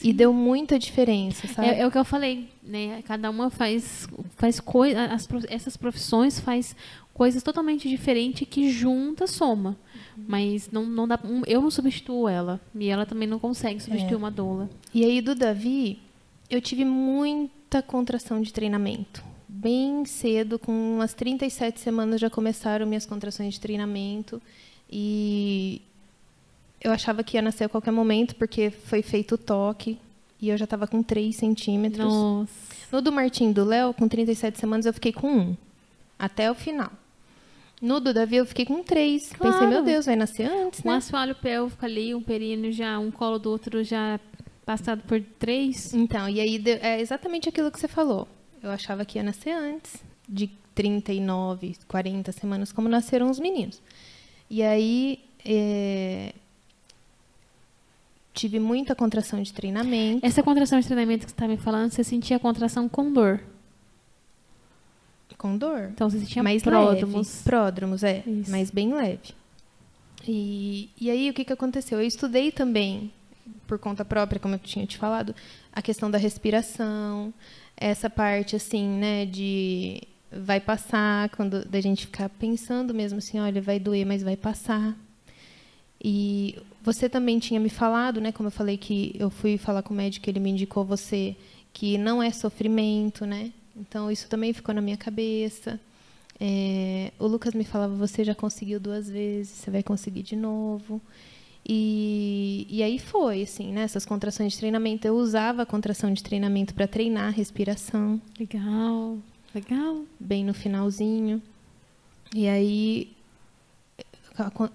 E 0.03 0.15
deu 0.15 0.33
muita 0.33 0.79
diferença, 0.79 1.47
sabe? 1.49 1.69
É, 1.69 1.81
é, 1.81 1.87
o 1.87 1.91
que 1.91 1.99
eu 1.99 2.05
falei, 2.05 2.49
né? 2.63 3.03
Cada 3.03 3.29
uma 3.29 3.51
faz 3.51 4.09
faz 4.37 4.59
coisa, 4.59 4.99
essas 5.49 5.77
profissões 5.77 6.41
faz 6.41 6.75
coisas 7.13 7.43
totalmente 7.43 7.87
diferentes 7.87 8.49
que 8.49 8.71
junta 8.71 9.27
soma. 9.27 9.77
Uhum. 10.17 10.25
Mas 10.27 10.71
não, 10.73 10.87
não 10.87 11.07
dá, 11.07 11.21
eu 11.47 11.61
não 11.61 11.71
substituo 11.71 12.27
ela 12.27 12.59
e 12.75 12.89
ela 12.89 13.05
também 13.05 13.29
não 13.29 13.39
consegue 13.39 13.79
substituir 13.79 14.15
é. 14.15 14.17
uma 14.17 14.31
doula. 14.31 14.71
E 14.95 15.05
aí 15.05 15.21
do 15.21 15.35
Davi, 15.35 15.99
eu 16.49 16.63
tive 16.63 16.85
muita 16.85 17.83
contração 17.83 18.41
de 18.41 18.53
treinamento. 18.55 19.23
Bem 19.47 20.07
cedo, 20.07 20.59
com 20.59 20.73
umas 20.73 21.13
37 21.13 21.79
semanas 21.79 22.21
já 22.21 22.31
começaram 22.31 22.87
minhas 22.87 23.05
contrações 23.05 23.55
de 23.55 23.61
treinamento 23.61 24.41
e 24.91 25.83
eu 26.81 26.93
achava 26.93 27.23
que 27.23 27.37
ia 27.37 27.43
nascer 27.43 27.65
a 27.65 27.69
qualquer 27.69 27.91
momento, 27.91 28.35
porque 28.37 28.71
foi 28.71 29.03
feito 29.03 29.35
o 29.35 29.39
toque. 29.39 29.99
E 30.41 30.49
eu 30.49 30.57
já 30.57 30.65
estava 30.65 30.87
com 30.87 31.03
3 31.03 31.37
centímetros. 31.37 32.07
Nossa. 32.07 32.51
No 32.91 33.03
do 33.03 33.13
Martim 33.13 33.53
do 33.53 33.63
Léo, 33.65 33.93
com 33.93 34.09
37 34.09 34.59
semanas, 34.59 34.87
eu 34.87 34.95
fiquei 34.95 35.13
com 35.13 35.29
1. 35.29 35.57
Até 36.19 36.51
o 36.51 36.55
final. 36.55 36.91
No 37.81 38.01
do 38.01 38.13
Davi, 38.13 38.37
eu 38.37 38.47
fiquei 38.47 38.65
com 38.65 38.83
3. 38.83 39.33
Claro. 39.33 39.53
Pensei, 39.53 39.69
meu 39.69 39.83
Deus, 39.83 40.07
vai 40.07 40.17
nascer 40.17 40.51
antes, 40.51 40.83
né? 40.83 40.93
Um 40.93 40.95
assoalho 40.95 41.35
pélvico 41.35 41.85
ali, 41.85 42.15
um 42.15 42.23
períneo 42.23 42.73
já, 42.73 42.99
um 42.99 43.11
colo 43.11 43.39
do 43.39 43.51
outro 43.51 43.85
já 43.85 44.19
passado 44.65 45.03
por 45.07 45.21
3. 45.39 45.95
Então, 45.95 46.29
e 46.29 46.41
aí 46.41 46.63
é 46.81 47.01
exatamente 47.01 47.49
aquilo 47.49 47.71
que 47.71 47.79
você 47.79 47.89
falou. 47.89 48.27
Eu 48.63 48.71
achava 48.71 49.05
que 49.05 49.19
ia 49.19 49.23
nascer 49.23 49.53
antes, 49.53 49.97
de 50.29 50.51
39, 50.75 51.77
40 51.89 52.33
semanas, 52.33 52.73
como 52.73 52.89
nasceram 52.89 53.31
os 53.31 53.39
meninos. 53.39 53.81
E 54.49 54.63
aí, 54.63 55.21
é, 55.45 56.35
tive 58.41 58.59
muita 58.59 58.95
contração 58.95 59.43
de 59.43 59.53
treinamento. 59.53 60.25
Essa 60.25 60.43
contração 60.43 60.81
de 60.81 60.87
treinamento 60.87 61.27
que 61.27 61.31
você 61.31 61.35
está 61.35 61.47
me 61.47 61.59
falando, 61.59 61.91
você 61.91 62.03
sentia 62.03 62.39
contração 62.39 62.89
com 62.89 63.13
dor? 63.13 63.41
Com 65.37 65.57
dor. 65.57 65.91
Então 65.93 66.09
você 66.09 66.19
sentia 66.19 66.43
mais 66.43 66.63
pródromos. 66.63 67.29
Leve. 67.29 67.45
Pródromos, 67.45 68.03
é. 68.03 68.23
Isso. 68.27 68.51
Mas 68.51 68.71
bem 68.71 68.95
leve. 68.95 69.35
E, 70.27 70.91
e 71.01 71.11
aí, 71.11 71.31
o 71.31 71.35
que, 71.35 71.45
que 71.45 71.53
aconteceu? 71.53 72.01
Eu 72.01 72.07
estudei 72.07 72.51
também, 72.51 73.13
por 73.67 73.79
conta 73.79 74.05
própria, 74.05 74.39
como 74.39 74.55
eu 74.55 74.59
tinha 74.59 74.87
te 74.87 74.99
falado, 74.99 75.35
a 75.73 75.81
questão 75.81 76.11
da 76.11 76.19
respiração, 76.19 77.33
essa 77.77 78.11
parte, 78.11 78.57
assim, 78.57 78.87
né, 78.87 79.25
de 79.25 80.03
vai 80.31 80.61
passar, 80.61 81.31
quando 81.31 81.65
da 81.65 81.81
gente 81.81 82.07
ficar 82.07 82.29
pensando 82.29 82.95
mesmo 82.95 83.19
assim, 83.19 83.41
olha, 83.41 83.61
vai 83.61 83.81
doer, 83.81 84.07
mas 84.07 84.23
vai 84.23 84.37
passar. 84.37 84.95
E 86.03 86.57
você 86.83 87.09
também 87.09 87.39
tinha 87.39 87.61
me 87.61 87.69
falado, 87.69 88.21
né, 88.21 88.33
como 88.33 88.49
eu 88.49 88.53
falei 88.53 88.77
que 88.77 89.15
eu 89.19 89.31
fui 89.31 89.59
falar 89.59 89.83
com 89.83 89.93
o 89.93 89.97
médico, 89.97 90.29
ele 90.29 90.41
me 90.41 90.51
indicou 90.51 90.85
você 90.85 91.37
que 91.73 91.99
não 91.99 92.23
é 92.23 92.31
sofrimento, 92.31 93.25
né? 93.25 93.53
Então 93.77 94.11
isso 94.11 94.29
também 94.29 94.53
ficou 94.53 94.75
na 94.75 94.81
minha 94.81 94.97
cabeça. 94.97 95.81
É, 96.39 97.13
o 97.19 97.27
Lucas 97.27 97.55
me 97.55 97.65
falava, 97.65 97.95
você 97.95 98.25
já 98.25 98.35
conseguiu 98.35 98.81
duas 98.81 99.09
vezes, 99.09 99.53
você 99.53 99.71
vai 99.71 99.83
conseguir 99.83 100.23
de 100.23 100.37
novo. 100.37 101.01
E, 101.69 102.67
e 102.71 102.83
aí 102.83 102.99
foi, 102.99 103.43
assim, 103.43 103.73
né? 103.73 103.83
Essas 103.83 104.07
contrações 104.07 104.53
de 104.53 104.59
treinamento. 104.59 105.07
Eu 105.07 105.17
usava 105.17 105.63
a 105.63 105.67
contração 105.67 106.13
de 106.13 106.23
treinamento 106.23 106.75
para 106.75 106.89
treinar 106.89 107.27
a 107.27 107.31
respiração. 107.31 108.21
Legal, 108.39 109.19
legal. 109.55 110.03
Bem 110.19 110.45
no 110.45 110.55
finalzinho. 110.55 111.43
E 112.35 112.49
aí 112.49 113.13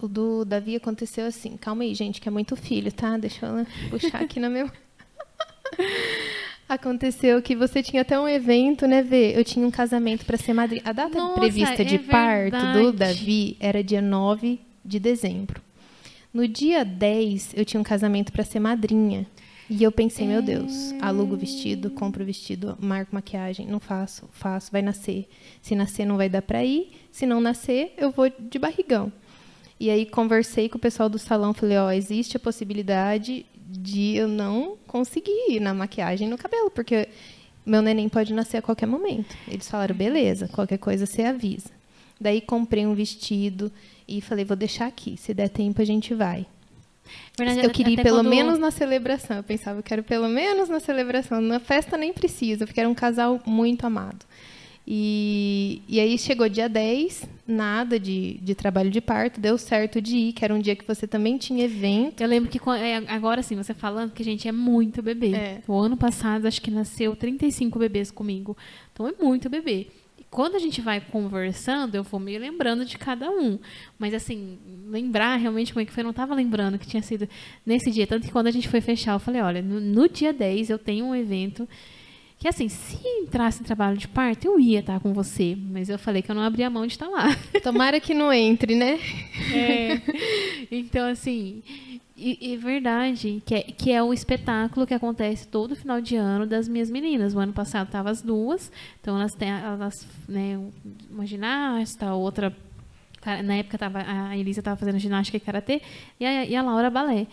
o 0.01 0.07
do 0.07 0.45
Davi 0.45 0.75
aconteceu 0.75 1.25
assim. 1.25 1.57
Calma 1.57 1.83
aí, 1.83 1.93
gente, 1.93 2.21
que 2.21 2.27
é 2.27 2.31
muito 2.31 2.55
filho, 2.55 2.91
tá? 2.91 3.17
Deixa 3.17 3.45
eu 3.45 3.65
puxar 3.89 4.21
aqui 4.21 4.39
na 4.39 4.49
meu. 4.49 4.69
Aconteceu 6.67 7.39
que 7.43 7.55
você 7.55 7.83
tinha 7.83 8.01
até 8.01 8.19
um 8.19 8.27
evento, 8.27 8.87
né, 8.87 9.03
Vê? 9.03 9.37
Eu 9.37 9.43
tinha 9.43 9.65
um 9.65 9.69
casamento 9.69 10.25
para 10.25 10.35
ser 10.35 10.53
madrinha. 10.53 10.81
A 10.83 10.91
data 10.91 11.15
Nossa, 11.15 11.39
prevista 11.39 11.83
é 11.83 11.85
de 11.85 11.99
parto 11.99 12.51
verdade. 12.51 12.79
do 12.79 12.91
Davi 12.91 13.55
era 13.59 13.83
dia 13.83 14.01
9 14.01 14.59
de 14.83 14.99
dezembro. 14.99 15.61
No 16.33 16.47
dia 16.47 16.83
10, 16.83 17.53
eu 17.55 17.63
tinha 17.63 17.79
um 17.79 17.83
casamento 17.83 18.31
para 18.31 18.43
ser 18.43 18.59
madrinha. 18.59 19.27
E 19.69 19.83
eu 19.83 19.91
pensei, 19.91 20.25
é... 20.25 20.29
meu 20.29 20.41
Deus, 20.41 20.93
alugo 21.01 21.35
vestido, 21.35 21.89
compro 21.89 22.25
vestido, 22.25 22.77
marco 22.79 23.13
maquiagem, 23.13 23.67
não 23.67 23.79
faço, 23.79 24.27
faço, 24.31 24.71
vai 24.71 24.81
nascer. 24.81 25.27
Se 25.61 25.75
nascer 25.75 26.05
não 26.05 26.17
vai 26.17 26.29
dar 26.29 26.41
para 26.41 26.63
ir, 26.63 26.91
se 27.11 27.25
não 27.25 27.39
nascer, 27.39 27.93
eu 27.97 28.11
vou 28.11 28.29
de 28.29 28.59
barrigão. 28.59 29.11
E 29.79 29.89
aí 29.89 30.05
conversei 30.05 30.69
com 30.69 30.77
o 30.77 30.81
pessoal 30.81 31.09
do 31.09 31.19
salão, 31.19 31.53
falei, 31.53 31.77
ó, 31.77 31.87
oh, 31.87 31.91
existe 31.91 32.37
a 32.37 32.39
possibilidade 32.39 33.45
de 33.67 34.15
eu 34.15 34.27
não 34.27 34.77
conseguir 34.87 35.51
ir 35.51 35.59
na 35.59 35.73
maquiagem 35.73 36.29
no 36.29 36.37
cabelo, 36.37 36.69
porque 36.69 37.09
meu 37.65 37.81
neném 37.81 38.07
pode 38.07 38.33
nascer 38.33 38.57
a 38.57 38.61
qualquer 38.61 38.85
momento. 38.85 39.35
Eles 39.47 39.69
falaram, 39.69 39.95
beleza, 39.95 40.47
qualquer 40.47 40.77
coisa 40.77 41.05
você 41.05 41.23
avisa. 41.23 41.69
Daí 42.19 42.39
comprei 42.39 42.85
um 42.85 42.93
vestido 42.93 43.71
e 44.07 44.21
falei, 44.21 44.45
vou 44.45 44.55
deixar 44.55 44.85
aqui, 44.85 45.17
se 45.17 45.33
der 45.33 45.49
tempo 45.49 45.81
a 45.81 45.85
gente 45.85 46.13
vai. 46.13 46.45
Verdade, 47.37 47.65
eu 47.65 47.69
queria 47.69 47.93
ir 47.93 48.03
pelo 48.03 48.19
quando... 48.19 48.29
menos 48.29 48.57
na 48.57 48.71
celebração. 48.71 49.37
Eu 49.37 49.43
pensava, 49.43 49.79
eu 49.79 49.83
quero 49.83 50.03
pelo 50.03 50.27
menos 50.27 50.69
na 50.69 50.79
celebração. 50.79 51.41
Na 51.41 51.59
festa 51.59 51.97
nem 51.97 52.13
precisa, 52.13 52.65
porque 52.65 52.79
era 52.79 52.89
um 52.89 52.95
casal 52.95 53.41
muito 53.45 53.85
amado. 53.85 54.25
E, 54.87 55.81
e 55.87 55.99
aí 55.99 56.15
chegou 56.15 56.47
dia 56.47 56.69
10, 56.69 57.27
nada 57.47 57.99
de, 57.99 58.37
de 58.41 58.53
trabalho 58.53 58.91
de 58.91 59.01
parto, 59.01 59.39
deu 59.39 59.57
certo 59.57 59.99
de 59.99 60.15
ir, 60.15 60.33
que 60.33 60.45
era 60.45 60.53
um 60.53 60.59
dia 60.59 60.75
que 60.75 60.85
você 60.85 61.07
também 61.07 61.37
tinha 61.37 61.65
evento. 61.65 62.21
Eu 62.21 62.27
lembro 62.27 62.51
que 62.51 62.59
é, 62.69 62.97
agora 63.07 63.41
sim, 63.41 63.55
você 63.55 63.73
falando 63.73 64.11
que 64.11 64.21
a 64.21 64.25
gente 64.25 64.47
é 64.47 64.51
muito 64.51 65.01
bebê. 65.01 65.33
É. 65.33 65.61
O 65.67 65.75
ano 65.75 65.97
passado 65.97 66.47
acho 66.47 66.61
que 66.61 66.69
nasceu 66.69 67.15
35 67.15 67.79
bebês 67.79 68.11
comigo. 68.11 68.55
Então 68.93 69.07
é 69.07 69.13
muito 69.19 69.49
bebê. 69.49 69.87
E 70.19 70.23
quando 70.29 70.55
a 70.55 70.59
gente 70.59 70.81
vai 70.81 71.01
conversando, 71.01 71.95
eu 71.95 72.03
vou 72.03 72.19
meio 72.19 72.39
lembrando 72.39 72.85
de 72.85 72.95
cada 72.95 73.31
um. 73.31 73.57
Mas 73.97 74.13
assim, 74.13 74.59
lembrar 74.87 75.35
realmente 75.37 75.73
como 75.73 75.81
é 75.81 75.85
que 75.85 75.91
foi, 75.91 76.01
eu 76.01 76.05
não 76.05 76.11
estava 76.11 76.35
lembrando 76.35 76.77
que 76.77 76.85
tinha 76.85 77.01
sido 77.01 77.27
nesse 77.65 77.89
dia. 77.89 78.05
Tanto 78.05 78.27
que 78.27 78.31
quando 78.31 78.47
a 78.47 78.51
gente 78.51 78.69
foi 78.69 78.81
fechar, 78.81 79.13
eu 79.13 79.19
falei, 79.19 79.41
olha, 79.41 79.63
no, 79.63 79.79
no 79.79 80.07
dia 80.07 80.31
10 80.31 80.69
eu 80.69 80.77
tenho 80.77 81.05
um 81.05 81.15
evento 81.15 81.67
que 82.37 82.47
assim, 82.47 82.67
se 82.69 82.99
entrasse 83.21 83.61
em 83.61 83.65
trabalho 83.65 83.97
de 83.97 84.07
parto, 84.07 84.45
eu 84.45 84.59
ia 84.59 84.79
estar 84.79 84.99
com 84.99 85.13
você. 85.13 85.57
Mas 85.57 85.89
eu 85.89 85.97
falei 85.97 86.21
que 86.21 86.29
eu 86.29 86.35
não 86.35 86.43
abria 86.43 86.69
mão 86.69 86.85
de 86.85 86.93
estar 86.93 87.07
lá. 87.07 87.35
Tomara 87.63 87.99
que 87.99 88.13
não 88.13 88.31
entre, 88.31 88.75
né? 88.75 88.99
É. 89.53 90.01
Então, 90.71 91.07
assim, 91.07 91.61
e, 92.17 92.53
e 92.53 92.57
verdade, 92.57 93.41
que 93.45 93.55
é, 93.55 93.61
que 93.61 93.91
é 93.91 94.01
o 94.01 94.13
espetáculo 94.13 94.87
que 94.87 94.93
acontece 94.93 95.47
todo 95.47 95.75
final 95.75 95.99
de 95.99 96.15
ano 96.15 96.45
das 96.45 96.67
minhas 96.67 96.89
meninas. 96.89 97.35
O 97.35 97.39
ano 97.39 97.51
passado 97.51 97.87
estavam 97.87 98.11
as 98.11 98.21
duas, 98.21 98.71
então 99.01 99.17
elas 99.17 99.33
têm, 99.33 99.49
elas, 99.49 99.93
né, 100.27 100.57
uma 101.11 101.25
ginasta, 101.25 102.13
outra, 102.13 102.55
na 103.43 103.55
época 103.55 103.77
tava, 103.77 103.99
a 104.05 104.37
Elisa 104.37 104.61
estava 104.61 104.77
fazendo 104.77 104.97
ginástica 104.97 105.35
e 105.35 105.41
karatê, 105.41 105.81
e 106.17 106.25
a, 106.25 106.45
e 106.45 106.55
a 106.55 106.61
Laura 106.61 106.89
balé. 106.89 107.27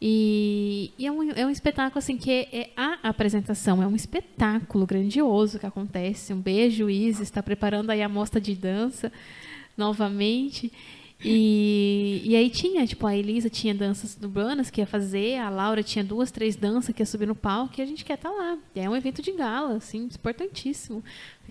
E, 0.00 0.92
e 0.96 1.06
é, 1.06 1.12
um, 1.12 1.30
é, 1.32 1.44
um, 1.44 1.50
espetáculo 1.50 1.98
assim 1.98 2.16
que 2.16 2.30
é, 2.30 2.70
a 2.76 2.98
apresentação, 3.02 3.82
é 3.82 3.86
um 3.86 3.96
espetáculo 3.96 4.86
grandioso 4.86 5.58
que 5.58 5.66
acontece. 5.66 6.32
Um 6.32 6.40
beijo, 6.40 6.88
Isis, 6.88 7.22
está 7.22 7.42
preparando 7.42 7.90
aí 7.90 8.02
a 8.02 8.08
mostra 8.08 8.40
de 8.40 8.54
dança 8.54 9.12
novamente. 9.76 10.72
E, 11.24 12.22
e 12.24 12.36
aí 12.36 12.48
tinha, 12.48 12.86
tipo, 12.86 13.04
a 13.04 13.16
Elisa 13.16 13.50
tinha 13.50 13.74
danças 13.74 14.16
urbanas 14.22 14.70
que 14.70 14.80
ia 14.80 14.86
fazer, 14.86 15.36
a 15.38 15.50
Laura 15.50 15.82
tinha 15.82 16.04
duas, 16.04 16.30
três 16.30 16.54
danças 16.54 16.94
que 16.94 17.02
ia 17.02 17.06
subir 17.06 17.26
no 17.26 17.34
palco 17.34 17.74
e 17.78 17.82
a 17.82 17.86
gente 17.86 18.04
quer 18.04 18.14
estar 18.14 18.30
tá 18.30 18.34
lá. 18.34 18.56
É 18.74 18.88
um 18.88 18.94
evento 18.94 19.20
de 19.20 19.32
gala, 19.32 19.76
assim, 19.76 20.04
importantíssimo. 20.04 21.02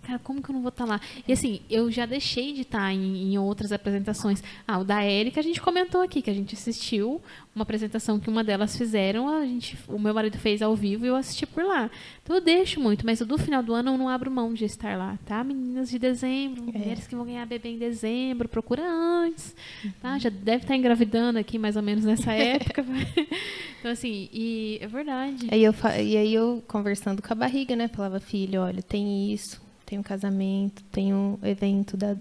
Cara, 0.04 0.20
como 0.20 0.42
que 0.42 0.50
eu 0.50 0.54
não 0.54 0.62
vou 0.62 0.70
estar 0.70 0.86
lá? 0.86 1.02
E 1.28 1.34
assim, 1.34 1.60
eu 1.70 1.92
já 1.92 2.06
deixei 2.06 2.54
de 2.54 2.62
estar 2.62 2.94
em, 2.94 3.34
em 3.34 3.38
outras 3.38 3.72
apresentações. 3.72 4.42
Ah, 4.68 4.80
o 4.80 4.84
da 4.84 5.02
Érica 5.04 5.40
a 5.40 5.44
gente 5.44 5.60
comentou 5.62 6.02
aqui, 6.02 6.22
que 6.22 6.30
a 6.30 6.34
gente 6.34 6.56
assistiu 6.56 7.22
uma 7.54 7.64
apresentação 7.64 8.20
que 8.20 8.30
uma 8.30 8.44
delas 8.44 8.78
fizeram, 8.78 9.28
a 9.28 9.44
gente, 9.46 9.76
o 9.88 9.98
meu 10.00 10.14
marido 10.14 10.38
fez 10.38 10.62
ao 10.62 10.76
vivo 10.76 11.06
e 11.06 11.10
eu 11.10 11.16
assisti 11.16 11.46
por 11.46 11.64
lá. 11.66 11.90
Então 12.24 12.36
eu 12.36 12.42
deixo 12.42 12.80
muito, 12.80 13.06
mas 13.06 13.20
o 13.20 13.26
do 13.26 13.38
final 13.38 13.62
do 13.64 13.74
ano 13.74 13.92
eu 13.92 13.98
não 13.98 14.08
abro 14.08 14.30
mão 14.32 14.54
de 14.54 14.64
estar 14.66 14.98
lá, 14.98 15.18
tá? 15.26 15.44
Meninas 15.44 15.90
de 15.90 15.98
dezembro, 16.00 16.64
É. 16.74 16.78
mulheres 16.78 17.08
que 17.08 17.16
vão 17.16 17.26
ganhar 17.26 17.46
bebê 17.46 17.70
em 17.70 17.78
dezembro, 17.78 18.48
procura 18.48 18.84
antes, 18.88 19.56
tá? 20.02 20.18
Já 20.20 20.30
deve 20.30 20.64
estar 20.64 20.76
engravidando 20.76 21.40
aqui 21.40 21.58
mais 21.58 21.76
ou 21.76 21.82
menos 21.82 22.06
nessa 22.06 22.32
época. 22.38 22.86
então 23.80 23.92
assim, 23.92 24.30
e 24.32 24.78
é 24.82 24.88
verdade. 24.88 25.48
Aí 25.52 25.64
eu, 25.64 25.74
e 26.04 26.16
aí 26.18 26.34
eu 26.34 26.64
conversando 26.68 27.22
com 27.22 27.34
a 27.34 27.36
barriga, 27.36 27.76
né? 27.76 27.88
Falava, 27.88 28.20
filho, 28.20 28.62
olha, 28.62 28.82
tem 28.84 29.34
isso, 29.34 29.60
tem 29.88 29.98
um 29.98 30.04
casamento, 30.04 30.84
tem 30.92 31.14
um 31.14 31.40
evento 31.42 31.96
da, 31.98 32.16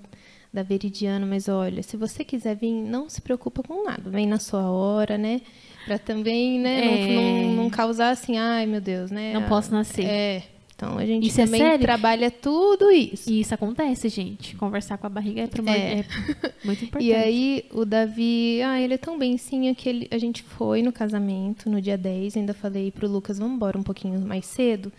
da 0.54 0.62
Veridiana, 0.62 1.26
mas 1.26 1.48
olha, 1.48 1.82
se 1.82 1.96
você 1.96 2.24
quiser 2.24 2.54
vir, 2.56 2.72
não 2.72 3.08
se 3.10 3.20
preocupa 3.20 3.62
com 3.62 3.84
nada. 3.84 4.08
Vem 4.08 4.26
na 4.26 4.38
sua 4.38 4.70
hora, 4.70 5.18
né? 5.18 5.40
Pra 5.84 5.98
também, 5.98 6.58
né, 6.60 6.80
não- 6.84 6.92
É. 6.92 7.42
não, 7.46 7.52
não 7.64 7.70
causar 7.70 8.10
assim, 8.10 8.38
ai 8.38 8.64
meu 8.66 8.80
Deus, 8.80 9.10
né? 9.10 9.32
Não 9.34 9.42
posso 9.48 9.72
nascer. 9.72 10.04
É. 10.06 10.42
Então 10.74 10.98
a 10.98 11.06
gente 11.06 11.26
Isso 11.26 11.40
é 11.40 11.44
também 11.46 11.60
sério? 11.60 11.80
trabalha 11.80 12.30
tudo 12.30 12.90
isso. 12.90 13.30
E 13.30 13.40
isso 13.40 13.54
acontece, 13.54 14.10
gente. 14.10 14.54
Conversar 14.56 14.98
com 14.98 15.06
a 15.06 15.10
barriga 15.10 15.40
é, 15.40 15.46
primor- 15.46 15.74
É. 15.74 16.00
é 16.00 16.04
muito 16.64 16.84
importante. 16.84 17.02
E 17.06 17.14
aí 17.14 17.64
o 17.72 17.84
Davi, 17.86 18.60
ah, 18.62 18.78
ele 18.78 18.92
é 18.94 18.98
tão 18.98 19.18
benzinho 19.18 19.74
que 19.74 19.88
ele, 19.88 20.06
a 20.10 20.18
gente 20.18 20.42
foi 20.42 20.82
no 20.82 20.92
casamento 20.92 21.70
no 21.70 21.80
dia 21.80 21.96
10, 21.96 22.36
ainda 22.36 22.52
falei 22.52 22.90
pro 22.90 23.08
Lucas, 23.08 23.38
vamos 23.38 23.54
embora 23.56 23.78
um 23.78 23.82
pouquinho 23.82 24.20
mais 24.20 24.44
cedo, 24.44 24.92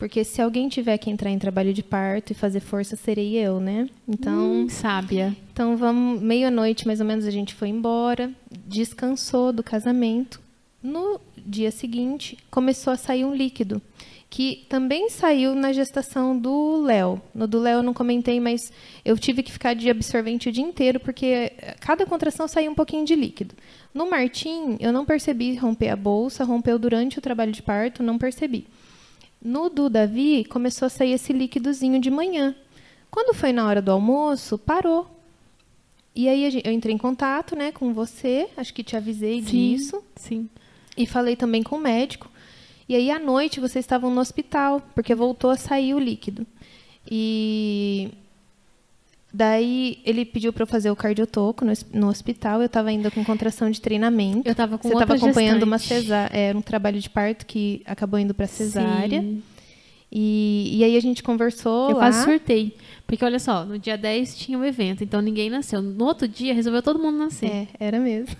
porque 0.00 0.24
se 0.24 0.40
alguém 0.42 0.68
tiver 0.68 0.96
que 0.98 1.10
entrar 1.10 1.30
em 1.30 1.38
trabalho 1.38 1.72
de 1.72 1.82
parto 1.82 2.30
e 2.32 2.34
fazer 2.34 2.58
força, 2.60 2.96
serei 2.96 3.36
eu, 3.36 3.60
né? 3.60 3.86
Então, 4.08 4.62
Hum, 4.62 4.68
sábia. 4.68 5.36
então 5.52 5.76
vamos, 5.76 6.20
meia-noite 6.20 6.86
mais 6.86 7.00
ou 7.00 7.06
menos 7.06 7.26
a 7.26 7.30
gente 7.30 7.54
foi 7.54 7.68
embora, 7.68 8.32
descansou 8.66 9.52
do 9.52 9.62
casamento. 9.62 10.40
No 10.82 11.20
dia 11.36 11.70
seguinte, 11.70 12.38
começou 12.50 12.92
a 12.92 12.96
sair 12.96 13.24
um 13.26 13.34
líquido, 13.34 13.82
que 14.30 14.64
também 14.68 15.10
saiu 15.10 15.54
na 15.54 15.72
gestação 15.72 16.38
do 16.38 16.80
Léo. 16.82 17.20
No 17.34 17.46
do 17.46 17.58
Léo 17.58 17.78
eu 17.80 17.82
não 17.82 17.92
comentei, 17.92 18.40
mas 18.40 18.72
eu 19.04 19.18
tive 19.18 19.42
que 19.42 19.52
ficar 19.52 19.74
de 19.74 19.90
absorvente 19.90 20.48
o 20.48 20.52
dia 20.52 20.64
inteiro, 20.64 20.98
porque 21.00 21.52
cada 21.80 22.06
contração 22.06 22.48
saía 22.48 22.70
um 22.70 22.74
pouquinho 22.74 23.04
de 23.04 23.14
líquido. 23.14 23.54
No 23.92 24.08
Martim, 24.08 24.76
eu 24.80 24.92
não 24.92 25.04
percebi 25.04 25.56
romper 25.56 25.90
a 25.90 25.96
bolsa, 25.96 26.44
rompeu 26.44 26.78
durante 26.78 27.18
o 27.18 27.22
trabalho 27.22 27.52
de 27.52 27.60
parto, 27.62 28.02
não 28.02 28.16
percebi. 28.16 28.66
No 29.42 29.70
do 29.70 29.88
Davi, 29.88 30.44
começou 30.44 30.86
a 30.86 30.90
sair 30.90 31.12
esse 31.12 31.32
líquidozinho 31.32 31.98
de 31.98 32.10
manhã. 32.10 32.54
Quando 33.10 33.34
foi 33.34 33.52
na 33.52 33.66
hora 33.66 33.80
do 33.80 33.90
almoço, 33.90 34.58
parou. 34.58 35.10
E 36.14 36.28
aí 36.28 36.60
eu 36.64 36.72
entrei 36.72 36.94
em 36.94 36.98
contato, 36.98 37.56
né, 37.56 37.72
com 37.72 37.94
você, 37.94 38.48
acho 38.56 38.74
que 38.74 38.82
te 38.82 38.96
avisei 38.96 39.40
disso, 39.40 40.02
Sim. 40.16 40.48
e 40.96 41.06
falei 41.06 41.36
também 41.36 41.62
com 41.62 41.76
o 41.76 41.80
médico. 41.80 42.28
E 42.88 42.96
aí 42.96 43.10
à 43.10 43.18
noite 43.18 43.60
vocês 43.60 43.84
estavam 43.84 44.12
no 44.12 44.20
hospital, 44.20 44.82
porque 44.94 45.14
voltou 45.14 45.50
a 45.50 45.56
sair 45.56 45.94
o 45.94 45.98
líquido. 45.98 46.46
E 47.08 48.10
daí 49.32 49.98
ele 50.04 50.24
pediu 50.24 50.52
para 50.52 50.62
eu 50.62 50.66
fazer 50.66 50.90
o 50.90 50.96
cardiotoco 50.96 51.64
no, 51.64 51.72
no 51.92 52.08
hospital, 52.08 52.60
eu 52.60 52.66
estava 52.66 52.88
ainda 52.88 53.10
com 53.10 53.24
contração 53.24 53.70
de 53.70 53.80
treinamento. 53.80 54.48
Eu 54.48 54.54
tava 54.54 54.76
com 54.78 54.88
Você 54.88 54.94
estava 54.94 55.14
acompanhando 55.14 55.62
uma 55.62 55.78
gestante. 55.78 56.02
cesárea, 56.02 56.36
era 56.36 56.56
um 56.58 56.62
trabalho 56.62 57.00
de 57.00 57.08
parto 57.10 57.46
que 57.46 57.82
acabou 57.86 58.18
indo 58.18 58.34
para 58.34 58.46
cesárea. 58.46 59.20
Sim. 59.20 59.42
E, 60.12 60.78
e 60.78 60.82
aí 60.84 60.96
a 60.96 61.00
gente 61.00 61.22
conversou 61.22 61.90
Eu 61.90 61.96
lá. 61.96 62.00
quase 62.02 62.24
surtei. 62.24 62.74
Porque 63.06 63.24
olha 63.24 63.38
só, 63.38 63.64
no 63.64 63.78
dia 63.78 63.96
10 63.96 64.36
tinha 64.36 64.58
um 64.58 64.64
evento, 64.64 65.04
então 65.04 65.20
ninguém 65.20 65.48
nasceu. 65.50 65.80
No 65.80 66.04
outro 66.04 66.26
dia 66.26 66.52
resolveu 66.52 66.82
todo 66.82 66.98
mundo 66.98 67.16
nascer. 67.18 67.46
É, 67.48 67.68
era 67.78 67.98
mesmo. 68.00 68.34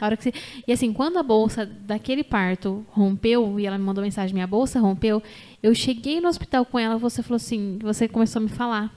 A 0.00 0.06
hora 0.06 0.16
que 0.16 0.22
você- 0.24 0.32
E 0.66 0.72
assim, 0.72 0.92
quando 0.92 1.16
a 1.18 1.22
bolsa 1.22 1.66
daquele 1.66 2.22
parto 2.22 2.86
rompeu, 2.90 3.58
e 3.58 3.66
ela 3.66 3.76
me 3.78 3.84
mandou 3.84 4.02
mensagem, 4.04 4.34
minha 4.34 4.46
bolsa 4.46 4.78
rompeu, 4.78 5.20
eu 5.62 5.74
cheguei 5.74 6.20
no 6.20 6.28
hospital 6.28 6.64
com 6.64 6.78
ela, 6.78 6.96
você 6.96 7.22
falou 7.22 7.36
assim, 7.36 7.78
você 7.82 8.06
começou 8.06 8.40
a 8.40 8.42
me 8.44 8.48
falar 8.48 8.95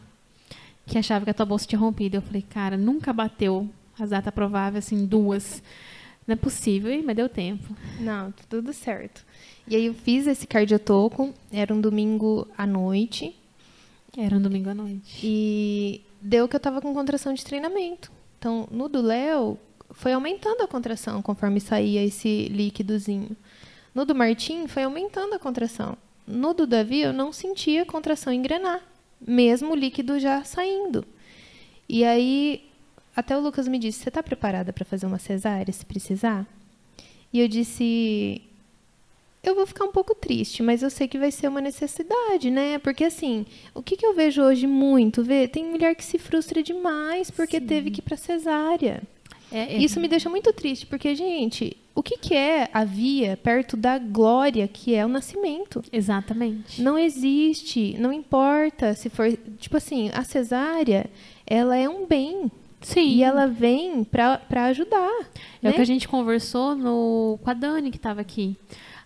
que 0.90 0.98
achava 0.98 1.24
que 1.24 1.32
a 1.32 1.34
tua 1.34 1.46
bolsa 1.46 1.66
tinha 1.68 1.80
rompido. 1.80 2.18
Eu 2.18 2.22
falei, 2.22 2.42
cara, 2.42 2.76
nunca 2.76 3.14
bateu 3.14 3.70
as 3.98 4.10
datas 4.10 4.34
prováveis, 4.34 4.86
assim, 4.86 5.06
duas. 5.06 5.62
Não 6.28 6.34
é 6.34 6.36
possível, 6.36 6.92
mas 7.06 7.16
deu 7.16 7.30
tempo. 7.30 7.76
Não, 8.00 8.34
tudo 8.50 8.74
certo. 8.74 9.26
E 9.68 9.76
aí 9.76 9.86
eu 9.86 9.94
fiz 9.94 10.28
esse 10.28 10.46
cardiotoco, 10.48 11.34
era 11.52 11.74
um 11.74 11.80
domingo 11.82 12.48
à 12.58 12.66
noite, 12.66 13.36
Era 14.18 14.36
um 14.36 14.42
domingo 14.42 14.70
à 14.70 14.74
noite. 14.74 15.20
e 15.24 16.02
deu 16.22 16.48
que 16.48 16.56
eu 16.56 16.60
tava 16.60 16.82
com 16.82 16.94
contração 16.94 17.34
de 17.34 17.44
treinamento. 17.46 18.12
Então, 18.38 18.68
no 18.72 18.88
do 18.90 19.02
Léo, 19.02 19.58
foi 19.92 20.14
aumentando 20.14 20.62
a 20.64 20.68
contração 20.68 21.22
conforme 21.22 21.60
saía 21.60 22.04
esse 22.04 22.48
líquidozinho. 22.50 23.36
No 23.94 24.06
do 24.06 24.16
Martim, 24.16 24.68
foi 24.68 24.84
aumentando 24.84 25.34
a 25.36 25.40
contração. 25.40 25.98
No 26.28 26.54
do 26.54 26.66
Davi, 26.68 27.02
eu 27.02 27.12
não 27.14 27.32
sentia 27.34 27.86
contração 27.86 28.32
engrenar, 28.32 28.82
mesmo 29.26 29.72
o 29.74 29.76
líquido 29.76 30.20
já 30.20 30.44
saindo. 30.44 31.06
E 31.88 32.04
aí, 32.04 32.64
até 33.16 33.36
o 33.38 33.42
Lucas 33.42 33.68
me 33.68 33.80
disse: 33.80 34.00
Você 34.04 34.10
está 34.10 34.22
preparada 34.24 34.72
para 34.72 34.86
fazer 34.86 35.06
uma 35.06 35.20
cesárea 35.20 35.72
se 35.74 35.86
precisar? 35.86 36.46
E 37.34 37.40
eu 37.40 37.48
disse: 37.48 38.42
Eu 39.44 39.56
vou 39.56 39.66
ficar 39.66 39.86
um 39.86 39.92
pouco 39.92 40.14
triste, 40.16 40.62
mas 40.64 40.82
eu 40.84 40.90
sei 40.90 41.08
que 41.08 41.18
vai 41.18 41.32
ser 41.32 41.48
uma 41.48 41.62
necessidade, 41.62 42.50
né? 42.52 42.78
Porque 42.80 43.04
assim, 43.04 43.46
o 43.74 43.82
que, 43.82 43.96
que 43.98 44.06
eu 44.06 44.14
vejo 44.16 44.42
hoje 44.42 44.68
muito? 44.68 45.24
Vê, 45.24 45.48
tem 45.48 45.66
mulher 45.66 45.96
que 45.96 46.04
se 46.04 46.18
frustra 46.18 46.62
demais 46.62 47.30
porque 47.32 47.60
teve 47.62 47.92
que 47.92 48.00
ir 48.00 48.04
para 48.04 48.18
cesárea. 48.18 49.02
É, 49.52 49.76
é- 49.76 49.78
Isso 49.78 50.00
me 50.00 50.08
deixa 50.08 50.30
muito 50.30 50.54
triste, 50.54 50.86
porque, 50.86 51.16
gente, 51.16 51.76
o 52.00 52.02
que, 52.04 52.18
que 52.18 52.34
é 52.34 52.70
a 52.74 52.86
via 52.86 53.36
perto 53.36 53.76
da 53.76 53.98
glória 53.98 54.66
que 54.70 54.96
é 54.96 55.06
o 55.06 55.10
nascimento? 55.10 55.84
Exatamente. 55.92 56.82
Não 56.82 56.98
existe, 56.98 57.98
não 58.00 58.14
importa 58.14 58.94
se 58.94 59.10
for. 59.10 59.30
Tipo 59.58 59.76
assim, 59.76 60.10
a 60.14 60.24
cesárea, 60.24 61.10
ela 61.46 61.76
é 61.76 61.90
um 61.90 62.08
bem. 62.08 62.50
Sim. 62.80 63.02
E 63.02 63.22
ela 63.22 63.48
vem 63.48 64.06
para 64.06 64.66
ajudar. 64.68 65.12
É 65.62 65.68
né? 65.68 65.72
o 65.72 65.74
que 65.74 65.82
a 65.82 65.86
gente 65.86 66.08
conversou 66.08 66.74
no, 66.74 67.38
com 67.44 67.50
a 67.50 67.54
Dani, 67.54 67.92
que 67.92 67.98
estava 67.98 68.22
aqui. 68.22 68.56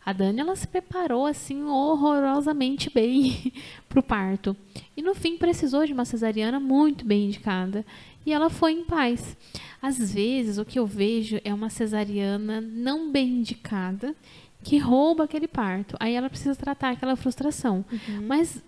A 0.05 0.11
Dani, 0.13 0.41
ela 0.41 0.55
se 0.55 0.67
preparou, 0.67 1.25
assim, 1.25 1.63
horrorosamente 1.63 2.89
bem 2.93 3.53
para 3.87 3.99
o 3.99 4.03
parto. 4.03 4.55
E, 4.97 5.01
no 5.01 5.15
fim, 5.15 5.37
precisou 5.37 5.85
de 5.85 5.93
uma 5.93 6.05
cesariana 6.05 6.59
muito 6.59 7.05
bem 7.05 7.25
indicada. 7.27 7.85
E 8.25 8.31
ela 8.31 8.49
foi 8.49 8.73
em 8.73 8.83
paz. 8.83 9.35
Às 9.81 10.13
vezes, 10.13 10.57
o 10.57 10.65
que 10.65 10.79
eu 10.79 10.85
vejo 10.85 11.39
é 11.43 11.53
uma 11.53 11.69
cesariana 11.69 12.61
não 12.61 13.11
bem 13.11 13.27
indicada 13.39 14.15
que 14.63 14.77
rouba 14.77 15.25
aquele 15.25 15.47
parto. 15.47 15.95
Aí 15.99 16.13
ela 16.13 16.29
precisa 16.29 16.55
tratar 16.55 16.91
aquela 16.91 17.15
frustração. 17.17 17.83
Mas 18.25 18.63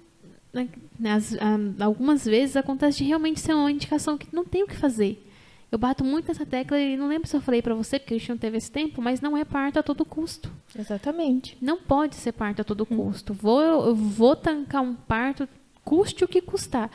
né, 0.54 0.68
as- 1.06 1.36
a- 1.36 1.84
algumas 1.86 2.26
vezes 2.26 2.56
acontece 2.58 2.98
de 3.00 3.04
realmente 3.06 3.40
ser 3.40 3.54
uma 3.54 3.72
indicação 3.72 4.18
que 4.18 4.28
não 4.34 4.44
tem 4.46 4.64
o 4.64 4.68
que 4.68 4.76
fazer. 4.76 5.25
Eu 5.76 5.80
bato 5.80 6.06
muito 6.06 6.30
nessa 6.30 6.46
tecla 6.46 6.80
e 6.80 6.96
não 6.96 7.10
lembro 7.10 7.28
se 7.28 7.36
eu 7.36 7.42
falei 7.42 7.62
pra 7.62 7.76
você, 7.76 8.00
porque 8.00 8.14
a 8.14 8.18
gente 8.18 8.30
não 8.30 8.38
teve 8.38 8.56
esse 8.56 8.72
tempo, 8.72 9.02
mas 9.02 9.20
não 9.20 9.36
é 9.36 9.44
parto 9.44 9.78
a 9.78 9.84
todo 9.84 10.06
custo. 10.06 10.50
Exatamente. 10.74 11.58
Não 11.60 11.78
pode 11.78 12.16
ser 12.16 12.32
parto 12.32 12.62
a 12.62 12.64
todo 12.64 12.86
custo. 12.86 13.34
Vou, 13.34 13.62
eu 13.62 13.94
vou 13.94 14.38
tancar 14.38 14.82
um 14.82 14.94
parto, 14.94 15.50
custe 15.84 16.24
o 16.24 16.30
que 16.30 16.40
custar. 16.40 16.90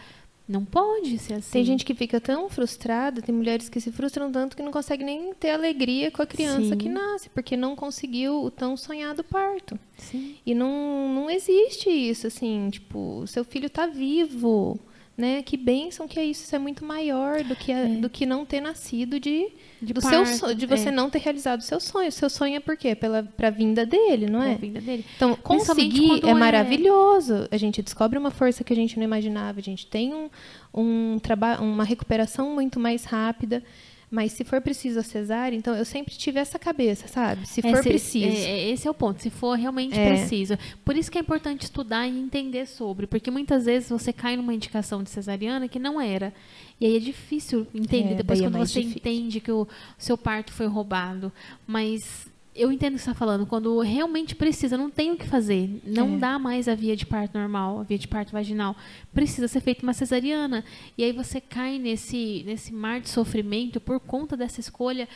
Não 0.49 0.65
pode 0.65 1.19
ser 1.19 1.35
assim. 1.35 1.53
Tem 1.53 1.63
gente 1.63 1.85
que 1.85 1.95
fica 1.95 2.19
tão 2.23 2.49
frustrada, 2.49 3.21
tem 3.21 3.35
mulheres 3.35 3.69
que 3.69 3.83
se 3.83 3.93
frustram 3.93 4.33
tanto 4.33 4.57
que 4.57 4.63
não 4.63 4.73
conseguem 4.73 5.05
nem 5.05 5.35
ter 5.35 5.51
alegria 5.51 6.11
com 6.11 6.23
a 6.23 6.27
criança 6.27 6.71
Sim. 6.71 6.79
que 6.79 6.89
nasce, 6.89 7.29
porque 7.29 7.59
não 7.59 7.77
conseguiu 7.77 8.43
o 8.43 8.51
tão 8.51 8.79
sonhado 8.79 9.23
parto. 9.23 9.79
Sim. 9.99 10.37
E 10.47 10.55
não, 10.55 11.07
não 11.15 11.31
existe 11.31 11.91
isso, 11.91 12.27
assim, 12.27 12.71
tipo, 12.71 13.27
seu 13.27 13.45
filho 13.45 13.69
tá 13.69 13.87
vivo, 13.87 14.81
né? 15.21 15.43
Que 15.43 15.57
bênção 15.57 16.09
que 16.09 16.19
é 16.19 16.25
isso, 16.25 16.45
isso 16.45 16.57
é 16.57 16.59
muito 16.59 16.85
maior 16.85 17.45
do 17.45 17.55
que, 17.55 17.71
a- 17.73 17.85
do 18.01 18.09
que 18.09 18.25
não 18.27 18.45
ter 18.45 18.61
nascido 18.61 19.21
de, 19.21 19.49
De 19.81 19.93
do 19.93 20.01
seu 20.01 20.11
parto, 20.25 20.37
sonho, 20.37 20.55
de 20.55 20.67
você 20.67 20.89
é. 20.89 20.93
não 20.93 21.09
ter 21.11 21.19
realizado 21.21 21.61
o 21.61 21.63
seu 21.63 21.79
sonho. 21.79 22.09
O 22.09 22.13
seu 22.13 22.31
sonho 22.31 22.57
é 22.57 22.61
por 22.61 22.77
quê? 22.77 22.95
Pela, 22.95 23.23
pra 23.23 23.51
vinda 23.51 23.85
dele, 23.87 24.27
não 24.29 24.43
É 24.43 24.53
é? 24.53 24.55
dele. 24.57 25.05
Então, 25.17 25.37
conseguir 25.37 26.25
é 26.25 26.31
é- 26.31 26.35
maravilhoso. 26.35 27.47
A 27.51 27.57
gente 27.57 27.83
descobre 27.83 28.19
uma 28.19 28.31
força 28.31 28.65
que 28.65 28.73
a 28.73 28.77
gente 28.77 28.97
não 28.97 29.05
imaginava. 29.05 29.61
A 29.61 29.63
gente 29.63 29.87
tem 29.87 30.13
um, 30.15 30.29
um 30.75 31.19
uma 31.61 31.85
recuperação 31.85 32.51
muito 32.55 32.81
mais 32.81 33.05
rápida. 33.05 33.63
Mas 34.11 34.33
se 34.33 34.43
for 34.43 34.61
preciso 34.61 34.99
a 34.99 35.03
cesárea, 35.05 35.57
então 35.57 35.75
eu 35.77 35.85
sempre 35.85 36.15
tive 36.17 36.41
essa 36.41 36.59
cabeça, 36.59 37.07
sabe? 37.07 37.47
Se 37.47 37.63
for 37.63 37.75
Esse- 37.79 37.89
preciso. 37.89 38.27
é- 38.27 38.51
é- 38.51 38.71
esse 38.71 38.89
é 38.89 38.91
o 38.91 38.95
ponto, 38.95 39.23
se 39.23 39.31
for 39.31 39.57
realmente 39.57 39.97
É. 39.97 40.09
preciso. 40.17 40.59
Por 40.85 40.97
isso 40.97 41.11
que 41.11 41.17
é 41.17 41.21
importante 41.21 41.63
estudar 41.63 42.09
e 42.09 42.19
entender 42.19 42.67
sobre, 42.67 43.07
porque 43.07 43.31
muitas 43.31 43.67
vezes 43.67 43.89
você 43.89 44.13
cai 44.13 44.37
numa 44.37 44.53
indicação 44.53 45.03
de 45.05 45.11
cesariana 45.11 45.69
que 45.69 45.79
não 45.79 46.01
era. 46.01 46.35
E 46.81 46.87
aí 46.87 46.97
é 46.97 46.99
difícil 46.99 47.67
entender 47.73 48.13
É, 48.13 48.17
depois 48.17 48.41
é 48.41 48.43
quando 48.45 48.55
mais 48.59 48.71
você 48.71 48.81
difícil. 48.81 48.99
entende 48.99 49.39
que 49.41 49.53
o 49.53 49.69
seu 49.97 50.19
parto 50.19 50.53
foi 50.53 50.67
roubado. 50.67 51.33
Mas 51.67 52.27
eu 52.55 52.71
entendo 52.73 52.95
o 52.95 52.97
que 52.97 53.03
você 53.03 53.11
está 53.11 53.19
falando. 53.19 53.47
Quando 53.47 53.79
realmente 53.81 54.35
precisa, 54.35 54.77
não 54.77 54.91
tem 54.91 55.13
o 55.13 55.17
que 55.17 55.27
fazer. 55.27 55.81
Não 55.85 56.15
É. 56.15 56.19
dá 56.19 56.39
mais 56.39 56.67
a 56.69 56.75
via 56.75 56.97
de 56.97 57.07
parto 57.07 57.39
normal, 57.39 57.81
a 57.81 57.83
via 57.83 57.99
de 57.99 58.09
parto 58.09 58.33
vaginal. 58.33 58.77
Precisa 59.15 59.47
ser 59.49 59.61
feita 59.61 59.83
uma 59.83 59.93
cesariana. 59.93 60.65
E 60.99 61.05
aí 61.05 61.13
você 61.13 61.41
cai 61.41 61.79
nesse, 61.79 62.43
nesse 62.47 62.73
mar 62.73 63.01
de 63.01 63.09
sofrimento 63.09 63.81
por 63.81 64.01
conta 64.01 64.37
dessa 64.37 64.61
escolha. 64.61 65.09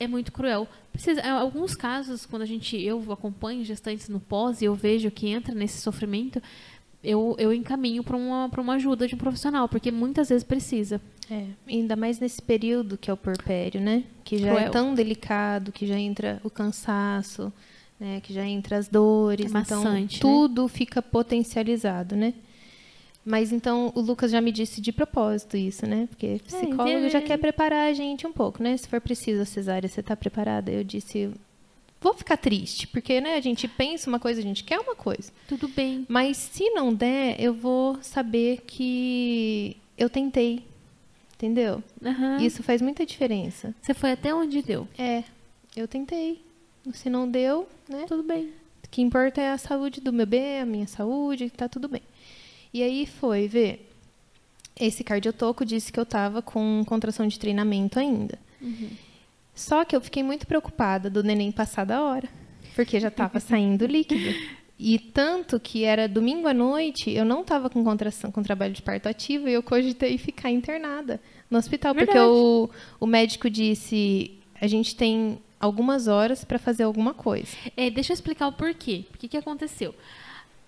É 0.00 0.08
muito 0.08 0.32
cruel. 0.32 0.66
Precisa, 0.92 1.20
em 1.20 1.30
alguns 1.30 1.74
casos, 1.74 2.26
quando 2.26 2.42
a 2.42 2.46
gente, 2.46 2.76
eu 2.76 3.00
acompanho 3.12 3.64
gestantes 3.64 4.08
no 4.08 4.18
pós 4.18 4.60
e 4.60 4.64
eu 4.64 4.74
vejo 4.74 5.10
que 5.10 5.28
entra 5.28 5.54
nesse 5.54 5.80
sofrimento, 5.80 6.42
eu, 7.04 7.36
eu 7.38 7.52
encaminho 7.52 8.02
para 8.02 8.16
uma, 8.16 8.48
pra 8.48 8.60
uma 8.60 8.74
ajuda 8.74 9.06
de 9.06 9.14
um 9.14 9.18
profissional, 9.18 9.68
porque 9.68 9.90
muitas 9.92 10.28
vezes 10.28 10.42
precisa. 10.44 11.00
É, 11.30 11.46
ainda 11.68 11.96
mais 11.96 12.18
nesse 12.18 12.42
período 12.42 12.98
que 12.98 13.10
é 13.10 13.12
o 13.12 13.16
porpério, 13.16 13.80
né? 13.80 14.04
Que 14.24 14.38
já 14.38 14.48
é 14.48 14.54
Cruel. 14.56 14.70
tão 14.70 14.94
delicado, 14.94 15.72
que 15.72 15.86
já 15.86 15.98
entra 15.98 16.40
o 16.44 16.50
cansaço, 16.50 17.52
né? 17.98 18.20
Que 18.22 18.32
já 18.34 18.44
entra 18.44 18.76
as 18.76 18.88
dores, 18.88 19.46
É 19.46 19.48
maçante, 19.48 19.84
né? 19.84 20.18
então 20.18 20.30
tudo 20.30 20.68
fica 20.68 21.00
potencializado, 21.00 22.16
né? 22.16 22.34
Mas 23.24 23.52
então 23.52 23.92
o 23.94 24.00
Lucas 24.00 24.32
já 24.32 24.40
me 24.40 24.50
disse 24.50 24.80
de 24.80 24.90
propósito 24.92 25.56
isso, 25.56 25.86
né? 25.86 26.08
Porque 26.10 26.40
psicólogo 26.44 26.88
entende- 26.90 27.08
já 27.10 27.20
quer 27.22 27.38
preparar 27.38 27.88
a 27.88 27.94
gente 27.94 28.26
um 28.26 28.32
pouco, 28.32 28.60
né? 28.62 28.76
Se 28.76 28.88
for 28.88 29.00
preciso 29.00 29.42
a 29.42 29.44
cesárea, 29.46 29.88
você 29.88 30.02
tá 30.02 30.16
preparada? 30.16 30.72
Eu 30.72 30.82
disse, 30.82 31.30
vou 32.00 32.12
ficar 32.14 32.36
triste, 32.36 32.88
porque 32.88 33.20
né, 33.20 33.36
a 33.36 33.40
gente 33.40 33.68
pensa 33.68 34.10
uma 34.10 34.18
coisa, 34.18 34.40
a 34.40 34.42
gente 34.42 34.64
quer 34.64 34.80
uma 34.80 34.96
coisa. 34.96 35.30
Tudo 35.46 35.68
bem. 35.68 36.04
Mas 36.08 36.36
se 36.36 36.68
não 36.70 36.92
der, 36.92 37.40
eu 37.40 37.54
vou 37.54 37.96
saber 38.02 38.62
que 38.66 39.76
eu 39.96 40.10
tentei. 40.10 40.64
Entendeu? 41.42 41.82
Aham. 42.04 42.40
Isso 42.40 42.62
faz 42.62 42.80
muita 42.80 43.04
diferença. 43.04 43.74
Você 43.82 43.92
foi 43.92 44.12
até 44.12 44.32
onde 44.32 44.62
deu. 44.62 44.86
É, 44.96 45.24
eu 45.76 45.88
tentei. 45.88 46.40
Se 46.92 47.10
não 47.10 47.28
deu, 47.28 47.68
né? 47.88 48.04
Tudo 48.06 48.22
bem. 48.22 48.52
O 48.84 48.88
que 48.88 49.02
importa 49.02 49.40
é 49.40 49.50
a 49.50 49.58
saúde 49.58 50.00
do 50.00 50.12
bebê, 50.12 50.60
a 50.60 50.64
minha 50.66 50.86
saúde, 50.86 51.50
tá 51.50 51.68
tudo 51.68 51.88
bem. 51.88 52.02
E 52.72 52.80
aí 52.80 53.06
foi 53.06 53.48
ver. 53.48 53.90
Esse 54.78 55.02
cardiotoco 55.02 55.64
disse 55.64 55.90
que 55.90 55.98
eu 55.98 56.06
tava 56.06 56.40
com 56.40 56.84
contração 56.86 57.26
de 57.26 57.40
treinamento 57.40 57.98
ainda. 57.98 58.38
Só 59.52 59.84
que 59.84 59.96
eu 59.96 60.00
fiquei 60.00 60.22
muito 60.22 60.46
preocupada 60.46 61.10
do 61.10 61.24
neném 61.24 61.50
passar 61.50 61.84
da 61.84 62.02
hora, 62.02 62.28
porque 62.76 63.00
já 63.00 63.08
estava 63.08 63.38
saindo 63.40 63.84
líquido. 63.84 64.32
E 64.78 64.96
tanto 64.96 65.58
que 65.58 65.82
era 65.82 66.06
domingo 66.06 66.46
à 66.46 66.54
noite, 66.54 67.10
eu 67.10 67.24
não 67.24 67.40
estava 67.42 67.68
com 67.68 67.82
contração, 67.82 68.30
com 68.30 68.44
trabalho 68.44 68.72
de 68.72 68.82
parto 68.82 69.08
ativo, 69.08 69.48
e 69.48 69.52
eu 69.52 69.62
cogitei 69.62 70.16
ficar 70.18 70.50
internada 70.50 71.20
no 71.52 71.58
hospital, 71.58 71.94
porque 71.94 72.06
Verdade. 72.06 72.30
o, 72.30 72.70
o 72.98 73.06
médico 73.06 73.50
disse: 73.50 74.38
a 74.58 74.66
gente 74.66 74.96
tem 74.96 75.38
algumas 75.60 76.08
horas 76.08 76.44
para 76.44 76.58
fazer 76.58 76.84
alguma 76.84 77.12
coisa. 77.12 77.54
É, 77.76 77.90
deixa 77.90 78.12
eu 78.12 78.14
explicar 78.14 78.48
o 78.48 78.52
porquê. 78.52 79.04
O 79.14 79.18
que, 79.18 79.28
que 79.28 79.36
aconteceu? 79.36 79.94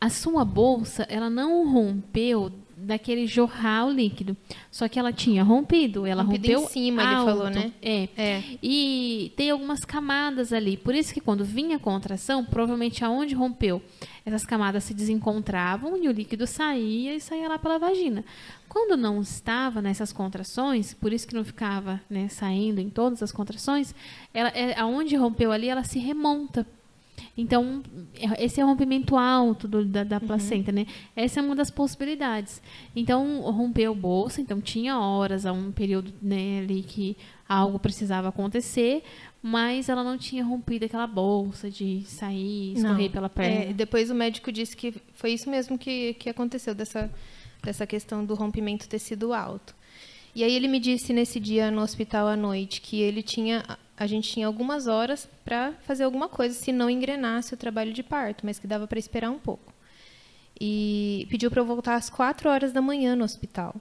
A 0.01 0.11
sua 0.11 0.45
bolsa, 0.45 1.07
ela 1.09 1.31
não 1.31 1.73
rompeu 1.73 2.53
daquele 2.85 3.27
jorrar 3.27 3.87
o 3.87 3.91
líquido. 3.91 4.37
Só 4.71 4.89
que 4.89 4.99
ela 4.99 5.13
tinha 5.13 5.43
rompido. 5.43 6.07
Ela 6.07 6.23
Rompido 6.23 6.47
em 6.47 6.55
rompeu 6.55 6.69
cima, 6.69 7.03
ele 7.03 7.15
alto. 7.15 7.31
falou, 7.31 7.51
né? 7.51 7.73
É. 7.83 8.09
É. 8.17 8.43
E 8.63 9.33
tem 9.37 9.51
algumas 9.51 9.85
camadas 9.85 10.53
ali. 10.53 10.77
Por 10.77 10.95
isso 10.95 11.13
que 11.13 11.21
quando 11.21 11.45
vinha 11.45 11.77
a 11.77 11.81
contração, 11.81 12.45
provavelmente 12.45 13.05
aonde 13.05 13.35
rompeu, 13.35 13.83
essas 14.25 14.45
camadas 14.45 14.85
se 14.85 14.95
desencontravam 14.95 15.97
e 15.97 16.09
o 16.09 16.13
líquido 16.13 16.47
saía 16.47 17.15
e 17.15 17.21
saía 17.21 17.49
lá 17.49 17.59
pela 17.59 17.79
vagina. 17.79 18.25
Quando 18.69 18.97
não 18.97 19.21
estava 19.21 19.81
nessas 19.81 20.13
contrações, 20.13 20.95
por 20.95 21.13
isso 21.13 21.29
que 21.29 21.35
não 21.35 21.45
ficava 21.45 22.01
né, 22.09 22.29
saindo 22.29 22.81
em 22.81 22.91
todas 22.91 23.23
as 23.23 23.31
contrações, 23.31 23.95
ela, 24.33 24.49
é, 24.49 24.79
aonde 24.79 25.15
rompeu 25.15 25.53
ali, 25.53 25.69
ela 25.69 25.85
se 25.85 25.99
remonta. 25.99 26.67
Então, 27.37 27.83
é- 28.15 28.45
esse 28.45 28.61
é 28.61 28.65
o 28.65 28.69
rompimento 28.69 29.17
alto 29.17 29.67
do- 29.67 29.85
da, 29.85 30.05
da 30.05 30.21
placenta, 30.21 30.71
né? 30.71 30.87
Essa 31.17 31.41
é 31.41 31.43
uma 31.43 31.55
das 31.57 31.71
possibilidades. 31.71 32.63
Então, 32.95 33.41
rompeu 33.43 33.95
bolsa, 33.95 34.41
então 34.41 34.61
tinha 34.61 34.99
horas, 34.99 35.45
há 35.47 35.53
um 35.53 35.73
período 35.73 36.13
né, 36.23 36.61
ali 36.61 36.83
que 36.83 37.17
algo 37.49 37.79
precisava 37.79 38.29
acontecer, 38.29 39.03
mas 39.43 39.89
ela 39.89 40.03
não 40.03 40.17
tinha 40.17 40.45
rompido 40.45 40.85
aquela 40.87 41.07
bolsa 41.07 41.71
de 41.71 42.03
sair, 42.07 42.73
escorrer 42.75 43.07
Não. 43.07 43.11
pela 43.13 43.27
É, 43.27 43.29
perna. 43.29 43.73
depois 43.75 44.11
o 44.11 44.15
médico 44.15 44.51
disse 44.51 44.77
que 44.77 44.95
foi 45.15 45.33
isso 45.33 45.51
mesmo 45.51 45.77
que, 45.77 46.15
que 46.15 46.31
aconteceu, 46.31 46.75
dessa, 46.75 47.13
dessa 47.63 47.87
questão 47.87 48.25
do 48.25 48.35
rompimento 48.35 48.89
ter 48.89 48.99
sido 48.99 49.33
alto. 49.35 49.75
E 50.35 50.43
aí 50.43 50.53
ele 50.55 50.67
me 50.67 50.81
disse 50.81 51.13
nesse 51.13 51.39
dia 51.39 51.71
no 51.71 51.81
hospital 51.83 52.27
à 52.27 52.37
noite 52.37 52.81
que 52.81 53.01
ele 53.01 53.23
tinha, 53.23 53.63
a 53.97 54.07
gente 54.07 54.31
tinha 54.31 54.47
algumas 54.47 54.87
horas 54.87 55.29
para 55.45 55.73
fazer 55.87 56.05
alguma 56.05 56.29
coisa 56.29 56.55
se 56.55 56.73
não 56.73 56.91
engrenasse 56.91 57.55
o 57.55 57.57
trabalho 57.57 57.93
de 57.93 58.03
parto, 58.03 58.45
mas 58.45 58.59
que 58.59 58.67
dava 58.67 58.87
para 58.87 58.99
esperar 58.99 59.31
um 59.31 59.39
pouco. 59.39 59.73
E 60.61 61.27
pediu 61.31 61.51
para 61.51 61.61
eu 61.61 61.67
voltar 61.67 61.95
às 61.97 62.09
quatro 62.11 62.49
horas 62.49 62.73
da 62.73 62.81
manhã 62.81 63.15
no 63.17 63.25
hospital. 63.25 63.75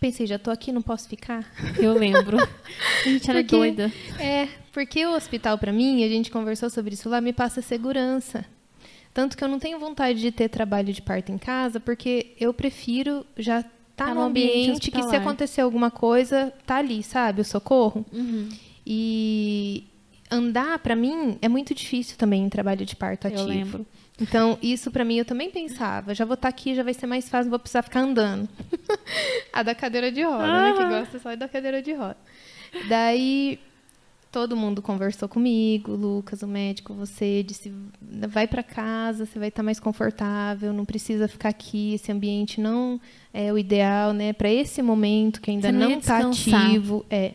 Pensei, 0.00 0.26
já 0.26 0.36
estou 0.36 0.52
aqui, 0.52 0.70
não 0.72 0.82
posso 0.82 1.08
ficar. 1.08 1.50
Eu 1.78 1.92
lembro. 1.94 2.36
A 2.40 3.08
gente 3.08 3.30
era 3.30 3.40
Porque- 3.40 3.56
doida. 3.56 3.92
É, 4.18 4.48
porque 4.72 5.04
o 5.06 5.14
hospital, 5.14 5.56
para 5.56 5.72
mim, 5.72 6.04
a 6.04 6.08
gente 6.08 6.30
conversou 6.30 6.68
sobre 6.68 6.94
isso 6.94 7.08
lá, 7.08 7.20
me 7.20 7.32
passa 7.32 7.62
segurança. 7.62 8.44
Tanto 9.14 9.36
que 9.36 9.44
eu 9.44 9.48
não 9.48 9.60
tenho 9.60 9.78
vontade 9.78 10.20
de 10.20 10.32
ter 10.32 10.48
trabalho 10.48 10.92
de 10.92 11.00
parto 11.00 11.30
em 11.30 11.38
casa, 11.38 11.78
porque 11.78 12.32
eu 12.38 12.52
prefiro 12.52 13.24
já 13.36 13.64
estar 13.94 14.06
Tá 14.06 14.14
no 14.14 14.22
ambiente 14.22 14.70
ambiente 14.70 14.90
que 14.90 15.02
se 15.02 15.16
acontecer 15.16 15.60
alguma 15.60 15.90
coisa, 15.90 16.52
tá 16.66 16.76
ali, 16.76 17.02
sabe? 17.02 17.40
O 17.40 17.44
socorro. 17.44 18.04
Uhum. 18.12 18.48
E 18.86 19.84
andar, 20.30 20.78
para 20.80 20.96
mim, 20.96 21.38
é 21.40 21.48
muito 21.48 21.74
difícil 21.74 22.16
também 22.18 22.44
em 22.44 22.48
trabalho 22.48 22.84
de 22.84 22.96
parto 22.96 23.26
ativo. 23.26 23.42
Eu 23.42 23.46
lembro. 23.46 23.86
Então, 24.20 24.58
isso 24.62 24.90
pra 24.90 25.04
mim 25.04 25.16
eu 25.16 25.24
também 25.24 25.50
pensava. 25.50 26.14
Já 26.14 26.24
vou 26.24 26.34
estar 26.34 26.48
aqui, 26.48 26.74
já 26.74 26.82
vai 26.82 26.94
ser 26.94 27.06
mais 27.06 27.28
fácil, 27.28 27.46
não 27.46 27.50
vou 27.50 27.58
precisar 27.58 27.82
ficar 27.82 28.00
andando. 28.00 28.48
a 29.52 29.62
da 29.62 29.74
cadeira 29.74 30.10
de 30.12 30.22
roda, 30.22 30.46
né? 30.46 30.72
Que 30.76 30.84
gosta 30.84 31.18
só 31.18 31.34
da 31.34 31.48
cadeira 31.48 31.82
de 31.82 31.92
roda. 31.92 32.16
Daí, 32.88 33.58
todo 34.34 34.56
mundo 34.56 34.82
conversou 34.82 35.28
comigo, 35.28 35.92
Lucas, 35.92 36.42
o 36.42 36.48
médico, 36.48 36.92
você, 36.92 37.44
disse, 37.44 37.72
vai 38.28 38.48
pra 38.48 38.64
casa, 38.64 39.26
você 39.26 39.38
vai 39.38 39.46
estar 39.46 39.62
mais 39.62 39.78
confortável, 39.78 40.72
não 40.72 40.84
precisa 40.84 41.28
ficar 41.28 41.50
aqui, 41.50 41.94
esse 41.94 42.10
ambiente 42.10 42.60
não 42.60 43.00
é 43.32 43.52
o 43.52 43.56
ideal, 43.56 44.12
né? 44.12 44.32
Para 44.32 44.52
esse 44.52 44.82
momento 44.82 45.40
que 45.40 45.52
ainda 45.52 45.68
Você 45.68 45.78
não 45.78 45.92
está 45.92 46.18
ativo. 46.18 47.06
É. 47.08 47.34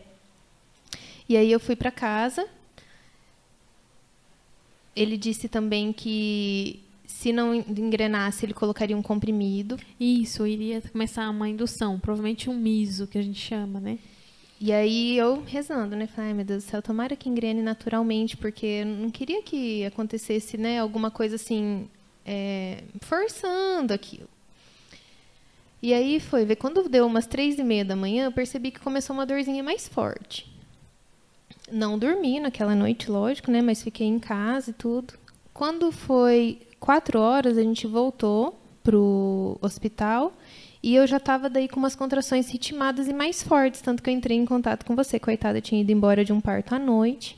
E 1.26 1.38
aí 1.38 1.50
eu 1.50 1.58
fui 1.58 1.74
pra 1.74 1.90
casa, 1.90 2.46
ele 4.94 5.16
disse 5.16 5.48
também 5.48 5.94
que 5.94 6.80
se 7.06 7.32
não 7.32 7.54
engrenasse, 7.54 8.44
ele 8.44 8.52
colocaria 8.52 8.94
um 8.94 9.00
comprimido. 9.00 9.78
Isso, 9.98 10.46
iria 10.46 10.82
começar 10.82 11.30
uma 11.30 11.48
indução, 11.48 11.98
provavelmente 11.98 12.50
um 12.50 12.54
miso, 12.54 13.06
que 13.06 13.16
a 13.16 13.22
gente 13.22 13.40
chama, 13.40 13.80
né? 13.80 13.98
E 14.60 14.72
aí 14.72 15.16
eu 15.16 15.42
rezando, 15.42 15.96
né? 15.96 16.06
Falei, 16.06 16.30
ai 16.30 16.34
meu 16.34 16.44
Deus 16.44 16.64
do 16.64 16.70
céu, 16.70 16.82
tomara 16.82 17.16
que 17.16 17.30
engrene 17.30 17.62
naturalmente, 17.62 18.36
porque 18.36 18.66
eu 18.66 18.86
não 18.86 19.10
queria 19.10 19.42
que 19.42 19.86
acontecesse, 19.86 20.58
né, 20.58 20.78
alguma 20.78 21.10
coisa 21.10 21.36
assim, 21.36 21.88
é, 22.26 22.84
forçando 23.00 23.94
aquilo. 23.94 24.28
E 25.82 25.94
aí 25.94 26.20
foi 26.20 26.44
ver, 26.44 26.56
quando 26.56 26.86
deu 26.90 27.06
umas 27.06 27.26
três 27.26 27.58
e 27.58 27.64
meia 27.64 27.86
da 27.86 27.96
manhã, 27.96 28.26
eu 28.26 28.32
percebi 28.32 28.70
que 28.70 28.80
começou 28.80 29.16
uma 29.16 29.24
dorzinha 29.24 29.62
mais 29.62 29.88
forte. 29.88 30.46
Não 31.72 31.98
dormi 31.98 32.38
naquela 32.38 32.74
noite, 32.74 33.10
lógico, 33.10 33.50
né? 33.50 33.62
Mas 33.62 33.82
fiquei 33.82 34.06
em 34.06 34.18
casa 34.18 34.70
e 34.70 34.74
tudo. 34.74 35.14
Quando 35.54 35.90
foi 35.90 36.60
quatro 36.78 37.18
horas, 37.18 37.56
a 37.56 37.62
gente 37.62 37.86
voltou 37.86 38.60
pro 38.82 39.56
hospital 39.62 40.34
e 40.82 40.94
eu 40.94 41.06
já 41.06 41.18
estava 41.18 41.48
daí 41.50 41.68
com 41.68 41.78
umas 41.78 41.94
contrações 41.94 42.48
ritmadas 42.50 43.08
e 43.08 43.12
mais 43.12 43.42
fortes, 43.42 43.80
tanto 43.80 44.02
que 44.02 44.08
eu 44.10 44.14
entrei 44.14 44.36
em 44.36 44.46
contato 44.46 44.84
com 44.84 44.96
você. 44.96 45.18
Coitada, 45.18 45.58
eu 45.58 45.62
tinha 45.62 45.80
ido 45.80 45.92
embora 45.92 46.24
de 46.24 46.32
um 46.32 46.40
parto 46.40 46.74
à 46.74 46.78
noite. 46.78 47.36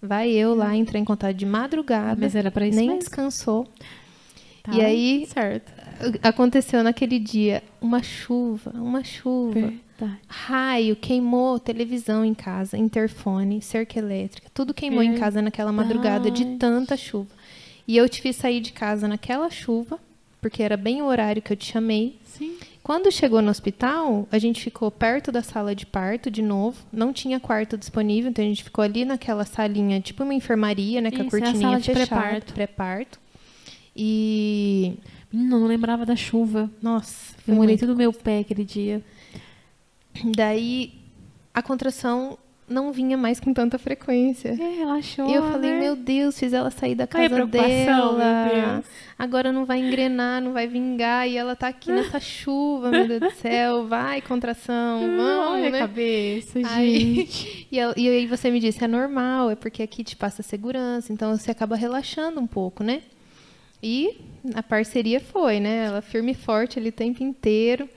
Vai 0.00 0.30
eu 0.30 0.54
lá, 0.54 0.74
entrei 0.76 1.00
em 1.00 1.04
contato 1.04 1.34
de 1.34 1.44
madrugada. 1.44 2.20
Mas 2.20 2.34
era 2.34 2.50
pra 2.50 2.66
isso 2.66 2.76
Nem 2.78 2.86
mesmo. 2.86 3.00
descansou. 3.00 3.66
Tá 4.62 4.72
E 4.72 4.80
aí- 4.80 5.26
Certo. 5.26 5.72
Aconteceu 6.22 6.82
naquele 6.84 7.18
dia 7.18 7.62
uma 7.80 8.02
chuva, 8.02 8.70
uma 8.76 9.02
chuva. 9.02 9.52
Verdade. 9.98 10.20
Raio, 10.28 10.94
queimou 10.94 11.58
televisão 11.58 12.24
em 12.24 12.32
casa, 12.34 12.78
interfone, 12.78 13.60
cerca 13.60 13.98
elétrica, 13.98 14.48
tudo 14.54 14.72
queimou 14.72 15.02
em 15.02 15.16
casa 15.18 15.42
naquela 15.42 15.72
madrugada 15.72 16.30
de 16.30 16.44
Verdade. 16.44 16.58
tanta 16.60 16.96
chuva. 16.96 17.30
E 17.86 17.96
eu 17.96 18.08
te 18.08 18.22
fiz 18.22 18.36
sair 18.36 18.60
de 18.60 18.70
casa 18.70 19.08
naquela 19.08 19.50
chuva, 19.50 19.98
porque 20.40 20.62
era 20.62 20.76
bem 20.76 21.02
o 21.02 21.06
horário 21.06 21.42
que 21.42 21.52
eu 21.52 21.56
te 21.56 21.72
chamei. 21.72 22.16
Sim. 22.24 22.56
Quando 22.88 23.12
chegou 23.12 23.42
no 23.42 23.50
hospital, 23.50 24.26
a 24.32 24.38
gente 24.38 24.62
ficou 24.62 24.90
perto 24.90 25.30
da 25.30 25.42
sala 25.42 25.74
de 25.74 25.84
parto 25.84 26.30
de 26.30 26.40
novo. 26.40 26.78
Não 26.90 27.12
tinha 27.12 27.38
quarto 27.38 27.76
disponível, 27.76 28.30
então 28.30 28.42
a 28.42 28.48
gente 28.48 28.64
ficou 28.64 28.82
ali 28.82 29.04
naquela 29.04 29.44
salinha, 29.44 30.00
tipo 30.00 30.22
uma 30.22 30.32
enfermaria, 30.32 30.98
né, 31.02 31.10
com 31.10 31.20
a 31.20 31.26
Isso, 31.26 31.36
é 31.36 31.38
a 31.38 31.42
cortininha 31.42 31.68
sala 31.68 31.80
de 31.80 31.92
fechada, 31.92 32.06
pré-parto. 32.22 32.54
pré-parto. 32.54 33.20
E 33.94 34.94
Menina, 35.30 35.58
não 35.58 35.66
lembrava 35.66 36.06
da 36.06 36.16
chuva. 36.16 36.70
nossa, 36.80 37.34
Eu 37.36 37.42
foi 37.44 37.54
molhei 37.56 37.72
muito 37.74 37.80
todo 37.80 37.92
o 37.92 37.98
meu 37.98 38.10
pé 38.10 38.38
aquele 38.38 38.64
dia. 38.64 39.04
Daí 40.34 40.94
a 41.52 41.60
contração 41.60 42.38
não 42.68 42.92
vinha 42.92 43.16
mais 43.16 43.40
com 43.40 43.52
tanta 43.54 43.78
frequência. 43.78 44.50
É, 44.50 44.76
relaxou. 44.78 45.28
E 45.28 45.34
eu 45.34 45.42
falei, 45.50 45.72
né? 45.72 45.80
meu 45.80 45.96
Deus, 45.96 46.38
fiz 46.38 46.52
ela 46.52 46.70
sair 46.70 46.94
da 46.94 47.04
a 47.04 47.06
casa 47.06 47.34
meu 47.34 47.46
dela. 47.46 48.82
Agora 49.18 49.50
não 49.52 49.64
vai 49.64 49.80
engrenar, 49.80 50.40
não 50.40 50.52
vai 50.52 50.66
vingar. 50.68 51.28
E 51.28 51.36
ela 51.36 51.56
tá 51.56 51.68
aqui 51.68 51.90
nessa 51.90 52.20
chuva, 52.20 52.90
meu 52.90 53.08
Deus 53.08 53.20
do 53.20 53.30
céu. 53.32 53.86
Vai, 53.86 54.20
contração, 54.20 55.00
vamos, 55.16 55.52
Olha 55.52 55.68
a 55.68 55.70
né? 55.70 55.78
cabeça, 55.80 56.58
Aí- 56.64 57.14
gente. 57.16 57.66
E, 57.70 57.78
ela- 57.78 57.94
e 57.96 58.08
aí 58.08 58.26
você 58.26 58.50
me 58.50 58.60
disse, 58.60 58.82
é 58.82 58.88
normal, 58.88 59.50
é 59.50 59.54
porque 59.54 59.82
aqui 59.82 60.02
te 60.02 60.16
passa 60.16 60.42
segurança, 60.42 61.12
então 61.12 61.36
você 61.36 61.50
acaba 61.50 61.76
relaxando 61.76 62.40
um 62.40 62.46
pouco, 62.46 62.82
né? 62.82 63.02
E 63.82 64.16
a 64.54 64.62
parceria 64.62 65.20
foi, 65.20 65.60
né? 65.60 65.84
Ela 65.86 66.00
firme 66.02 66.32
e 66.32 66.34
forte 66.34 66.78
ali 66.78 66.88
o 66.88 66.92
tempo 66.92 67.22
inteiro. 67.22 67.88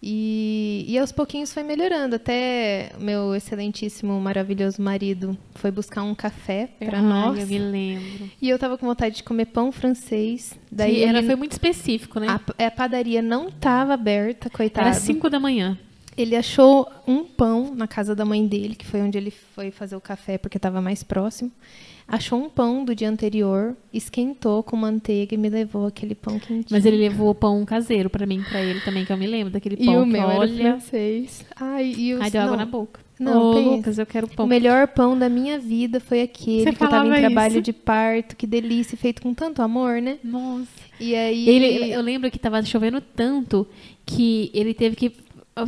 E, 0.00 0.84
e 0.88 0.96
aos 0.98 1.10
pouquinhos 1.10 1.52
foi 1.52 1.62
melhorando. 1.64 2.14
Até 2.16 2.92
meu 3.00 3.34
excelentíssimo, 3.34 4.20
maravilhoso 4.20 4.80
marido 4.80 5.36
foi 5.56 5.70
buscar 5.70 6.02
um 6.04 6.14
café 6.14 6.68
para 6.78 7.02
nós. 7.02 7.38
eu 7.40 7.46
me 7.46 7.58
lembro. 7.58 8.30
E 8.40 8.48
eu 8.48 8.58
tava 8.58 8.78
com 8.78 8.86
vontade 8.86 9.16
de 9.16 9.22
comer 9.24 9.46
pão 9.46 9.72
francês. 9.72 10.54
Daí 10.70 11.02
ela 11.02 11.18
ele- 11.18 11.26
foi 11.26 11.34
muito 11.36 11.52
específico, 11.52 12.20
né? 12.20 12.28
a, 12.28 12.66
a 12.66 12.70
padaria 12.70 13.20
não 13.20 13.50
tava 13.50 13.94
aberta, 13.94 14.48
coitado. 14.48 14.86
Era 14.88 14.96
5 14.96 15.28
da 15.28 15.40
manhã. 15.40 15.76
Ele 16.16 16.34
achou 16.34 16.88
um 17.06 17.24
pão 17.24 17.74
na 17.74 17.86
casa 17.86 18.14
da 18.14 18.24
mãe 18.24 18.44
dele, 18.46 18.74
que 18.74 18.84
foi 18.86 19.00
onde 19.00 19.16
ele 19.18 19.30
foi 19.30 19.70
fazer 19.70 19.94
o 19.96 20.00
café, 20.00 20.36
porque 20.38 20.58
estava 20.58 20.80
mais 20.80 21.02
próximo. 21.02 21.50
Achou 22.10 22.42
um 22.42 22.48
pão 22.48 22.86
do 22.86 22.94
dia 22.94 23.08
anterior, 23.10 23.76
esquentou 23.92 24.62
com 24.62 24.74
manteiga 24.76 25.34
e 25.34 25.38
me 25.38 25.50
levou 25.50 25.86
aquele 25.86 26.14
pão 26.14 26.38
quentinho. 26.38 26.64
Mas 26.70 26.86
ele 26.86 26.96
levou 26.96 27.34
pão 27.34 27.62
caseiro 27.66 28.08
pra 28.08 28.24
mim, 28.24 28.42
pra 28.48 28.62
ele 28.62 28.80
também, 28.80 29.04
que 29.04 29.12
eu 29.12 29.16
me 29.18 29.26
lembro 29.26 29.52
daquele 29.52 29.76
e 29.78 29.84
pão 29.84 30.00
o 30.00 30.04
que 30.06 30.12
meu 30.12 30.22
era 30.22 30.38
olha. 30.40 30.56
francês. 30.56 31.44
Ai, 31.54 31.92
e 31.96 32.14
os, 32.14 32.20
Ai, 32.22 32.30
deu 32.30 32.40
água 32.40 32.56
não, 32.56 32.64
na 32.64 32.70
boca. 32.70 33.00
Não, 33.20 33.42
Ô. 33.50 33.60
Lucas, 33.76 33.98
eu 33.98 34.06
quero 34.06 34.26
pão. 34.26 34.46
O 34.46 34.48
melhor 34.48 34.88
pão 34.88 35.18
da 35.18 35.28
minha 35.28 35.58
vida 35.58 36.00
foi 36.00 36.22
aquele 36.22 36.62
Você 36.62 36.72
que 36.72 36.82
eu 36.82 36.88
tava 36.88 37.08
em 37.14 37.20
trabalho 37.20 37.52
isso. 37.54 37.62
de 37.62 37.72
parto, 37.74 38.36
que 38.36 38.46
delícia, 38.46 38.96
feito 38.96 39.20
com 39.20 39.34
tanto 39.34 39.60
amor, 39.60 40.00
né? 40.00 40.16
Nossa. 40.24 40.66
E 40.98 41.14
aí 41.14 41.46
Ele, 41.46 41.92
eu 41.92 42.00
lembro 42.00 42.30
que 42.30 42.38
tava 42.38 42.62
chovendo 42.62 43.00
tanto 43.02 43.66
que 44.06 44.50
ele 44.54 44.72
teve 44.72 44.96
que. 44.96 45.12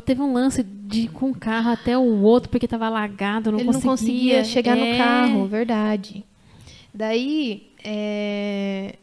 Teve 0.04 0.22
um 0.22 0.32
lance 0.32 0.62
de 0.62 1.00
ir 1.02 1.08
com 1.08 1.30
o 1.30 1.34
carro 1.34 1.70
até 1.72 1.98
o 1.98 2.22
outro 2.22 2.48
porque 2.48 2.68
tava 2.68 2.86
alagado, 2.86 3.50
não 3.50 3.58
ele 3.58 3.66
conseguia. 3.66 3.84
não 3.90 3.96
conseguia 3.96 4.44
chegar 4.44 4.78
É. 4.78 4.92
no 4.92 4.96
carro, 4.96 5.46
verdade. 5.48 6.24
Daí, 6.92 7.68
é, 7.84 8.96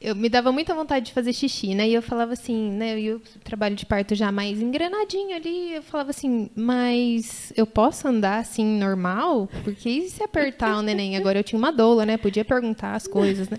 eu 0.00 0.16
me 0.16 0.28
dava 0.28 0.50
muita 0.50 0.74
vontade 0.74 1.06
de 1.06 1.12
fazer 1.12 1.32
xixi, 1.32 1.74
né? 1.74 1.88
E 1.88 1.94
eu 1.94 2.02
falava 2.02 2.32
assim, 2.32 2.70
né? 2.72 2.98
E 2.98 3.12
o 3.12 3.22
trabalho 3.44 3.76
de 3.76 3.86
parto 3.86 4.14
já 4.14 4.32
mais 4.32 4.60
engrenadinho 4.60 5.34
ali, 5.34 5.74
eu 5.74 5.82
falava 5.82 6.10
assim, 6.10 6.50
mas 6.56 7.52
eu 7.56 7.66
posso 7.66 8.08
andar 8.08 8.38
assim 8.38 8.64
normal? 8.64 9.48
Porque 9.62 9.88
e 9.88 10.10
se 10.10 10.22
apertar 10.22 10.78
o 10.78 10.82
neném? 10.82 11.16
Agora 11.16 11.38
eu 11.38 11.44
tinha 11.44 11.58
uma 11.58 11.72
doula, 11.72 12.04
né? 12.04 12.16
Podia 12.16 12.44
perguntar 12.44 12.94
as 12.94 13.06
coisas, 13.06 13.48
né? 13.48 13.58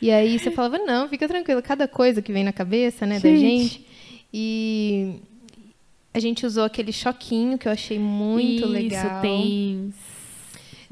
E 0.00 0.10
aí 0.10 0.38
você 0.38 0.50
falava, 0.50 0.78
não, 0.78 1.08
fica 1.08 1.28
tranquilo, 1.28 1.62
cada 1.62 1.86
coisa 1.86 2.20
que 2.20 2.32
vem 2.32 2.42
na 2.42 2.52
cabeça, 2.52 3.06
né, 3.06 3.20
da 3.20 3.28
Gente. 3.28 3.38
gente. 3.38 3.86
E 4.34 5.20
a 6.12 6.18
gente 6.18 6.44
usou 6.44 6.64
aquele 6.64 6.92
choquinho 6.92 7.56
que 7.56 7.68
eu 7.68 7.72
achei 7.72 7.98
muito 7.98 8.64
Isso, 8.64 8.72
legal. 8.72 9.20
tem. 9.22 9.94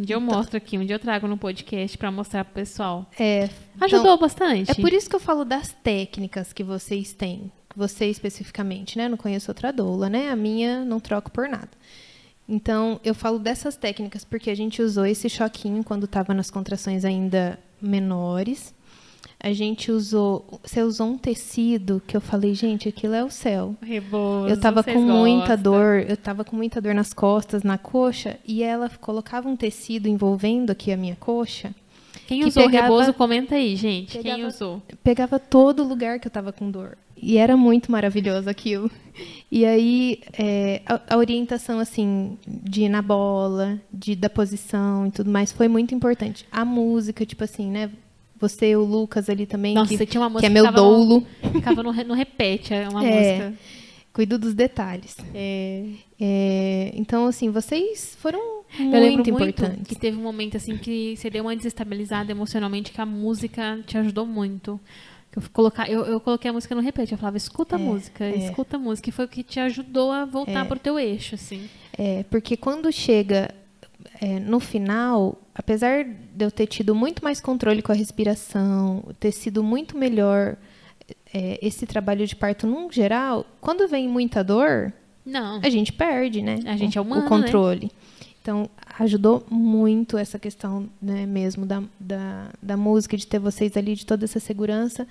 Um 0.01 0.03
dia 0.03 0.17
eu 0.17 0.21
mostro 0.21 0.57
aqui, 0.57 0.79
um 0.79 0.87
dia 0.87 0.95
eu 0.95 0.99
trago 0.99 1.29
no 1.29 1.37
podcast 1.37 1.99
pra 1.99 2.11
mostrar 2.11 2.43
pro 2.43 2.55
pessoal. 2.55 3.05
É, 3.19 3.51
Ajudou 3.83 4.17
bastante. 4.19 4.71
É 4.71 4.75
por 4.75 4.95
isso 4.95 5.11
que 5.11 5.15
eu 5.15 5.21
falo 5.21 5.45
das 5.45 5.77
técnicas 5.83 6.55
que 6.55 6.65
vocês 6.65 7.13
têm. 7.13 7.53
Você 7.77 8.07
especificamente, 8.07 8.97
né? 8.97 9.11
Não 9.11 9.19
conheço 9.19 9.51
outra 9.51 9.71
doula, 9.71 10.09
né? 10.09 10.31
A 10.31 10.37
minha 10.37 10.87
não 10.87 11.01
troco 11.01 11.31
por 11.31 11.47
nada. 11.47 11.69
Então, 12.49 12.99
eu 13.05 13.15
falo 13.15 13.39
dessas 13.39 13.77
técnicas 13.77 14.25
porque 14.25 14.49
a 14.49 14.55
gente 14.55 14.81
usou 14.81 15.05
esse 15.05 15.29
choquinho 15.29 15.85
quando 15.85 16.05
estava 16.05 16.33
nas 16.33 16.51
contrações 16.51 17.05
ainda 17.05 17.59
menores. 17.79 18.75
A 19.43 19.53
gente 19.55 19.91
usou. 19.91 20.45
Você 20.63 20.83
usou 20.83 21.07
um 21.09 21.17
tecido 21.19 22.03
que 22.07 22.15
eu 22.17 22.21
falei, 22.21 22.55
gente, 22.55 22.89
aquilo 22.89 23.15
é 23.15 23.25
o 23.25 23.31
céu. 23.31 23.75
Rebozo, 23.81 24.49
Eu 24.49 24.61
tava 24.61 24.83
com 24.85 25.01
muita 25.01 25.57
gostam. 25.57 25.63
dor, 25.73 26.05
eu 26.09 26.17
tava 26.17 26.45
com 26.45 26.55
muita 26.57 26.81
dor 26.81 26.95
nas 26.95 27.15
costas, 27.15 27.63
na 27.63 27.79
coxa, 27.79 28.37
e 28.47 28.63
ela 28.63 28.91
colocava 29.01 29.49
um 29.49 29.57
tecido 29.57 30.09
envolvendo 30.09 30.71
aqui 30.71 30.93
a 30.93 30.97
minha 30.97 31.17
coxa. 31.17 31.75
Quem 32.27 32.41
que 32.43 32.49
usou 32.49 32.65
pegava- 32.65 32.93
o 32.93 32.99
rebozo, 32.99 33.15
comenta 33.15 33.55
aí, 33.55 33.75
gente. 33.77 34.13
Quem 34.13 34.23
pegava- 34.23 34.47
usou? 34.49 34.83
pegava 35.03 35.39
todo 35.39 35.83
lugar 35.85 36.21
que 36.21 36.27
eu 36.27 36.31
tava 36.31 36.53
com 36.53 36.71
dor. 36.71 36.97
E 37.23 37.37
era 37.37 37.57
muito 37.57 37.91
maravilhoso 37.93 38.49
aquilo. 38.49 38.91
E 39.51 39.65
aí, 39.67 40.21
é, 40.39 40.81
a, 40.87 41.01
a 41.15 41.17
orientação, 41.19 41.79
assim, 41.79 42.39
de 42.47 42.83
ir 42.85 42.89
na 42.89 43.03
bola, 43.03 43.79
de, 43.93 44.15
da 44.15 44.31
posição 44.31 45.07
e 45.07 45.11
tudo 45.11 45.31
mais, 45.31 45.51
foi 45.53 45.67
muito 45.69 45.95
importante. 45.95 46.47
A 46.53 46.65
música, 46.65 47.27
tipo 47.27 47.43
assim, 47.45 47.71
né? 47.71 47.91
Você, 48.41 48.75
o 48.75 48.83
Lucas 48.85 49.29
ali 49.29 49.45
também, 49.47 49.75
Nossa, 49.75 49.97
que, 49.97 50.07
tinha 50.07 50.21
uma 50.21 50.31
música 50.31 50.41
que 50.41 50.47
é 50.47 50.63
meu 50.63 50.65
no- 50.65 50.73
doulo. 50.73 51.27
Ficava 51.53 51.83
no, 51.83 51.93
no 51.93 52.15
repete, 52.15 52.73
é 52.73 52.89
uma 52.89 53.05
É. 53.07 53.11
música. 53.49 53.55
Cuido 54.13 54.39
dos 54.39 54.55
detalhes. 54.55 55.17
É. 55.35 55.85
É, 56.19 56.91
então, 56.95 57.27
assim, 57.27 57.49
vocês 57.51 58.17
foram 58.19 58.41
Eu 58.79 58.85
muito 58.87 59.15
muito 59.17 59.31
importantes. 59.31 59.87
que 59.87 59.95
teve 59.95 60.17
um 60.19 60.23
momento 60.23 60.57
assim 60.57 60.77
que 60.77 61.17
você 61.17 61.31
deu 61.31 61.45
uma 61.45 61.55
desestabilizada 61.55 62.31
emocionalmente, 62.33 62.93
que 62.93 63.01
a 63.01 63.07
música 63.07 63.79
te 63.87 63.97
ajudou 63.99 64.27
muito. 64.27 64.81
Eu, 65.37 65.43
colocar, 65.53 65.89
eu, 65.89 66.05
eu 66.07 66.19
coloquei 66.19 66.51
a 66.51 66.53
música 66.53 66.75
no 66.75 66.81
repete, 66.81 67.13
eu 67.13 67.19
falava, 67.19 67.37
escuta 67.37 67.77
a 67.77 67.79
música, 67.79 68.25
é. 68.25 68.37
escuta 68.47 68.77
a 68.77 68.81
música. 68.81 69.09
E 69.11 69.13
foi 69.13 69.27
o 69.27 69.29
que 69.29 69.45
te 69.45 69.61
ajudou 69.61 70.11
a 70.11 70.25
voltar 70.25 70.65
pro 70.67 70.79
teu 70.79 70.99
eixo, 70.99 71.37
assim. 71.37 71.69
É, 71.97 72.25
porque 72.25 72.57
quando 72.57 72.91
chega 72.91 73.55
é, 74.21 74.39
no 74.39 74.61
final, 74.61 75.41
apesar 75.55 76.05
de 76.05 76.45
eu 76.45 76.51
ter 76.51 76.67
tido 76.67 76.95
muito 76.95 77.25
mais 77.25 77.41
controle 77.41 77.81
com 77.81 77.91
a 77.91 77.95
respiração, 77.95 79.03
ter 79.19 79.33
sido 79.33 79.63
muito 79.63 79.97
melhor 79.97 80.57
é, 81.33 81.59
esse 81.63 81.87
trabalho 81.87 82.27
de 82.27 82.37
parto 82.37 82.67
num 82.67 82.93
geral, 82.93 83.47
quando 83.63 83.89
vem 83.89 84.07
muita 84.07 84.45
dor, 84.45 84.93
Não. 85.25 85.61
a 85.63 85.71
gente 85.71 85.91
perde, 85.93 86.43
né? 86.43 86.61
A 86.67 86.77
gente 86.77 86.99
o, 86.99 87.01
é 87.01 87.03
humano, 87.03 87.25
o 87.25 87.29
controle. 87.29 87.91
Então, 88.43 88.69
ajudou 88.99 89.47
muito 89.51 90.19
essa 90.19 90.39
questão 90.39 90.89
né, 91.01 91.25
mesmo 91.25 91.65
da, 91.65 91.83
da, 91.99 92.51
da 92.63 92.77
música, 92.77 93.17
de 93.17 93.27
ter 93.27 93.39
vocês 93.39 93.75
ali, 93.75 93.95
de 93.95 94.05
toda 94.05 94.25
essa 94.25 94.41
segurança. 94.41 95.07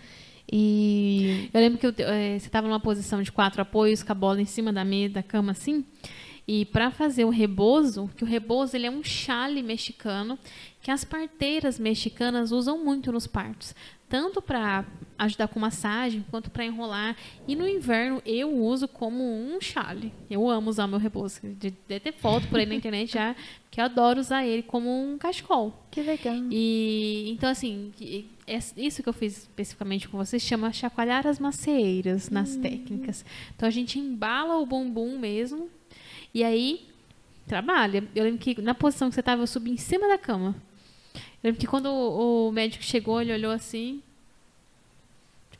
E 0.52 1.50
Eu 1.54 1.62
lembro 1.62 1.80
que 1.80 1.86
eu 1.86 1.94
eh, 1.98 2.38
você 2.40 2.48
estava 2.48 2.68
numa 2.68 2.80
posição 2.80 3.22
de 3.22 3.32
quatro 3.32 3.62
apoios, 3.62 4.02
com 4.02 4.12
a 4.12 4.16
bola 4.16 4.42
em 4.42 4.46
cima 4.46 4.74
da 4.74 4.84
mesa, 4.84 5.16
da 5.16 5.24
cama, 5.24 5.52
assim. 5.52 5.86
E 6.52 6.66
para 6.66 6.90
fazer 6.90 7.26
o 7.26 7.30
rebozo, 7.30 8.10
que 8.18 8.24
o 8.24 8.28
rebozo 8.28 8.76
ele 8.76 8.88
é 8.88 8.92
um 8.92 9.04
chale 9.04 9.62
mexicano 9.62 10.38
que 10.82 10.90
as 10.90 11.04
parteiras 11.04 11.78
mexicanas 11.78 12.52
usam 12.52 12.84
muito 12.84 13.12
nos 13.12 13.28
partos, 13.28 13.76
tanto 14.08 14.42
para 14.42 14.84
ajudar 15.18 15.48
com 15.50 15.60
massagem 15.60 16.26
quanto 16.32 16.50
para 16.50 16.66
enrolar. 16.66 17.16
E 17.48 17.56
no 17.56 17.68
inverno 17.68 18.20
eu 18.26 18.50
uso 18.52 18.88
como 18.88 19.22
um 19.24 19.62
chale. 19.62 20.12
Eu 20.28 20.50
amo 20.50 20.70
usar 20.72 20.88
meu 20.88 20.98
rebozo. 20.98 21.40
De, 21.44 21.70
de 21.88 22.00
ter 22.00 22.14
foto 22.14 22.48
por 22.48 22.58
aí 22.60 22.66
na 22.66 22.74
internet 22.74 23.12
já, 23.12 23.36
que 23.70 23.80
eu 23.80 23.86
adoro 23.86 24.20
usar 24.20 24.44
ele 24.44 24.64
como 24.64 24.90
um 24.90 25.20
cachecol. 25.20 25.72
que 25.92 26.02
legal. 26.02 26.34
E 26.50 27.30
então 27.32 27.48
assim, 27.50 27.92
es- 28.48 28.74
isso 28.76 29.04
que 29.04 29.10
eu 29.10 29.14
fiz 29.14 29.38
especificamente 29.44 30.10
com 30.10 30.18
vocês 30.18 30.42
chama 30.42 30.74
chacoalhar 30.74 31.28
as 31.28 31.38
macieiras 31.38 32.30
nas 32.32 32.56
técnicas. 32.56 33.24
Então 33.56 33.68
a 33.68 33.72
gente 33.72 34.00
embala 34.00 34.58
o 34.58 34.66
bumbum 34.66 35.20
mesmo 35.20 35.70
e 36.34 36.44
aí 36.44 36.88
trabalha. 37.48 38.04
Eu 38.16 38.24
lembro 38.24 38.40
que 38.40 38.62
na 38.62 38.76
posição 38.76 39.10
que 39.10 39.16
você 39.16 39.20
estava, 39.22 39.42
eu 39.42 39.48
subi 39.48 39.72
em 39.72 39.78
cima 39.78 40.08
da 40.08 40.18
cama. 40.18 40.56
Eu 41.16 41.22
lembro 41.46 41.60
que 41.60 41.68
quando 41.68 41.88
o, 41.88 42.50
o 42.50 42.52
médico 42.52 42.84
chegou, 42.84 43.22
ele 43.22 43.34
olhou 43.34 43.52
assim, 43.52 44.02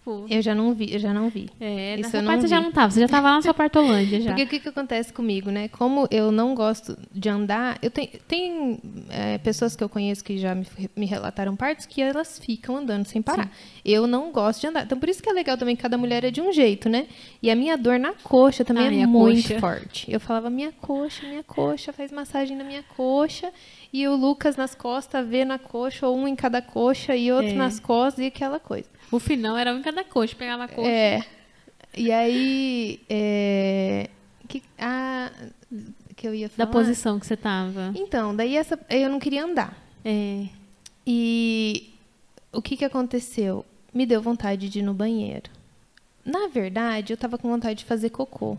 tipo, 0.10 0.26
Eu 0.30 0.42
já 0.42 0.56
não 0.56 0.74
vi, 0.74 0.94
eu 0.94 1.00
já 1.00 1.14
não 1.14 1.30
vi. 1.30 1.50
é, 1.60 1.96
isso 1.96 2.04
nessa 2.04 2.24
parte 2.24 2.42
você 2.42 2.48
já 2.48 2.62
não 2.62 2.72
tava, 2.72 2.92
você 2.92 3.00
já 3.00 3.08
tava 3.08 3.30
lá 3.30 3.36
na 3.36 3.42
sua 3.42 3.54
partolândia 3.56 4.22
já. 4.22 4.32
Porque 4.32 4.44
o 4.44 4.48
que, 4.48 4.60
que 4.60 4.70
acontece 4.70 5.14
comigo, 5.14 5.52
né? 5.52 5.68
Como 5.68 6.08
eu 6.12 6.32
não 6.32 6.56
gosto 6.56 6.98
de 7.14 7.30
andar, 7.30 7.78
eu 7.82 7.92
tenho, 7.92 8.10
tem 8.28 8.80
é, 9.10 9.38
pessoas 9.38 9.76
que 9.76 9.84
eu 9.84 9.90
conheço 9.90 10.24
que 10.24 10.38
já 10.38 10.56
me, 10.56 10.66
me 10.96 11.06
relataram 11.06 11.56
partes 11.56 11.86
que 11.86 12.02
elas 12.02 12.40
ficam 12.40 12.78
andando 12.78 13.06
sem 13.06 13.22
parar. 13.22 13.52
Eu 13.84 14.08
não 14.08 14.32
gosto 14.32 14.62
de 14.62 14.68
andar. 14.68 14.84
Então, 14.84 15.00
por 15.00 15.10
isso 15.10 15.22
que 15.22 15.30
é 15.30 15.34
legal 15.34 15.58
também 15.58 15.76
que 15.76 15.82
cada 15.82 15.98
mulher 15.98 16.24
é 16.24 16.32
de 16.32 16.42
um 16.42 16.52
jeito, 16.52 16.90
né? 16.90 17.08
E 17.42 17.50
a 17.50 17.56
minha 17.56 17.78
dor 17.78 18.00
na 18.00 18.14
coxa 18.14 18.66
também 18.66 18.88
Ai, 18.88 19.02
é 19.02 19.06
muito 19.06 19.48
coxa. 19.48 19.60
forte. 19.60 20.12
Eu 20.12 20.20
falava, 20.20 20.50
minha 20.50 20.72
coxa, 20.72 21.28
minha 21.28 21.44
coxa, 21.44 21.94
faz 21.94 22.12
massagem 22.12 22.56
na 22.58 22.64
minha 22.64 22.84
coxa. 22.96 23.52
E 23.92 24.08
o 24.08 24.16
Lucas 24.16 24.56
nas 24.56 24.76
costas 24.76 25.28
vê 25.28 25.44
na 25.44 25.58
coxa, 25.58 26.08
ou 26.08 26.16
um 26.18 26.28
em 26.28 26.36
cada 26.36 26.62
coxa 26.62 27.16
e 27.16 27.32
outro 27.32 27.50
É. 27.52 27.54
nas 27.56 27.80
costas 27.80 28.24
e 28.24 28.28
aquela 28.28 28.60
coisa. 28.60 28.88
O 29.12 29.20
final 29.20 29.58
era 29.58 29.74
um 29.74 29.80
em 29.80 29.82
cada 29.82 30.04
coxa, 30.04 30.36
pegava 30.36 30.66
a 30.66 30.68
coxa. 30.68 30.88
É. 30.90 31.24
E 31.98 32.12
aí. 32.12 33.00
É, 33.10 34.10
que, 34.48 34.62
a, 34.78 35.32
que 36.16 36.28
eu 36.28 36.36
ia 36.36 36.48
Da 36.50 36.66
falar. 36.68 36.72
posição 36.72 37.20
que 37.20 37.26
você 37.26 37.36
tava. 37.36 37.92
Então, 37.96 38.36
daí 38.36 38.56
essa, 38.56 38.80
eu 38.90 39.10
não 39.10 39.20
queria 39.20 39.44
andar. 39.44 39.76
É. 40.06 40.46
E 41.06 41.90
o 42.54 42.62
que, 42.62 42.78
que 42.78 42.86
aconteceu? 42.86 43.66
Me 43.92 44.06
deu 44.06 44.22
vontade 44.22 44.70
de 44.70 44.80
ir 44.80 44.84
no 44.84 44.94
banheiro. 44.94 45.50
Na 46.24 46.48
verdade, 46.48 47.12
eu 47.14 47.18
tava 47.18 47.40
com 47.40 47.50
vontade 47.50 47.80
de 47.80 47.86
fazer 47.86 48.12
cocô. 48.12 48.56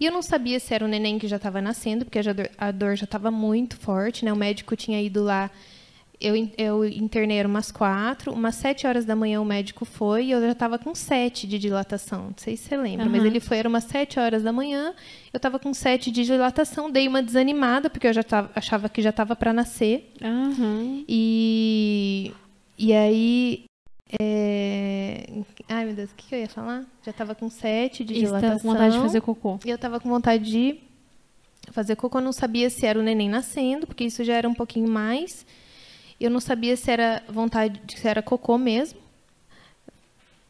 E 0.00 0.06
eu 0.06 0.12
não 0.12 0.22
sabia 0.22 0.58
se 0.58 0.74
era 0.74 0.84
o 0.84 0.88
neném 0.88 1.18
que 1.18 1.28
já 1.28 1.36
estava 1.36 1.60
nascendo, 1.60 2.06
porque 2.06 2.18
a 2.18 2.32
dor, 2.32 2.50
a 2.56 2.70
dor 2.70 2.96
já 2.96 3.04
estava 3.04 3.30
muito 3.30 3.76
forte, 3.76 4.24
né? 4.24 4.32
O 4.32 4.36
médico 4.36 4.74
tinha 4.74 5.00
ido 5.00 5.22
lá 5.22 5.50
eu, 6.20 6.34
eu 6.58 6.84
internei 6.84 7.38
era 7.38 7.48
umas 7.48 7.72
quatro, 7.72 8.32
umas 8.32 8.54
sete 8.54 8.86
horas 8.86 9.06
da 9.06 9.16
manhã 9.16 9.40
o 9.40 9.44
médico 9.44 9.86
foi 9.86 10.26
e 10.26 10.30
eu 10.32 10.40
já 10.40 10.52
estava 10.52 10.78
com 10.78 10.94
sete 10.94 11.46
de 11.46 11.58
dilatação. 11.58 12.26
Não 12.26 12.34
sei 12.36 12.56
se 12.56 12.68
você 12.68 12.76
lembra, 12.76 13.06
uhum. 13.06 13.12
mas 13.12 13.24
ele 13.24 13.40
foi, 13.40 13.56
era 13.56 13.68
umas 13.68 13.84
sete 13.84 14.20
horas 14.20 14.42
da 14.42 14.52
manhã, 14.52 14.92
eu 15.32 15.38
estava 15.38 15.58
com 15.58 15.72
sete 15.72 16.10
de 16.10 16.24
dilatação, 16.24 16.90
dei 16.90 17.08
uma 17.08 17.22
desanimada, 17.22 17.88
porque 17.88 18.06
eu 18.06 18.12
já 18.12 18.22
tava, 18.22 18.50
achava 18.54 18.88
que 18.88 19.00
já 19.00 19.10
estava 19.10 19.34
para 19.34 19.52
nascer. 19.52 20.12
Uhum. 20.22 21.04
E, 21.08 22.32
e 22.78 22.92
aí. 22.92 23.64
É... 24.18 25.26
Ai, 25.68 25.84
meu 25.84 25.94
Deus, 25.94 26.10
o 26.10 26.14
que, 26.14 26.34
eu 26.34 26.40
ia 26.40 26.48
falar? 26.48 26.84
Já 27.04 27.10
estava 27.10 27.34
com 27.34 27.48
sete 27.48 28.04
de 28.04 28.14
dilatação. 28.14 28.56
Estava 28.56 28.60
com 28.60 28.68
vontade 28.68 28.94
de 28.94 29.00
fazer 29.00 29.20
cocô. 29.20 29.58
E 29.64 29.70
eu 29.70 29.76
estava 29.76 30.00
com 30.00 30.08
vontade 30.08 30.50
de 30.50 30.80
fazer 31.70 31.96
cocô. 31.96 32.18
Eu 32.18 32.22
não 32.22 32.32
sabia 32.32 32.68
se 32.70 32.86
era 32.86 32.98
o 32.98 33.02
neném 33.02 33.28
nascendo, 33.28 33.86
porque 33.86 34.04
isso 34.04 34.24
já 34.24 34.34
era 34.34 34.48
um 34.48 34.54
pouquinho 34.54 34.90
mais. 34.90 35.46
Eu 36.20 36.30
não 36.30 36.40
sabia 36.40 36.76
se 36.76 36.90
era 36.90 37.22
vontade, 37.28 37.80
se 37.96 38.06
era 38.06 38.22
cocô 38.22 38.58
mesmo. 38.58 38.98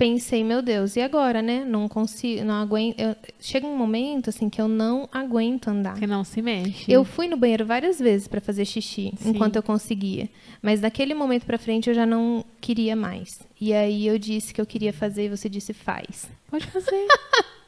Pensei, 0.01 0.43
meu 0.43 0.63
Deus, 0.63 0.97
e 0.97 1.01
agora, 1.03 1.43
né? 1.43 1.63
Não 1.63 1.87
consigo, 1.87 2.43
não 2.43 2.55
aguento. 2.55 2.99
Eu, 2.99 3.15
chega 3.39 3.67
um 3.67 3.77
momento 3.77 4.31
assim 4.31 4.49
que 4.49 4.59
eu 4.59 4.67
não 4.67 5.07
aguento 5.13 5.69
andar. 5.69 5.99
Que 5.99 6.07
não 6.07 6.25
se 6.25 6.41
mexe. 6.41 6.91
Eu 6.91 7.05
fui 7.05 7.29
no 7.29 7.37
banheiro 7.37 7.67
várias 7.67 7.99
vezes 7.99 8.27
para 8.27 8.41
fazer 8.41 8.65
xixi, 8.65 9.13
Sim. 9.19 9.29
enquanto 9.29 9.57
eu 9.57 9.63
conseguia. 9.63 10.27
Mas 10.63 10.81
daquele 10.81 11.13
momento 11.13 11.45
para 11.45 11.59
frente 11.59 11.91
eu 11.91 11.95
já 11.95 12.07
não 12.07 12.43
queria 12.63 12.97
mais. 12.97 13.41
E 13.61 13.75
aí 13.75 14.07
eu 14.07 14.19
disse 14.19 14.55
que 14.55 14.61
eu 14.63 14.65
queria 14.65 14.91
fazer 14.91 15.27
e 15.27 15.29
você 15.29 15.51
disse 15.51 15.75
faz. 15.75 16.31
Pode 16.51 16.67
fazer. 16.69 17.07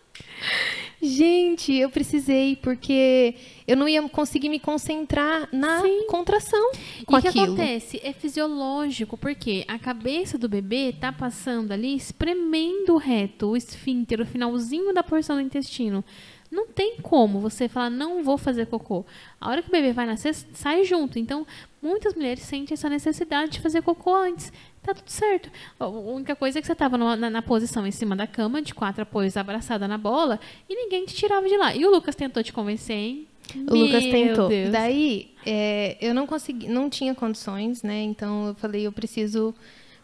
Gente, 1.02 1.74
eu 1.74 1.90
precisei, 1.90 2.54
porque 2.54 3.34
eu 3.66 3.76
não 3.76 3.88
ia 3.88 4.00
conseguir 4.08 4.48
me 4.48 4.60
concentrar 4.60 5.48
na 5.52 5.80
Sim. 5.80 6.06
contração. 6.06 6.70
Com 7.04 7.16
e 7.16 7.18
o 7.18 7.22
que 7.22 7.28
acontece? 7.40 8.00
É 8.04 8.12
fisiológico, 8.12 9.18
porque 9.18 9.64
a 9.66 9.80
cabeça 9.80 10.38
do 10.38 10.48
bebê 10.48 10.94
tá 10.98 11.10
passando 11.10 11.72
ali, 11.72 11.96
espremendo 11.96 12.96
reto 12.96 13.48
o 13.48 13.56
esfíncter, 13.56 14.20
o 14.20 14.26
finalzinho 14.26 14.94
da 14.94 15.02
porção 15.02 15.34
do 15.34 15.42
intestino. 15.42 16.04
Não 16.52 16.68
tem 16.68 16.98
como 17.00 17.40
você 17.40 17.66
falar, 17.66 17.88
não 17.88 18.22
vou 18.22 18.36
fazer 18.36 18.66
cocô. 18.66 19.06
A 19.40 19.48
hora 19.50 19.62
que 19.62 19.68
o 19.68 19.72
bebê 19.72 19.92
vai 19.92 20.04
nascer, 20.06 20.34
sai 20.34 20.84
junto. 20.84 21.18
Então, 21.18 21.46
muitas 21.80 22.14
mulheres 22.14 22.42
sentem 22.42 22.74
essa 22.74 22.90
necessidade 22.90 23.52
de 23.52 23.60
fazer 23.60 23.82
cocô 23.82 24.14
antes 24.14 24.52
tá 24.82 24.92
tudo 24.92 25.08
certo. 25.08 25.50
A 25.78 25.86
única 25.86 26.34
coisa 26.34 26.58
é 26.58 26.60
que 26.60 26.66
você 26.66 26.72
estava 26.72 26.98
na, 26.98 27.30
na, 27.30 27.42
posição 27.42 27.86
em 27.86 27.90
cima 27.90 28.16
da 28.16 28.26
cama, 28.26 28.60
de 28.60 28.74
quatro 28.74 29.02
apoios, 29.02 29.36
abraçada 29.36 29.86
na 29.86 29.96
bola, 29.96 30.40
e 30.68 30.74
ninguém 30.74 31.06
te 31.06 31.14
tirava 31.14 31.48
de 31.48 31.56
lá. 31.56 31.74
E 31.74 31.86
o 31.86 31.90
Lucas 31.90 32.16
tentou 32.16 32.42
te 32.42 32.52
convencer, 32.52 32.96
hein? 32.96 33.28
O 33.54 33.72
Meu 33.72 33.86
Lucas 33.86 34.02
tentou. 34.04 34.48
Deus. 34.48 34.72
Daí, 34.72 35.30
é, 35.46 35.96
eu 36.00 36.12
não 36.12 36.26
consegui, 36.26 36.68
não 36.68 36.90
tinha 36.90 37.14
condições, 37.14 37.82
né? 37.82 38.02
Então 38.02 38.48
eu 38.48 38.54
falei, 38.54 38.86
eu 38.86 38.92
preciso, 38.92 39.54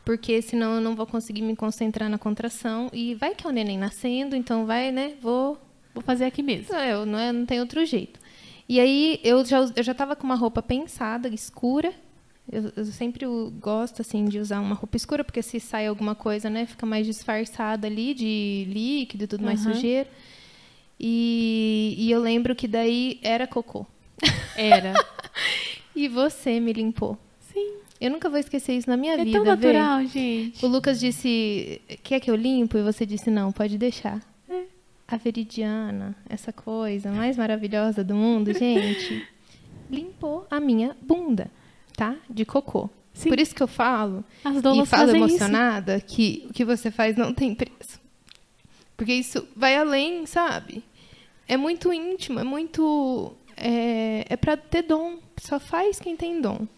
porque 0.05 0.41
senão 0.41 0.77
eu 0.77 0.81
não 0.81 0.95
vou 0.95 1.07
conseguir 1.07 1.43
me 1.43 1.57
concentrar 1.57 2.09
na 2.09 2.19
contração. 2.19 2.89
E 2.93 3.15
vai 3.15 3.35
que 3.35 3.47
é 3.47 3.51
o 3.51 3.53
neném 3.53 3.79
nascendo, 3.79 4.37
então 4.37 4.65
vai, 4.65 4.93
né? 4.93 5.15
Vou, 5.21 5.59
vou 5.95 6.03
fazer 6.03 6.25
aqui 6.25 6.43
mesmo. 6.43 6.75
Eu 6.75 7.05
não, 7.07 7.19
é, 7.19 7.33
não 7.33 7.47
tem 7.47 7.61
outro 7.61 7.85
jeito. 7.85 8.21
E 8.69 8.79
aí 8.79 9.21
eu 9.25 9.45
já 9.45 9.61
eu 9.75 9.83
já 9.83 9.93
estava 9.93 10.15
com 10.15 10.25
uma 10.25 10.35
roupa 10.35 10.61
pensada, 10.61 11.29
escura, 11.29 11.93
eu, 12.51 12.73
eu, 12.77 12.85
sempre 12.87 13.27
gosto 13.61 14.01
assim 14.01 14.25
de 14.25 14.39
usar 14.39 14.61
uma 14.61 14.75
roupa 14.75 14.97
escura 14.97 15.23
porque 15.23 15.43
se 15.43 15.61
sai 15.61 15.87
alguma 15.87 16.15
coisa, 16.15 16.49
né, 16.49 16.65
fica 16.65 16.87
mais 16.87 17.07
disfarçada 17.07 17.87
ali 17.87 18.15
de 18.15 18.67
líquido 18.69 19.25
e 19.25 19.27
tudo 19.27 19.41
uhum. 19.41 19.47
mais 19.47 19.61
sujeira. 19.61 20.09
E, 20.99 21.95
e 21.97 22.11
eu 22.11 22.21
lembro 22.21 22.57
que 22.57 22.67
daí 22.67 23.21
era 23.23 23.47
cocô. 23.47 23.87
Era. 24.57 24.95
e 25.95 26.09
você 26.09 26.59
me 26.59 26.73
limpou. 26.73 27.17
Sim. 27.53 27.75
Eu 28.01 28.11
nunca 28.11 28.29
vou 28.29 28.39
esquecer 28.39 28.73
isso 28.73 28.89
na 28.89 28.97
minha 28.97 29.15
é 29.15 29.25
vida. 29.25 29.31
É 29.31 29.33
tão 29.33 29.45
natural, 29.45 30.01
vê? 30.01 30.07
gente. 30.07 30.65
O 30.65 30.69
Lucas 30.69 30.99
disse: 30.99 31.81
Quer 32.03 32.19
que 32.19 32.31
eu 32.31 32.35
limpo? 32.35 32.77
E 32.77 32.83
você 32.83 33.07
disse: 33.07 33.31
Não, 33.31 33.53
pode 33.53 33.79
deixar. 33.79 34.21
A 35.09 35.17
Veridiana, 35.17 36.15
essa 36.29 36.53
coisa 36.53 37.11
mais 37.11 37.37
maravilhosa 37.37 38.05
do 38.05 38.15
mundo, 38.15 38.53
gente, 38.53 39.27
limpou 39.91 40.47
a 40.51 40.61
minha 40.61 40.95
bunda 41.01 41.51
tá? 41.99 42.17
De 42.31 42.45
cocô. 42.45 42.89
Sim. 43.13 43.29
Por 43.29 43.41
isso 43.41 43.53
que 43.53 43.63
eu 43.63 43.67
falo 43.67 44.25
e 44.45 44.87
falo 44.87 45.17
emocionada 45.17 45.97
isso. 45.97 46.07
que 46.07 46.47
o 46.49 46.53
que 46.53 46.65
você 46.65 46.93
faz 46.93 47.17
não 47.17 47.35
tem 47.35 47.53
preço. 47.53 48.01
Porque 48.97 49.13
isso 49.13 49.47
vai 49.57 49.77
além, 49.77 50.25
sabe? 50.25 50.85
É 51.49 51.57
muito 51.57 51.93
íntimo, 51.93 52.39
é 52.39 52.45
muito. 52.45 53.35
É, 53.57 54.25
é 54.29 54.37
para 54.37 54.57
ter 54.57 54.83
dom. 54.83 55.19
Só 55.41 55.59
faz 55.59 55.99
quem 55.99 56.17
tem 56.17 56.41
dom. 56.41 56.69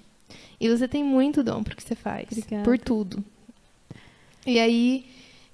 E 0.58 0.70
você 0.70 0.88
tem 0.88 1.04
muito 1.04 1.42
dom 1.42 1.62
pro 1.62 1.76
que 1.76 1.82
você 1.82 1.94
faz. 1.94 2.28
Obrigada. 2.32 2.64
Por 2.64 2.78
tudo. 2.78 3.22
E 4.46 4.58
aí. 4.58 5.04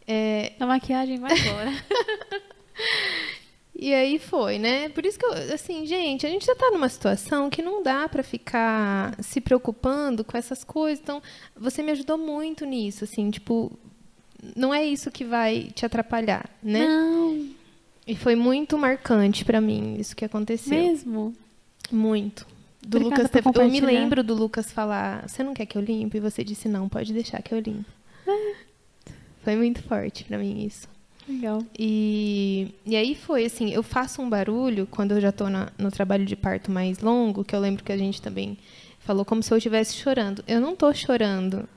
É... 0.06 0.52
A 0.60 0.66
maquiagem 0.66 1.18
vai 1.18 1.36
embora. 1.36 1.72
E 3.78 3.92
aí 3.92 4.18
foi, 4.18 4.58
né? 4.58 4.88
Por 4.88 5.04
isso 5.04 5.18
que 5.18 5.26
eu, 5.26 5.32
assim, 5.52 5.84
gente, 5.84 6.24
a 6.24 6.30
gente 6.30 6.46
já 6.46 6.52
está 6.52 6.70
numa 6.70 6.88
situação 6.88 7.50
que 7.50 7.60
não 7.60 7.82
dá 7.82 8.08
para 8.08 8.22
ficar 8.22 9.14
se 9.22 9.38
preocupando 9.38 10.24
com 10.24 10.36
essas 10.36 10.64
coisas. 10.64 10.98
Então, 11.02 11.22
você 11.54 11.82
me 11.82 11.92
ajudou 11.92 12.16
muito 12.16 12.64
nisso, 12.64 13.04
assim, 13.04 13.30
tipo, 13.30 13.70
não 14.56 14.72
é 14.72 14.84
isso 14.84 15.10
que 15.10 15.24
vai 15.24 15.68
te 15.74 15.84
atrapalhar, 15.84 16.48
né? 16.62 16.86
Não. 16.86 17.48
E 18.06 18.16
foi 18.16 18.34
muito 18.34 18.78
marcante 18.78 19.44
para 19.44 19.60
mim 19.60 19.96
isso 19.98 20.16
que 20.16 20.24
aconteceu. 20.24 20.82
Mesmo? 20.82 21.34
Muito. 21.92 22.46
Do 22.80 22.98
Obrigada 22.98 23.24
Lucas 23.24 23.30
teve, 23.30 23.58
eu 23.58 23.70
me 23.70 23.80
lembro 23.80 24.22
do 24.22 24.32
Lucas 24.32 24.70
falar: 24.70 25.28
"Você 25.28 25.42
não 25.42 25.52
quer 25.52 25.66
que 25.66 25.76
eu 25.76 25.82
limpe?" 25.82 26.18
E 26.18 26.20
você 26.20 26.44
disse: 26.44 26.68
"Não, 26.68 26.88
pode 26.88 27.12
deixar 27.12 27.42
que 27.42 27.52
eu 27.52 27.58
limpo". 27.58 27.90
É. 28.26 28.54
Foi 29.42 29.56
muito 29.56 29.82
forte 29.82 30.24
para 30.24 30.38
mim 30.38 30.64
isso. 30.64 30.88
Legal. 31.28 31.62
E, 31.76 32.68
e 32.84 32.94
aí 32.94 33.14
foi 33.14 33.44
assim, 33.44 33.72
eu 33.72 33.82
faço 33.82 34.22
um 34.22 34.28
barulho 34.28 34.86
quando 34.90 35.12
eu 35.12 35.20
já 35.20 35.30
estou 35.30 35.48
no 35.50 35.90
trabalho 35.90 36.24
de 36.24 36.36
parto 36.36 36.70
mais 36.70 37.00
longo, 37.00 37.44
que 37.44 37.54
eu 37.54 37.60
lembro 37.60 37.82
que 37.82 37.92
a 37.92 37.96
gente 37.96 38.22
também 38.22 38.56
falou 39.00 39.24
como 39.24 39.42
se 39.42 39.52
eu 39.52 39.58
estivesse 39.58 39.96
chorando. 39.96 40.44
Eu 40.46 40.60
não 40.60 40.72
estou 40.72 40.94
chorando, 40.94 41.68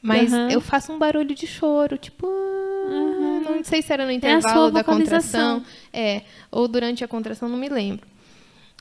mas 0.00 0.32
uhum. 0.32 0.48
eu 0.48 0.60
faço 0.60 0.92
um 0.92 0.98
barulho 0.98 1.34
de 1.34 1.46
choro, 1.46 1.98
tipo, 1.98 2.26
uhum. 2.26 3.42
não 3.56 3.64
sei 3.64 3.82
se 3.82 3.92
era 3.92 4.04
no 4.04 4.10
é 4.10 4.14
intervalo 4.14 4.68
é 4.68 4.70
da 4.72 4.84
contração, 4.84 5.62
é, 5.92 6.22
ou 6.50 6.66
durante 6.66 7.04
a 7.04 7.08
contração, 7.08 7.48
não 7.48 7.58
me 7.58 7.68
lembro. 7.68 8.08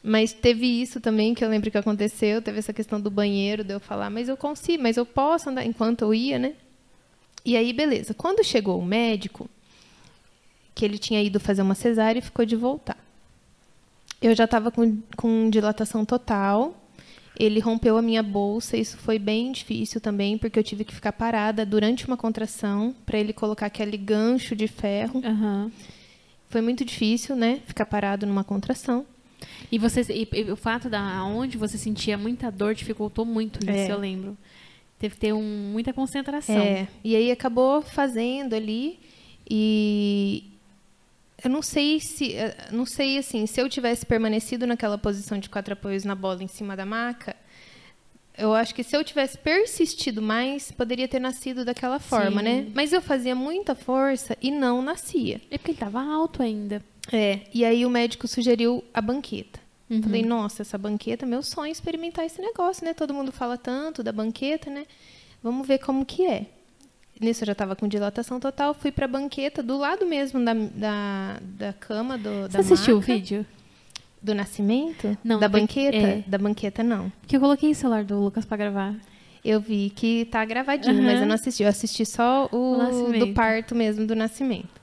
Mas 0.01 0.31
teve 0.31 0.65
isso 0.65 1.01
também 1.01 1.33
que 1.33 1.43
eu 1.43 1.49
lembro 1.49 1.69
que 1.69 1.77
aconteceu, 1.77 2.41
teve 2.41 2.59
essa 2.59 2.71
questão 2.71 3.01
do 3.01 3.11
banheiro, 3.11 3.65
de 3.65 3.73
eu 3.73 3.81
falar, 3.81 4.09
mas 4.09 4.29
eu 4.29 4.37
consigo, 4.37 4.81
mas 4.81 4.95
eu 4.95 5.05
posso 5.05 5.49
andar 5.49 5.65
enquanto 5.65 6.03
eu 6.03 6.13
ia, 6.13 6.39
né? 6.39 6.53
E 7.43 7.57
aí, 7.57 7.73
beleza. 7.73 8.13
Quando 8.13 8.43
chegou 8.43 8.79
o 8.79 8.85
médico, 8.85 9.49
que 10.73 10.85
ele 10.85 10.97
tinha 10.97 11.21
ido 11.21 11.39
fazer 11.39 11.61
uma 11.61 11.75
cesárea 11.75 12.19
e 12.19 12.23
ficou 12.23 12.45
de 12.45 12.55
voltar. 12.55 12.97
Eu 14.21 14.35
já 14.35 14.45
estava 14.45 14.71
com, 14.71 14.97
com 15.15 15.49
dilatação 15.49 16.03
total. 16.03 16.75
Ele 17.37 17.59
rompeu 17.59 17.97
a 17.97 18.01
minha 18.01 18.21
bolsa, 18.21 18.75
isso 18.75 18.97
foi 18.97 19.17
bem 19.17 19.51
difícil 19.53 20.01
também, 20.01 20.37
porque 20.37 20.59
eu 20.59 20.63
tive 20.63 20.83
que 20.83 20.93
ficar 20.93 21.13
parada 21.13 21.65
durante 21.65 22.05
uma 22.05 22.17
contração 22.17 22.93
para 23.05 23.17
ele 23.17 23.31
colocar 23.31 23.67
aquele 23.67 23.95
gancho 23.95 24.55
de 24.55 24.67
ferro. 24.67 25.21
Uhum. 25.23 25.71
Foi 26.49 26.59
muito 26.59 26.83
difícil, 26.83 27.37
né? 27.37 27.61
Ficar 27.65 27.85
parado 27.85 28.25
numa 28.25 28.43
contração. 28.43 29.05
E, 29.71 29.77
você, 29.77 30.01
e, 30.09 30.27
e 30.33 30.51
o 30.51 30.55
fato 30.57 30.89
da 30.89 31.23
onde 31.23 31.57
você 31.57 31.77
sentia 31.77 32.17
muita 32.17 32.51
dor 32.51 32.75
dificultou 32.75 33.23
muito 33.23 33.59
isso, 33.59 33.71
é. 33.71 33.91
eu 33.91 33.97
lembro. 33.97 34.37
Teve 34.97 35.15
que 35.15 35.21
ter 35.21 35.33
um, 35.33 35.69
muita 35.71 35.93
concentração. 35.93 36.57
É. 36.57 36.87
E 37.03 37.15
aí 37.15 37.31
acabou 37.31 37.81
fazendo 37.81 38.53
ali. 38.53 38.99
E, 39.49 40.43
eu 41.43 41.49
não 41.49 41.61
sei 41.61 41.99
se, 41.99 42.33
eh, 42.33 42.55
não 42.71 42.85
sei 42.85 43.17
assim, 43.17 43.45
se 43.45 43.61
eu 43.61 43.69
tivesse 43.69 44.05
permanecido 44.05 44.65
naquela 44.67 44.97
posição 44.97 45.37
de 45.37 45.49
quatro 45.49 45.73
apoios 45.73 46.03
na 46.03 46.15
bola 46.15 46.43
em 46.43 46.47
cima 46.47 46.75
da 46.75 46.85
maca, 46.85 47.35
eu 48.37 48.53
acho 48.53 48.73
que 48.73 48.83
se 48.83 48.95
eu 48.95 49.03
tivesse 49.03 49.37
persistido 49.37 50.21
mais, 50.21 50.71
poderia 50.71 51.07
ter 51.07 51.19
nascido 51.19 51.65
daquela 51.65 51.99
forma, 51.99 52.41
né? 52.41 52.59
Sim. 52.59 52.61
né? 52.63 52.71
Mas 52.73 52.93
eu 52.93 53.01
fazia 53.01 53.35
muita 53.35 53.75
força 53.75 54.37
e 54.41 54.49
não 54.49 54.81
nascia. 54.81 55.41
É 55.51 55.57
porque 55.57 55.71
ele 55.71 55.75
estava 55.75 56.01
alto 56.01 56.41
ainda. 56.41 56.81
É, 57.11 57.41
e 57.53 57.65
aí 57.65 57.85
o 57.85 57.89
médico 57.89 58.27
sugeriu 58.27 58.83
a 58.93 59.01
banqueta. 59.01 59.59
Uhum. 59.89 60.03
Falei, 60.03 60.23
nossa, 60.23 60.61
essa 60.61 60.77
banqueta, 60.77 61.25
meu 61.25 61.41
sonho 61.43 61.69
é 61.69 61.71
experimentar 61.71 62.25
esse 62.25 62.39
negócio, 62.41 62.85
né? 62.85 62.93
Todo 62.93 63.13
mundo 63.13 63.31
fala 63.31 63.57
tanto 63.57 64.03
da 64.03 64.11
banqueta, 64.11 64.69
né? 64.69 64.85
Vamos 65.43 65.67
ver 65.67 65.79
como 65.79 66.05
que 66.05 66.25
é. 66.25 66.45
Nisso 67.19 67.43
eu 67.43 67.47
já 67.47 67.51
estava 67.51 67.75
com 67.75 67.87
dilatação 67.87 68.39
total, 68.39 68.73
fui 68.73 68.91
para 68.91 69.05
a 69.05 69.07
banqueta 69.07 69.61
do 69.61 69.77
lado 69.77 70.05
mesmo 70.05 70.43
da, 70.43 70.53
da, 70.53 71.37
da 71.41 71.73
cama 71.73 72.17
do, 72.17 72.47
da 72.47 72.49
Você 72.63 72.73
assistiu 72.73 72.95
maca. 72.97 73.11
o 73.11 73.15
vídeo? 73.15 73.45
Do 74.21 74.33
nascimento? 74.33 75.17
Não. 75.23 75.39
Da 75.39 75.47
banqueta? 75.49 75.97
É. 75.97 76.23
Da 76.25 76.37
banqueta, 76.37 76.81
não. 76.83 77.11
Porque 77.21 77.35
eu 77.35 77.39
coloquei 77.39 77.71
o 77.71 77.75
celular 77.75 78.03
do 78.03 78.19
Lucas 78.21 78.45
para 78.45 78.57
gravar. 78.57 78.95
Eu 79.43 79.59
vi 79.61 79.89
que 79.95 80.25
tá 80.25 80.43
gravadinho, 80.45 80.97
uhum. 80.97 81.03
mas 81.03 81.19
eu 81.21 81.25
não 81.27 81.35
assisti. 81.35 81.63
Eu 81.63 81.69
assisti 81.69 82.05
só 82.05 82.49
o, 82.51 83.07
o 83.09 83.19
do 83.19 83.33
parto 83.33 83.73
mesmo, 83.75 84.05
do 84.05 84.15
nascimento. 84.15 84.79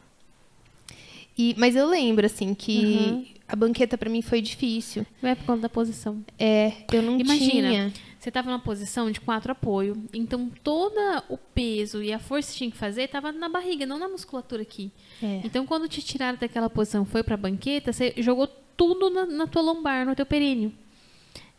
E, 1.36 1.54
mas 1.58 1.76
eu 1.76 1.86
lembro, 1.86 2.24
assim, 2.24 2.54
que 2.54 2.78
Uhum. 3.10 3.26
a 3.46 3.56
banqueta 3.56 3.98
pra 3.98 4.08
mim 4.08 4.22
foi 4.22 4.40
difícil. 4.40 5.06
Não 5.20 5.30
é 5.30 5.34
por 5.34 5.44
conta 5.44 5.62
da 5.62 5.68
posição. 5.68 6.24
É, 6.38 6.72
eu 6.92 7.02
não 7.02 7.18
Imagina, 7.20 7.68
tinha. 7.68 7.92
Você 8.26 8.30
estava 8.30 8.50
numa 8.50 8.58
posição 8.58 9.08
de 9.08 9.20
quatro 9.20 9.52
apoio, 9.52 10.04
então 10.12 10.50
todo 10.64 10.96
o 11.28 11.38
peso 11.38 12.02
e 12.02 12.12
a 12.12 12.18
força 12.18 12.48
que 12.48 12.54
você 12.54 12.58
tinha 12.58 12.70
que 12.72 12.76
fazer 12.76 13.02
estava 13.02 13.30
na 13.30 13.48
barriga, 13.48 13.86
não 13.86 14.00
na 14.00 14.08
musculatura 14.08 14.62
aqui. 14.62 14.90
É. 15.22 15.42
Então, 15.44 15.64
quando 15.64 15.88
te 15.88 16.02
tiraram 16.02 16.36
daquela 16.36 16.68
posição 16.68 17.04
foi 17.04 17.22
para 17.22 17.34
a 17.34 17.38
banqueta, 17.38 17.92
você 17.92 18.12
jogou 18.16 18.48
tudo 18.76 19.10
na, 19.10 19.26
na 19.26 19.46
tua 19.46 19.62
lombar, 19.62 20.04
no 20.04 20.16
teu 20.16 20.26
períneo. 20.26 20.72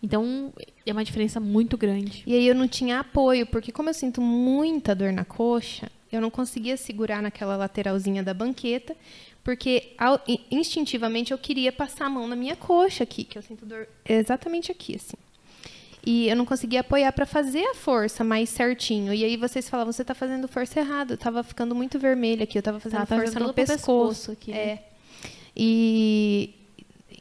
Então, 0.03 0.51
é 0.85 0.91
uma 0.91 1.05
diferença 1.05 1.39
muito 1.39 1.77
grande. 1.77 2.21
E 2.27 2.35
aí 2.35 2.45
eu 2.45 2.53
não 2.53 2.67
tinha 2.67 2.99
apoio, 2.99 3.45
porque 3.47 3.71
como 3.71 3.89
eu 3.89 3.93
sinto 3.93 4.19
muita 4.19 4.93
dor 4.93 5.13
na 5.13 5.23
coxa, 5.23 5.89
eu 6.11 6.19
não 6.19 6.29
conseguia 6.29 6.75
segurar 6.75 7.21
naquela 7.21 7.55
lateralzinha 7.55 8.21
da 8.21 8.33
banqueta, 8.33 8.93
porque 9.41 9.95
instintivamente 10.51 11.31
eu 11.31 11.37
queria 11.37 11.71
passar 11.71 12.07
a 12.07 12.09
mão 12.09 12.27
na 12.27 12.35
minha 12.35 12.57
coxa 12.57 13.05
aqui, 13.05 13.23
que 13.23 13.37
eu 13.37 13.41
sinto 13.41 13.65
dor 13.65 13.87
exatamente 14.05 14.69
aqui, 14.69 14.97
assim. 14.97 15.15
E 16.09 16.29
eu 16.29 16.37
não 16.37 16.45
conseguia 16.45 16.79
apoiar 16.79 17.11
para 17.11 17.25
fazer 17.25 17.65
a 17.65 17.75
força 17.75 18.23
mais 18.23 18.47
certinho. 18.49 19.13
E 19.13 19.25
aí 19.25 19.35
vocês 19.35 19.67
falavam, 19.67 19.91
você 19.91 20.05
tá 20.05 20.15
fazendo 20.15 20.47
força 20.47 20.79
errada. 20.79 21.15
Eu 21.15 21.17
tava 21.17 21.43
ficando 21.43 21.75
muito 21.75 21.99
vermelha 21.99 22.45
aqui, 22.45 22.57
eu 22.57 22.63
tava 22.63 22.79
fazendo 22.79 23.05
Tava 23.05 23.21
força 23.21 23.37
no 23.41 23.53
pescoço. 23.53 23.77
pescoço 23.81 24.31
aqui, 24.31 24.51
né? 24.51 24.57
É. 24.57 24.83
E 25.53 26.55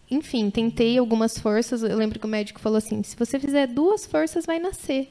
enfim, 0.08 0.50
tentei 0.50 0.98
algumas 0.98 1.36
forças. 1.36 1.82
Eu 1.82 1.96
lembro 1.96 2.20
que 2.20 2.26
o 2.26 2.28
médico 2.28 2.60
falou 2.60 2.78
assim: 2.78 3.02
se 3.02 3.16
você 3.16 3.40
fizer 3.40 3.66
duas 3.66 4.06
forças, 4.06 4.46
vai 4.46 4.60
nascer. 4.60 5.10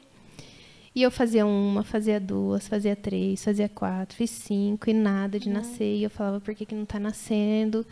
E 0.94 1.02
eu 1.02 1.10
fazia 1.10 1.44
uma, 1.44 1.84
fazia 1.84 2.18
duas, 2.18 2.66
fazia 2.66 2.96
três, 2.96 3.44
fazia 3.44 3.68
quatro, 3.68 4.16
fiz 4.16 4.30
cinco 4.30 4.88
e 4.88 4.94
nada 4.94 5.38
de 5.38 5.50
nascer. 5.50 5.96
E 5.96 6.02
eu 6.02 6.08
falava: 6.08 6.40
por 6.40 6.54
que, 6.54 6.64
que 6.64 6.74
não 6.74 6.86
tá 6.86 6.98
nascendo? 6.98 7.84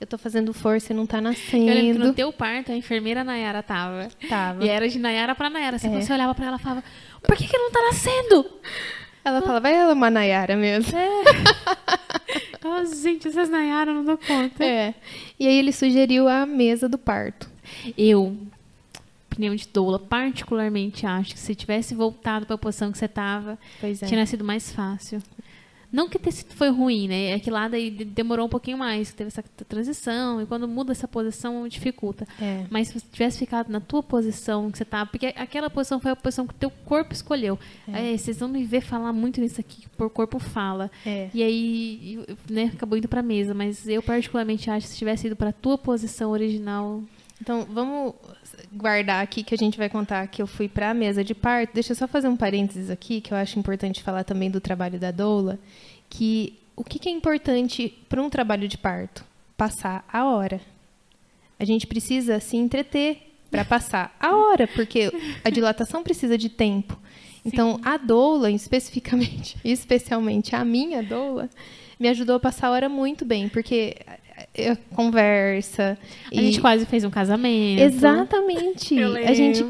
Eu 0.00 0.06
tô 0.06 0.16
fazendo 0.16 0.52
força 0.54 0.92
e 0.92 0.96
não 0.96 1.04
tá 1.06 1.18
Eu 1.18 1.22
lembro 1.24 1.36
que 1.42 1.58
nascendo. 1.58 2.04
no 2.06 2.14
teu 2.14 2.32
parto, 2.32 2.72
a 2.72 2.74
enfermeira 2.76 3.22
Nayara 3.22 3.62
tava. 3.62 4.08
Tava. 4.28 4.64
E 4.64 4.68
era 4.68 4.88
de 4.88 4.98
Nayara 4.98 5.34
pra 5.34 5.50
Nayara. 5.50 5.76
Assim, 5.76 5.88
É. 5.88 5.90
quando 5.90 6.02
você 6.02 6.12
olhava 6.12 6.34
pra 6.34 6.46
ela 6.46 6.56
e 6.56 6.60
falava, 6.60 6.82
por 7.22 7.36
que, 7.36 7.46
que 7.46 7.58
não 7.58 7.70
tá 7.70 7.82
nascendo? 7.82 8.50
Ela 9.22 9.42
falava: 9.42 9.68
ela 9.68 9.90
é 9.90 9.92
uma 9.92 10.10
Nayara 10.10 10.56
mesmo. 10.56 10.92
Ah, 12.62 12.84
gente, 12.84 13.26
essas 13.26 13.48
Nayara 13.48 13.92
não 13.92 14.04
dou 14.04 14.18
conta. 14.18 14.62
É. 14.64 14.94
E 15.38 15.46
aí 15.46 15.56
ele 15.58 15.72
sugeriu 15.72 16.28
a 16.28 16.44
mesa 16.44 16.88
do 16.88 16.98
parto. 16.98 17.48
Eu, 17.96 18.36
opinião 19.32 19.54
de 19.56 19.66
doula, 19.66 19.98
particularmente 19.98 21.06
acho 21.06 21.32
que 21.34 21.40
se 21.40 21.54
tivesse 21.54 21.94
voltado 21.94 22.44
pra 22.46 22.58
posição 22.58 22.92
que 22.92 22.98
você 22.98 23.08
tava, 23.08 23.58
é. 23.82 23.92
tinha 24.06 24.26
sido 24.26 24.44
mais 24.44 24.70
fácil. 24.70 25.22
Não 25.92 26.08
que 26.08 26.18
ter 26.18 26.30
sido 26.32 26.52
foi 26.54 26.68
ruim, 26.70 27.08
né? 27.08 27.30
É 27.32 27.38
que 27.38 27.50
lá 27.50 27.66
daí 27.68 27.90
de- 27.90 28.04
demorou 28.04 28.46
um 28.46 28.48
pouquinho 28.48 28.78
mais, 28.78 29.12
teve 29.12 29.28
essa 29.28 29.42
transição, 29.68 30.40
e 30.40 30.46
quando 30.46 30.68
muda 30.68 30.92
essa 30.92 31.08
posição, 31.08 31.66
dificulta. 31.66 32.26
É. 32.40 32.64
Mas 32.70 32.88
se 32.88 32.94
você 33.00 33.06
tivesse 33.10 33.38
ficado 33.38 33.68
na 33.70 33.80
tua 33.80 34.02
posição 34.02 34.70
que 34.70 34.78
você 34.78 34.84
tava, 34.84 35.10
porque 35.10 35.26
aquela 35.36 35.68
posição 35.70 35.98
foi 35.98 36.10
a 36.12 36.16
posição 36.16 36.46
que 36.46 36.54
o 36.54 36.56
teu 36.56 36.70
corpo 36.84 37.12
escolheu. 37.12 37.58
É, 37.88 38.16
vocês 38.16 38.38
vão 38.38 38.48
me 38.48 38.64
ver 38.64 38.80
falar 38.82 39.12
muito 39.12 39.40
nisso 39.40 39.60
aqui, 39.60 39.84
por 39.96 40.08
corpo 40.10 40.38
fala. 40.38 40.90
É. 41.04 41.28
E 41.34 41.42
aí, 41.42 42.24
né, 42.48 42.70
acabou 42.74 42.96
indo 42.96 43.08
pra 43.08 43.22
mesa, 43.22 43.52
mas 43.54 43.88
eu 43.88 44.02
particularmente 44.02 44.70
acho 44.70 44.86
que 44.86 44.92
se 44.92 44.98
tivesse 44.98 45.26
ido 45.26 45.36
pra 45.36 45.52
tua 45.52 45.76
posição 45.78 46.30
original, 46.30 47.02
Então, 47.42 47.66
vamos 47.72 48.14
guardar 48.72 49.22
aqui 49.22 49.42
que 49.42 49.54
a 49.54 49.58
gente 49.58 49.78
vai 49.78 49.88
contar 49.88 50.26
que 50.26 50.40
eu 50.40 50.46
fui 50.46 50.68
para 50.68 50.90
a 50.90 50.94
mesa 50.94 51.24
de 51.24 51.34
parto. 51.34 51.74
Deixa 51.74 51.92
eu 51.92 51.96
só 51.96 52.06
fazer 52.06 52.28
um 52.28 52.36
parênteses 52.36 52.90
aqui, 52.90 53.20
que 53.20 53.32
eu 53.32 53.36
acho 53.36 53.58
importante 53.58 54.02
falar 54.02 54.24
também 54.24 54.50
do 54.50 54.60
trabalho 54.60 54.98
da 54.98 55.10
doula, 55.10 55.58
que 56.08 56.58
o 56.76 56.84
que, 56.84 56.98
que 56.98 57.08
é 57.08 57.12
importante 57.12 57.94
para 58.08 58.22
um 58.22 58.30
trabalho 58.30 58.66
de 58.66 58.78
parto? 58.78 59.24
Passar 59.56 60.04
a 60.10 60.24
hora. 60.24 60.60
A 61.58 61.64
gente 61.64 61.86
precisa 61.86 62.40
se 62.40 62.56
entreter 62.56 63.30
para 63.50 63.64
passar 63.64 64.16
a 64.18 64.34
hora, 64.34 64.66
porque 64.68 65.12
a 65.44 65.50
dilatação 65.50 66.02
precisa 66.02 66.38
de 66.38 66.48
tempo. 66.48 66.98
Então, 67.44 67.78
a 67.84 67.96
doula, 67.96 68.50
especificamente, 68.50 69.56
especialmente 69.64 70.54
a 70.54 70.64
minha 70.64 71.02
doula, 71.02 71.50
me 71.98 72.08
ajudou 72.08 72.36
a 72.36 72.40
passar 72.40 72.68
a 72.68 72.70
hora 72.70 72.88
muito 72.88 73.24
bem, 73.24 73.48
porque 73.48 73.96
conversa. 74.94 75.96
a 76.30 76.34
gente 76.34 76.60
quase 76.60 76.84
fez 76.86 77.04
um 77.04 77.10
casamento. 77.10 77.80
Exatamente. 77.82 78.94
Eu 78.96 79.16
A 79.16 79.32
gente 79.34 79.64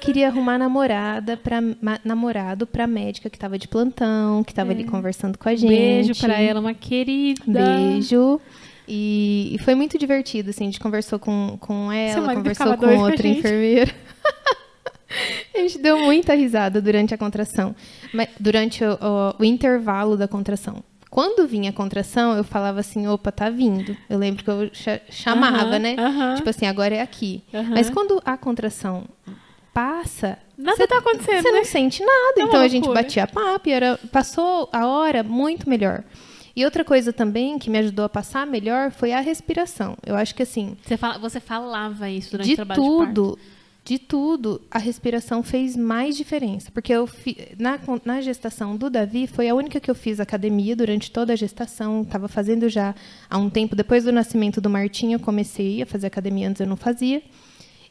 queria 0.00 0.28
arrumar 0.28 0.58
namorada 0.58 1.36
para 1.36 1.60
namorado 2.04 2.66
para 2.66 2.86
médica 2.86 3.28
que 3.30 3.36
estava 3.36 3.58
de 3.58 3.68
plantão, 3.68 4.42
que 4.42 4.52
estava 4.52 4.70
ali 4.72 4.84
conversando 4.84 5.36
com 5.38 5.48
a 5.48 5.54
gente. 5.54 5.68
Beijo 5.68 6.14
pra 6.20 6.40
ela, 6.40 6.60
uma 6.60 6.74
querida. 6.74 7.42
Beijo. 7.46 8.40
E, 8.88 9.50
e 9.54 9.58
foi 9.58 9.74
muito 9.76 9.96
divertido, 9.96 10.50
assim, 10.50 10.64
a 10.64 10.66
gente 10.66 10.80
conversou 10.80 11.18
com, 11.18 11.56
com 11.60 11.90
ela, 11.92 12.14
conversou 12.34 12.66
com 12.76 12.86
outra 13.04 13.28
enfermeira. 13.38 13.92
a 15.54 15.58
gente 15.58 15.78
deu 15.78 16.00
muita 16.04 16.34
risada 16.34 16.80
durante 16.80 17.14
a 17.14 17.18
contração, 17.18 17.76
mas 18.12 18.28
durante 18.40 18.82
o, 18.82 18.92
o- 18.94 19.34
o 19.40 19.44
intervalo 19.44 20.16
da 20.16 20.26
contração. 20.26 20.82
Quando 21.12 21.46
vinha 21.46 21.68
a 21.68 21.72
contração, 21.74 22.34
eu 22.38 22.42
falava 22.42 22.80
assim, 22.80 23.06
opa, 23.06 23.30
tá 23.30 23.50
vindo. 23.50 23.94
Eu 24.08 24.18
lembro 24.18 24.42
que 24.42 24.48
eu 24.48 24.70
cha- 24.72 24.98
chamava, 25.10 25.78
né? 25.78 25.94
Tipo 26.36 26.48
assim, 26.48 26.64
agora 26.64 26.94
é 26.94 27.02
aqui. 27.02 27.42
Mas 27.70 27.90
quando 27.90 28.18
a 28.24 28.34
contração 28.38 29.04
passa, 29.74 30.38
Nada 30.56 30.76
você 30.76 30.86
tá 30.86 30.98
acontecendo, 30.98 31.42
Você 31.42 31.50
né? 31.52 31.58
não 31.58 31.64
sente 31.66 32.00
nada. 32.02 32.34
É 32.38 32.42
então 32.42 32.60
a 32.60 32.68
gente 32.68 32.84
loucura. 32.84 33.02
batia 33.02 33.26
papo 33.26 33.68
e 33.68 33.72
era, 33.72 33.98
passou 34.10 34.68
a 34.72 34.86
hora 34.86 35.22
muito 35.22 35.68
melhor. 35.68 36.02
E 36.54 36.64
outra 36.64 36.84
coisa 36.84 37.12
também 37.12 37.58
que 37.58 37.68
me 37.70 37.78
ajudou 37.78 38.04
a 38.04 38.08
passar 38.08 38.46
melhor 38.46 38.90
foi 38.90 39.12
a 39.12 39.20
respiração. 39.20 39.96
Eu 40.04 40.14
acho 40.14 40.34
que 40.34 40.42
assim, 40.42 40.76
Você, 40.82 40.96
fala, 40.96 41.18
você 41.18 41.40
falava 41.40 42.08
isso 42.10 42.30
durante 42.30 42.46
de 42.48 42.52
o 42.52 42.56
trabalho 42.56 42.82
de 42.82 42.88
parto. 42.88 43.38
De 43.84 43.98
tudo, 43.98 44.62
a 44.70 44.78
respiração 44.78 45.42
fez 45.42 45.76
mais 45.76 46.16
diferença. 46.16 46.70
Porque 46.70 46.92
eu 46.92 47.08
na, 47.58 47.78
na 48.04 48.20
gestação 48.20 48.76
do 48.76 48.88
Davi, 48.88 49.26
foi 49.26 49.48
a 49.48 49.54
única 49.54 49.80
que 49.80 49.90
eu 49.90 49.94
fiz 49.94 50.20
academia 50.20 50.76
durante 50.76 51.10
toda 51.10 51.32
a 51.32 51.36
gestação. 51.36 52.02
Estava 52.02 52.28
fazendo 52.28 52.68
já 52.68 52.94
há 53.28 53.38
um 53.38 53.50
tempo. 53.50 53.74
Depois 53.74 54.04
do 54.04 54.12
nascimento 54.12 54.60
do 54.60 54.70
Martim, 54.70 55.12
eu 55.12 55.18
comecei 55.18 55.82
a 55.82 55.86
fazer 55.86 56.06
academia, 56.06 56.48
antes 56.48 56.60
eu 56.60 56.66
não 56.66 56.76
fazia. 56.76 57.22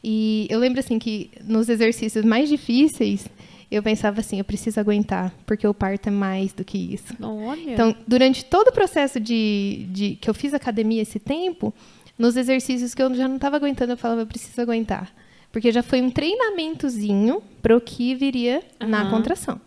E 0.02 0.46
eu 0.50 0.58
lembro 0.58 0.80
assim 0.80 0.98
que 0.98 1.30
nos 1.44 1.68
exercícios 1.68 2.24
mais 2.24 2.48
difíceis, 2.48 3.28
eu 3.70 3.82
pensava 3.82 4.20
assim, 4.20 4.38
eu 4.38 4.44
preciso 4.44 4.80
aguentar, 4.80 5.32
porque 5.46 5.66
o 5.66 5.72
parto 5.72 6.08
é 6.08 6.10
mais 6.10 6.52
do 6.52 6.64
que 6.64 6.76
isso. 6.76 7.14
Olha. 7.20 7.72
Então, 7.72 7.94
durante 8.06 8.44
todo 8.44 8.68
o 8.68 8.72
processo 8.72 9.20
de, 9.20 9.86
de 9.90 10.16
que 10.16 10.28
eu 10.28 10.34
fiz 10.34 10.52
academia 10.52 11.02
esse 11.02 11.18
tempo, 11.18 11.72
nos 12.18 12.36
exercícios 12.36 12.94
que 12.94 13.02
eu 13.02 13.14
já 13.14 13.28
não 13.28 13.36
estava 13.36 13.56
aguentando, 13.56 13.92
eu 13.92 13.96
falava, 13.96 14.22
eu 14.22 14.26
preciso 14.26 14.60
aguentar. 14.60 15.12
Porque 15.52 15.70
já 15.70 15.82
foi 15.82 16.00
um 16.00 16.10
treinamentozinho 16.10 17.42
para 17.60 17.76
o 17.76 17.80
que 17.80 18.14
viria 18.14 18.62
na 18.80 19.02
Aham. 19.02 19.10
contração. 19.10 19.60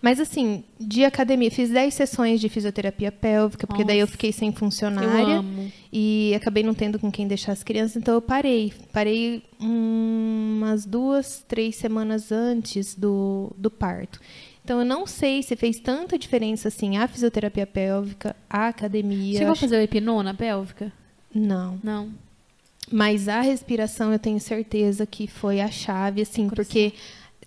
Mas 0.00 0.18
assim, 0.18 0.64
de 0.80 1.04
academia, 1.04 1.48
fiz 1.48 1.70
10 1.70 1.94
sessões 1.94 2.40
de 2.40 2.48
fisioterapia 2.48 3.12
pélvica, 3.12 3.68
porque 3.68 3.84
daí 3.84 3.98
eu 3.98 4.02
Nossa. 4.02 4.12
fiquei 4.12 4.32
sem 4.32 4.50
funcionária 4.50 5.44
e 5.92 6.32
acabei 6.34 6.64
não 6.64 6.74
tendo 6.74 6.98
com 6.98 7.08
quem 7.12 7.28
deixar 7.28 7.52
as 7.52 7.62
crianças, 7.62 7.96
então 7.98 8.14
eu 8.14 8.20
parei. 8.20 8.72
Parei 8.92 9.44
hum, 9.60 10.56
umas 10.58 10.84
duas, 10.84 11.44
três 11.46 11.76
semanas 11.76 12.32
antes 12.32 12.96
do, 12.96 13.52
do 13.56 13.70
parto. 13.70 14.18
Então 14.64 14.80
eu 14.80 14.84
não 14.84 15.06
sei 15.06 15.40
se 15.42 15.54
fez 15.54 15.78
tanta 15.78 16.18
diferença 16.18 16.66
assim 16.66 16.96
a 16.96 17.06
fisioterapia 17.06 17.66
pélvica, 17.66 18.34
a 18.50 18.66
academia. 18.68 19.34
Chegou 19.34 19.50
a 19.50 19.52
acho- 19.52 19.60
fazer 19.60 19.78
o 19.78 19.82
hipnona 19.82 20.34
pélvica? 20.34 20.92
Não. 21.32 21.78
Não. 21.82 22.10
Mas 22.92 23.26
a 23.28 23.40
respiração 23.40 24.12
eu 24.12 24.18
tenho 24.18 24.38
certeza 24.38 25.06
que 25.06 25.26
foi 25.26 25.60
a 25.60 25.70
chave, 25.70 26.22
assim, 26.22 26.48
porque 26.48 26.92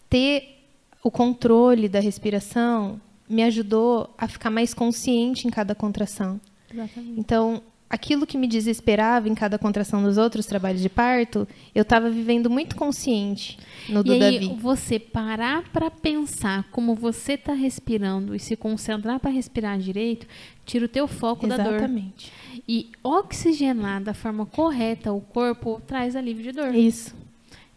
ter 0.10 0.56
o 1.04 1.12
controle 1.12 1.88
da 1.88 2.00
respiração 2.00 3.00
me 3.30 3.44
ajudou 3.44 4.14
a 4.18 4.28
ficar 4.28 4.50
mais 4.50 4.74
consciente 4.74 5.48
em 5.48 5.52
cada 5.52 5.76
contração. 5.76 6.42
Exatamente. 6.72 7.20
Então, 7.20 7.62
aquilo 7.90 8.26
que 8.26 8.38
me 8.38 8.48
desesperava 8.48 9.30
em 9.30 9.36
cada 9.36 9.58
contração 9.58 10.04
dos 10.04 10.18
outros 10.18 10.46
trabalhos 10.46 10.82
de 10.82 10.90
parto, 10.90 11.48
eu 11.74 11.84
estava 11.84 12.10
vivendo 12.10 12.50
muito 12.50 12.76
consciente 12.76 13.58
no 13.88 14.04
do 14.04 14.14
e 14.14 14.24
aí, 14.24 14.40
Davi. 14.48 14.60
você 14.60 15.00
parar 15.00 15.64
pra 15.72 15.92
pensar 15.92 16.64
como 16.72 16.96
você 16.96 17.38
tá 17.38 17.54
respirando 17.54 18.36
e 18.36 18.40
se 18.40 18.56
concentrar 18.56 19.20
pra 19.20 19.30
respirar 19.30 19.78
direito, 19.78 20.28
tira 20.66 20.86
o 20.86 20.90
teu 20.90 21.08
foco 21.08 21.48
da 21.48 21.58
dor. 21.58 21.76
Exatamente. 21.76 22.32
E 22.68 22.90
oxigenar 23.04 24.02
da 24.02 24.14
forma 24.14 24.46
correta 24.46 25.14
o 25.14 25.22
corpo 25.22 25.82
traz 25.86 26.16
alívio 26.16 26.44
de 26.44 26.52
dor. 26.52 26.74
Isso. 26.74 27.25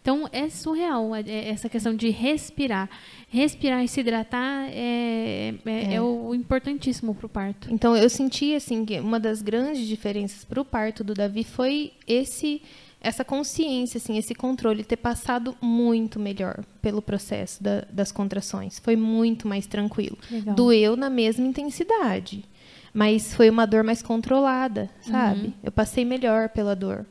Então 0.01 0.27
é 0.31 0.49
surreal 0.49 1.13
é- 1.15 1.21
é 1.27 1.49
essa 1.49 1.67
questão 1.69 1.93
de 1.95 2.09
respirar. 2.09 2.89
Respirar 3.29 3.83
e 3.83 3.87
se 3.87 3.99
hidratar 3.99 4.67
é, 4.71 5.53
é, 5.65 5.93
é 5.95 6.01
o 6.01 6.33
importantíssimo 6.33 7.13
pro 7.13 7.27
parto. 7.29 7.67
Então, 7.71 7.95
eu 7.95 8.09
senti 8.09 8.55
assim 8.55 8.85
que 8.85 8.99
uma 8.99 9.19
das 9.19 9.41
grandes 9.41 9.85
diferenças 9.87 10.43
para 10.45 10.59
o 10.61 10.65
parto 10.65 11.03
do 11.03 11.13
Davi 11.13 11.43
foi 11.43 11.91
esse 12.07 12.61
essa 13.01 13.23
consciência, 13.23 13.97
assim, 13.97 14.17
esse 14.17 14.35
controle, 14.35 14.83
ter 14.83 14.97
passado 14.97 15.55
muito 15.61 16.19
melhor 16.19 16.65
pelo 16.81 17.01
processo 17.01 17.63
da- 17.63 17.85
das 17.89 18.11
contrações. 18.11 18.77
Foi 18.77 18.97
muito 18.97 19.47
mais 19.47 19.65
tranquilo. 19.65 20.17
Legal. 20.29 20.53
Doeu 20.53 20.97
na 20.97 21.09
mesma 21.09 21.47
intensidade. 21.47 22.43
Mas 22.93 23.33
foi 23.33 23.49
uma 23.49 23.65
dor 23.65 23.85
mais 23.85 24.01
controlada, 24.01 24.89
sabe? 24.99 25.45
Uhum. 25.47 25.53
Eu 25.63 25.71
passei 25.71 26.03
melhor 26.03 26.49
pela 26.49 26.75
dor. 26.75 27.05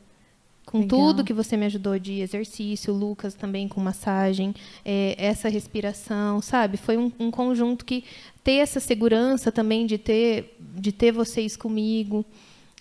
Com 0.69 0.81
Legal. 0.81 0.99
tudo 0.99 1.25
que 1.25 1.33
você 1.33 1.57
me 1.57 1.65
ajudou 1.65 1.99
de 1.99 2.21
exercício, 2.21 2.93
Lucas 2.93 3.33
também 3.33 3.67
com 3.67 3.81
massagem, 3.81 4.55
é, 4.85 5.15
essa 5.17 5.49
respiração, 5.49 6.43
sabe? 6.43 6.77
Foi 6.77 6.99
um, 6.99 7.11
um 7.19 7.31
conjunto 7.31 7.87
que 7.87 8.05
ter 8.45 8.57
essa 8.57 8.79
segurança 8.79 9.51
também 9.51 9.87
de 9.87 9.97
ter, 9.97 10.59
de 10.61 10.93
ter 10.93 11.11
vocês 11.11 11.57
comigo. 11.57 12.23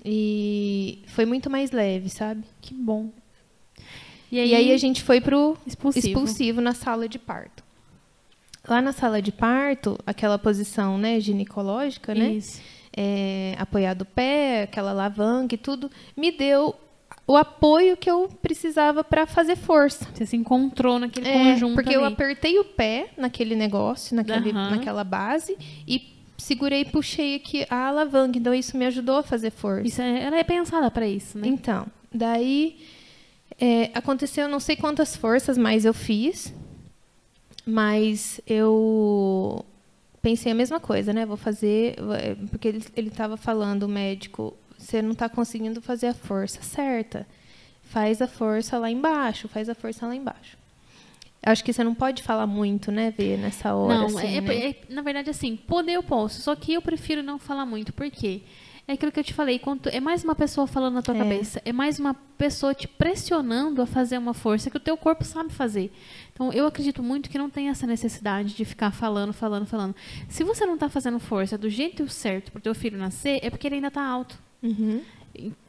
E 0.03 0.99
foi 1.07 1.26
muito 1.26 1.49
mais 1.49 1.72
leve, 1.72 2.09
sabe? 2.09 2.43
Que 2.59 2.73
bom. 2.73 3.09
E 4.30 4.38
aí, 4.38 4.73
a 4.73 4.77
gente 4.77 5.01
foi 5.01 5.22
pro 5.22 5.55
Expulsivo. 5.65 6.07
expulsivo 6.07 6.59
na 6.59 6.73
sala 6.73 7.07
de 7.07 7.18
parto. 7.18 7.64
Lá 8.68 8.81
na 8.81 8.91
sala 8.91 9.22
de 9.22 9.31
parto, 9.31 9.97
aquela 10.05 10.38
posição 10.38 10.97
né, 10.97 11.22
ginecológica, 11.22 12.14
né? 12.14 12.34
Isso. 12.34 12.61
é, 12.97 13.55
apoiado 13.57 14.01
o 14.01 14.05
pé, 14.05 14.64
aquela 14.64 14.91
alavanca 14.91 15.55
e 15.55 15.57
tudo, 15.57 15.89
me 16.18 16.34
deu 16.34 16.76
o 17.28 17.36
apoio 17.36 17.98
que 17.98 18.10
eu 18.10 18.30
precisava 18.41 19.04
para 19.04 19.26
fazer 19.28 19.58
força. 19.58 20.08
Você 20.14 20.26
se 20.26 20.38
encontrou 20.38 20.98
naquele 20.98 21.28
É, 21.28 21.34
conjunto 21.34 21.76
porque 21.76 21.94
eu 21.94 22.04
ali. 22.06 22.14
apertei 22.14 22.58
o 22.58 22.64
pé 22.64 23.10
naquele 23.18 23.54
negócio, 23.56 24.16
naquele, 24.16 24.52
Aham. 24.52 24.70
naquela 24.72 25.04
base, 25.04 25.58
e 25.86 26.16
segurei 26.38 26.82
e 26.82 26.86
puxei 26.86 27.36
aqui 27.36 27.66
a 27.70 27.88
alavanca. 27.88 28.38
Então, 28.38 28.54
isso 28.54 28.78
me 28.78 28.86
ajudou 28.86 29.18
a 29.18 29.24
fazer 29.24 29.52
força. 29.52 29.86
Isso 29.88 30.02
é- 30.02 30.24
ela 30.24 30.38
é 30.38 30.44
pensada 30.44 30.90
para 30.90 31.06
isso, 31.06 31.38
né? 31.38 31.48
Então, 31.48 31.86
daí 32.14 32.78
é, 33.60 33.90
aconteceu 33.94 34.48
não 34.48 34.60
sei 34.60 34.76
quantas 34.78 35.16
forças 35.16 35.58
mais 35.58 35.84
eu 35.84 35.94
fiz, 35.94 36.54
mas 37.66 38.40
eu 38.48 39.66
pensei 40.22 40.52
a 40.52 40.56
mesma 40.56 40.80
coisa, 40.80 41.12
né? 41.12 41.26
Vou 41.26 41.38
fazer, 41.38 41.95
é, 42.22 42.36
porque 42.49 42.68
ele 42.95 43.08
estava 43.10 43.36
falando, 43.36 43.84
o 43.84 43.88
médico, 43.90 44.54
você 44.78 45.02
não 45.02 45.12
está 45.12 45.28
conseguindo 45.28 45.82
fazer 45.82 46.08
a 46.08 46.14
força 46.14 46.62
certa. 46.62 47.28
Faz 47.84 48.22
a 48.22 48.28
força 48.28 48.78
lá 48.78 48.91
embaixo, 48.91 49.48
faz 49.48 49.70
a 49.70 49.76
força 49.76 50.06
lá 50.06 50.16
embaixo. 50.16 50.58
Acho 51.44 51.64
que 51.64 51.72
você 51.72 51.84
não 51.84 51.95
pode 51.95 52.24
falar 52.24 52.45
muito, 52.48 52.91
né, 52.91 53.14
Vê, 53.18 53.38
nessa 53.38 53.74
hora. 53.74 53.95
Não, 53.98 54.06
assim, 54.08 54.38
é, 54.38 54.41
né? 54.41 54.70
é- 54.70 54.76
na 54.90 55.02
verdade, 55.02 55.30
assim, 55.30 55.56
poder 55.56 55.94
eu 55.94 56.04
posso. 56.04 56.41
Só 56.41 56.56
que 56.56 56.74
eu 56.74 56.82
prefiro 56.82 57.24
não 57.24 57.40
falar 57.40 57.66
muito. 57.66 57.94
Por 57.94 58.10
quê? 58.12 58.41
É 58.90 58.94
aquilo 58.94 59.12
que 59.12 59.20
eu 59.20 59.24
te 59.24 59.34
falei. 59.34 59.60
quanto- 59.60 59.88
é 59.90 59.99
mais 59.99 60.24
uma 60.24 60.34
pessoa 60.36 60.66
falando 60.66 60.95
na 60.95 61.02
tua 61.02 61.16
É. 61.16 61.20
cabeça. 61.20 61.62
É 61.64 61.72
mais 61.72 61.99
uma 61.99 62.14
pessoa 62.38 62.74
te 62.74 62.88
pressionando 62.88 63.82
a 63.82 63.86
fazer 63.86 64.18
uma 64.18 64.34
força 64.34 64.70
que 64.70 64.78
o 64.78 64.80
teu 64.80 64.98
corpo 64.98 65.24
sabe 65.24 65.54
fazer. 65.54 65.91
Então, 66.34 66.52
eu 66.54 66.66
acredito 66.66 67.02
muito 67.04 67.30
que 67.30 67.38
não 67.38 67.49
tem 67.49 67.70
essa 67.70 67.86
necessidade 67.88 68.54
de 68.54 68.66
ficar 68.66 68.91
falando, 68.91 69.32
falando, 69.34 69.66
falando. 69.66 69.95
Se 70.30 70.44
você 70.44 70.66
não 70.66 70.74
está 70.76 70.90
fazendo 70.90 71.20
força 71.20 71.58
do 71.58 71.70
jeito 71.70 72.08
certo 72.10 72.52
pro 72.52 72.62
teu 72.62 72.74
filho 72.76 72.98
nascer, 72.98 73.40
é 73.44 73.49
porque 73.49 73.68
ele 73.68 73.76
ainda 73.76 73.90
está 73.90 74.06
alto. 74.06 74.38
Uhum. 74.61 75.01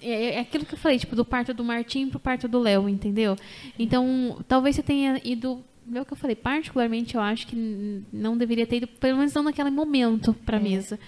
É, 0.00 0.34
é 0.36 0.40
aquilo 0.40 0.64
que 0.64 0.74
eu 0.74 0.78
falei, 0.78 0.98
tipo, 0.98 1.14
do 1.14 1.24
parto 1.24 1.52
do 1.52 1.62
Martim 1.62 2.08
pro 2.08 2.18
parto 2.18 2.48
do 2.48 2.58
Léo, 2.58 2.88
entendeu? 2.88 3.36
Então, 3.78 4.38
talvez 4.48 4.76
você 4.76 4.82
tenha 4.82 5.20
ido. 5.24 5.62
É 5.94 6.00
o 6.00 6.04
que 6.04 6.12
eu 6.12 6.16
falei, 6.18 6.36
particularmente 6.36 7.14
eu 7.14 7.20
acho 7.20 7.46
que 7.46 8.02
não 8.12 8.36
deveria 8.36 8.66
ter 8.66 8.76
ido, 8.76 8.86
pelo 8.86 9.16
menos 9.18 9.32
não 9.32 9.42
naquele 9.42 9.70
momento, 9.70 10.34
pra 10.44 10.58
É. 10.58 10.60
mesa. 10.60 10.98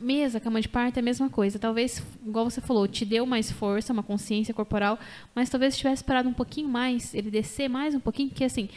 Mesa, 0.00 0.38
cama 0.38 0.60
de 0.60 0.68
parto 0.68 0.96
é 0.98 1.00
a 1.00 1.02
mesma 1.02 1.28
coisa. 1.30 1.58
Talvez, 1.58 2.02
igual 2.24 2.48
você 2.48 2.60
falou, 2.60 2.86
te 2.86 3.04
deu 3.04 3.24
mais 3.26 3.50
força, 3.50 3.92
uma 3.92 4.02
consciência 4.02 4.52
corporal, 4.54 4.98
mas 5.34 5.48
talvez 5.50 5.76
tivesse 5.76 6.04
parado 6.04 6.28
um 6.28 6.32
pouquinho 6.32 6.68
mais, 6.68 7.14
ele 7.14 7.30
descer 7.30 7.68
mais 7.68 7.94
um 7.94 8.00
pouquinho, 8.00 8.28
porque 8.28 8.44
assim. 8.44 8.68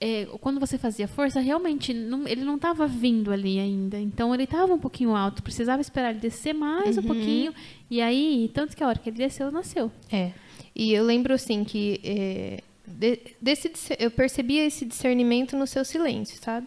É, 0.00 0.26
quando 0.40 0.58
você 0.58 0.78
fazia 0.78 1.06
força, 1.06 1.40
realmente 1.40 1.92
não- 1.92 2.26
ele 2.26 2.42
não 2.42 2.56
estava 2.56 2.86
vindo 2.86 3.30
ali 3.30 3.58
ainda. 3.58 3.98
Então 4.00 4.32
ele 4.34 4.44
estava 4.44 4.72
um 4.72 4.78
pouquinho 4.78 5.14
alto, 5.14 5.42
precisava 5.42 5.80
esperar 5.82 6.10
ele 6.10 6.20
descer 6.20 6.54
mais 6.54 6.96
um 6.96 7.00
Uhum. 7.02 7.06
pouquinho. 7.06 7.54
E 7.90 8.00
aí, 8.00 8.50
tanto 8.54 8.76
que 8.76 8.82
a 8.82 8.88
hora 8.88 8.98
que 8.98 9.10
ele 9.10 9.18
desceu, 9.18 9.50
nasceu. 9.52 9.90
É. 10.10 10.32
E 10.74 10.92
eu 10.92 11.04
lembro 11.04 11.34
assim 11.34 11.62
que 11.64 12.00
é, 12.02 12.62
de- 12.86 13.20
desse 13.40 13.70
eu 13.98 14.10
percebia 14.10 14.64
esse 14.64 14.84
discernimento 14.86 15.56
no 15.56 15.66
seu 15.66 15.84
silêncio, 15.84 16.38
sabe? 16.42 16.66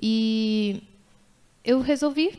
E 0.00 0.82
eu 1.64 1.80
resolvi 1.80 2.38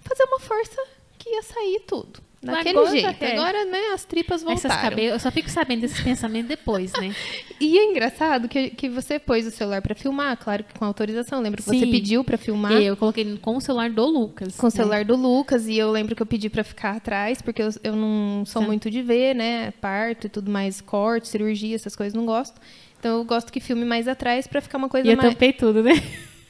fazer 0.00 0.24
uma 0.24 0.40
força 0.40 0.82
que 1.18 1.30
ia 1.30 1.42
sair 1.42 1.80
tudo. 1.86 2.20
Daquele 2.42 2.78
Agora, 2.78 2.90
jeito. 2.90 3.22
é. 3.22 3.32
Agora, 3.36 3.64
né, 3.66 3.78
as 3.92 4.04
tripas 4.06 4.42
Essas 4.42 4.62
voltaram. 4.62 4.80
cabe... 4.90 5.04
Eu 5.04 5.18
só 5.20 5.30
fico 5.30 5.50
sabendo 5.50 5.82
desses 5.82 6.00
pensamentos 6.00 6.48
depois, 6.48 6.90
né? 6.94 7.14
E 7.60 7.78
é 7.78 7.84
engraçado 7.90 8.48
que, 8.48 8.70
que 8.70 8.88
você 8.88 9.18
pôs 9.18 9.46
o 9.46 9.50
celular 9.50 9.82
para 9.82 9.94
filmar, 9.94 10.34
claro 10.38 10.64
que 10.64 10.72
com 10.78 10.82
autorização. 10.86 11.38
Eu 11.38 11.42
lembro 11.44 11.62
que 11.62 11.68
você 11.68 11.80
Sim. 11.80 11.90
pediu 11.90 12.24
para 12.24 12.38
filmar. 12.38 12.72
E 12.72 12.86
eu 12.86 12.96
coloquei 12.96 13.36
com 13.36 13.58
o 13.58 13.60
celular 13.60 13.90
do 13.90 14.06
Lucas. 14.06 14.56
Com 14.56 14.68
o 14.68 14.70
né? 14.70 14.70
celular 14.70 15.04
do 15.04 15.14
Lucas, 15.14 15.68
e 15.68 15.76
eu 15.76 15.90
lembro 15.90 16.16
que 16.16 16.22
eu 16.22 16.26
pedi 16.26 16.48
pra 16.48 16.64
ficar 16.64 16.96
atrás, 16.96 17.42
porque 17.42 17.60
eu, 17.60 17.68
eu 17.84 17.94
não 17.94 18.46
sou 18.46 18.62
Tá. 18.62 18.66
muito 18.66 18.90
de 18.90 19.02
ver, 19.02 19.34
né? 19.34 19.72
Parto 19.72 20.26
e 20.26 20.30
tudo 20.30 20.50
mais, 20.50 20.80
corte, 20.80 21.28
cirurgia, 21.28 21.74
essas 21.76 21.94
coisas, 21.94 22.14
não 22.14 22.24
gosto. 22.24 22.58
Então 22.98 23.18
eu 23.18 23.24
gosto 23.24 23.52
que 23.52 23.60
filme 23.60 23.84
mais 23.84 24.08
atrás 24.08 24.46
pra 24.46 24.62
ficar 24.62 24.78
uma 24.78 24.88
coisa 24.88 25.06
E 25.06 25.10
eu 25.12 25.16
mais. 25.18 25.28
tampei 25.28 25.52
tudo, 25.52 25.82
né? 25.82 25.92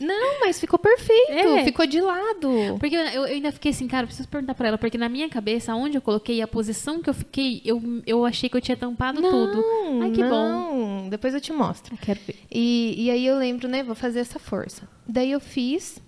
Não, 0.00 0.40
mas 0.40 0.58
ficou 0.58 0.78
perfeito, 0.78 1.30
É. 1.32 1.64
ficou 1.64 1.86
de 1.86 2.00
lado. 2.00 2.48
Porque 2.78 2.96
eu, 2.96 3.00
eu 3.00 3.24
ainda 3.24 3.52
fiquei 3.52 3.70
assim, 3.70 3.86
cara, 3.86 4.06
preciso 4.06 4.26
perguntar 4.28 4.54
pra 4.54 4.68
ela, 4.68 4.78
porque 4.78 4.96
na 4.96 5.08
minha 5.08 5.28
cabeça, 5.28 5.74
onde 5.74 5.96
eu 5.98 6.00
coloquei 6.00 6.40
a 6.40 6.48
posição 6.48 7.02
que 7.02 7.10
eu 7.10 7.14
fiquei, 7.14 7.60
eu, 7.64 7.82
eu 8.06 8.24
achei 8.24 8.48
que 8.48 8.56
eu 8.56 8.60
tinha 8.60 8.76
tampado 8.76 9.20
tudo. 9.20 9.62
Ai, 10.02 10.10
que 10.10 10.22
bom. 10.22 10.28
não. 10.48 11.08
Depois 11.10 11.34
eu 11.34 11.40
te 11.40 11.52
mostro. 11.52 11.94
Eu 11.94 11.98
quero 11.98 12.18
ver. 12.26 12.36
E, 12.50 12.94
e 12.96 13.10
aí 13.10 13.26
eu 13.26 13.36
lembro, 13.36 13.68
né? 13.68 13.82
Vou 13.82 13.94
fazer 13.94 14.20
essa 14.20 14.38
força. 14.38 14.88
Daí 15.06 15.30
eu 15.32 15.40
fiz 15.40 16.00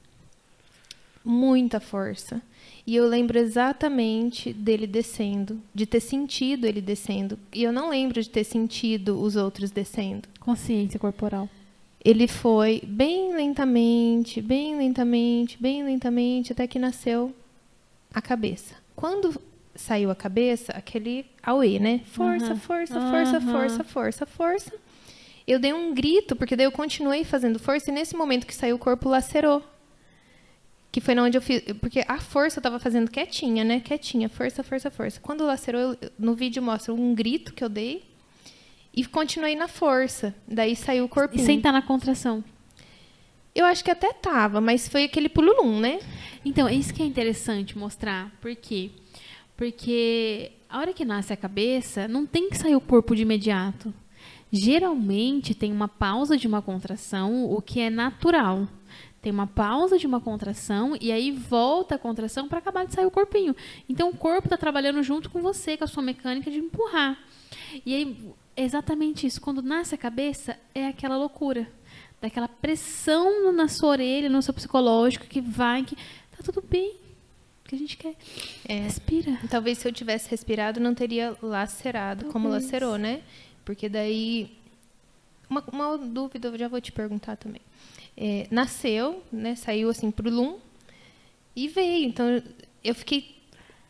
muita 1.24 1.80
força. 1.80 2.40
E 2.86 2.96
eu 2.96 3.06
lembro 3.06 3.38
exatamente 3.38 4.52
dele 4.52 4.88
descendo, 4.88 5.60
de 5.72 5.86
ter 5.86 6.00
sentido 6.00 6.66
ele 6.66 6.80
descendo. 6.80 7.38
E 7.54 7.62
eu 7.62 7.72
não 7.72 7.90
lembro 7.90 8.20
de 8.20 8.28
ter 8.28 8.42
sentido 8.42 9.20
os 9.20 9.36
outros 9.36 9.70
descendo. 9.70 10.28
Consciência 10.40 10.98
corporal. 10.98 11.48
Ele 12.04 12.26
foi 12.26 12.82
bem 12.84 13.34
lentamente, 13.34 14.40
bem 14.40 14.76
lentamente, 14.76 15.56
bem 15.60 15.84
lentamente, 15.84 16.52
até 16.52 16.66
que 16.66 16.78
nasceu 16.78 17.32
a 18.12 18.20
cabeça. 18.20 18.74
Quando 18.96 19.40
saiu 19.74 20.10
a 20.10 20.14
cabeça, 20.14 20.72
aquele 20.72 21.24
auê, 21.42 21.78
né? 21.78 22.00
Força, 22.06 22.56
força, 22.56 23.00
força, 23.00 23.40
força, 23.40 23.84
força, 23.84 24.26
força. 24.26 24.72
Eu 25.46 25.58
dei 25.58 25.72
um 25.72 25.94
grito, 25.94 26.34
porque 26.36 26.56
daí 26.56 26.66
eu 26.66 26.72
continuei 26.72 27.24
fazendo 27.24 27.58
força, 27.58 27.90
e 27.90 27.94
nesse 27.94 28.16
momento 28.16 28.46
que 28.46 28.54
saiu 28.54 28.76
o 28.76 28.78
corpo 28.78 29.08
lacerou. 29.08 29.62
Que 30.90 31.00
foi 31.00 31.14
na 31.14 31.22
onde 31.22 31.38
eu 31.38 31.42
fiz. 31.42 31.62
Porque 31.80 32.04
a 32.06 32.18
força 32.18 32.58
eu 32.58 32.62
tava 32.62 32.78
fazendo 32.78 33.10
quietinha, 33.10 33.64
né? 33.64 33.80
Quietinha, 33.80 34.28
força, 34.28 34.62
força, 34.62 34.90
força. 34.90 35.20
Quando 35.20 35.44
lacerou, 35.44 35.80
eu- 35.80 35.96
no 36.18 36.34
vídeo 36.34 36.62
mostra 36.62 36.92
um 36.92 37.14
grito 37.14 37.54
que 37.54 37.64
eu 37.64 37.68
dei 37.68 38.02
e 38.94 39.04
continuei 39.04 39.54
na 39.54 39.68
força. 39.68 40.34
Daí 40.46 40.76
saiu 40.76 41.04
o 41.04 41.06
E 41.06 41.10
corpinho. 41.10 41.44
sem 41.44 41.56
estar 41.58 41.72
na 41.72 41.82
contração. 41.82 42.44
Eu 43.54 43.66
acho 43.66 43.84
que 43.84 43.90
até 43.90 44.12
tava, 44.12 44.60
mas 44.60 44.88
foi 44.88 45.04
aquele 45.04 45.28
pululum, 45.28 45.78
né? 45.78 46.00
Então, 46.44 46.66
é 46.66 46.74
isso 46.74 46.92
que 46.94 47.02
é 47.02 47.06
interessante 47.06 47.76
mostrar. 47.76 48.30
Por 48.40 48.54
quê? 48.56 48.90
Porque 49.56 50.52
a 50.68 50.78
hora 50.78 50.92
que 50.94 51.04
nasce 51.04 51.32
a 51.32 51.36
cabeça, 51.36 52.08
não 52.08 52.24
tem 52.26 52.48
que 52.48 52.56
sair 52.56 52.74
o 52.74 52.80
corpo 52.80 53.14
de 53.14 53.22
imediato. 53.22 53.92
Geralmente 54.50 55.54
tem 55.54 55.70
uma 55.72 55.88
pausa 55.88 56.36
de 56.36 56.46
uma 56.46 56.60
contração, 56.62 57.44
o 57.50 57.60
que 57.60 57.80
é 57.80 57.90
natural. 57.90 58.66
Tem 59.20 59.30
uma 59.30 59.46
pausa 59.46 59.98
de 59.98 60.06
uma 60.06 60.20
contração 60.20 60.96
e 61.00 61.12
aí 61.12 61.30
volta 61.30 61.94
a 61.94 61.98
contração 61.98 62.48
para 62.48 62.58
acabar 62.58 62.84
de 62.84 62.92
sair 62.92 63.06
o 63.06 63.10
corpinho. 63.10 63.54
Então 63.88 64.10
o 64.10 64.16
corpo 64.16 64.46
está 64.46 64.56
trabalhando 64.56 65.02
junto 65.02 65.30
com 65.30 65.40
você, 65.40 65.76
com 65.76 65.84
a 65.84 65.86
sua 65.86 66.02
mecânica 66.02 66.50
de 66.50 66.58
empurrar. 66.58 67.18
E 67.86 67.94
aí, 67.94 68.16
é 68.56 68.64
exatamente 68.64 69.26
isso. 69.26 69.40
Quando 69.40 69.62
nasce 69.62 69.94
a 69.94 69.98
cabeça, 69.98 70.58
é 70.74 70.86
aquela 70.88 71.16
loucura. 71.16 71.68
Daquela 72.20 72.48
pressão 72.48 73.52
na 73.52 73.68
sua 73.68 73.90
orelha, 73.90 74.28
no 74.28 74.42
seu 74.42 74.54
psicológico, 74.54 75.26
que 75.26 75.40
vai, 75.40 75.84
que 75.84 75.96
tá 75.96 76.42
tudo 76.44 76.62
bem. 76.62 76.96
O 77.64 77.68
que 77.68 77.74
a 77.74 77.78
gente 77.78 77.96
quer. 77.96 78.14
É. 78.68 78.80
Respira. 78.80 79.38
Talvez 79.50 79.78
se 79.78 79.88
eu 79.88 79.92
tivesse 79.92 80.30
respirado, 80.30 80.78
não 80.78 80.94
teria 80.94 81.36
lacerado 81.42 82.26
como 82.26 82.48
Talvez. 82.48 82.64
lacerou, 82.64 82.96
né? 82.96 83.22
Porque 83.64 83.88
daí. 83.88 84.56
Uma, 85.48 85.62
uma 85.72 85.98
dúvida, 85.98 86.48
eu 86.48 86.58
já 86.58 86.68
vou 86.68 86.80
te 86.80 86.92
perguntar 86.92 87.36
também. 87.36 87.60
É, 88.16 88.46
nasceu, 88.50 89.22
né? 89.32 89.54
Saiu 89.54 89.90
assim 89.90 90.10
pro 90.10 90.30
lum 90.30 90.58
e 91.56 91.68
veio. 91.68 92.06
Então 92.06 92.42
eu 92.84 92.94
fiquei. 92.94 93.41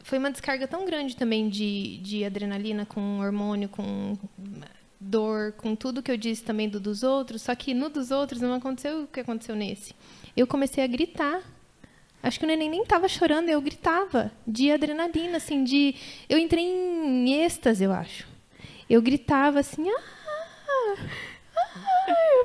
Foi 0.02 0.18
uma 0.18 0.30
descarga 0.30 0.66
tão 0.66 0.84
grande 0.84 1.16
também 1.16 1.48
de, 1.48 1.98
de 1.98 2.24
adrenalina 2.24 2.84
com 2.84 3.20
hormônio, 3.20 3.68
com 3.68 4.18
dor, 5.00 5.52
com 5.52 5.74
tudo 5.74 6.02
que 6.02 6.10
eu 6.10 6.16
disse 6.16 6.42
também 6.42 6.68
do 6.68 6.80
dos 6.80 7.02
outros. 7.02 7.42
Só 7.42 7.54
que 7.54 7.72
no 7.72 7.88
dos 7.88 8.10
outros 8.10 8.40
não 8.40 8.54
aconteceu 8.54 9.02
o 9.02 9.06
que 9.06 9.20
aconteceu 9.20 9.54
nesse. 9.54 9.94
Eu 10.36 10.46
comecei 10.46 10.82
a 10.82 10.86
gritar. 10.86 11.42
Acho 12.22 12.38
que 12.38 12.44
o 12.44 12.48
neném 12.48 12.70
nem 12.70 12.84
tava 12.84 13.08
chorando, 13.08 13.48
eu 13.48 13.60
gritava 13.60 14.30
de 14.46 14.70
adrenalina, 14.70 15.38
assim, 15.38 15.64
de. 15.64 15.94
Eu 16.28 16.38
entrei 16.38 16.64
em 16.64 17.42
êxtase, 17.42 17.82
eu 17.82 17.92
acho. 17.92 18.28
Eu 18.88 19.02
gritava 19.02 19.58
assim, 19.58 19.88
ah, 19.88 20.96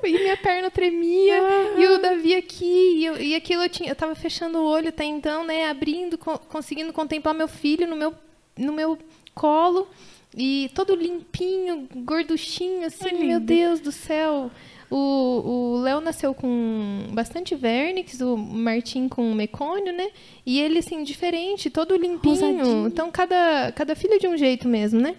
e 0.03 0.11
minha 0.11 0.37
perna 0.37 0.69
tremia, 0.69 1.37
e 1.77 1.87
o 1.87 1.97
Davi 1.99 2.35
aqui, 2.35 2.99
e, 2.99 3.05
eu, 3.05 3.19
e 3.19 3.35
aquilo 3.35 3.63
eu 3.63 3.69
tinha, 3.69 3.89
eu 3.89 3.95
tava 3.95 4.15
fechando 4.15 4.59
o 4.59 4.65
olho 4.65 4.89
até 4.89 5.03
então, 5.03 5.43
né, 5.43 5.69
abrindo, 5.69 6.17
co 6.17 6.37
conseguindo 6.37 6.93
contemplar 6.93 7.33
meu 7.33 7.47
filho 7.47 7.87
no 7.87 7.95
meu, 7.95 8.13
no 8.57 8.71
meu 8.71 8.97
colo, 9.33 9.87
e 10.35 10.69
todo 10.73 10.95
limpinho, 10.95 11.87
gorduchinho, 11.95 12.85
assim, 12.85 13.25
meu 13.25 13.39
Deus 13.39 13.79
do 13.79 13.91
céu. 13.91 14.51
O 14.89 15.79
Léo 15.83 15.99
nasceu 15.99 16.33
com 16.33 17.07
bastante 17.11 17.53
vernix, 17.55 18.21
o 18.21 18.37
Martim 18.37 19.09
com 19.09 19.33
mecônio, 19.33 19.91
né? 19.91 20.09
E 20.45 20.61
ele, 20.61 20.79
assim, 20.79 21.03
diferente, 21.03 21.69
todo 21.69 21.97
limpinho. 21.97 22.35
Rosadinho. 22.35 22.87
Então, 22.87 23.11
cada, 23.11 23.73
cada 23.73 23.95
filho 23.95 24.17
de 24.17 24.27
um 24.29 24.37
jeito 24.37 24.65
mesmo, 24.65 25.01
né? 25.01 25.15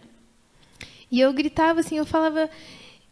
E 1.10 1.20
eu 1.20 1.32
gritava 1.34 1.80
assim, 1.80 1.98
eu 1.98 2.06
falava, 2.06 2.48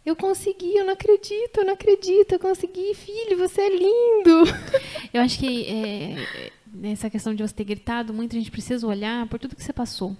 eu 0.06 0.14
consegui, 0.14 0.76
eu 0.76 0.84
não 0.84 0.92
acredito, 0.92 1.58
eu 1.58 1.64
não 1.64 1.72
acredito, 1.72 2.32
eu 2.32 2.38
consegui, 2.38 2.94
filho, 2.94 3.36
você 3.36 3.60
é 3.60 3.68
lindo. 3.68 4.44
Eu 5.12 5.20
acho 5.20 5.38
que 5.38 5.64
é, 5.66 6.50
nessa 6.72 7.10
questão 7.10 7.34
de 7.34 7.42
você 7.42 7.52
ter 7.52 7.64
gritado, 7.64 8.14
muita 8.14 8.36
gente 8.36 8.50
precisa 8.50 8.86
olhar 8.86 9.26
por 9.26 9.40
tudo 9.40 9.56
que 9.56 9.62
você 9.62 9.72
passou. 9.72 10.16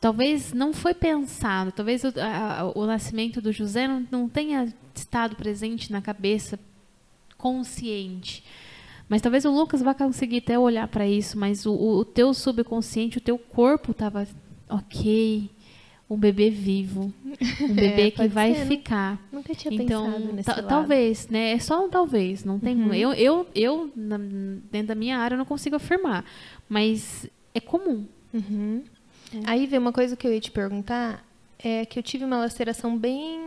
Talvez 0.00 0.52
não 0.52 0.72
foi 0.72 0.94
pensado, 0.94 1.72
talvez 1.72 2.04
o, 2.04 2.12
a, 2.20 2.70
o 2.76 2.86
nascimento 2.86 3.40
do 3.40 3.50
José 3.50 3.88
não, 3.88 4.06
não 4.08 4.28
tenha 4.28 4.72
estado 4.94 5.34
presente 5.34 5.90
na 5.90 6.00
cabeça 6.00 6.60
consciente. 7.36 8.44
Mas 9.08 9.20
talvez 9.20 9.44
o 9.44 9.50
Lucas 9.50 9.82
vá 9.82 9.94
conseguir 9.94 10.38
até 10.38 10.56
olhar 10.56 10.86
para 10.86 11.08
isso, 11.08 11.36
mas 11.36 11.66
o, 11.66 11.72
o, 11.72 12.04
teu 12.04 12.32
subconsciente, 12.32 13.18
o 13.18 13.20
teu 13.20 13.38
corpo 13.38 13.90
estava 13.90 14.28
ok, 14.68 15.50
um 16.08 16.16
bebê 16.16 16.50
vivo, 16.50 17.12
um 17.24 17.74
bebê 17.74 18.08
é, 18.08 18.10
que 18.10 18.28
vai 18.28 18.54
ser, 18.54 18.66
ficar. 18.66 19.20
Nunca 19.32 19.54
tinha 19.54 19.74
então, 19.74 20.04
pensado 20.04 20.32
nesse 20.32 20.50
lado. 20.50 20.68
talvez, 20.68 21.28
né? 21.28 21.52
É 21.52 21.58
só 21.58 21.84
um 21.84 21.90
talvez, 21.90 22.44
não 22.44 22.58
tem. 22.58 22.76
Uhum. 22.76 22.94
Eu, 22.94 23.12
eu, 23.12 23.46
eu 23.54 23.92
na, 23.96 24.16
dentro 24.70 24.88
da 24.88 24.94
minha 24.94 25.18
área 25.18 25.36
não 25.36 25.44
consigo 25.44 25.76
afirmar, 25.76 26.24
mas 26.68 27.28
é 27.52 27.60
comum. 27.60 28.06
Uhum. 28.32 28.82
É. 29.34 29.40
Aí 29.46 29.66
vem 29.66 29.78
uma 29.78 29.92
coisa 29.92 30.16
que 30.16 30.26
eu 30.26 30.32
ia 30.32 30.40
te 30.40 30.50
perguntar, 30.50 31.26
é 31.58 31.84
que 31.84 31.98
eu 31.98 32.02
tive 32.02 32.24
uma 32.24 32.38
laceração 32.38 32.96
bem 32.96 33.40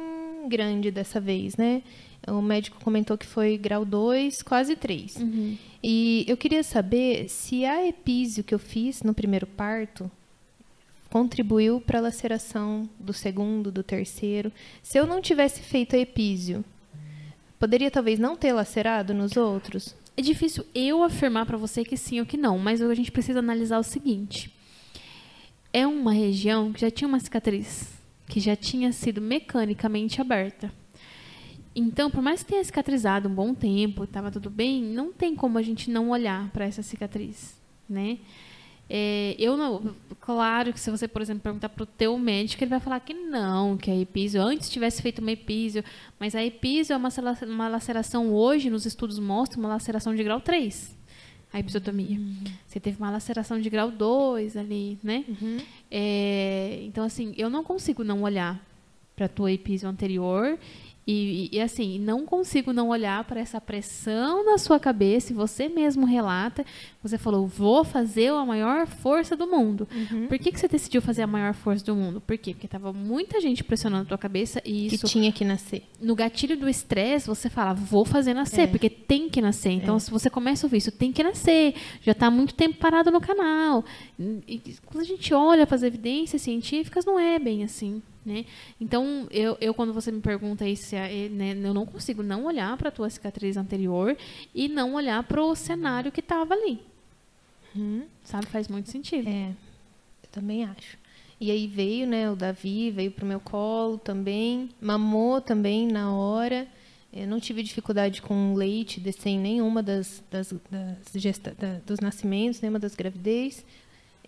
grande 0.49 0.91
dessa 0.91 1.19
vez, 1.19 1.56
né? 1.56 1.81
O 2.27 2.41
médico 2.41 2.84
comentou 2.84 3.18
que 3.18 3.26
foi 3.26 3.57
grau 3.57 3.86
2, 3.86 4.41
quase 4.41 4.76
3. 4.76 5.15
Uhum. 5.15 5.57
E 5.81 6.26
eu 6.27 6.36
queria 6.36 6.61
saber 6.64 7.30
se 7.30 7.64
a 7.64 7.88
epísio 7.88 8.44
que 8.44 8.53
eu 8.53 8.60
fiz 8.60 9.02
no 9.02 9.14
primeiro 9.14 9.48
parto 9.48 10.11
contribuiu 11.10 11.81
para 11.81 11.99
a 11.99 12.02
laceração 12.02 12.90
do 12.99 13.14
segundo, 13.14 13.72
do 13.72 13.84
terceiro. 13.84 14.52
Se 14.81 14.98
eu 14.98 15.07
não 15.07 15.22
tivesse 15.22 15.61
feito 15.61 15.95
a 15.95 15.99
epísio, 15.99 16.64
poderia 17.60 17.91
talvez 17.91 18.19
não 18.19 18.36
ter 18.36 18.53
lacerado 18.53 19.14
nos 19.14 19.38
outros? 19.38 19.95
É 20.15 20.22
difícil 20.22 20.65
eu 20.76 21.03
afirmar 21.03 21.45
para 21.45 21.57
você 21.57 21.84
que 21.84 21.98
sim 21.98 22.19
ou 22.19 22.26
que 22.26 22.38
não, 22.38 22.57
mas 22.60 22.81
a 22.81 22.94
gente 22.94 23.11
precisa 23.11 23.40
analisar 23.40 23.80
o 23.80 23.84
seguinte 23.84 24.53
é 25.72 25.86
uma 25.86 26.11
região 26.11 26.72
que 26.72 26.81
já 26.81 26.90
tinha 26.90 27.07
uma 27.07 27.19
cicatriz, 27.19 27.88
que 28.27 28.40
já 28.40 28.56
tinha 28.56 28.91
sido 28.91 29.22
mecanicamente 29.22 30.19
aberta. 30.19 30.72
Então, 31.76 32.10
por 32.10 32.22
mais 32.22 32.41
que 32.41 32.49
tenha 32.49 32.64
cicatrizado 32.64 33.30
um 33.30 33.34
bom 33.34 33.53
tempo, 33.53 34.03
estava 34.03 34.31
tudo 34.31 34.49
bem, 34.49 34.84
não 34.84 35.14
tem 35.14 35.36
como 35.36 35.57
a 35.57 35.61
gente 35.61 35.90
não 35.90 36.10
olhar 36.10 36.49
para 36.49 36.65
essa 36.65 36.81
cicatriz, 36.81 37.56
né? 37.88 38.18
É, 38.90 39.36
eu 39.38 39.56
não, 39.56 39.95
claro 40.20 40.74
que 40.74 40.80
se 40.80 40.90
você, 40.90 41.07
por 41.07 41.22
exemplo, 41.22 41.44
perguntar 41.44 41.70
para 41.70 41.84
o 41.84 41.86
teu 41.86 42.18
médico, 42.18 42.64
ele 42.64 42.72
vai 42.72 42.80
falar 42.80 42.99
que 42.99 43.14
não, 43.14 43.78
que 43.78 43.91
a 43.91 43.95
epísio 43.95 44.41
antes 44.41 44.70
tivesse 44.70 45.02
feito 45.02 45.20
uma 45.20 45.32
epísio, 45.32 45.84
mas 46.20 46.34
a 46.34 46.44
epísio 46.44 46.94
é 46.94 46.98
uma, 46.98 47.10
uma 47.48 47.68
laceração 47.68 48.34
hoje, 48.34 48.70
nos 48.70 48.86
estudos 48.86 49.20
mostram 49.20 49.60
uma 49.60 49.70
laceração 49.70 50.16
de 50.16 50.24
grau 50.24 50.41
3 50.41 50.98
a 51.52 51.60
episiotomia. 51.60 52.18
Uhum. 52.18 52.44
Você 52.66 52.80
teve 52.80 52.98
uma 52.99 53.10
laceração 53.10 53.60
de 53.60 53.70
grau 53.70 53.90
2 53.90 54.56
ali, 54.56 54.99
né? 55.03 55.26
Uhum. 55.28 55.57
É, 55.90 56.80
então, 56.84 57.03
assim, 57.03 57.34
eu 57.38 57.49
não 57.49 57.64
consigo 57.64 58.03
não 58.03 58.22
olhar 58.22 58.64
para 59.16 59.26
a 59.26 59.30
tua 59.30 59.52
episio 59.52 59.90
anterior 59.90 60.57
e, 61.11 61.49
e, 61.53 61.60
assim, 61.60 61.98
não 61.98 62.23
consigo 62.23 62.72
não 62.72 62.90
olhar 62.90 63.23
para 63.23 63.40
essa 63.40 63.60
pressão 63.60 64.45
na 64.45 64.60
sua 64.60 64.80
cabeça, 64.80 65.34
e 65.34 65.36
você 65.36 65.68
mesmo 65.68 66.06
relata, 66.06 66.64
você 67.02 67.18
falou, 67.18 67.48
vou 67.48 67.84
fazer 67.84 68.27
a 68.30 68.45
maior 68.45 68.86
força 68.86 69.36
do 69.36 69.48
mundo. 69.48 69.88
Uhum. 69.91 70.27
Por 70.27 70.38
que, 70.38 70.52
que 70.52 70.60
você 70.60 70.68
decidiu 70.68 71.02
fazer 71.02 71.23
a 71.23 71.27
maior 71.27 71.56
força 71.56 71.84
do 71.84 71.95
mundo? 71.95 72.22
Por 72.22 72.38
quê? 72.38 72.53
Porque 72.53 72.68
tava 72.68 72.94
muita 72.94 73.41
gente 73.41 73.64
pressionando 73.64 74.03
a 74.03 74.06
tua 74.06 74.19
cabeça 74.19 74.61
e 74.64 74.86
isso... 74.86 75.07
Que 75.07 75.11
tinha 75.11 75.31
que 75.31 75.44
nascer. 75.44 75.81
No 75.99 76.14
gatilho 76.14 76.56
do 76.56 76.69
estresse, 76.69 77.26
você 77.26 77.49
fala, 77.49 77.73
vou 77.73 78.06
fazer 78.06 78.36
nascer, 78.36 78.61
é. 78.61 78.68
porque 78.68 78.88
tem 78.88 79.30
que 79.30 79.41
nascer. 79.41 79.72
Então, 79.72 79.95
é. 79.95 79.99
se 79.99 80.11
você 80.11 80.30
começa 80.30 80.64
a 80.64 80.68
ouvir 80.68 80.77
isso, 80.77 80.91
tem 80.91 81.11
que 81.11 81.23
nascer, 81.23 81.73
já 82.03 82.11
está 82.11 82.30
muito 82.30 82.53
tempo 82.53 82.77
parado 82.77 83.10
no 83.10 83.19
canal. 83.19 83.84
E, 84.48 84.61
quando 84.86 85.02
a 85.02 85.07
gente 85.07 85.34
olha 85.34 85.65
para 85.65 85.76
as 85.76 85.81
evidências 85.81 86.44
científicas, 86.44 87.03
não 87.03 87.19
é 87.19 87.40
bem 87.40 87.64
assim. 87.64 87.99
Né? 88.26 88.46
Então, 88.80 89.28
eu, 89.32 89.58
eu, 89.62 89.74
quando 89.74 89.94
você 89.94 90.12
me 90.12 90.22
pergunta 90.22 90.68
isso, 90.68 90.96
é, 90.96 91.30
né, 91.30 91.54
eu 91.54 91.74
não 91.74 91.86
consigo 91.86 92.22
não 92.22 92.46
olhar 92.46 92.76
para 92.78 92.90
a 92.90 92.91
tua 92.91 93.10
cicatriz 93.10 93.56
anterior 93.56 94.16
e 94.54 94.68
não 94.68 94.94
olhar 94.94 95.24
para 95.24 95.41
o 95.41 95.56
cenário 95.56 96.12
que 96.12 96.20
estava 96.20 96.54
ali. 96.54 96.80
Hum. 97.76 98.04
Sabe? 98.24 98.46
Faz 98.48 98.68
muito 98.68 98.90
sentido. 98.90 99.28
É, 99.28 99.50
eu 99.50 100.30
também 100.32 100.66
acho. 100.66 100.98
E 101.40 101.50
aí 101.50 101.68
veio, 101.68 102.06
né, 102.06 102.30
o 102.30 102.36
Davi 102.36 102.91
veio 102.91 103.12
pro 103.12 103.26
meu 103.26 103.40
colo 103.40 103.98
também, 103.98 104.70
mamou 104.82 105.40
também 105.40 105.88
na 105.88 106.14
hora. 106.14 106.68
Eu 107.14 107.28
não 107.28 107.40
tive 107.40 107.64
dificuldade 107.64 108.22
com 108.22 108.54
leite 108.54 109.00
descer 109.00 109.30
em 109.30 109.40
nenhuma 109.40 109.82
das, 109.82 110.22
das, 110.30 110.54
das 110.70 110.98
gesta, 111.16 111.56
da, 111.58 111.80
dos 111.86 112.00
nascimentos, 112.00 112.62
nenhuma 112.62 112.78
das 112.78 112.94
gravidez. 112.94 113.66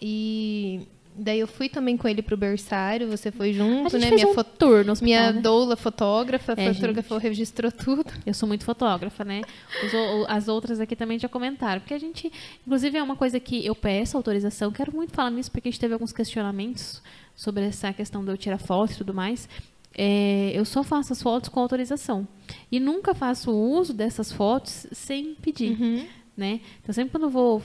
E 0.01 0.88
Daí 1.15 1.39
eu 1.39 1.47
fui 1.47 1.67
também 1.67 1.97
com 1.97 2.07
ele 2.07 2.21
pro 2.21 2.38
berçário, 2.38 3.07
você 3.07 3.31
foi 3.31 3.51
junto, 3.51 3.97
né? 3.97 4.09
minha 4.09 4.27
um 4.27 4.33
foto 4.33 4.51
tour 4.57 4.85
no 4.85 4.93
hospital, 4.93 5.03
Minha 5.03 5.33
né? 5.33 5.41
doula 5.41 5.75
fotógrafa, 5.75 6.53
é, 6.55 6.73
fotografou, 6.73 7.19
gente. 7.19 7.27
registrou 7.27 7.71
tudo. 7.71 8.11
Eu 8.25 8.33
sou 8.33 8.47
muito 8.47 8.63
fotógrafa, 8.63 9.25
né? 9.25 9.41
Os, 9.83 9.91
as 10.29 10.47
outras 10.47 10.79
aqui 10.79 10.95
também 10.95 11.19
já 11.19 11.27
comentaram. 11.27 11.81
Porque 11.81 11.93
a 11.93 11.99
gente, 11.99 12.31
inclusive, 12.65 12.97
é 12.97 13.03
uma 13.03 13.15
coisa 13.15 13.39
que 13.39 13.65
eu 13.65 13.75
peço 13.75 14.15
autorização, 14.15 14.71
quero 14.71 14.95
muito 14.95 15.13
falar 15.13 15.31
nisso, 15.31 15.51
porque 15.51 15.67
a 15.67 15.71
gente 15.71 15.79
teve 15.79 15.93
alguns 15.93 16.13
questionamentos 16.13 17.01
sobre 17.35 17.65
essa 17.65 17.91
questão 17.91 18.23
de 18.23 18.31
eu 18.31 18.38
tirar 18.38 18.57
fotos 18.57 18.95
e 18.95 18.97
tudo 18.99 19.13
mais. 19.13 19.49
É, 19.93 20.51
eu 20.53 20.63
só 20.63 20.83
faço 20.83 21.11
as 21.11 21.21
fotos 21.21 21.49
com 21.49 21.59
autorização. 21.59 22.25
E 22.71 22.79
nunca 22.79 23.13
faço 23.13 23.51
uso 23.51 23.93
dessas 23.93 24.31
fotos 24.31 24.88
sem 24.91 25.35
pedir. 25.35 25.79
Uhum. 25.79 26.05
Né? 26.38 26.61
Então, 26.81 26.93
sempre 26.93 27.11
quando 27.11 27.23
eu 27.23 27.29
vou 27.29 27.61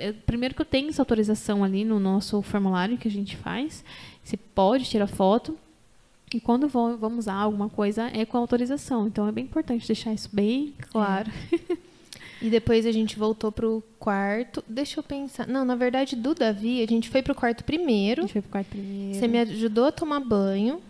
eu, 0.00 0.14
primeiro 0.26 0.54
que 0.54 0.62
eu 0.62 0.66
tenho 0.66 0.88
essa 0.88 1.02
autorização 1.02 1.62
ali 1.62 1.84
no 1.84 2.00
nosso 2.00 2.40
formulário 2.42 2.98
que 2.98 3.08
a 3.08 3.10
gente 3.10 3.36
faz. 3.36 3.84
Você 4.24 4.36
pode 4.36 4.84
tirar 4.84 5.06
foto. 5.06 5.56
E 6.32 6.40
quando 6.40 6.68
vamos 6.68 7.18
usar 7.18 7.34
alguma 7.34 7.68
coisa, 7.68 8.08
é 8.14 8.24
com 8.24 8.38
autorização. 8.38 9.06
Então 9.06 9.26
é 9.26 9.32
bem 9.32 9.44
importante 9.44 9.86
deixar 9.86 10.12
isso 10.12 10.28
bem 10.32 10.74
claro. 10.90 11.30
É. 11.52 11.76
E 12.42 12.48
depois 12.48 12.86
a 12.86 12.92
gente 12.92 13.18
voltou 13.18 13.52
pro 13.52 13.82
quarto. 13.98 14.64
Deixa 14.66 14.98
eu 14.98 15.02
pensar. 15.04 15.46
Não, 15.46 15.64
na 15.64 15.74
verdade, 15.74 16.16
do 16.16 16.34
Davi, 16.34 16.82
a 16.82 16.86
gente 16.86 17.10
foi 17.10 17.22
pro 17.22 17.34
quarto 17.34 17.64
primeiro. 17.64 18.22
A 18.22 18.24
gente 18.24 18.32
foi 18.32 18.42
pro 18.42 18.50
quarto 18.50 18.68
primeiro. 18.68 19.18
Você 19.18 19.28
me 19.28 19.38
ajudou 19.40 19.86
a 19.86 19.92
tomar 19.92 20.20
banho. 20.20 20.80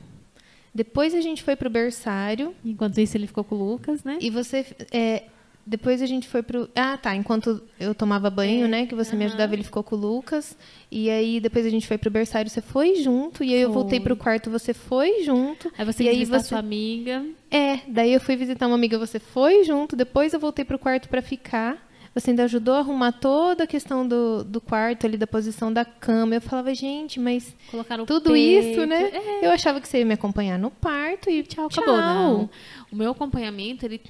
Depois 0.73 1.13
a 1.13 1.21
gente 1.21 1.43
foi 1.43 1.57
pro 1.57 1.69
berçário. 1.69 2.55
Enquanto 2.65 3.01
isso, 3.01 3.17
ele 3.17 3.27
ficou 3.27 3.43
com 3.43 3.57
o 3.57 3.73
Lucas, 3.73 4.05
né? 4.05 4.19
E 4.21 4.31
você. 4.31 4.65
É, 4.93 5.25
depois 5.67 6.03
a 6.03 6.07
gente 6.07 6.27
foi 6.27 6.43
pro. 6.43 6.69
Ah, 6.75 6.97
tá. 6.97 7.15
Enquanto 7.15 7.63
eu 7.79 7.95
tomava 7.95 8.31
banho, 8.31 8.65
é. 8.65 8.69
né? 8.69 8.87
Que 8.87 8.95
você 8.95 9.13
uhum. 9.13 9.19
me 9.19 9.25
ajudava, 9.27 9.55
ele 9.55 9.63
ficou 9.63 9.83
com 9.83 9.95
o 9.95 9.99
Lucas. 9.99 10.57
E 10.91 11.09
aí 11.11 11.39
depois 11.41 11.65
a 11.67 11.71
gente 11.71 11.87
foi 11.87 11.99
pro 11.99 12.11
berçário, 12.11 12.51
você 12.51 12.61
foi 12.61 12.97
junto. 12.97 13.45
E 13.45 13.55
aí 13.55 13.61
foi. 13.61 13.65
eu 13.65 13.73
voltei 13.73 14.01
pro 14.01 14.17
quarto, 14.17 14.51
você 14.51 14.75
foi 14.75 15.23
junto. 15.23 15.71
Aí 15.77 15.85
você 15.85 16.05
e 16.05 16.09
aí 16.09 16.25
você... 16.25 16.49
sua 16.49 16.59
amiga. 16.59 17.25
É, 17.51 17.81
daí 17.87 18.13
eu 18.13 18.21
fui 18.21 18.37
visitar 18.37 18.67
uma 18.67 18.75
amiga, 18.75 18.99
você 18.99 19.19
foi 19.19 19.65
junto. 19.65 19.95
Depois 19.95 20.33
eu 20.33 20.41
voltei 20.41 20.65
pro 20.65 20.79
quarto 20.79 21.09
para 21.09 21.23
ficar. 21.23 21.91
Você 22.13 22.31
ainda 22.31 22.43
ajudou 22.45 22.75
a 22.75 22.79
arrumar 22.79 23.13
toda 23.13 23.65
a 23.65 23.67
questão 23.67 24.07
do, 24.07 24.43
do 24.43 24.61
quarto 24.61 25.07
ali, 25.07 25.17
da 25.17 25.29
posição 25.29 25.73
da 25.73 25.85
cama. 25.85 26.35
Eu 26.35 26.41
falava, 26.41 26.75
gente, 26.75 27.21
mas 27.21 27.55
Colocaram 27.71 28.05
tudo 28.05 28.33
peito. 28.33 28.67
isso, 28.67 28.87
né? 28.87 29.11
É. 29.15 29.47
Eu 29.47 29.53
achava 29.53 29.81
que 29.81 29.87
você 29.87 29.99
ia 29.99 30.05
me 30.05 30.15
acompanhar 30.15 30.59
no 30.59 30.73
parto 30.73 31.31
e 31.31 31.45
tchau, 31.45 31.69
tchau. 31.69 31.85
acabou. 31.85 32.01
Não. 32.01 32.51
O 32.91 32.97
meu 32.97 33.13
acompanhamento, 33.13 33.87
ele, 33.87 34.01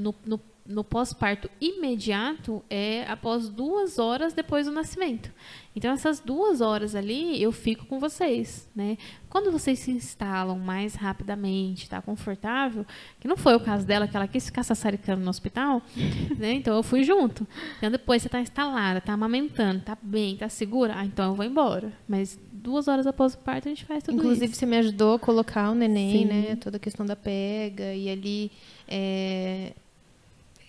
no, 0.00 0.12
no 0.26 0.40
no 0.66 0.82
pós-parto 0.82 1.50
imediato 1.60 2.64
é 2.70 3.04
após 3.06 3.50
duas 3.50 3.98
horas 3.98 4.32
depois 4.32 4.64
do 4.66 4.72
nascimento. 4.72 5.30
Então, 5.76 5.92
essas 5.92 6.20
duas 6.20 6.62
horas 6.62 6.94
ali, 6.94 7.42
eu 7.42 7.52
fico 7.52 7.84
com 7.84 7.98
vocês, 7.98 8.66
né? 8.74 8.96
Quando 9.28 9.52
vocês 9.52 9.78
se 9.80 9.90
instalam 9.90 10.58
mais 10.58 10.94
rapidamente, 10.94 11.82
está 11.82 12.00
confortável, 12.00 12.86
que 13.20 13.28
não 13.28 13.36
foi 13.36 13.54
o 13.54 13.60
caso 13.60 13.84
dela, 13.84 14.08
que 14.08 14.16
ela 14.16 14.26
quis 14.26 14.46
ficar 14.46 14.62
sassaricando 14.62 15.22
no 15.22 15.28
hospital, 15.28 15.82
né? 16.38 16.52
Então, 16.52 16.74
eu 16.76 16.82
fui 16.82 17.02
junto. 17.04 17.46
Então, 17.76 17.90
depois 17.90 18.22
você 18.22 18.28
está 18.28 18.40
instalada, 18.40 18.98
está 18.98 19.12
amamentando, 19.12 19.80
está 19.80 19.98
bem, 20.00 20.34
está 20.34 20.48
segura, 20.48 20.94
ah, 20.96 21.04
então 21.04 21.26
eu 21.26 21.34
vou 21.34 21.44
embora. 21.44 21.92
Mas 22.08 22.38
duas 22.50 22.88
horas 22.88 23.06
após 23.06 23.34
o 23.34 23.38
parto, 23.38 23.68
a 23.68 23.70
gente 23.70 23.84
faz 23.84 24.02
tudo 24.02 24.16
Inclusive, 24.16 24.46
isso. 24.46 24.54
você 24.54 24.64
me 24.64 24.78
ajudou 24.78 25.16
a 25.16 25.18
colocar 25.18 25.70
o 25.70 25.74
neném, 25.74 26.20
Sim. 26.20 26.24
né? 26.24 26.56
Toda 26.56 26.78
a 26.78 26.80
questão 26.80 27.04
da 27.04 27.16
pega. 27.16 27.92
E 27.92 28.08
ali. 28.08 28.50
é, 28.88 29.74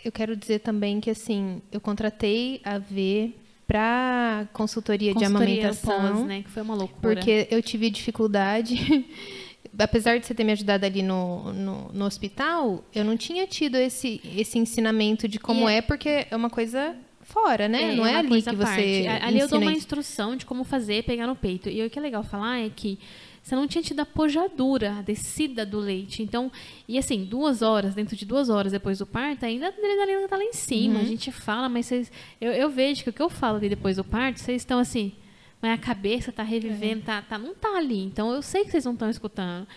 Eu 0.05 0.11
quero 0.11 0.35
dizer 0.35 0.59
também 0.59 0.99
que, 1.01 1.09
assim, 1.09 1.63
eu 1.71 1.81
contratei 1.81 2.61
a 2.63 2.77
V 2.77 3.33
para 3.65 4.47
consultoria, 4.53 5.11
de 5.11 5.19
Consultoria 5.19 5.69
amamentação. 5.71 6.17
pós, 6.17 6.25
né? 6.27 6.43
Que 6.43 6.49
foi 6.51 6.61
uma 6.61 6.75
loucura. 6.75 7.15
Porque 7.15 7.47
eu 7.49 7.59
tive 7.59 7.89
dificuldade. 7.89 9.03
Apesar 9.79 10.19
de 10.19 10.27
você 10.27 10.35
ter 10.35 10.43
me 10.43 10.51
ajudado 10.51 10.85
ali 10.85 11.01
no, 11.01 11.51
no, 11.51 11.91
no 11.91 12.05
hospital, 12.05 12.85
eu 12.93 13.03
não 13.03 13.17
tinha 13.17 13.47
tido 13.47 13.75
esse, 13.77 14.21
esse 14.37 14.59
ensinamento 14.59 15.27
de 15.27 15.39
como 15.39 15.67
E 15.67 15.73
é, 15.73 15.81
porque 15.81 16.27
é 16.29 16.35
uma 16.35 16.51
coisa 16.51 16.95
fora, 17.21 17.67
né? 17.67 17.95
não 17.95 18.05
é, 18.05 18.11
uma 18.11 18.19
ali 18.19 18.41
que 18.43 18.55
você. 18.55 19.07
Ali 19.21 19.39
eu 19.39 19.47
dou 19.49 19.59
uma 19.59 19.73
instrução 19.73 20.35
de 20.35 20.45
como 20.45 20.63
fazer, 20.63 21.03
pegar 21.03 21.25
no 21.25 21.35
peito. 21.35 21.67
E 21.67 21.83
o 21.83 21.89
que 21.89 21.97
é 21.97 22.01
legal 22.01 22.23
falar 22.23 22.59
é 22.59 22.69
que 22.69 22.99
você 23.45 23.55
não 23.55 23.67
tinha 23.67 23.83
tido 23.83 23.99
a 23.99 24.05
pojadura, 24.07 24.97
a 24.97 25.01
descida 25.03 25.63
do 25.63 25.77
leite. 25.77 26.23
Então, 26.23 26.51
e 26.87 26.97
assim, 26.97 27.23
duas 27.23 27.61
horas, 27.61 27.93
dentro 27.93 28.15
de 28.15 28.25
duas 28.25 28.49
horas 28.49 28.71
depois 28.71 28.97
do 28.97 29.05
parto, 29.05 29.45
ainda 29.45 29.67
a 29.67 29.69
adrenalina 29.69 30.27
tá 30.27 30.35
lá 30.35 30.43
em 30.43 30.51
cima. 30.51 30.95
Uhum. 30.95 31.01
A 31.01 31.03
gente 31.03 31.31
fala, 31.31 31.69
mas 31.69 31.85
vocês. 31.85 32.11
Eu, 32.41 32.51
eu 32.51 32.71
vejo 32.71 33.03
que 33.03 33.11
o 33.11 33.13
que 33.13 33.21
eu 33.21 33.29
falo 33.29 33.57
ali 33.57 33.69
depois 33.69 33.97
do 33.97 34.03
parto, 34.03 34.39
vocês 34.39 34.63
estão 34.63 34.79
assim. 34.79 35.13
Mas 35.61 35.73
a 35.73 35.77
cabeça 35.77 36.31
tá 36.31 36.41
revivendo, 36.41 37.03
tá, 37.03 37.21
tá, 37.21 37.37
não 37.37 37.53
tá 37.53 37.77
ali. 37.77 38.03
Então 38.03 38.33
eu 38.33 38.41
sei 38.41 38.65
que 38.65 38.71
vocês 38.71 38.83
não 38.83 38.93
estão 38.93 39.11
escutando. 39.11 39.67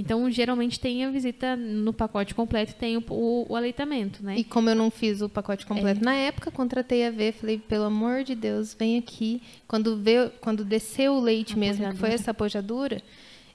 Então, 0.00 0.30
geralmente 0.30 0.78
tem 0.78 1.04
a 1.04 1.10
visita 1.10 1.56
no 1.56 1.92
pacote 1.92 2.32
completo 2.32 2.70
e 2.70 2.74
tem 2.76 2.96
o, 2.96 3.02
o- 3.10 3.46
o 3.48 3.56
aleitamento, 3.56 4.24
né? 4.24 4.36
E 4.38 4.44
como 4.44 4.70
eu 4.70 4.76
não 4.76 4.92
fiz 4.92 5.20
o 5.20 5.28
pacote 5.28 5.64
É. 5.64 5.68
completo 5.68 6.04
na 6.04 6.14
época, 6.14 6.52
contratei 6.52 7.04
a 7.04 7.10
V, 7.10 7.32
falei, 7.32 7.58
pelo 7.58 7.82
amor 7.84 8.22
de 8.22 8.36
Deus, 8.36 8.72
vem 8.78 8.96
aqui. 8.96 9.42
Quando, 9.66 9.96
veio, 9.96 10.30
quando 10.40 10.64
desceu 10.64 11.14
o 11.14 11.20
leite 11.20 11.54
A 11.54 11.56
mesmo, 11.56 11.84
que 11.86 11.90
foi 11.96 12.10
pojadura. 12.10 12.14
essa 12.14 12.32
pojadura, 12.32 13.02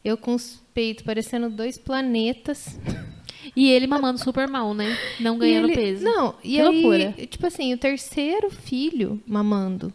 eu 0.04 0.18
com 0.18 0.36
os 0.36 0.62
peitos 0.74 1.06
parecendo 1.06 1.50
dois 1.50 1.78
planetas. 1.78 2.78
E 3.58 3.70
ele 3.70 3.88
mamando 3.88 4.18
super 4.20 4.48
mal, 4.48 4.74
né? 4.74 4.98
Não 5.20 5.38
ganhando 5.38 5.66
ele- 5.68 5.76
peso. 5.76 6.06
Não, 6.06 6.34
e 6.42 6.54
Que 6.54 6.62
aí, 6.62 6.66
loucura. 6.82 7.12
tipo 7.30 7.46
assim, 7.46 7.74
o 7.74 7.78
terceiro 7.78 8.50
filho 8.50 9.22
mamando. 9.28 9.92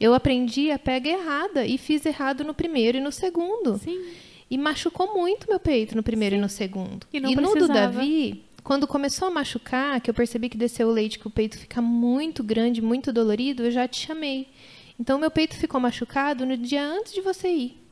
Eu 0.00 0.14
aprendi 0.14 0.70
a 0.70 0.78
pega 0.78 1.10
errada 1.10 1.66
e 1.66 1.76
fiz 1.76 2.06
errado 2.06 2.42
no 2.42 2.54
primeiro 2.54 2.96
e 2.96 3.00
no 3.02 3.12
segundo. 3.12 3.76
Sim. 3.76 4.00
E 4.50 4.56
machucou 4.56 5.14
muito 5.14 5.48
meu 5.48 5.58
peito 5.58 5.96
no 5.96 6.02
primeiro 6.02 6.36
e 6.36 6.38
no 6.38 6.48
segundo. 6.48 7.06
E 7.12 7.20
não 7.20 7.30
no 7.32 7.54
do. 7.54 7.68
Davi, 7.68 8.44
quando 8.62 8.86
começou 8.86 9.28
a 9.28 9.30
machucar, 9.30 10.00
que 10.00 10.08
eu 10.08 10.14
percebi 10.14 10.48
que 10.48 10.56
desceu 10.56 10.88
o 10.88 10.92
leite, 10.92 11.18
que 11.18 11.26
o 11.26 11.30
peito 11.30 11.58
fica 11.58 11.80
muito 11.82 12.42
grande, 12.44 12.80
muito 12.80 13.12
dolorido, 13.12 13.64
eu 13.64 13.70
já 13.70 13.86
te 13.86 14.06
chamei. 14.06 14.48
Então, 14.98 15.18
meu 15.18 15.30
peito 15.30 15.54
ficou 15.56 15.80
machucado 15.80 16.46
no 16.46 16.56
dia 16.56 16.82
antes 16.82 17.12
de 17.12 17.20
você 17.20 17.48
ir. 17.48 17.82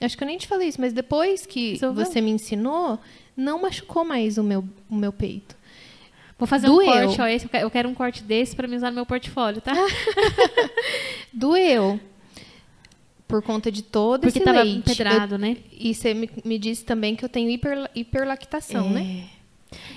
Acho 0.00 0.16
que 0.16 0.24
eu 0.24 0.26
nem 0.26 0.38
te 0.38 0.46
falei 0.46 0.68
isso, 0.68 0.80
mas 0.80 0.92
depois 0.92 1.46
que 1.46 1.72
Resolveu. 1.72 2.04
você 2.04 2.20
me 2.20 2.30
ensinou, 2.30 2.98
não 3.36 3.62
machucou 3.62 4.04
mais 4.04 4.38
o 4.38 4.42
meu, 4.42 4.64
o 4.90 4.94
meu 4.94 5.12
peito. 5.12 5.56
Vou 6.38 6.48
fazer 6.48 6.66
Doeu. 6.66 6.82
um 6.82 6.92
corte, 7.06 7.20
ó. 7.20 7.26
Esse, 7.26 7.48
eu 7.52 7.70
quero 7.70 7.88
um 7.88 7.94
corte 7.94 8.22
desse 8.22 8.56
pra 8.56 8.66
me 8.66 8.76
usar 8.76 8.90
no 8.90 8.96
meu 8.96 9.06
portfólio, 9.06 9.60
tá? 9.60 9.72
Doeu. 11.32 12.00
Por 13.26 13.42
conta 13.42 13.72
de 13.72 13.82
todo 13.82 14.22
Porque 14.22 14.38
esse 14.38 14.50
leite. 14.50 14.76
empedrado, 14.78 15.38
né? 15.38 15.56
Eu- 15.72 15.78
e 15.90 15.94
você 15.94 16.12
me, 16.14 16.28
me 16.44 16.58
disse 16.58 16.84
também 16.84 17.16
que 17.16 17.24
eu 17.24 17.28
tenho 17.28 17.48
hiper, 17.50 17.90
hiperlactação, 17.94 18.90
né? 18.90 19.24
É. 19.30 19.34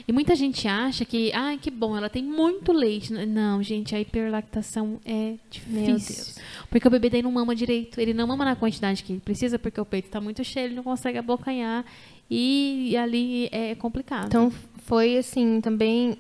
E 0.08 0.12
muita 0.12 0.36
gente 0.36 0.68
acha 0.68 1.06
que, 1.06 1.32
ah, 1.34 1.56
que 1.62 1.70
bom, 1.70 1.96
ela 1.96 2.10
tem 2.10 2.24
muito 2.24 2.72
leite. 2.72 3.14
Não, 3.14 3.62
gente, 3.62 3.94
a 3.96 4.00
hiperlactação 4.00 5.00
é 5.06 5.36
difícil. 5.52 5.82
Meu 5.82 5.86
Deus. 5.98 6.36
Porque 6.70 6.88
o 6.88 6.92
bebê 6.92 7.10
daí 7.10 7.22
não 7.22 7.32
mama 7.32 7.56
direito. 7.56 8.00
Ele 8.00 8.14
não 8.14 8.26
mama 8.26 8.44
na 8.46 8.56
quantidade 8.56 9.04
que 9.04 9.14
ele 9.14 9.20
precisa, 9.20 9.60
porque 9.60 9.80
o 9.80 9.86
peito 9.86 10.10
tá 10.10 10.20
muito 10.20 10.44
cheio, 10.44 10.68
ele 10.68 10.76
não 10.76 10.84
consegue 10.84 11.18
abocanhar. 11.18 11.86
E, 12.30 12.90
e 12.92 12.98
ali 12.98 13.50
é 13.52 13.76
complicado. 13.76 14.28
Então 14.28 14.52
foi 14.84 15.18
assim, 15.18 15.62
também 15.62 16.18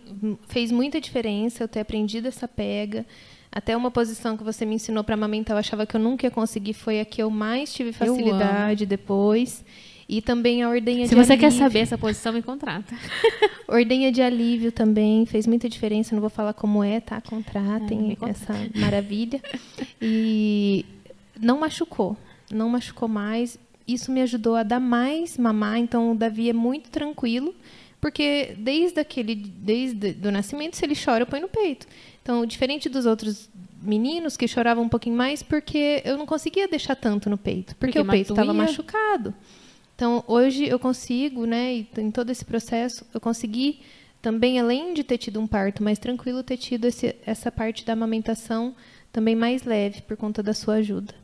fez 0.47 0.71
muita 0.71 1.01
diferença 1.01 1.63
eu 1.63 1.67
ter 1.67 1.79
aprendido 1.79 2.27
essa 2.27 2.47
pega. 2.47 3.05
Até 3.57 3.75
uma 3.75 3.89
posição 3.89 4.37
que 4.37 4.43
você 4.43 4.67
me 4.67 4.75
ensinou 4.75 5.03
para 5.03 5.15
amamentar, 5.15 5.55
eu 5.55 5.59
achava 5.59 5.83
que 5.83 5.95
eu 5.95 5.99
nunca 5.99 6.27
ia 6.27 6.29
conseguir, 6.29 6.73
foi 6.73 6.99
a 6.99 7.05
que 7.05 7.23
eu 7.23 7.31
mais 7.31 7.73
tive 7.73 7.91
facilidade 7.91 8.85
depois. 8.85 9.65
E 10.07 10.21
também 10.21 10.61
a 10.61 10.69
ordenha 10.69 11.07
Se 11.07 11.15
de 11.15 11.19
você 11.19 11.35
quer 11.35 11.47
alívio. 11.47 11.63
saber 11.65 11.79
essa 11.79 11.97
posição, 11.97 12.31
me 12.33 12.43
contrata. 12.43 12.93
Ordenha 13.67 14.11
de 14.11 14.21
alívio 14.21 14.71
também 14.71 15.25
fez 15.25 15.47
muita 15.47 15.67
diferença. 15.67 16.13
Não 16.13 16.21
vou 16.21 16.29
falar 16.29 16.53
como 16.53 16.83
é, 16.83 16.99
tá? 16.99 17.19
Contratem 17.19 18.15
conta. 18.15 18.29
essa 18.29 18.53
maravilha. 18.75 19.41
E 19.99 20.85
não 21.41 21.59
machucou. 21.59 22.15
Não 22.51 22.69
machucou 22.69 23.09
mais. 23.09 23.57
Isso 23.87 24.11
me 24.11 24.21
ajudou 24.21 24.55
a 24.55 24.61
dar 24.61 24.79
mais 24.79 25.35
mamar. 25.35 25.79
Então 25.79 26.11
o 26.11 26.15
Davi 26.15 26.51
é 26.51 26.53
muito 26.53 26.91
tranquilo. 26.91 27.55
Porque 27.99 28.55
desde 28.59 28.99
aquele, 28.99 29.33
desde 29.35 30.13
do 30.13 30.31
nascimento, 30.31 30.77
se 30.77 30.85
ele 30.85 30.95
chora, 30.95 31.23
eu 31.23 31.27
ponho 31.27 31.41
no 31.41 31.49
peito. 31.49 31.87
Então, 32.27 32.45
diferente 32.45 32.89
dos 32.89 33.05
outros 33.05 33.49
meninos 33.81 34.35
que 34.35 34.49
choravam 34.49 34.83
um 34.83 34.89
pouquinho 34.89 35.15
mais, 35.15 35.41
porque 35.41 36.01
eu 36.03 36.17
não 36.17 36.25
conseguia 36.25 36.67
deixar 36.67 36.93
tanto 36.93 37.29
no 37.29 37.37
peito, 37.37 37.73
porque, 37.77 37.93
Porque 37.93 37.99
o 37.99 38.11
peito 38.11 38.33
estava 38.33 38.53
machucado. 38.53 39.33
Então, 39.95 40.21
hoje 40.27 40.67
eu 40.67 40.77
consigo, 40.77 41.45
né, 41.45 41.73
e 41.73 41.87
em 41.97 42.11
todo 42.11 42.29
esse 42.29 42.43
processo, 42.43 43.05
eu 43.13 43.21
consegui 43.21 43.79
também, 44.21 44.59
além 44.59 44.93
de 44.93 45.05
ter 45.05 45.17
tido 45.17 45.39
um 45.39 45.47
parto 45.47 45.81
mais 45.81 45.99
tranquilo, 45.99 46.43
ter 46.43 46.57
tido 46.57 46.83
esse, 46.83 47.15
essa 47.25 47.49
parte 47.49 47.85
da 47.85 47.93
amamentação 47.93 48.75
também 49.09 49.33
mais 49.33 49.63
leve, 49.63 50.01
por 50.01 50.17
conta 50.17 50.43
da 50.43 50.53
sua 50.53 50.75
ajuda. 50.75 51.15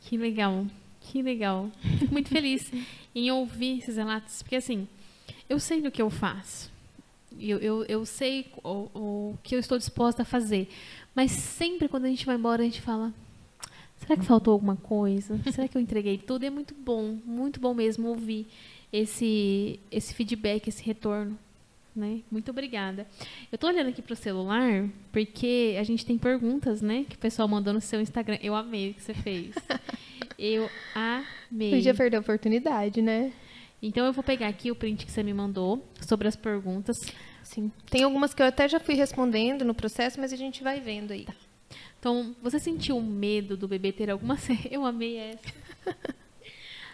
Que 0.00 0.16
legal, 0.16 0.66
que 1.00 1.22
legal. 1.22 1.70
Fico 1.96 2.12
muito 2.12 2.28
feliz 2.28 2.72
em 3.14 3.30
ouvir 3.30 3.78
esses 3.78 3.96
relatos, 3.96 4.42
porque 4.42 4.56
assim, 4.56 4.88
eu 5.48 5.60
sei 5.60 5.80
do 5.80 5.92
que 5.92 6.02
eu 6.02 6.10
faço. 6.10 6.69
Eu, 7.40 7.58
eu, 7.58 7.84
eu 7.84 8.06
sei 8.06 8.52
o, 8.62 8.88
o 8.94 9.38
que 9.42 9.54
eu 9.54 9.58
estou 9.58 9.78
disposta 9.78 10.22
a 10.22 10.24
fazer. 10.24 10.68
Mas 11.14 11.30
sempre 11.32 11.88
quando 11.88 12.04
a 12.04 12.08
gente 12.08 12.26
vai 12.26 12.36
embora, 12.36 12.62
a 12.62 12.64
gente 12.64 12.80
fala: 12.80 13.12
será 13.96 14.16
que 14.16 14.24
faltou 14.24 14.52
alguma 14.52 14.76
coisa? 14.76 15.40
Será 15.52 15.68
que 15.68 15.76
eu 15.76 15.80
entreguei 15.82 16.18
tudo? 16.18 16.44
E 16.44 16.46
é 16.46 16.50
muito 16.50 16.74
bom, 16.74 17.18
muito 17.24 17.60
bom 17.60 17.74
mesmo 17.74 18.08
ouvir 18.08 18.46
esse, 18.92 19.78
esse 19.90 20.14
feedback, 20.14 20.68
esse 20.68 20.82
retorno. 20.82 21.38
Né? 21.94 22.20
Muito 22.30 22.50
obrigada. 22.50 23.06
Eu 23.50 23.58
tô 23.58 23.66
olhando 23.66 23.88
aqui 23.88 24.00
pro 24.00 24.14
celular 24.14 24.88
porque 25.10 25.76
a 25.78 25.82
gente 25.82 26.06
tem 26.06 26.16
perguntas, 26.16 26.80
né? 26.80 27.04
Que 27.08 27.16
o 27.16 27.18
pessoal 27.18 27.48
mandou 27.48 27.72
no 27.72 27.80
seu 27.80 28.00
Instagram. 28.00 28.38
Eu 28.40 28.54
amei 28.54 28.90
o 28.90 28.94
que 28.94 29.02
você 29.02 29.12
fez. 29.12 29.54
Eu 30.38 30.70
amei. 30.94 31.70
Podia 31.70 31.92
perder 31.92 32.16
a 32.16 32.20
oportunidade, 32.20 33.02
né? 33.02 33.30
Então 33.82 34.06
eu 34.06 34.12
vou 34.12 34.24
pegar 34.24 34.48
aqui 34.48 34.70
o 34.70 34.74
print 34.74 35.04
que 35.04 35.12
você 35.12 35.22
me 35.22 35.34
mandou 35.34 35.86
sobre 36.00 36.28
as 36.28 36.36
perguntas. 36.36 36.96
Sim. 37.50 37.72
Tem 37.90 38.04
algumas 38.04 38.32
que 38.32 38.40
eu 38.40 38.46
até 38.46 38.68
já 38.68 38.78
fui 38.78 38.94
respondendo 38.94 39.64
no 39.64 39.74
processo, 39.74 40.20
mas 40.20 40.32
a 40.32 40.36
gente 40.36 40.62
vai 40.62 40.78
vendo 40.78 41.10
aí. 41.10 41.26
Então, 41.98 42.34
você 42.40 42.60
sentiu 42.60 43.00
medo 43.00 43.56
do 43.56 43.66
bebê 43.66 43.90
ter 43.90 44.08
alguma. 44.08 44.38
Eu 44.70 44.86
amei 44.86 45.16
essa. 45.16 45.52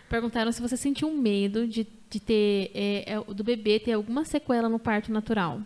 Perguntaram 0.09 0.51
se 0.51 0.63
você 0.63 0.75
sentiu 0.75 1.13
medo 1.13 1.67
de, 1.67 1.87
de 2.09 2.21
ter. 2.21 2.71
é, 2.75 3.13
é, 3.13 3.35
do 3.35 3.45
bebê 3.45 3.79
ter 3.79 3.93
alguma 3.93 4.25
sequela 4.25 4.67
no 4.67 4.79
parto 4.79 5.13
natural. 5.13 5.61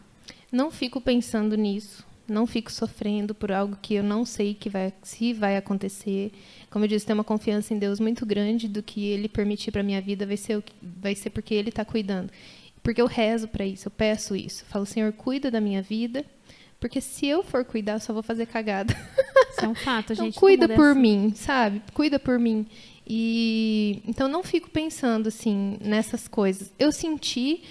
Não 0.50 0.72
fico 0.72 1.00
pensando 1.00 1.56
nisso. 1.56 2.04
Não 2.26 2.44
fico 2.44 2.70
sofrendo 2.70 3.32
por 3.32 3.52
algo 3.52 3.78
que 3.80 3.94
eu 3.94 4.02
não 4.02 4.24
sei 4.24 4.54
que 4.54 4.68
vai, 4.68 4.92
se 5.04 5.32
vai 5.32 5.56
acontecer. 5.56 6.32
Como 6.68 6.84
eu 6.84 6.88
disse, 6.88 7.06
tenho 7.06 7.18
uma 7.18 7.24
confiança 7.24 7.72
em 7.72 7.78
Deus 7.78 8.00
muito 8.00 8.26
grande 8.26 8.66
do 8.66 8.82
que 8.82 9.06
Ele 9.06 9.28
permitir 9.28 9.70
para 9.70 9.84
minha 9.84 10.00
vida 10.00 10.26
vai 10.26 10.36
ser, 10.36 10.62
vai 10.82 11.14
ser 11.14 11.30
porque 11.30 11.54
Ele 11.54 11.68
está 11.68 11.84
cuidando. 11.84 12.30
Porque 12.82 13.00
eu 13.00 13.06
rezo 13.06 13.46
para 13.48 13.64
isso, 13.64 13.88
eu 13.88 13.92
peço 13.92 14.34
isso. 14.34 14.64
Falo, 14.66 14.86
Senhor, 14.86 15.12
cuida 15.12 15.50
da 15.50 15.60
minha 15.60 15.82
vida, 15.82 16.24
porque 16.78 17.00
se 17.00 17.26
eu 17.26 17.42
for 17.42 17.64
cuidar, 17.64 17.94
eu 17.94 18.00
só 18.00 18.12
vou 18.12 18.22
fazer 18.22 18.46
cagada. 18.46 18.96
Isso 19.52 19.64
é 19.64 19.68
um 19.68 19.74
fato, 19.74 20.12
Então, 20.14 20.24
gente. 20.26 20.34
todo 20.34 20.40
cuida 20.40 20.64
é 20.64 20.68
por 20.76 20.90
assim. 20.92 21.00
mim, 21.00 21.32
sabe? 21.34 21.82
Cuida 21.92 22.18
por 22.18 22.38
mim. 22.38 22.66
E 23.06 24.02
então 24.06 24.28
não 24.28 24.42
fico 24.42 24.70
pensando 24.70 25.28
assim 25.28 25.76
nessas 25.80 26.26
coisas. 26.28 26.72
Eu 26.78 26.92
senti 26.92 27.62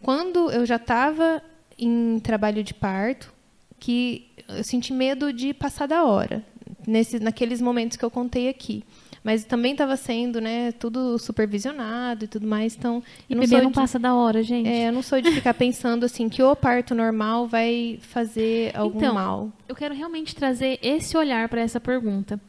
quando 0.00 0.50
eu 0.50 0.64
já 0.64 0.76
estava 0.76 1.42
em 1.78 2.18
trabalho 2.20 2.62
de 2.62 2.72
parto 2.72 3.32
que 3.78 4.28
eu 4.48 4.62
senti 4.64 4.92
medo 4.92 5.32
de 5.32 5.52
passar 5.52 5.86
da 5.86 6.04
hora 6.04 6.44
nesses 6.86 7.20
naqueles 7.20 7.60
momentos 7.60 7.96
que 7.96 8.04
eu 8.04 8.10
contei 8.10 8.48
aqui. 8.48 8.84
Mas 9.26 9.44
também 9.44 9.72
estava 9.72 9.96
sendo, 9.96 10.40
né, 10.40 10.70
tudo 10.70 11.18
supervisionado 11.18 12.26
e 12.26 12.28
tudo 12.28 12.46
mais, 12.46 12.76
então 12.76 13.02
E 13.28 13.34
não 13.34 13.40
bebê 13.42 13.60
não 13.60 13.70
de- 13.70 13.74
passa 13.74 13.98
da 13.98 14.14
hora, 14.14 14.40
gente. 14.40 14.68
é, 14.68 14.86
eu 14.86 14.92
não 14.92 15.02
sou 15.02 15.20
de 15.20 15.32
ficar 15.32 15.52
pensando 15.58 16.04
assim 16.06 16.28
que 16.28 16.40
o 16.40 16.54
parto 16.54 16.94
normal 16.94 17.48
vai 17.48 17.98
fazer 18.02 18.70
algum 18.76 18.98
Então, 18.98 19.14
mal. 19.14 19.50
Eu 19.68 19.74
quero 19.74 19.92
realmente 19.96 20.32
trazer 20.32 20.78
esse 20.80 21.16
olhar 21.16 21.48
para 21.48 21.60
essa 21.60 21.80
pergunta. 21.80 22.40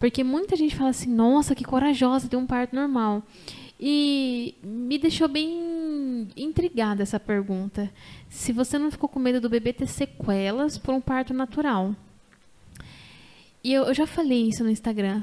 Porque 0.00 0.24
muita 0.24 0.56
gente 0.56 0.74
fala 0.74 0.90
assim, 0.90 1.08
nossa, 1.14 1.54
que 1.54 1.62
corajosa 1.62 2.26
ter 2.28 2.36
um 2.36 2.44
parto 2.44 2.74
normal. 2.74 3.22
E 3.78 4.56
me 4.64 4.98
deixou 4.98 5.28
bem 5.28 6.26
intrigada 6.36 7.04
essa 7.04 7.20
pergunta. 7.20 7.88
Se 8.28 8.50
você 8.52 8.78
não 8.78 8.90
ficou 8.90 9.08
com 9.08 9.20
medo 9.20 9.40
do 9.40 9.48
bebê 9.48 9.72
ter 9.72 9.86
sequelas 9.86 10.76
por 10.76 10.92
um 10.92 11.00
parto 11.00 11.32
natural. 11.32 11.94
E 13.62 13.72
eu, 13.72 13.84
eu 13.84 13.94
já 13.94 14.08
falei 14.08 14.48
isso 14.48 14.64
no 14.64 14.70
Instagram. 14.70 15.22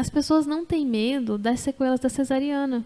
As 0.00 0.08
pessoas 0.08 0.46
não 0.46 0.64
têm 0.64 0.86
medo 0.86 1.36
das 1.36 1.60
sequelas 1.60 2.00
da 2.00 2.08
cesariana. 2.08 2.84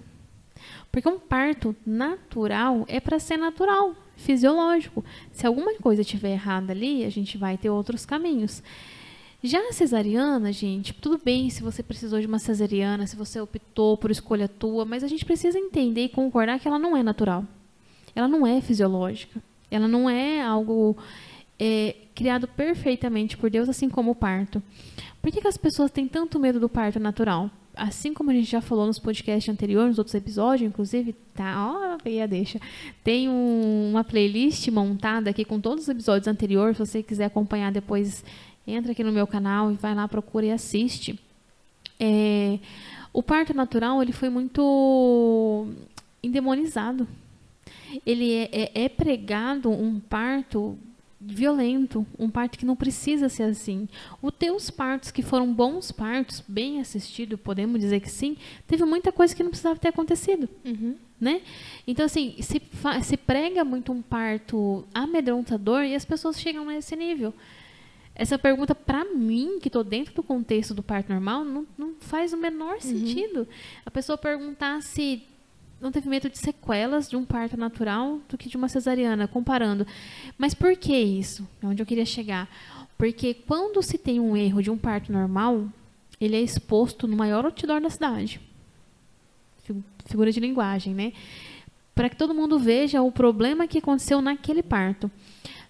Porque 0.91 1.09
um 1.09 1.19
parto 1.19 1.74
natural 1.86 2.85
é 2.89 2.99
para 2.99 3.20
ser 3.20 3.36
natural, 3.36 3.95
fisiológico. 4.16 5.05
Se 5.32 5.47
alguma 5.47 5.74
coisa 5.74 6.03
estiver 6.03 6.32
errada 6.32 6.73
ali, 6.73 7.05
a 7.05 7.11
gente 7.11 7.39
vai 7.39 7.57
ter 7.57 7.70
outros 7.70 8.05
caminhos. 8.05 8.62
Já 9.43 9.61
a 9.61 9.73
cesariana, 9.73 10.53
gente, 10.53 10.93
tudo 10.95 11.20
bem 11.23 11.51
se 11.51 11.62
você 11.62 11.82
precisou 11.82 12.20
de 12.20 12.27
uma 12.27 12.39
cesariana, 12.39 13.07
se 13.07 13.15
você 13.15 13.41
optou 13.41 13.97
por 13.97 14.11
escolha 14.11 14.49
tua, 14.49 14.85
mas 14.85 15.05
a 15.05 15.09
gente 15.09 15.24
precisa 15.24 15.59
entender 15.59 16.05
e 16.05 16.09
concordar 16.09 16.59
que 16.59 16.66
ela 16.66 16.78
não 16.78 16.97
é 16.97 17.03
natural. 17.03 17.45
Ela 18.15 18.27
não 18.27 18.47
é 18.47 18.61
fisiológica. 18.61 19.41
Ela 19.70 19.86
não 19.86 20.11
é 20.11 20.43
algo 20.43 20.97
é, 21.59 21.95
criado 22.15 22.49
perfeitamente 22.49 23.36
por 23.36 23.51
Deus, 23.51 23.69
assim 23.69 23.89
como 23.89 24.12
o 24.12 24.15
parto. 24.15 24.62
Por 25.24 25.32
que, 25.32 25.40
que 25.40 25.48
as 25.48 25.56
pessoas 25.56 25.90
têm 25.90 26.06
tanto 26.06 26.38
medo 26.38 26.60
do 26.60 26.68
parto 26.68 27.01
natural? 27.01 27.51
Assim 27.74 28.12
como 28.12 28.30
a 28.30 28.34
gente 28.34 28.51
já 28.51 28.60
falou 28.60 28.86
nos 28.86 28.98
podcasts 28.98 29.51
anteriores, 29.51 29.88
nos 29.88 29.98
outros 29.98 30.14
episódios, 30.14 30.68
inclusive, 30.68 31.14
tá, 31.34 31.66
ó, 31.66 31.96
a 32.22 32.26
deixa. 32.26 32.60
Tem 33.02 33.26
um, 33.26 33.88
uma 33.92 34.05
playlist 34.05 34.68
montada 34.68 35.30
aqui 35.30 35.42
com 35.42 35.59
todos 35.59 35.84
os 35.84 35.88
episódios 35.88 36.28
anteriores, 36.28 36.76
se 36.76 36.84
você 36.84 37.02
quiser 37.02 37.24
acompanhar 37.24 37.72
depois, 37.72 38.22
entra 38.66 38.92
aqui 38.92 39.02
no 39.02 39.10
meu 39.10 39.26
canal 39.26 39.72
e 39.72 39.76
vai 39.76 39.94
lá, 39.94 40.06
procura 40.06 40.44
e 40.44 40.51
assiste. 40.51 41.18
É, 41.98 42.59
o 43.10 43.22
parto 43.22 43.55
natural, 43.55 44.02
ele 44.02 44.12
foi 44.12 44.28
muito 44.28 45.68
endemonizado. 46.22 47.09
Ele 48.05 48.30
é, 48.30 48.51
é, 48.52 48.84
é 48.84 48.88
pregado 48.90 49.70
um 49.70 49.98
parto 50.01 50.78
violento, 51.26 52.06
um 52.18 52.28
parto 52.28 52.59
que 52.59 52.66
não 52.66 52.76
precisa 52.76 53.28
ser 53.28 53.44
assim. 53.44 53.88
Os 54.20 54.32
teus 54.34 54.70
partos 54.70 55.10
que 55.10 55.22
foram 55.22 55.52
bons 55.52 55.90
partos, 55.90 56.42
bem 56.46 56.80
assistidos, 56.80 57.40
podemos 57.40 57.80
dizer 57.80 58.01
que 58.01 58.10
sim, 58.10 58.36
teve 58.66 58.84
muita 58.84 59.10
coisa 59.10 59.34
que 59.34 59.42
não 59.42 59.51
precisava 59.51 59.78
ter 59.78 59.88
acontecido, 59.88 60.48
Uhum. 60.64 60.96
né? 61.20 61.40
Então 61.86 62.05
assim, 62.05 62.34
se, 62.40 62.60
se 63.02 63.16
prega 63.16 63.64
muito 63.64 63.90
um 63.92 64.02
parto 64.02 64.84
amedrontador 64.92 65.82
e 65.84 65.94
as 65.94 66.05
pessoas 66.05 66.38
chegam 66.40 66.64
nesse 66.66 66.94
nível. 66.94 67.32
Essa 68.16 68.38
pergunta, 68.38 68.74
para 68.76 69.05
mim, 69.05 69.59
que 69.60 69.66
estou 69.68 69.82
dentro 69.82 70.14
do 70.14 70.22
contexto 70.22 70.72
do 70.72 70.84
parto 70.84 71.10
normal, 71.10 71.44
não, 71.44 71.66
não 71.76 71.94
faz 71.98 72.32
o 72.32 72.36
menor 72.36 72.80
sentido. 72.80 73.48
A 73.84 73.90
pessoa 73.90 74.16
perguntar 74.16 74.80
se 74.82 75.24
não 75.80 75.92
teve 75.92 76.09
medo 76.09 76.30
de 76.30 76.38
sequelas 76.38 77.09
de 77.09 77.16
um 77.16 77.24
parto 77.24 77.56
natural 77.56 78.20
do 78.28 78.38
que 78.38 78.48
de 78.48 78.56
uma 78.56 78.68
cesariana, 78.68 79.28
comparando. 79.28 79.86
Mas 80.38 80.55
por 80.55 80.76
que 80.76 80.96
isso? 80.96 81.46
É 81.62 81.66
onde 81.66 81.82
eu 81.82 81.86
queria 81.86 82.06
chegar. 82.06 82.48
Porque 82.96 83.34
quando 83.34 83.82
se 83.82 83.98
tem 83.98 84.18
um 84.20 84.36
erro 84.36 84.62
de 84.62 84.70
um 84.70 84.78
parto 84.78 85.12
normal, 85.12 85.66
ele 86.20 86.36
é 86.36 86.40
exposto 86.40 87.06
no 87.06 87.16
maior 87.16 87.44
outdoor 87.44 87.80
da 87.80 87.90
cidade. 87.90 88.40
Figura 90.06 90.32
de 90.32 90.40
linguagem, 90.40 90.94
né? 90.94 91.12
Para 91.94 92.09
que 92.09 92.16
todo 92.16 92.34
mundo 92.34 92.59
veja 92.59 93.02
o 93.02 93.12
problema 93.12 93.66
que 93.66 93.78
aconteceu 93.78 94.20
naquele 94.20 94.62
parto. 94.62 95.10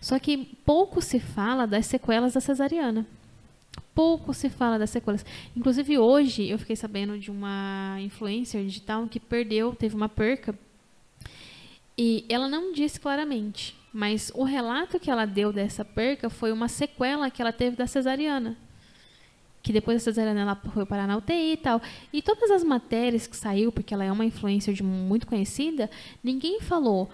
Só 0.00 0.18
que 0.18 0.56
pouco 0.64 1.00
se 1.00 1.18
fala 1.18 1.66
das 1.66 1.86
sequelas 1.86 2.34
da 2.34 2.40
cesariana 2.40 3.06
pouco 3.94 4.34
se 4.34 4.48
fala 4.48 4.78
das 4.78 4.90
sequelas. 4.90 5.24
Inclusive, 5.56 5.98
hoje, 5.98 6.48
eu 6.48 6.58
fiquei 6.58 6.76
sabendo 6.76 7.18
de 7.18 7.30
uma 7.30 7.96
influencer 8.00 8.62
digital 8.64 9.06
que 9.06 9.20
perdeu, 9.20 9.74
teve 9.74 9.94
uma 9.94 10.08
perca. 10.08 10.58
E 11.96 12.24
ela 12.28 12.48
não 12.48 12.72
disse 12.72 12.98
claramente, 12.98 13.76
mas 13.92 14.32
o 14.34 14.42
relato 14.42 14.98
que 14.98 15.10
ela 15.10 15.24
deu 15.24 15.52
dessa 15.52 15.84
perca 15.84 16.28
foi 16.28 16.50
uma 16.50 16.66
sequela 16.66 17.30
que 17.30 17.40
ela 17.40 17.52
teve 17.52 17.76
da 17.76 17.86
cesariana. 17.86 18.56
Que 19.62 19.72
depois 19.72 19.98
da 19.98 20.04
cesariana 20.04 20.40
ela 20.40 20.56
foi 20.56 20.84
parar 20.84 21.06
na 21.06 21.16
UTI 21.16 21.52
e 21.52 21.56
tal. 21.56 21.80
E 22.12 22.20
todas 22.20 22.50
as 22.50 22.64
matérias 22.64 23.26
que 23.26 23.36
saiu, 23.36 23.70
porque 23.70 23.94
ela 23.94 24.04
é 24.04 24.10
uma 24.10 24.24
influencer 24.24 24.74
de 24.74 24.82
muito 24.82 25.26
conhecida, 25.26 25.88
ninguém 26.22 26.60
falou. 26.60 27.08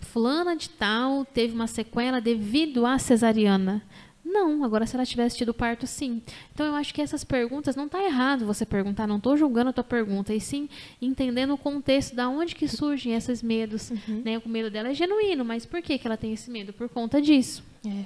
Fulana 0.00 0.54
de 0.54 0.68
tal 0.68 1.24
teve 1.24 1.54
uma 1.54 1.66
sequela 1.66 2.20
devido 2.20 2.84
à 2.84 2.98
cesariana. 2.98 3.82
Não, 4.30 4.62
agora 4.62 4.86
se 4.86 4.94
ela 4.94 5.04
tivesse 5.04 5.36
tido 5.36 5.52
parto, 5.52 5.86
sim. 5.86 6.22
Então 6.54 6.64
eu 6.64 6.74
acho 6.74 6.94
que 6.94 7.02
essas 7.02 7.24
perguntas 7.24 7.74
não 7.74 7.86
está 7.86 8.02
errado 8.02 8.46
você 8.46 8.64
perguntar, 8.64 9.06
não 9.06 9.16
estou 9.16 9.36
julgando 9.36 9.70
a 9.70 9.72
tua 9.72 9.82
pergunta, 9.82 10.32
e 10.32 10.40
sim 10.40 10.68
entendendo 11.02 11.52
o 11.54 11.58
contexto 11.58 12.14
da 12.14 12.28
onde 12.28 12.54
que 12.54 12.68
surgem 12.68 13.14
esses 13.14 13.42
medos. 13.42 13.90
Uhum. 13.90 14.22
Né? 14.24 14.40
O 14.44 14.48
medo 14.48 14.70
dela 14.70 14.88
é 14.88 14.94
genuíno, 14.94 15.44
mas 15.44 15.66
por 15.66 15.82
que, 15.82 15.98
que 15.98 16.06
ela 16.06 16.16
tem 16.16 16.32
esse 16.32 16.50
medo? 16.50 16.72
Por 16.72 16.88
conta 16.88 17.20
disso. 17.20 17.64
É. 17.84 18.04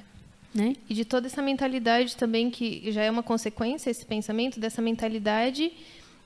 Né? 0.55 0.77
E 0.89 0.95
de 0.95 1.05
toda 1.05 1.27
essa 1.27 1.43
mentalidade 1.43 2.17
também, 2.17 2.51
que 2.51 2.91
já 2.91 3.03
é 3.03 3.11
uma 3.11 3.23
consequência, 3.23 3.91
esse 3.91 4.07
pensamento, 4.07 4.59
dessa 4.59 4.81
mentalidade 4.81 5.73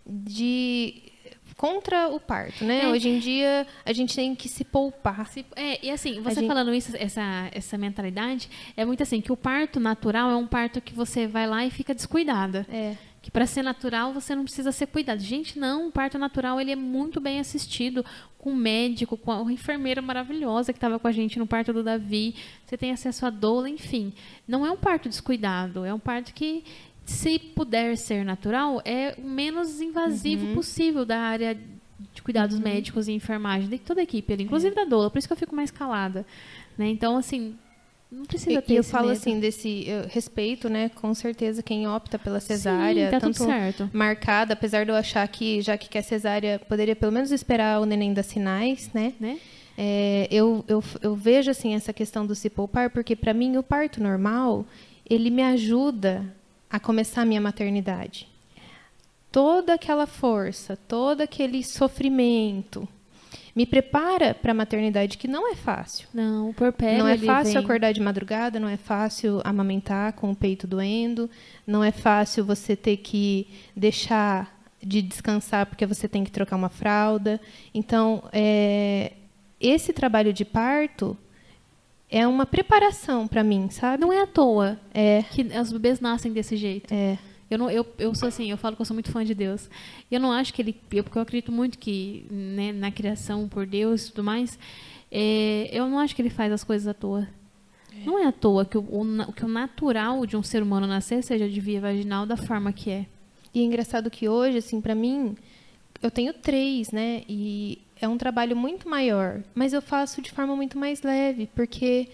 de 0.06 1.07
contra 1.58 2.08
o 2.08 2.20
parto, 2.20 2.64
né? 2.64 2.84
É. 2.84 2.88
Hoje 2.88 3.08
em 3.08 3.18
dia 3.18 3.66
a 3.84 3.92
gente 3.92 4.14
tem 4.14 4.34
que 4.34 4.48
se 4.48 4.64
poupar. 4.64 5.26
Se- 5.26 5.44
é, 5.56 5.84
e 5.84 5.90
assim, 5.90 6.22
você 6.22 6.46
falando 6.46 6.72
isso, 6.72 6.96
essa, 6.96 7.50
essa 7.52 7.76
mentalidade, 7.76 8.48
é 8.76 8.84
muito 8.84 9.02
assim, 9.02 9.20
que 9.20 9.32
o 9.32 9.36
parto 9.36 9.80
natural 9.80 10.30
é 10.30 10.36
um 10.36 10.46
parto 10.46 10.80
que 10.80 10.94
você 10.94 11.26
vai 11.26 11.46
lá 11.48 11.66
e 11.66 11.70
fica 11.70 11.92
descuidada. 11.92 12.64
É. 12.70 12.96
Que 13.20 13.32
para 13.32 13.44
ser 13.44 13.62
natural 13.62 14.12
você 14.14 14.34
não 14.36 14.44
precisa 14.44 14.70
ser 14.70 14.86
cuidado. 14.86 15.20
Gente, 15.20 15.58
não, 15.58 15.88
o 15.88 15.92
parto 15.92 16.16
natural 16.16 16.60
ele 16.60 16.70
é 16.70 16.76
muito 16.76 17.20
bem 17.20 17.40
assistido 17.40 18.04
com 18.38 18.52
o 18.52 18.56
médico, 18.56 19.16
com 19.16 19.32
a 19.32 19.52
enfermeira 19.52 20.00
maravilhosa 20.00 20.72
que 20.72 20.76
estava 20.76 20.96
com 21.00 21.08
a 21.08 21.12
gente 21.12 21.40
no 21.40 21.46
parto 21.46 21.72
do 21.72 21.82
Davi. 21.82 22.36
Você 22.64 22.76
tem 22.78 22.92
acesso 22.92 23.26
à 23.26 23.30
doula, 23.30 23.68
enfim. 23.68 24.12
Não 24.46 24.64
é 24.64 24.70
um 24.70 24.76
parto 24.76 25.08
descuidado, 25.08 25.84
é 25.84 25.92
um 25.92 25.98
parto 25.98 26.32
que 26.32 26.62
se 27.08 27.38
puder 27.38 27.96
ser 27.96 28.22
natural, 28.22 28.82
é 28.84 29.14
o 29.16 29.26
menos 29.26 29.80
invasivo 29.80 30.54
possível 30.54 31.06
da 31.06 31.18
área 31.18 31.58
de 32.14 32.22
cuidados 32.22 32.58
médicos 32.58 33.08
e 33.08 33.12
enfermagem, 33.12 33.66
de 33.66 33.78
toda 33.78 34.02
a 34.02 34.04
equipe 34.04 34.30
ali, 34.30 34.44
inclusive 34.44 34.74
da 34.74 34.84
doula, 34.84 35.10
por 35.10 35.18
isso 35.18 35.26
que 35.26 35.32
eu 35.32 35.36
fico 35.36 35.56
mais 35.56 35.70
calada, 35.70 36.26
né? 36.76 36.86
Então, 36.86 37.16
assim, 37.16 37.56
não 38.12 38.26
precisa 38.26 38.60
ter 38.60 38.74
e 38.74 38.76
eu 38.76 38.84
falo 38.84 39.08
medo. 39.08 39.16
assim 39.16 39.40
desse 39.40 39.86
respeito, 40.10 40.68
né? 40.68 40.90
Com 40.90 41.14
certeza 41.14 41.62
quem 41.62 41.88
opta 41.88 42.18
pela 42.18 42.40
cesárea, 42.40 43.06
Sim, 43.06 43.10
tá 43.10 43.20
tanto 43.20 43.42
certo. 43.42 43.90
marcada, 43.90 44.52
apesar 44.52 44.84
de 44.84 44.90
eu 44.90 44.94
achar 44.96 45.26
que 45.28 45.62
já 45.62 45.78
que 45.78 45.88
quer 45.88 46.02
cesárea, 46.02 46.58
poderia 46.68 46.94
pelo 46.94 47.10
menos 47.10 47.32
esperar 47.32 47.80
o 47.80 47.86
neném 47.86 48.12
dar 48.12 48.22
sinais, 48.22 48.90
né? 48.92 49.14
Né? 49.18 49.38
É, 49.78 50.28
eu, 50.30 50.62
eu, 50.68 50.84
eu 51.00 51.14
vejo 51.14 51.50
assim 51.50 51.74
essa 51.74 51.92
questão 51.92 52.26
do 52.26 52.34
se 52.34 52.50
poupar, 52.50 52.90
porque 52.90 53.16
para 53.16 53.32
mim 53.32 53.56
o 53.56 53.62
parto 53.62 54.02
normal 54.02 54.66
ele 55.08 55.30
me 55.30 55.42
ajuda 55.42 56.36
a 56.70 56.78
começar 56.80 57.22
a 57.22 57.24
minha 57.24 57.40
maternidade. 57.40 58.28
Toda 59.30 59.74
aquela 59.74 60.06
força, 60.06 60.76
todo 60.76 61.20
aquele 61.20 61.62
sofrimento 61.62 62.88
me 63.54 63.66
prepara 63.66 64.34
para 64.34 64.52
a 64.52 64.54
maternidade 64.54 65.18
que 65.18 65.28
não 65.28 65.50
é 65.52 65.54
fácil. 65.54 66.08
Não, 66.14 66.50
o 66.50 66.54
porpério 66.54 66.98
Não 67.00 67.08
é 67.08 67.18
fácil 67.18 67.54
vem- 67.54 67.64
acordar 67.64 67.92
de 67.92 68.00
madrugada, 68.00 68.58
não 68.60 68.68
é 68.68 68.76
fácil 68.76 69.40
amamentar 69.44 70.12
com 70.14 70.30
o 70.30 70.36
peito 70.36 70.66
doendo, 70.66 71.28
não 71.66 71.82
é 71.82 71.90
fácil 71.90 72.44
você 72.44 72.74
ter 72.76 72.98
que 72.98 73.46
deixar 73.76 74.56
de 74.80 75.02
descansar 75.02 75.66
porque 75.66 75.84
você 75.84 76.06
tem 76.08 76.22
que 76.24 76.30
trocar 76.30 76.54
uma 76.56 76.68
fralda. 76.68 77.40
Então, 77.74 78.22
é, 78.32 79.12
esse 79.60 79.92
trabalho 79.92 80.32
de 80.32 80.44
parto 80.44 81.16
é 82.10 82.26
uma 82.26 82.46
preparação 82.46 83.26
para 83.26 83.42
mim, 83.44 83.68
sabe? 83.70 84.00
Não 84.00 84.12
é 84.12 84.22
à 84.22 84.26
toa 84.26 84.78
É, 84.94 85.22
que 85.30 85.42
os 85.42 85.72
bebês 85.72 86.00
nascem 86.00 86.32
desse 86.32 86.56
jeito. 86.56 86.92
é. 86.92 87.18
Eu, 87.50 87.56
não, 87.56 87.70
eu, 87.70 87.86
eu 87.98 88.14
sou 88.14 88.28
assim, 88.28 88.50
eu 88.50 88.58
falo 88.58 88.76
que 88.76 88.82
eu 88.82 88.86
sou 88.86 88.94
muito 88.94 89.10
fã 89.10 89.24
de 89.24 89.34
Deus. 89.34 89.70
Eu 90.10 90.20
não 90.20 90.30
acho 90.30 90.52
que 90.52 90.60
ele. 90.60 90.76
Eu, 90.92 91.02
porque 91.02 91.16
eu 91.16 91.22
acredito 91.22 91.50
muito 91.50 91.78
que 91.78 92.26
né, 92.30 92.72
na 92.72 92.90
criação 92.90 93.48
por 93.48 93.64
Deus 93.64 94.04
e 94.04 94.10
tudo 94.10 94.22
mais, 94.22 94.58
é, 95.10 95.70
eu 95.72 95.88
não 95.88 95.98
acho 95.98 96.14
que 96.14 96.20
ele 96.20 96.28
faz 96.28 96.52
as 96.52 96.62
coisas 96.62 96.86
à 96.86 96.92
toa. 96.92 97.26
Não 98.04 98.18
é 98.18 98.26
à 98.26 98.32
toa 98.32 98.66
que 98.66 98.76
o, 98.76 98.82
o, 98.82 99.32
que 99.32 99.44
o 99.44 99.48
natural 99.48 100.26
de 100.26 100.36
um 100.36 100.42
ser 100.42 100.62
humano 100.62 100.86
nascer 100.86 101.22
seja 101.24 101.48
de 101.48 101.58
via 101.58 101.80
vaginal 101.80 102.26
da 102.26 102.36
forma 102.36 102.70
que 102.70 102.90
é. 102.90 103.06
E 103.54 103.60
é 103.60 103.64
engraçado 103.64 104.10
que 104.10 104.28
hoje, 104.28 104.58
assim, 104.58 104.78
para 104.80 104.94
mim, 104.94 105.34
eu 106.02 106.10
tenho 106.10 106.34
três, 106.34 106.92
né? 106.92 107.22
E 107.28 107.78
é 108.00 108.08
um 108.08 108.18
trabalho 108.18 108.56
muito 108.56 108.88
maior, 108.88 109.42
mas 109.54 109.72
eu 109.72 109.82
faço 109.82 110.22
de 110.22 110.30
forma 110.30 110.54
muito 110.54 110.78
mais 110.78 111.02
leve, 111.02 111.48
porque 111.54 112.08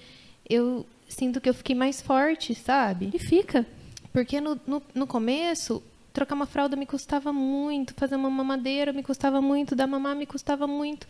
eu 0.48 0.86
sinto 1.08 1.40
que 1.40 1.48
eu 1.48 1.54
fiquei 1.54 1.74
mais 1.74 2.00
forte, 2.00 2.54
sabe? 2.54 3.10
E 3.12 3.18
fica. 3.18 3.66
Porque 4.12 4.40
no, 4.40 4.60
no, 4.66 4.82
no 4.94 5.06
começo, 5.06 5.82
trocar 6.12 6.34
uma 6.34 6.46
fralda 6.46 6.76
me 6.76 6.86
custava 6.86 7.32
muito, 7.32 7.94
fazer 7.94 8.16
uma 8.16 8.30
mamadeira 8.30 8.92
me 8.92 9.02
custava 9.02 9.42
muito, 9.42 9.74
dar 9.74 9.86
mamar 9.86 10.14
me 10.14 10.26
custava 10.26 10.66
muito. 10.66 11.06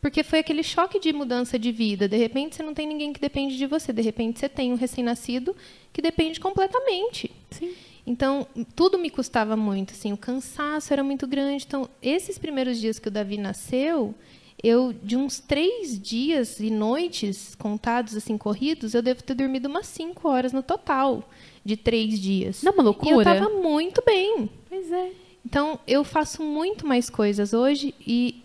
Porque 0.00 0.22
foi 0.22 0.40
aquele 0.40 0.62
choque 0.62 1.00
de 1.00 1.12
mudança 1.12 1.58
de 1.58 1.72
vida. 1.72 2.06
De 2.06 2.16
repente, 2.16 2.56
você 2.56 2.62
não 2.62 2.74
tem 2.74 2.86
ninguém 2.86 3.12
que 3.12 3.20
depende 3.20 3.56
de 3.56 3.66
você. 3.66 3.90
De 3.90 4.02
repente, 4.02 4.38
você 4.38 4.48
tem 4.50 4.70
um 4.70 4.76
recém-nascido 4.76 5.56
que 5.92 6.02
depende 6.02 6.38
completamente. 6.38 7.30
Sim. 7.50 7.74
Então, 8.06 8.46
tudo 8.76 8.98
me 8.98 9.08
custava 9.08 9.56
muito, 9.56 9.92
assim, 9.92 10.12
o 10.12 10.16
cansaço 10.16 10.92
era 10.92 11.02
muito 11.02 11.26
grande. 11.26 11.64
Então, 11.66 11.88
esses 12.02 12.36
primeiros 12.38 12.78
dias 12.78 12.98
que 12.98 13.08
o 13.08 13.10
Davi 13.10 13.38
nasceu, 13.38 14.14
eu, 14.62 14.92
de 14.92 15.16
uns 15.16 15.40
três 15.40 15.98
dias 15.98 16.60
e 16.60 16.70
noites 16.70 17.54
contados, 17.54 18.14
assim, 18.14 18.36
corridos, 18.36 18.92
eu 18.94 19.00
devo 19.02 19.22
ter 19.22 19.34
dormido 19.34 19.68
umas 19.68 19.86
cinco 19.86 20.28
horas 20.28 20.52
no 20.52 20.62
total, 20.62 21.28
de 21.64 21.76
três 21.76 22.20
dias. 22.20 22.62
Não 22.62 22.72
é 22.72 22.74
uma 22.74 22.82
E 22.82 22.84
eu 22.84 22.84
loucura? 22.84 23.32
estava 23.36 23.50
muito 23.54 24.02
bem. 24.04 24.50
Pois 24.68 24.92
é. 24.92 25.10
Então, 25.44 25.78
eu 25.86 26.04
faço 26.04 26.42
muito 26.42 26.86
mais 26.86 27.08
coisas 27.08 27.52
hoje 27.54 27.94
e 28.06 28.42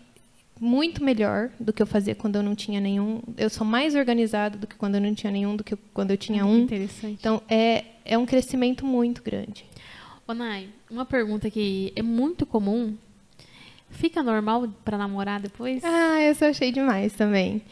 muito 0.58 1.02
melhor 1.02 1.50
do 1.58 1.72
que 1.72 1.82
eu 1.82 1.86
fazia 1.86 2.14
quando 2.14 2.36
eu 2.36 2.42
não 2.42 2.54
tinha 2.54 2.80
nenhum. 2.80 3.20
Eu 3.38 3.48
sou 3.48 3.66
mais 3.66 3.94
organizada 3.94 4.58
do 4.58 4.66
que 4.66 4.76
quando 4.76 4.96
eu 4.96 5.00
não 5.00 5.14
tinha 5.14 5.30
nenhum, 5.30 5.56
do 5.56 5.64
que 5.64 5.74
quando 5.94 6.10
eu 6.10 6.18
tinha 6.18 6.44
um. 6.44 6.60
Interessante. 6.60 7.16
Então, 7.18 7.42
é, 7.48 7.84
é 8.10 8.18
um 8.18 8.26
crescimento 8.26 8.84
muito 8.84 9.22
grande. 9.22 9.64
Ô, 10.26 10.34
Nai, 10.34 10.68
uma 10.90 11.04
pergunta 11.06 11.50
que 11.50 11.92
é 11.96 12.02
muito 12.02 12.44
comum. 12.44 12.94
Fica 13.90 14.22
normal 14.22 14.68
para 14.84 14.98
namorar 14.98 15.40
depois? 15.40 15.82
Ah, 15.84 16.20
eu 16.20 16.34
só 16.34 16.46
achei 16.46 16.70
demais 16.70 17.12
também. 17.12 17.62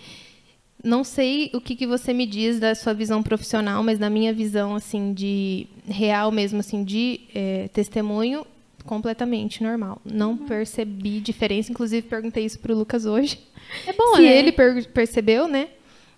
Não 0.82 1.02
sei 1.04 1.50
o 1.54 1.60
que, 1.60 1.74
que 1.76 1.86
você 1.86 2.12
me 2.12 2.24
diz 2.26 2.58
da 2.60 2.74
sua 2.74 2.92
visão 2.94 3.22
profissional, 3.22 3.82
mas 3.82 3.98
na 3.98 4.08
minha 4.08 4.32
visão, 4.32 4.74
assim, 4.74 5.12
de 5.12 5.66
real 5.86 6.30
mesmo, 6.30 6.60
assim, 6.60 6.84
de 6.84 7.20
é, 7.34 7.68
testemunho, 7.68 8.46
completamente 8.84 9.62
normal. 9.62 10.00
Não 10.04 10.30
Uhum. 10.32 10.46
percebi 10.46 11.20
diferença. 11.20 11.70
Inclusive, 11.72 12.06
perguntei 12.06 12.44
isso 12.44 12.58
pro 12.60 12.76
Lucas 12.76 13.04
hoje. 13.06 13.38
É 13.86 13.92
bom, 13.92 14.16
Se 14.16 14.22
né? 14.22 14.38
ele 14.38 14.52
per- 14.52 14.88
percebeu, 14.92 15.46
né? 15.48 15.68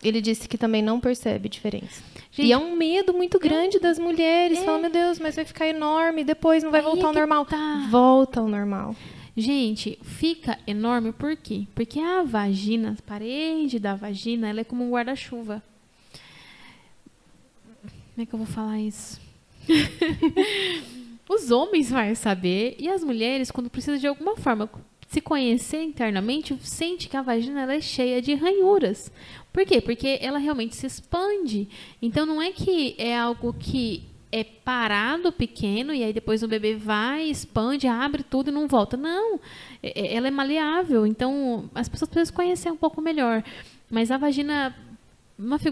Ele 0.02 0.20
disse 0.20 0.46
que 0.48 0.56
também 0.56 0.80
não 0.82 1.00
percebe 1.00 1.48
diferença. 1.48 2.02
Gente, 2.32 2.48
e 2.48 2.52
é 2.52 2.58
um 2.58 2.76
medo 2.76 3.12
muito 3.12 3.38
grande 3.38 3.78
das 3.78 3.98
mulheres. 3.98 4.58
É. 4.58 4.64
Fala, 4.64 4.78
meu 4.78 4.90
Deus, 4.90 5.18
mas 5.18 5.34
vai 5.36 5.44
ficar 5.44 5.66
enorme, 5.66 6.22
depois 6.22 6.62
não 6.62 6.70
vai 6.70 6.80
Aí 6.80 6.86
voltar 6.86 7.08
ao 7.08 7.12
normal. 7.12 7.44
tá. 7.44 7.88
Volta 7.90 8.40
ao 8.40 8.48
normal. 8.48 8.94
Gente, 9.36 9.98
fica 10.02 10.58
enorme 10.66 11.12
por 11.12 11.36
quê? 11.36 11.66
Porque 11.74 11.98
a 11.98 12.22
vagina, 12.22 12.96
a 12.98 13.02
parede 13.02 13.78
da 13.78 13.94
vagina, 13.94 14.48
ela 14.48 14.60
é 14.60 14.64
como 14.64 14.84
um 14.84 14.90
guarda-chuva. 14.90 15.62
Como 18.14 18.22
é 18.22 18.26
que 18.26 18.34
eu 18.34 18.38
vou 18.38 18.46
falar 18.46 18.78
isso? 18.78 19.20
Os 21.28 21.50
homens 21.50 21.90
vão 21.90 22.14
saber 22.14 22.76
e 22.78 22.88
as 22.88 23.04
mulheres, 23.04 23.50
quando 23.50 23.70
precisam 23.70 23.98
de 23.98 24.06
alguma 24.06 24.36
forma 24.36 24.68
se 25.08 25.20
conhecer 25.20 25.82
internamente, 25.82 26.56
sente 26.62 27.08
que 27.08 27.16
a 27.16 27.22
vagina 27.22 27.62
ela 27.62 27.74
é 27.74 27.80
cheia 27.80 28.20
de 28.20 28.34
ranhuras. 28.34 29.10
Por 29.52 29.64
quê? 29.66 29.80
Porque 29.80 30.18
ela 30.20 30.38
realmente 30.38 30.76
se 30.76 30.86
expande. 30.86 31.68
Então 32.00 32.24
não 32.24 32.40
é 32.40 32.52
que 32.52 32.94
é 32.98 33.16
algo 33.18 33.52
que 33.52 34.04
é 34.32 34.44
parado 34.44 35.32
pequeno 35.32 35.92
e 35.92 36.04
aí 36.04 36.12
depois 36.12 36.42
o 36.44 36.48
bebê 36.48 36.76
vai, 36.76 37.24
expande, 37.24 37.88
abre 37.88 38.22
tudo 38.22 38.48
e 38.50 38.52
não 38.52 38.68
volta. 38.68 38.96
Não, 38.96 39.40
É- 39.82 39.98
é- 40.00 40.14
ela 40.14 40.28
é 40.28 40.30
maleável. 40.30 41.06
Então 41.06 41.68
as 41.74 41.88
pessoas 41.88 42.10
precisam 42.10 42.36
conhecer 42.36 42.70
um 42.70 42.76
pouco 42.76 43.00
melhor. 43.00 43.42
Mas 43.90 44.10
a 44.10 44.16
vagina, 44.18 44.74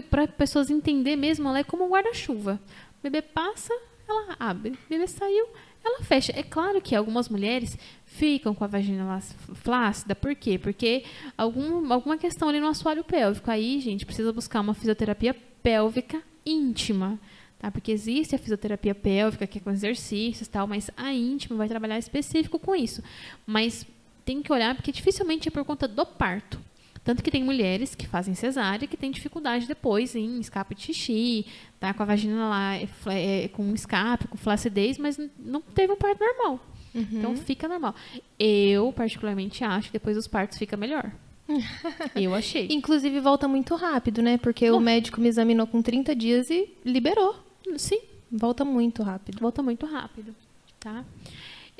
para 0.09 0.27
pessoas 0.27 0.69
entender 0.69 1.15
mesmo, 1.15 1.47
ela 1.47 1.59
é 1.59 1.63
como 1.63 1.85
um 1.85 1.89
guarda-chuva. 1.89 2.59
O 2.99 3.03
bebê 3.03 3.21
passa, 3.21 3.73
ela 4.07 4.35
abre. 4.39 4.71
O 4.71 4.89
bebê 4.89 5.07
saiu, 5.07 5.47
ela 5.85 6.01
fecha. 6.01 6.33
É 6.35 6.43
claro 6.43 6.81
que 6.81 6.95
algumas 6.95 7.29
mulheres 7.29 7.77
ficam 8.19 8.53
com 8.53 8.65
a 8.65 8.67
vagina 8.67 9.05
lá 9.05 9.21
flácida. 9.55 10.13
Por 10.13 10.35
quê? 10.35 10.59
Porque 10.59 11.05
algum, 11.37 11.91
alguma 11.91 12.17
questão 12.17 12.49
ali 12.49 12.59
no 12.59 12.67
assoalho 12.67 13.03
pélvico. 13.03 13.49
Aí, 13.49 13.79
gente, 13.79 14.05
precisa 14.05 14.33
buscar 14.33 14.59
uma 14.59 14.73
fisioterapia 14.73 15.33
pélvica 15.63 16.21
íntima. 16.45 17.17
Tá? 17.57 17.71
Porque 17.71 17.91
existe 17.91 18.35
a 18.35 18.39
fisioterapia 18.39 18.93
pélvica, 18.93 19.47
que 19.47 19.57
é 19.57 19.61
com 19.61 19.71
exercícios 19.71 20.47
e 20.47 20.51
tal, 20.51 20.67
mas 20.67 20.91
a 20.97 21.13
íntima 21.13 21.55
vai 21.55 21.69
trabalhar 21.69 21.97
específico 21.97 22.59
com 22.59 22.75
isso. 22.75 23.01
Mas 23.45 23.85
tem 24.25 24.41
que 24.41 24.51
olhar, 24.51 24.75
porque 24.75 24.91
dificilmente 24.91 25.47
é 25.47 25.51
por 25.51 25.63
conta 25.63 25.87
do 25.87 26.05
parto. 26.05 26.59
Tanto 27.03 27.23
que 27.23 27.31
tem 27.31 27.43
mulheres 27.43 27.95
que 27.95 28.05
fazem 28.05 28.35
cesárea 28.35 28.87
que 28.87 28.97
têm 28.97 29.09
dificuldade 29.09 29.65
depois 29.65 30.13
em 30.13 30.39
escape 30.39 30.75
de 30.75 30.81
xixi, 30.83 31.45
tá? 31.79 31.93
Com 31.93 32.03
a 32.03 32.05
vagina 32.05 32.49
lá 32.49 32.75
é, 32.75 32.87
é, 33.07 33.47
com 33.47 33.73
escape, 33.73 34.27
com 34.27 34.37
flacidez, 34.37 34.97
mas 34.97 35.17
não 35.39 35.61
teve 35.61 35.93
um 35.93 35.97
parto 35.97 36.19
normal. 36.19 36.68
Então 36.93 37.35
fica 37.37 37.67
normal. 37.67 37.95
Eu, 38.37 38.91
particularmente, 38.93 39.63
acho 39.63 39.87
que 39.87 39.93
depois 39.93 40.15
dos 40.15 40.27
partos 40.27 40.57
fica 40.57 40.75
melhor. 40.75 41.11
Eu 42.15 42.33
achei. 42.35 42.67
Inclusive, 42.69 43.19
volta 43.19 43.47
muito 43.47 43.75
rápido, 43.75 44.21
né? 44.21 44.37
Porque 44.37 44.69
o 44.69 44.73
Bom. 44.75 44.79
médico 44.79 45.19
me 45.19 45.27
examinou 45.27 45.65
com 45.67 45.81
30 45.81 46.15
dias 46.15 46.49
e 46.49 46.69
liberou. 46.85 47.35
Sim, 47.77 47.99
Volta 48.31 48.63
muito 48.63 49.01
rápido. 49.01 49.39
volta 49.39 49.63
muito 49.63 49.85
rápido, 49.87 50.35
tá? 50.79 51.03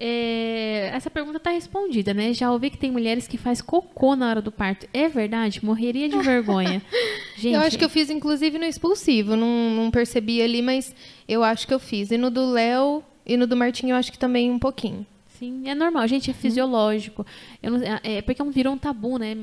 É, 0.02 0.90
essa 0.94 1.10
pergunta 1.10 1.38
está 1.38 1.52
respondida, 1.52 2.14
né? 2.14 2.34
Já 2.34 2.52
ouvi 2.52 2.70
que 2.70 2.78
tem 2.78 2.90
mulheres 2.90 3.28
que 3.28 3.38
faz 3.38 3.62
cocô 3.62 4.16
na 4.16 4.30
hora 4.30 4.42
do 4.42 4.52
parto. 4.52 4.88
É 4.94 5.10
verdade? 5.10 5.64
Morreria 5.64 6.08
de 6.08 6.18
vergonha. 6.20 6.82
Gente, 7.36 7.54
eu 7.54 7.62
acho 7.62 7.78
que 7.78 7.84
eu 7.84 7.90
fiz, 7.90 8.10
inclusive, 8.10 8.58
no 8.58 8.64
expulsivo. 8.66 9.36
Não, 9.36 9.72
não 9.72 9.92
percebi 9.92 10.42
ali, 10.42 10.62
mas 10.62 10.96
eu 11.28 11.44
acho 11.44 11.68
que 11.68 11.74
eu 11.74 11.80
fiz. 11.80 12.12
E 12.12 12.18
no 12.18 12.32
do 12.32 12.50
Léo 12.50 13.04
e 13.34 13.38
no 13.38 13.48
do 13.48 13.56
Martinho, 13.56 13.92
eu 13.92 13.96
acho 13.96 14.12
que 14.12 14.20
também 14.20 14.50
um 14.52 14.60
pouquinho. 14.60 15.06
Sim, 15.38 15.70
é 15.70 15.74
normal, 15.76 16.08
gente, 16.08 16.30
é 16.30 16.34
fisiológico. 16.34 17.26
Eu 17.64 17.72
não- 17.72 17.82
é, 17.84 18.00
é 18.04 18.22
porque 18.22 18.44
virou 18.46 18.74
um 18.74 18.78
tabu, 18.78 19.18
né? 19.18 19.38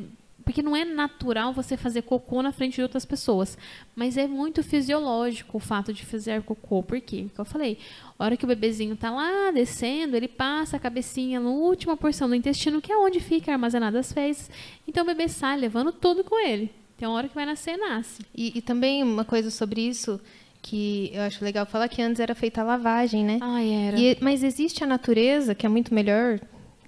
Porque 0.44 0.62
não 0.62 0.76
é 0.76 0.84
natural 0.84 1.52
você 1.52 1.76
fazer 1.76 2.02
cocô 2.02 2.40
na 2.40 2.52
frente 2.52 2.76
de 2.76 2.82
outras 2.82 3.04
pessoas. 3.04 3.58
Mas 3.96 4.16
é 4.16 4.28
muito 4.28 4.62
fisiológico 4.62 5.56
o 5.56 5.60
fato 5.60 5.92
de 5.92 6.04
fazer 6.06 6.40
cocô. 6.42 6.82
Por 6.82 7.00
quê? 7.00 7.24
Porque 7.26 7.40
eu 7.40 7.44
falei, 7.44 7.78
a 8.16 8.24
hora 8.24 8.36
que 8.36 8.44
o 8.44 8.48
bebezinho 8.48 8.94
tá 8.94 9.10
lá 9.10 9.50
descendo, 9.50 10.16
ele 10.16 10.28
passa 10.28 10.76
a 10.76 10.80
cabecinha 10.80 11.40
na 11.40 11.48
última 11.48 11.96
porção 11.96 12.28
do 12.28 12.34
intestino, 12.34 12.80
que 12.80 12.92
é 12.92 12.96
onde 12.96 13.18
fica 13.18 13.50
armazenada 13.52 13.98
as 13.98 14.12
fezes. 14.12 14.48
Então 14.86 15.02
o 15.02 15.06
bebê 15.06 15.28
sai 15.28 15.56
levando 15.58 15.90
tudo 15.90 16.22
com 16.22 16.38
ele. 16.38 16.70
Tem 16.96 17.08
uma 17.08 17.16
hora 17.16 17.28
que 17.28 17.34
vai 17.34 17.44
nascer, 17.44 17.76
nasce. 17.76 18.22
E, 18.34 18.56
e 18.58 18.62
também 18.62 19.02
uma 19.02 19.24
coisa 19.24 19.50
sobre 19.50 19.80
isso 19.80 20.20
que 20.68 21.10
eu 21.14 21.22
acho 21.22 21.44
legal 21.44 21.64
falar 21.64 21.88
que 21.88 22.02
antes 22.02 22.18
era 22.20 22.34
feita 22.34 22.60
a 22.60 22.64
lavagem, 22.64 23.24
né? 23.24 23.38
Ai, 23.40 23.70
era. 23.72 23.97
E- 23.98 24.16
mas 24.20 24.43
existe 24.43 24.82
a 24.82 24.86
natureza, 24.86 25.55
que 25.55 25.64
é 25.64 25.68
muito 25.68 25.94
melhor, 25.94 26.40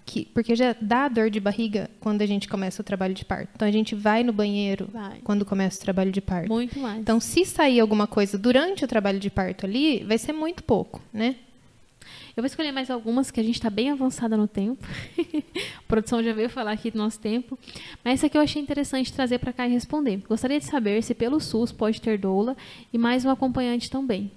que, 0.05 0.25
porque 0.35 0.57
já 0.57 0.75
dá 0.81 1.07
dor 1.07 1.31
de 1.31 1.39
barriga 1.39 1.89
quando 2.01 2.23
a 2.23 2.27
gente 2.27 2.49
começa 2.49 2.83
o 2.83 2.85
trabalho 2.85 3.15
de 3.15 3.25
parto. 3.25 3.51
Então 3.55 3.69
a 3.69 3.71
gente 3.71 3.95
vai 3.95 4.25
no 4.25 4.33
banheiro 4.33 4.89
Vai. 4.93 5.19
quando 5.23 5.45
começa 5.45 5.79
o 5.79 5.81
trabalho 5.83 6.11
de 6.11 6.21
parto. 6.21 6.49
Muito 6.49 6.77
mais. 6.81 6.99
Então, 6.99 7.21
se 7.21 7.45
sair 7.45 7.79
alguma 7.79 8.07
coisa 8.09 8.37
durante 8.37 8.85
o 8.85 8.89
trabalho 8.89 9.21
de 9.21 9.31
parto 9.31 9.65
ali, 9.65 10.03
vai 10.03 10.19
ser 10.19 10.33
muito 10.33 10.65
pouco, 10.65 11.01
né? 11.13 11.37
Eu 12.39 12.43
vou 12.43 12.47
escolher 12.47 12.71
mais 12.71 12.89
algumas 12.89 13.33
que 13.33 13.41
a 13.41 13.43
gente 13.43 13.57
está 13.57 13.69
bem 13.69 13.91
avançada 13.91 14.37
no 14.37 14.47
tempo. 14.47 14.87
a 15.77 15.83
produção 15.89 16.23
já 16.23 16.33
veio 16.33 16.49
falar 16.49 16.71
aqui 16.71 16.89
do 16.89 16.97
nosso 16.97 17.19
tempo. 17.19 17.59
Mas 18.05 18.15
essa 18.15 18.27
aqui 18.27 18.39
eu 18.39 18.41
achei 18.41 18.63
interessante 18.63 19.13
trazer 19.13 19.41
para 19.41 19.53
cá 19.53 19.67
e 19.67 19.73
responder. 19.73 20.19
Gostaria 20.19 20.61
de 20.61 20.65
saber 20.65 21.03
se 21.03 21.17
pelo 21.17 21.41
SUS 21.41 21.73
pode 21.73 22.01
ter 22.01 22.17
doula 22.17 22.57
e 22.93 22.97
mais 22.97 23.25
um 23.25 23.31
acompanhante 23.31 23.91
também. 23.91 24.31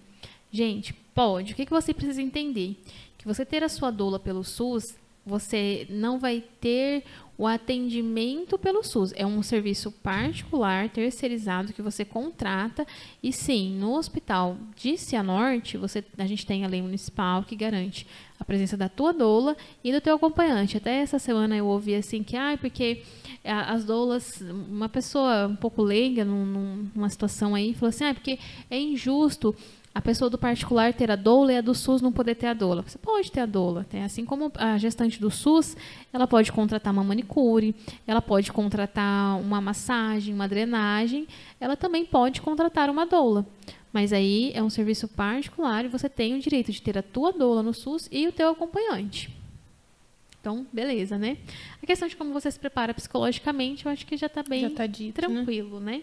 Gente, 0.51 0.95
pode. 1.13 1.53
O 1.53 1.55
que, 1.55 1.63
que 1.63 1.71
você 1.71 1.93
precisa 1.93 2.23
entender? 2.23 2.75
Que 3.19 3.27
você 3.27 3.45
ter 3.45 3.63
a 3.63 3.69
sua 3.69 3.91
doula 3.91 4.17
pelo 4.17 4.43
SUS, 4.43 4.95
você 5.23 5.85
não 5.87 6.17
vai 6.17 6.43
ter 6.59 7.03
o 7.41 7.47
atendimento 7.47 8.55
pelo 8.55 8.83
SUS. 8.83 9.11
É 9.15 9.25
um 9.25 9.41
serviço 9.41 9.91
particular, 9.91 10.89
terceirizado, 10.89 11.73
que 11.73 11.81
você 11.81 12.05
contrata. 12.05 12.85
E 13.23 13.33
sim, 13.33 13.75
no 13.79 13.95
hospital 13.97 14.55
de 14.75 14.95
Cianorte, 14.95 15.75
você, 15.75 16.03
a 16.19 16.27
gente 16.27 16.45
tem 16.45 16.63
a 16.63 16.67
lei 16.67 16.83
municipal 16.83 17.41
que 17.41 17.55
garante 17.55 18.05
a 18.39 18.45
presença 18.45 18.77
da 18.77 18.87
tua 18.87 19.11
doula 19.11 19.57
e 19.83 19.91
do 19.91 19.99
teu 19.99 20.15
acompanhante. 20.17 20.77
Até 20.77 20.97
essa 21.01 21.17
semana 21.17 21.57
eu 21.57 21.65
ouvi 21.65 21.95
assim 21.95 22.21
que, 22.21 22.37
ah, 22.37 22.55
porque 22.61 23.01
a- 23.43 23.73
as 23.73 23.85
doulas, 23.85 24.39
uma 24.69 24.87
pessoa 24.87 25.47
um 25.47 25.55
pouco 25.55 25.81
leiga 25.81 26.23
num- 26.23 26.87
numa 26.93 27.09
situação 27.09 27.55
aí, 27.55 27.73
falou 27.73 27.89
assim, 27.89 28.03
ah, 28.05 28.13
porque 28.13 28.37
é 28.69 28.79
injusto 28.79 29.55
a 29.93 30.01
pessoa 30.01 30.29
do 30.29 30.37
particular 30.37 30.93
ter 30.93 31.11
a 31.11 31.15
doula 31.15 31.51
e 31.53 31.57
a 31.57 31.61
do 31.61 31.75
SUS 31.75 32.01
não 32.01 32.11
poder 32.11 32.35
ter 32.35 32.47
a 32.47 32.53
doula. 32.53 32.81
Você 32.81 32.97
pode 32.97 33.29
ter 33.31 33.41
a 33.41 33.45
doula. 33.45 33.85
Tem, 33.89 34.03
assim 34.03 34.23
como 34.23 34.51
a 34.55 34.77
gestante 34.77 35.19
do 35.19 35.29
SUS, 35.29 35.75
ela 36.13 36.25
pode 36.25 36.51
contratar 36.51 36.93
uma 36.93 37.03
manicure, 37.03 37.75
ela 38.07 38.21
pode 38.21 38.51
contratar 38.51 39.37
uma 39.39 39.59
massagem, 39.59 40.33
uma 40.33 40.47
drenagem, 40.47 41.27
ela 41.59 41.75
também 41.75 42.05
pode 42.05 42.41
contratar 42.41 42.89
uma 42.89 43.05
doula. 43.05 43.45
Mas 43.91 44.13
aí 44.13 44.51
é 44.53 44.63
um 44.63 44.69
serviço 44.69 45.07
particular 45.09 45.83
e 45.83 45.89
você 45.89 46.07
tem 46.07 46.35
o 46.35 46.39
direito 46.39 46.71
de 46.71 46.81
ter 46.81 46.97
a 46.97 47.03
tua 47.03 47.33
doula 47.33 47.61
no 47.61 47.73
SUS 47.73 48.07
e 48.09 48.25
o 48.27 48.31
teu 48.31 48.49
acompanhante. 48.49 49.29
Então, 50.39 50.65
beleza, 50.71 51.17
né? 51.17 51.37
A 51.83 51.85
questão 51.85 52.07
de 52.07 52.15
como 52.15 52.33
você 52.33 52.49
se 52.49 52.57
prepara 52.57 52.93
psicologicamente, 52.93 53.85
eu 53.85 53.91
acho 53.91 54.05
que 54.07 54.17
já 54.17 54.27
está 54.27 54.41
bem 54.41 54.61
Já 54.61 54.69
tá 54.71 54.87
dito, 54.87 55.21
né? 55.21 55.27
tranquilo, 55.27 55.79
né? 55.79 56.01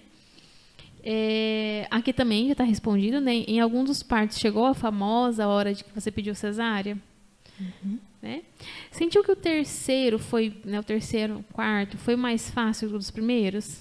É, 1.03 1.87
aqui 1.91 2.13
também 2.13 2.47
já 2.47 2.53
está 2.53 2.65
respondido, 2.65 3.21
né? 3.21 3.33
Em 3.47 3.61
algum 3.61 3.85
dos 3.85 4.03
partos 4.03 4.39
chegou 4.39 4.67
a 4.67 4.75
famosa 4.75 5.47
hora 5.47 5.73
de 5.75 5.85
que 5.85 5.91
você 5.95 6.11
pediu 6.11 6.35
cesárea, 6.35 6.99
Uhum. 7.61 7.99
né? 8.23 8.43
Sentiu 8.91 9.23
que 9.25 9.33
o 9.33 9.37
terceiro 9.37 10.19
foi, 10.19 10.55
né? 10.65 10.79
O 10.79 10.83
terceiro, 10.85 11.45
quarto 11.53 11.97
foi 11.99 12.15
mais 12.17 12.51
fácil 12.51 12.89
do 12.89 12.99
dos 12.99 13.11
primeiros? 13.11 13.79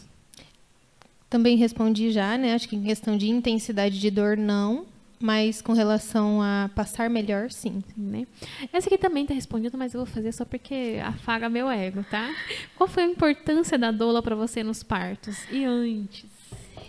Também 1.29 1.57
respondi 1.57 2.09
já, 2.11 2.37
né? 2.37 2.53
Acho 2.53 2.69
que 2.69 2.75
em 2.75 2.83
questão 2.83 3.17
de 3.17 3.27
intensidade 3.29 3.99
de 3.99 4.09
dor, 4.09 4.37
não. 4.37 4.85
Mas 5.19 5.63
com 5.63 5.73
relação 5.73 6.41
a 6.43 6.69
passar 6.75 7.09
melhor, 7.09 7.49
sim. 7.51 7.83
Sim, 7.95 8.01
né? 8.01 8.27
Essa 8.71 8.87
aqui 8.87 8.99
também 8.99 9.23
está 9.23 9.33
respondida, 9.33 9.75
mas 9.75 9.93
eu 9.95 9.99
vou 9.99 10.05
fazer 10.05 10.31
só 10.31 10.45
porque 10.45 10.99
afaga 11.03 11.49
meu 11.49 11.69
ego, 11.71 12.05
tá? 12.09 12.31
Qual 12.75 12.87
foi 12.87 13.01
a 13.03 13.07
importância 13.07 13.79
da 13.79 13.89
doula 13.89 14.21
para 14.21 14.35
você 14.35 14.63
nos 14.63 14.83
partos 14.83 15.39
e 15.51 15.65
antes? 15.65 16.25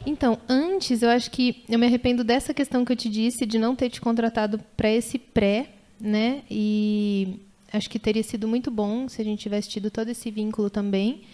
Então, 0.08 0.38
antes, 0.48 1.02
eu 1.02 1.10
acho 1.10 1.30
que 1.30 1.62
eu 1.68 1.78
me 1.78 1.84
arrependo 1.84 2.24
dessa 2.24 2.54
questão 2.54 2.82
que 2.82 2.90
eu 2.90 2.96
te 2.96 3.10
disse, 3.10 3.44
de 3.44 3.58
não 3.58 3.76
ter 3.76 3.90
te 3.90 4.00
contratado 4.00 4.58
para 4.74 4.90
esse 4.90 5.18
pré, 5.18 5.68
né? 6.00 6.42
E 6.50 7.40
acho 7.70 7.90
que 7.90 7.98
teria 7.98 8.22
sido 8.22 8.48
muito 8.48 8.70
bom 8.70 9.06
se 9.06 9.20
a 9.20 9.24
gente 9.24 9.40
tivesse 9.40 9.68
tido 9.68 9.90
todo 9.90 10.08
esse 10.08 10.30
vínculo 10.30 10.70
também. 10.70 11.24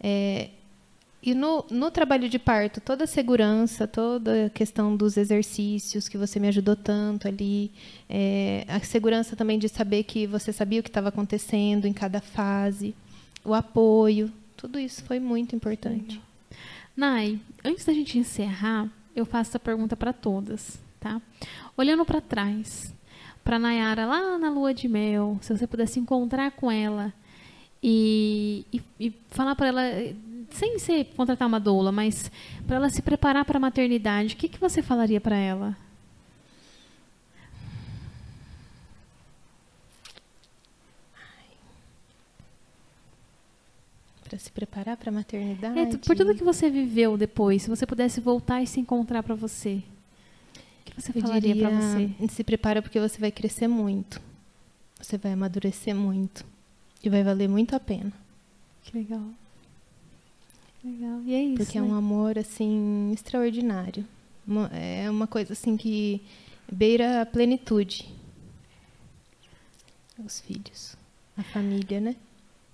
É, 0.00 0.48
e 1.22 1.34
no, 1.34 1.64
no 1.70 1.88
trabalho 1.88 2.28
de 2.28 2.36
parto, 2.36 2.80
toda 2.80 3.04
a 3.04 3.06
segurança, 3.06 3.86
toda 3.86 4.46
a 4.46 4.50
questão 4.50 4.96
dos 4.96 5.16
exercícios 5.16 6.08
que 6.08 6.18
você 6.18 6.40
me 6.40 6.48
ajudou 6.48 6.74
tanto 6.74 7.28
ali, 7.28 7.70
é, 8.08 8.64
a 8.66 8.80
segurança 8.80 9.36
também 9.36 9.56
de 9.56 9.68
saber 9.68 10.02
que 10.02 10.26
você 10.26 10.52
sabia 10.52 10.80
o 10.80 10.82
que 10.82 10.88
estava 10.88 11.10
acontecendo 11.10 11.86
em 11.86 11.92
cada 11.92 12.20
fase, 12.20 12.92
o 13.44 13.54
apoio, 13.54 14.32
tudo 14.56 14.80
isso 14.80 15.04
foi 15.04 15.20
muito 15.20 15.54
importante. 15.54 16.20
Nai, 17.00 17.40
antes 17.64 17.86
da 17.86 17.94
gente 17.94 18.18
encerrar, 18.18 18.86
eu 19.16 19.24
faço 19.24 19.52
essa 19.52 19.58
pergunta 19.58 19.96
para 19.96 20.12
todas, 20.12 20.78
tá? 21.00 21.18
Olhando 21.74 22.04
para 22.04 22.20
trás, 22.20 22.94
para 23.42 23.58
Nayara 23.58 24.04
lá 24.04 24.38
na 24.38 24.50
lua 24.50 24.74
de 24.74 24.86
mel, 24.86 25.38
se 25.40 25.56
você 25.56 25.66
pudesse 25.66 25.98
encontrar 25.98 26.50
com 26.50 26.70
ela 26.70 27.10
e, 27.82 28.66
e, 28.70 28.82
e 29.00 29.14
falar 29.30 29.56
para 29.56 29.68
ela 29.68 29.82
sem 30.50 30.78
ser 30.78 31.06
contratar 31.16 31.48
uma 31.48 31.58
doula, 31.58 31.90
mas 31.90 32.30
para 32.66 32.76
ela 32.76 32.90
se 32.90 33.00
preparar 33.00 33.46
para 33.46 33.56
a 33.56 33.60
maternidade, 33.60 34.34
o 34.34 34.36
que, 34.36 34.46
que 34.46 34.60
você 34.60 34.82
falaria 34.82 35.22
para 35.22 35.36
ela? 35.36 35.74
Para 44.30 44.38
se 44.38 44.52
preparar 44.52 44.96
para 44.96 45.10
a 45.10 45.12
maternidade? 45.12 45.76
É, 45.76 45.86
por 45.96 46.16
tudo 46.16 46.36
que 46.36 46.44
você 46.44 46.70
viveu 46.70 47.18
depois, 47.18 47.62
se 47.62 47.68
você 47.68 47.84
pudesse 47.84 48.20
voltar 48.20 48.62
e 48.62 48.66
se 48.66 48.78
encontrar 48.78 49.24
para 49.24 49.34
você, 49.34 49.82
o 50.54 50.84
que 50.84 50.94
você 51.02 51.10
Eu 51.12 51.20
falaria 51.20 51.56
para 51.56 51.70
você? 51.70 52.28
Se 52.28 52.44
prepara 52.44 52.80
porque 52.80 53.00
você 53.00 53.18
vai 53.18 53.32
crescer 53.32 53.66
muito. 53.66 54.22
Você 55.02 55.18
vai 55.18 55.32
amadurecer 55.32 55.96
muito. 55.96 56.46
E 57.02 57.10
vai 57.10 57.24
valer 57.24 57.48
muito 57.48 57.74
a 57.74 57.80
pena. 57.80 58.12
Que 58.84 58.96
legal. 58.96 59.24
Que 60.80 60.86
legal. 60.86 61.20
E 61.26 61.34
é 61.34 61.42
isso. 61.42 61.56
Porque 61.64 61.78
é 61.78 61.80
né? 61.80 61.88
um 61.88 61.94
amor, 61.94 62.38
assim, 62.38 63.10
extraordinário. 63.12 64.06
Uma- 64.46 64.70
É 64.72 65.10
uma 65.10 65.26
coisa, 65.26 65.54
assim, 65.54 65.76
que 65.76 66.22
beira 66.70 67.20
a 67.22 67.26
plenitude. 67.26 68.08
Os 70.24 70.38
filhos. 70.38 70.94
A 71.36 71.42
família, 71.42 72.00
né? 72.00 72.14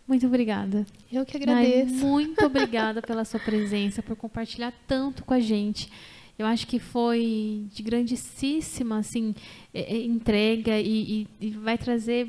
Muito 0.06 0.26
obrigada. 0.26 0.86
Eu 1.12 1.24
que 1.26 1.36
agradeço. 1.36 1.94
muito 1.94 2.42
obrigada 2.46 3.02
pela 3.02 3.24
sua 3.24 3.40
presença, 3.40 4.02
por 4.02 4.14
compartilhar 4.16 4.72
tanto 4.86 5.24
com 5.24 5.34
a 5.34 5.40
gente. 5.40 5.90
Eu 6.38 6.46
acho 6.46 6.66
que 6.66 6.78
foi 6.78 7.64
de 7.72 7.82
grandíssima 7.82 8.98
assim, 8.98 9.34
entrega 9.74 10.78
e, 10.78 11.22
e- 11.40 11.46
e 11.46 11.50
vai 11.50 11.78
trazer, 11.78 12.28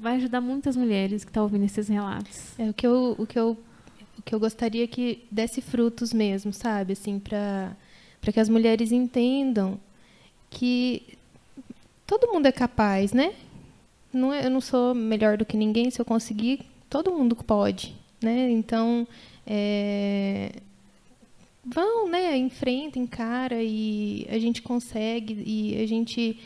vai 0.00 0.16
ajudar 0.16 0.40
muitas 0.40 0.76
mulheres 0.76 1.24
que 1.24 1.30
estão 1.30 1.42
ouvindo 1.42 1.64
esses 1.64 1.86
relatos. 1.88 2.58
É 2.58 2.70
o 2.70 2.74
que 2.74 2.86
eu, 2.86 3.14
o 3.18 3.26
que 3.26 3.38
eu, 3.38 3.58
o 4.18 4.22
que 4.22 4.34
eu 4.34 4.40
gostaria 4.40 4.86
que 4.88 5.24
desse 5.30 5.60
frutos 5.60 6.12
mesmo, 6.12 6.52
sabe? 6.52 6.94
Assim, 6.94 7.18
para 7.18 7.76
para 8.20 8.32
que 8.32 8.40
as 8.40 8.48
mulheres 8.48 8.90
entendam 8.90 9.78
que 10.48 11.02
todo 12.06 12.32
mundo 12.32 12.46
é 12.46 12.52
capaz, 12.52 13.12
né? 13.12 13.34
Não 14.10 14.32
é, 14.32 14.46
eu 14.46 14.50
não 14.50 14.62
sou 14.62 14.94
melhor 14.94 15.36
do 15.36 15.44
que 15.44 15.58
ninguém. 15.58 15.90
Se 15.90 16.00
eu 16.00 16.06
conseguir, 16.06 16.60
todo 16.94 17.10
mundo 17.10 17.34
pode, 17.34 17.92
né? 18.22 18.48
Então, 18.52 19.04
é, 19.44 20.52
vão, 21.64 22.08
né? 22.08 22.36
Enfrenta, 22.36 23.00
encara 23.00 23.60
e 23.60 24.24
a 24.30 24.38
gente 24.38 24.62
consegue 24.62 25.42
e 25.44 25.82
a 25.82 25.86
gente 25.88 26.38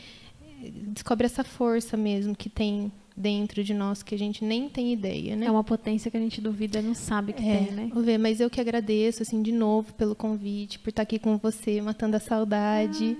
descobre 0.87 1.27
essa 1.27 1.43
força 1.43 1.95
mesmo 1.95 2.35
que 2.35 2.49
tem 2.49 2.91
dentro 3.15 3.63
de 3.63 3.75
nós 3.75 4.01
que 4.01 4.15
a 4.15 4.17
gente 4.17 4.43
nem 4.43 4.67
tem 4.67 4.91
ideia, 4.91 5.35
né? 5.35 5.45
É 5.45 5.51
uma 5.51 5.63
potência 5.63 6.09
que 6.09 6.17
a 6.17 6.19
gente 6.19 6.41
duvida, 6.41 6.81
não 6.81 6.95
sabe 6.95 7.31
que 7.31 7.47
É, 7.47 7.57
tem, 7.57 7.71
né? 7.71 7.91
Vê, 7.93 8.17
mas 8.17 8.39
eu 8.39 8.49
que 8.49 8.59
agradeço, 8.59 9.21
assim, 9.21 9.43
de 9.43 9.51
novo 9.51 9.93
pelo 9.93 10.15
convite, 10.15 10.79
por 10.79 10.89
estar 10.89 11.03
aqui 11.03 11.19
com 11.19 11.37
você, 11.37 11.79
matando 11.79 12.17
a 12.17 12.19
saudade. 12.19 13.15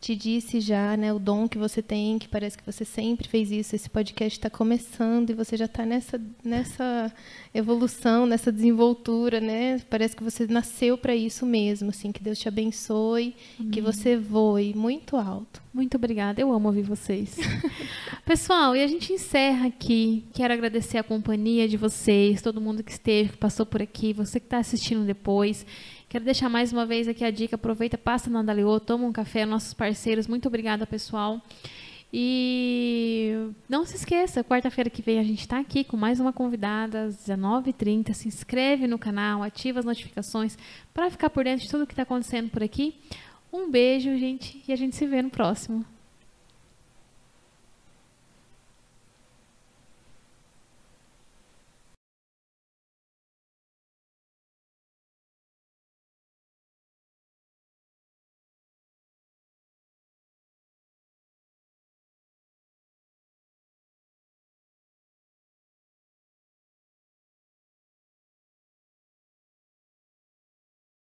Te 0.00 0.14
disse 0.14 0.60
já, 0.60 0.96
né, 0.96 1.12
o 1.12 1.18
dom 1.18 1.48
que 1.48 1.58
você 1.58 1.82
tem, 1.82 2.20
que 2.20 2.28
parece 2.28 2.56
que 2.56 2.64
você 2.64 2.84
sempre 2.84 3.28
fez 3.28 3.50
isso. 3.50 3.74
Esse 3.74 3.90
podcast 3.90 4.38
está 4.38 4.48
começando 4.48 5.30
e 5.30 5.34
você 5.34 5.56
já 5.56 5.64
está 5.64 5.84
nessa, 5.84 6.20
nessa 6.44 7.12
evolução, 7.52 8.24
nessa 8.24 8.52
desenvoltura, 8.52 9.40
né? 9.40 9.80
Parece 9.90 10.14
que 10.14 10.22
você 10.22 10.46
nasceu 10.46 10.96
para 10.96 11.16
isso 11.16 11.44
mesmo, 11.44 11.90
assim. 11.90 12.12
Que 12.12 12.22
Deus 12.22 12.38
te 12.38 12.46
abençoe, 12.46 13.34
que 13.72 13.80
você 13.80 14.16
voe 14.16 14.72
muito 14.72 15.16
alto. 15.16 15.60
Muito 15.74 15.96
obrigada, 15.96 16.40
eu 16.40 16.52
amo 16.52 16.68
ouvir 16.68 16.82
vocês. 16.82 17.36
Pessoal, 18.24 18.76
e 18.76 18.82
a 18.82 18.86
gente 18.86 19.12
encerra 19.12 19.66
aqui. 19.66 20.24
Quero 20.32 20.52
agradecer 20.54 20.98
a 20.98 21.02
companhia 21.02 21.68
de 21.68 21.76
vocês, 21.76 22.40
todo 22.40 22.60
mundo 22.60 22.82
que 22.82 22.92
esteve, 22.92 23.30
que 23.30 23.36
passou 23.36 23.66
por 23.66 23.82
aqui, 23.82 24.12
você 24.12 24.38
que 24.38 24.46
está 24.46 24.58
assistindo 24.58 25.04
depois. 25.04 25.66
Quero 26.08 26.24
deixar 26.24 26.48
mais 26.48 26.72
uma 26.72 26.86
vez 26.86 27.06
aqui 27.06 27.22
a 27.22 27.30
dica: 27.30 27.56
aproveita, 27.56 27.98
passa 27.98 28.30
na 28.30 28.40
Andaleô, 28.40 28.80
toma 28.80 29.04
um 29.04 29.12
café, 29.12 29.44
nossos 29.44 29.74
parceiros. 29.74 30.26
Muito 30.26 30.48
obrigada, 30.48 30.86
pessoal. 30.86 31.40
E 32.10 33.34
não 33.68 33.84
se 33.84 33.96
esqueça, 33.96 34.42
quarta-feira 34.42 34.88
que 34.88 35.02
vem 35.02 35.18
a 35.18 35.22
gente 35.22 35.40
está 35.40 35.58
aqui 35.58 35.84
com 35.84 35.94
mais 35.94 36.18
uma 36.18 36.32
convidada 36.32 37.04
às 37.04 37.16
19h30. 37.16 38.14
Se 38.14 38.26
inscreve 38.26 38.86
no 38.86 38.98
canal, 38.98 39.42
ativa 39.42 39.80
as 39.80 39.84
notificações 39.84 40.56
para 40.94 41.10
ficar 41.10 41.28
por 41.28 41.44
dentro 41.44 41.66
de 41.66 41.70
tudo 41.70 41.86
que 41.86 41.92
está 41.92 42.04
acontecendo 42.04 42.48
por 42.48 42.62
aqui. 42.62 42.94
Um 43.52 43.70
beijo, 43.70 44.16
gente, 44.16 44.62
e 44.66 44.72
a 44.72 44.76
gente 44.76 44.96
se 44.96 45.06
vê 45.06 45.20
no 45.20 45.28
próximo. 45.28 45.84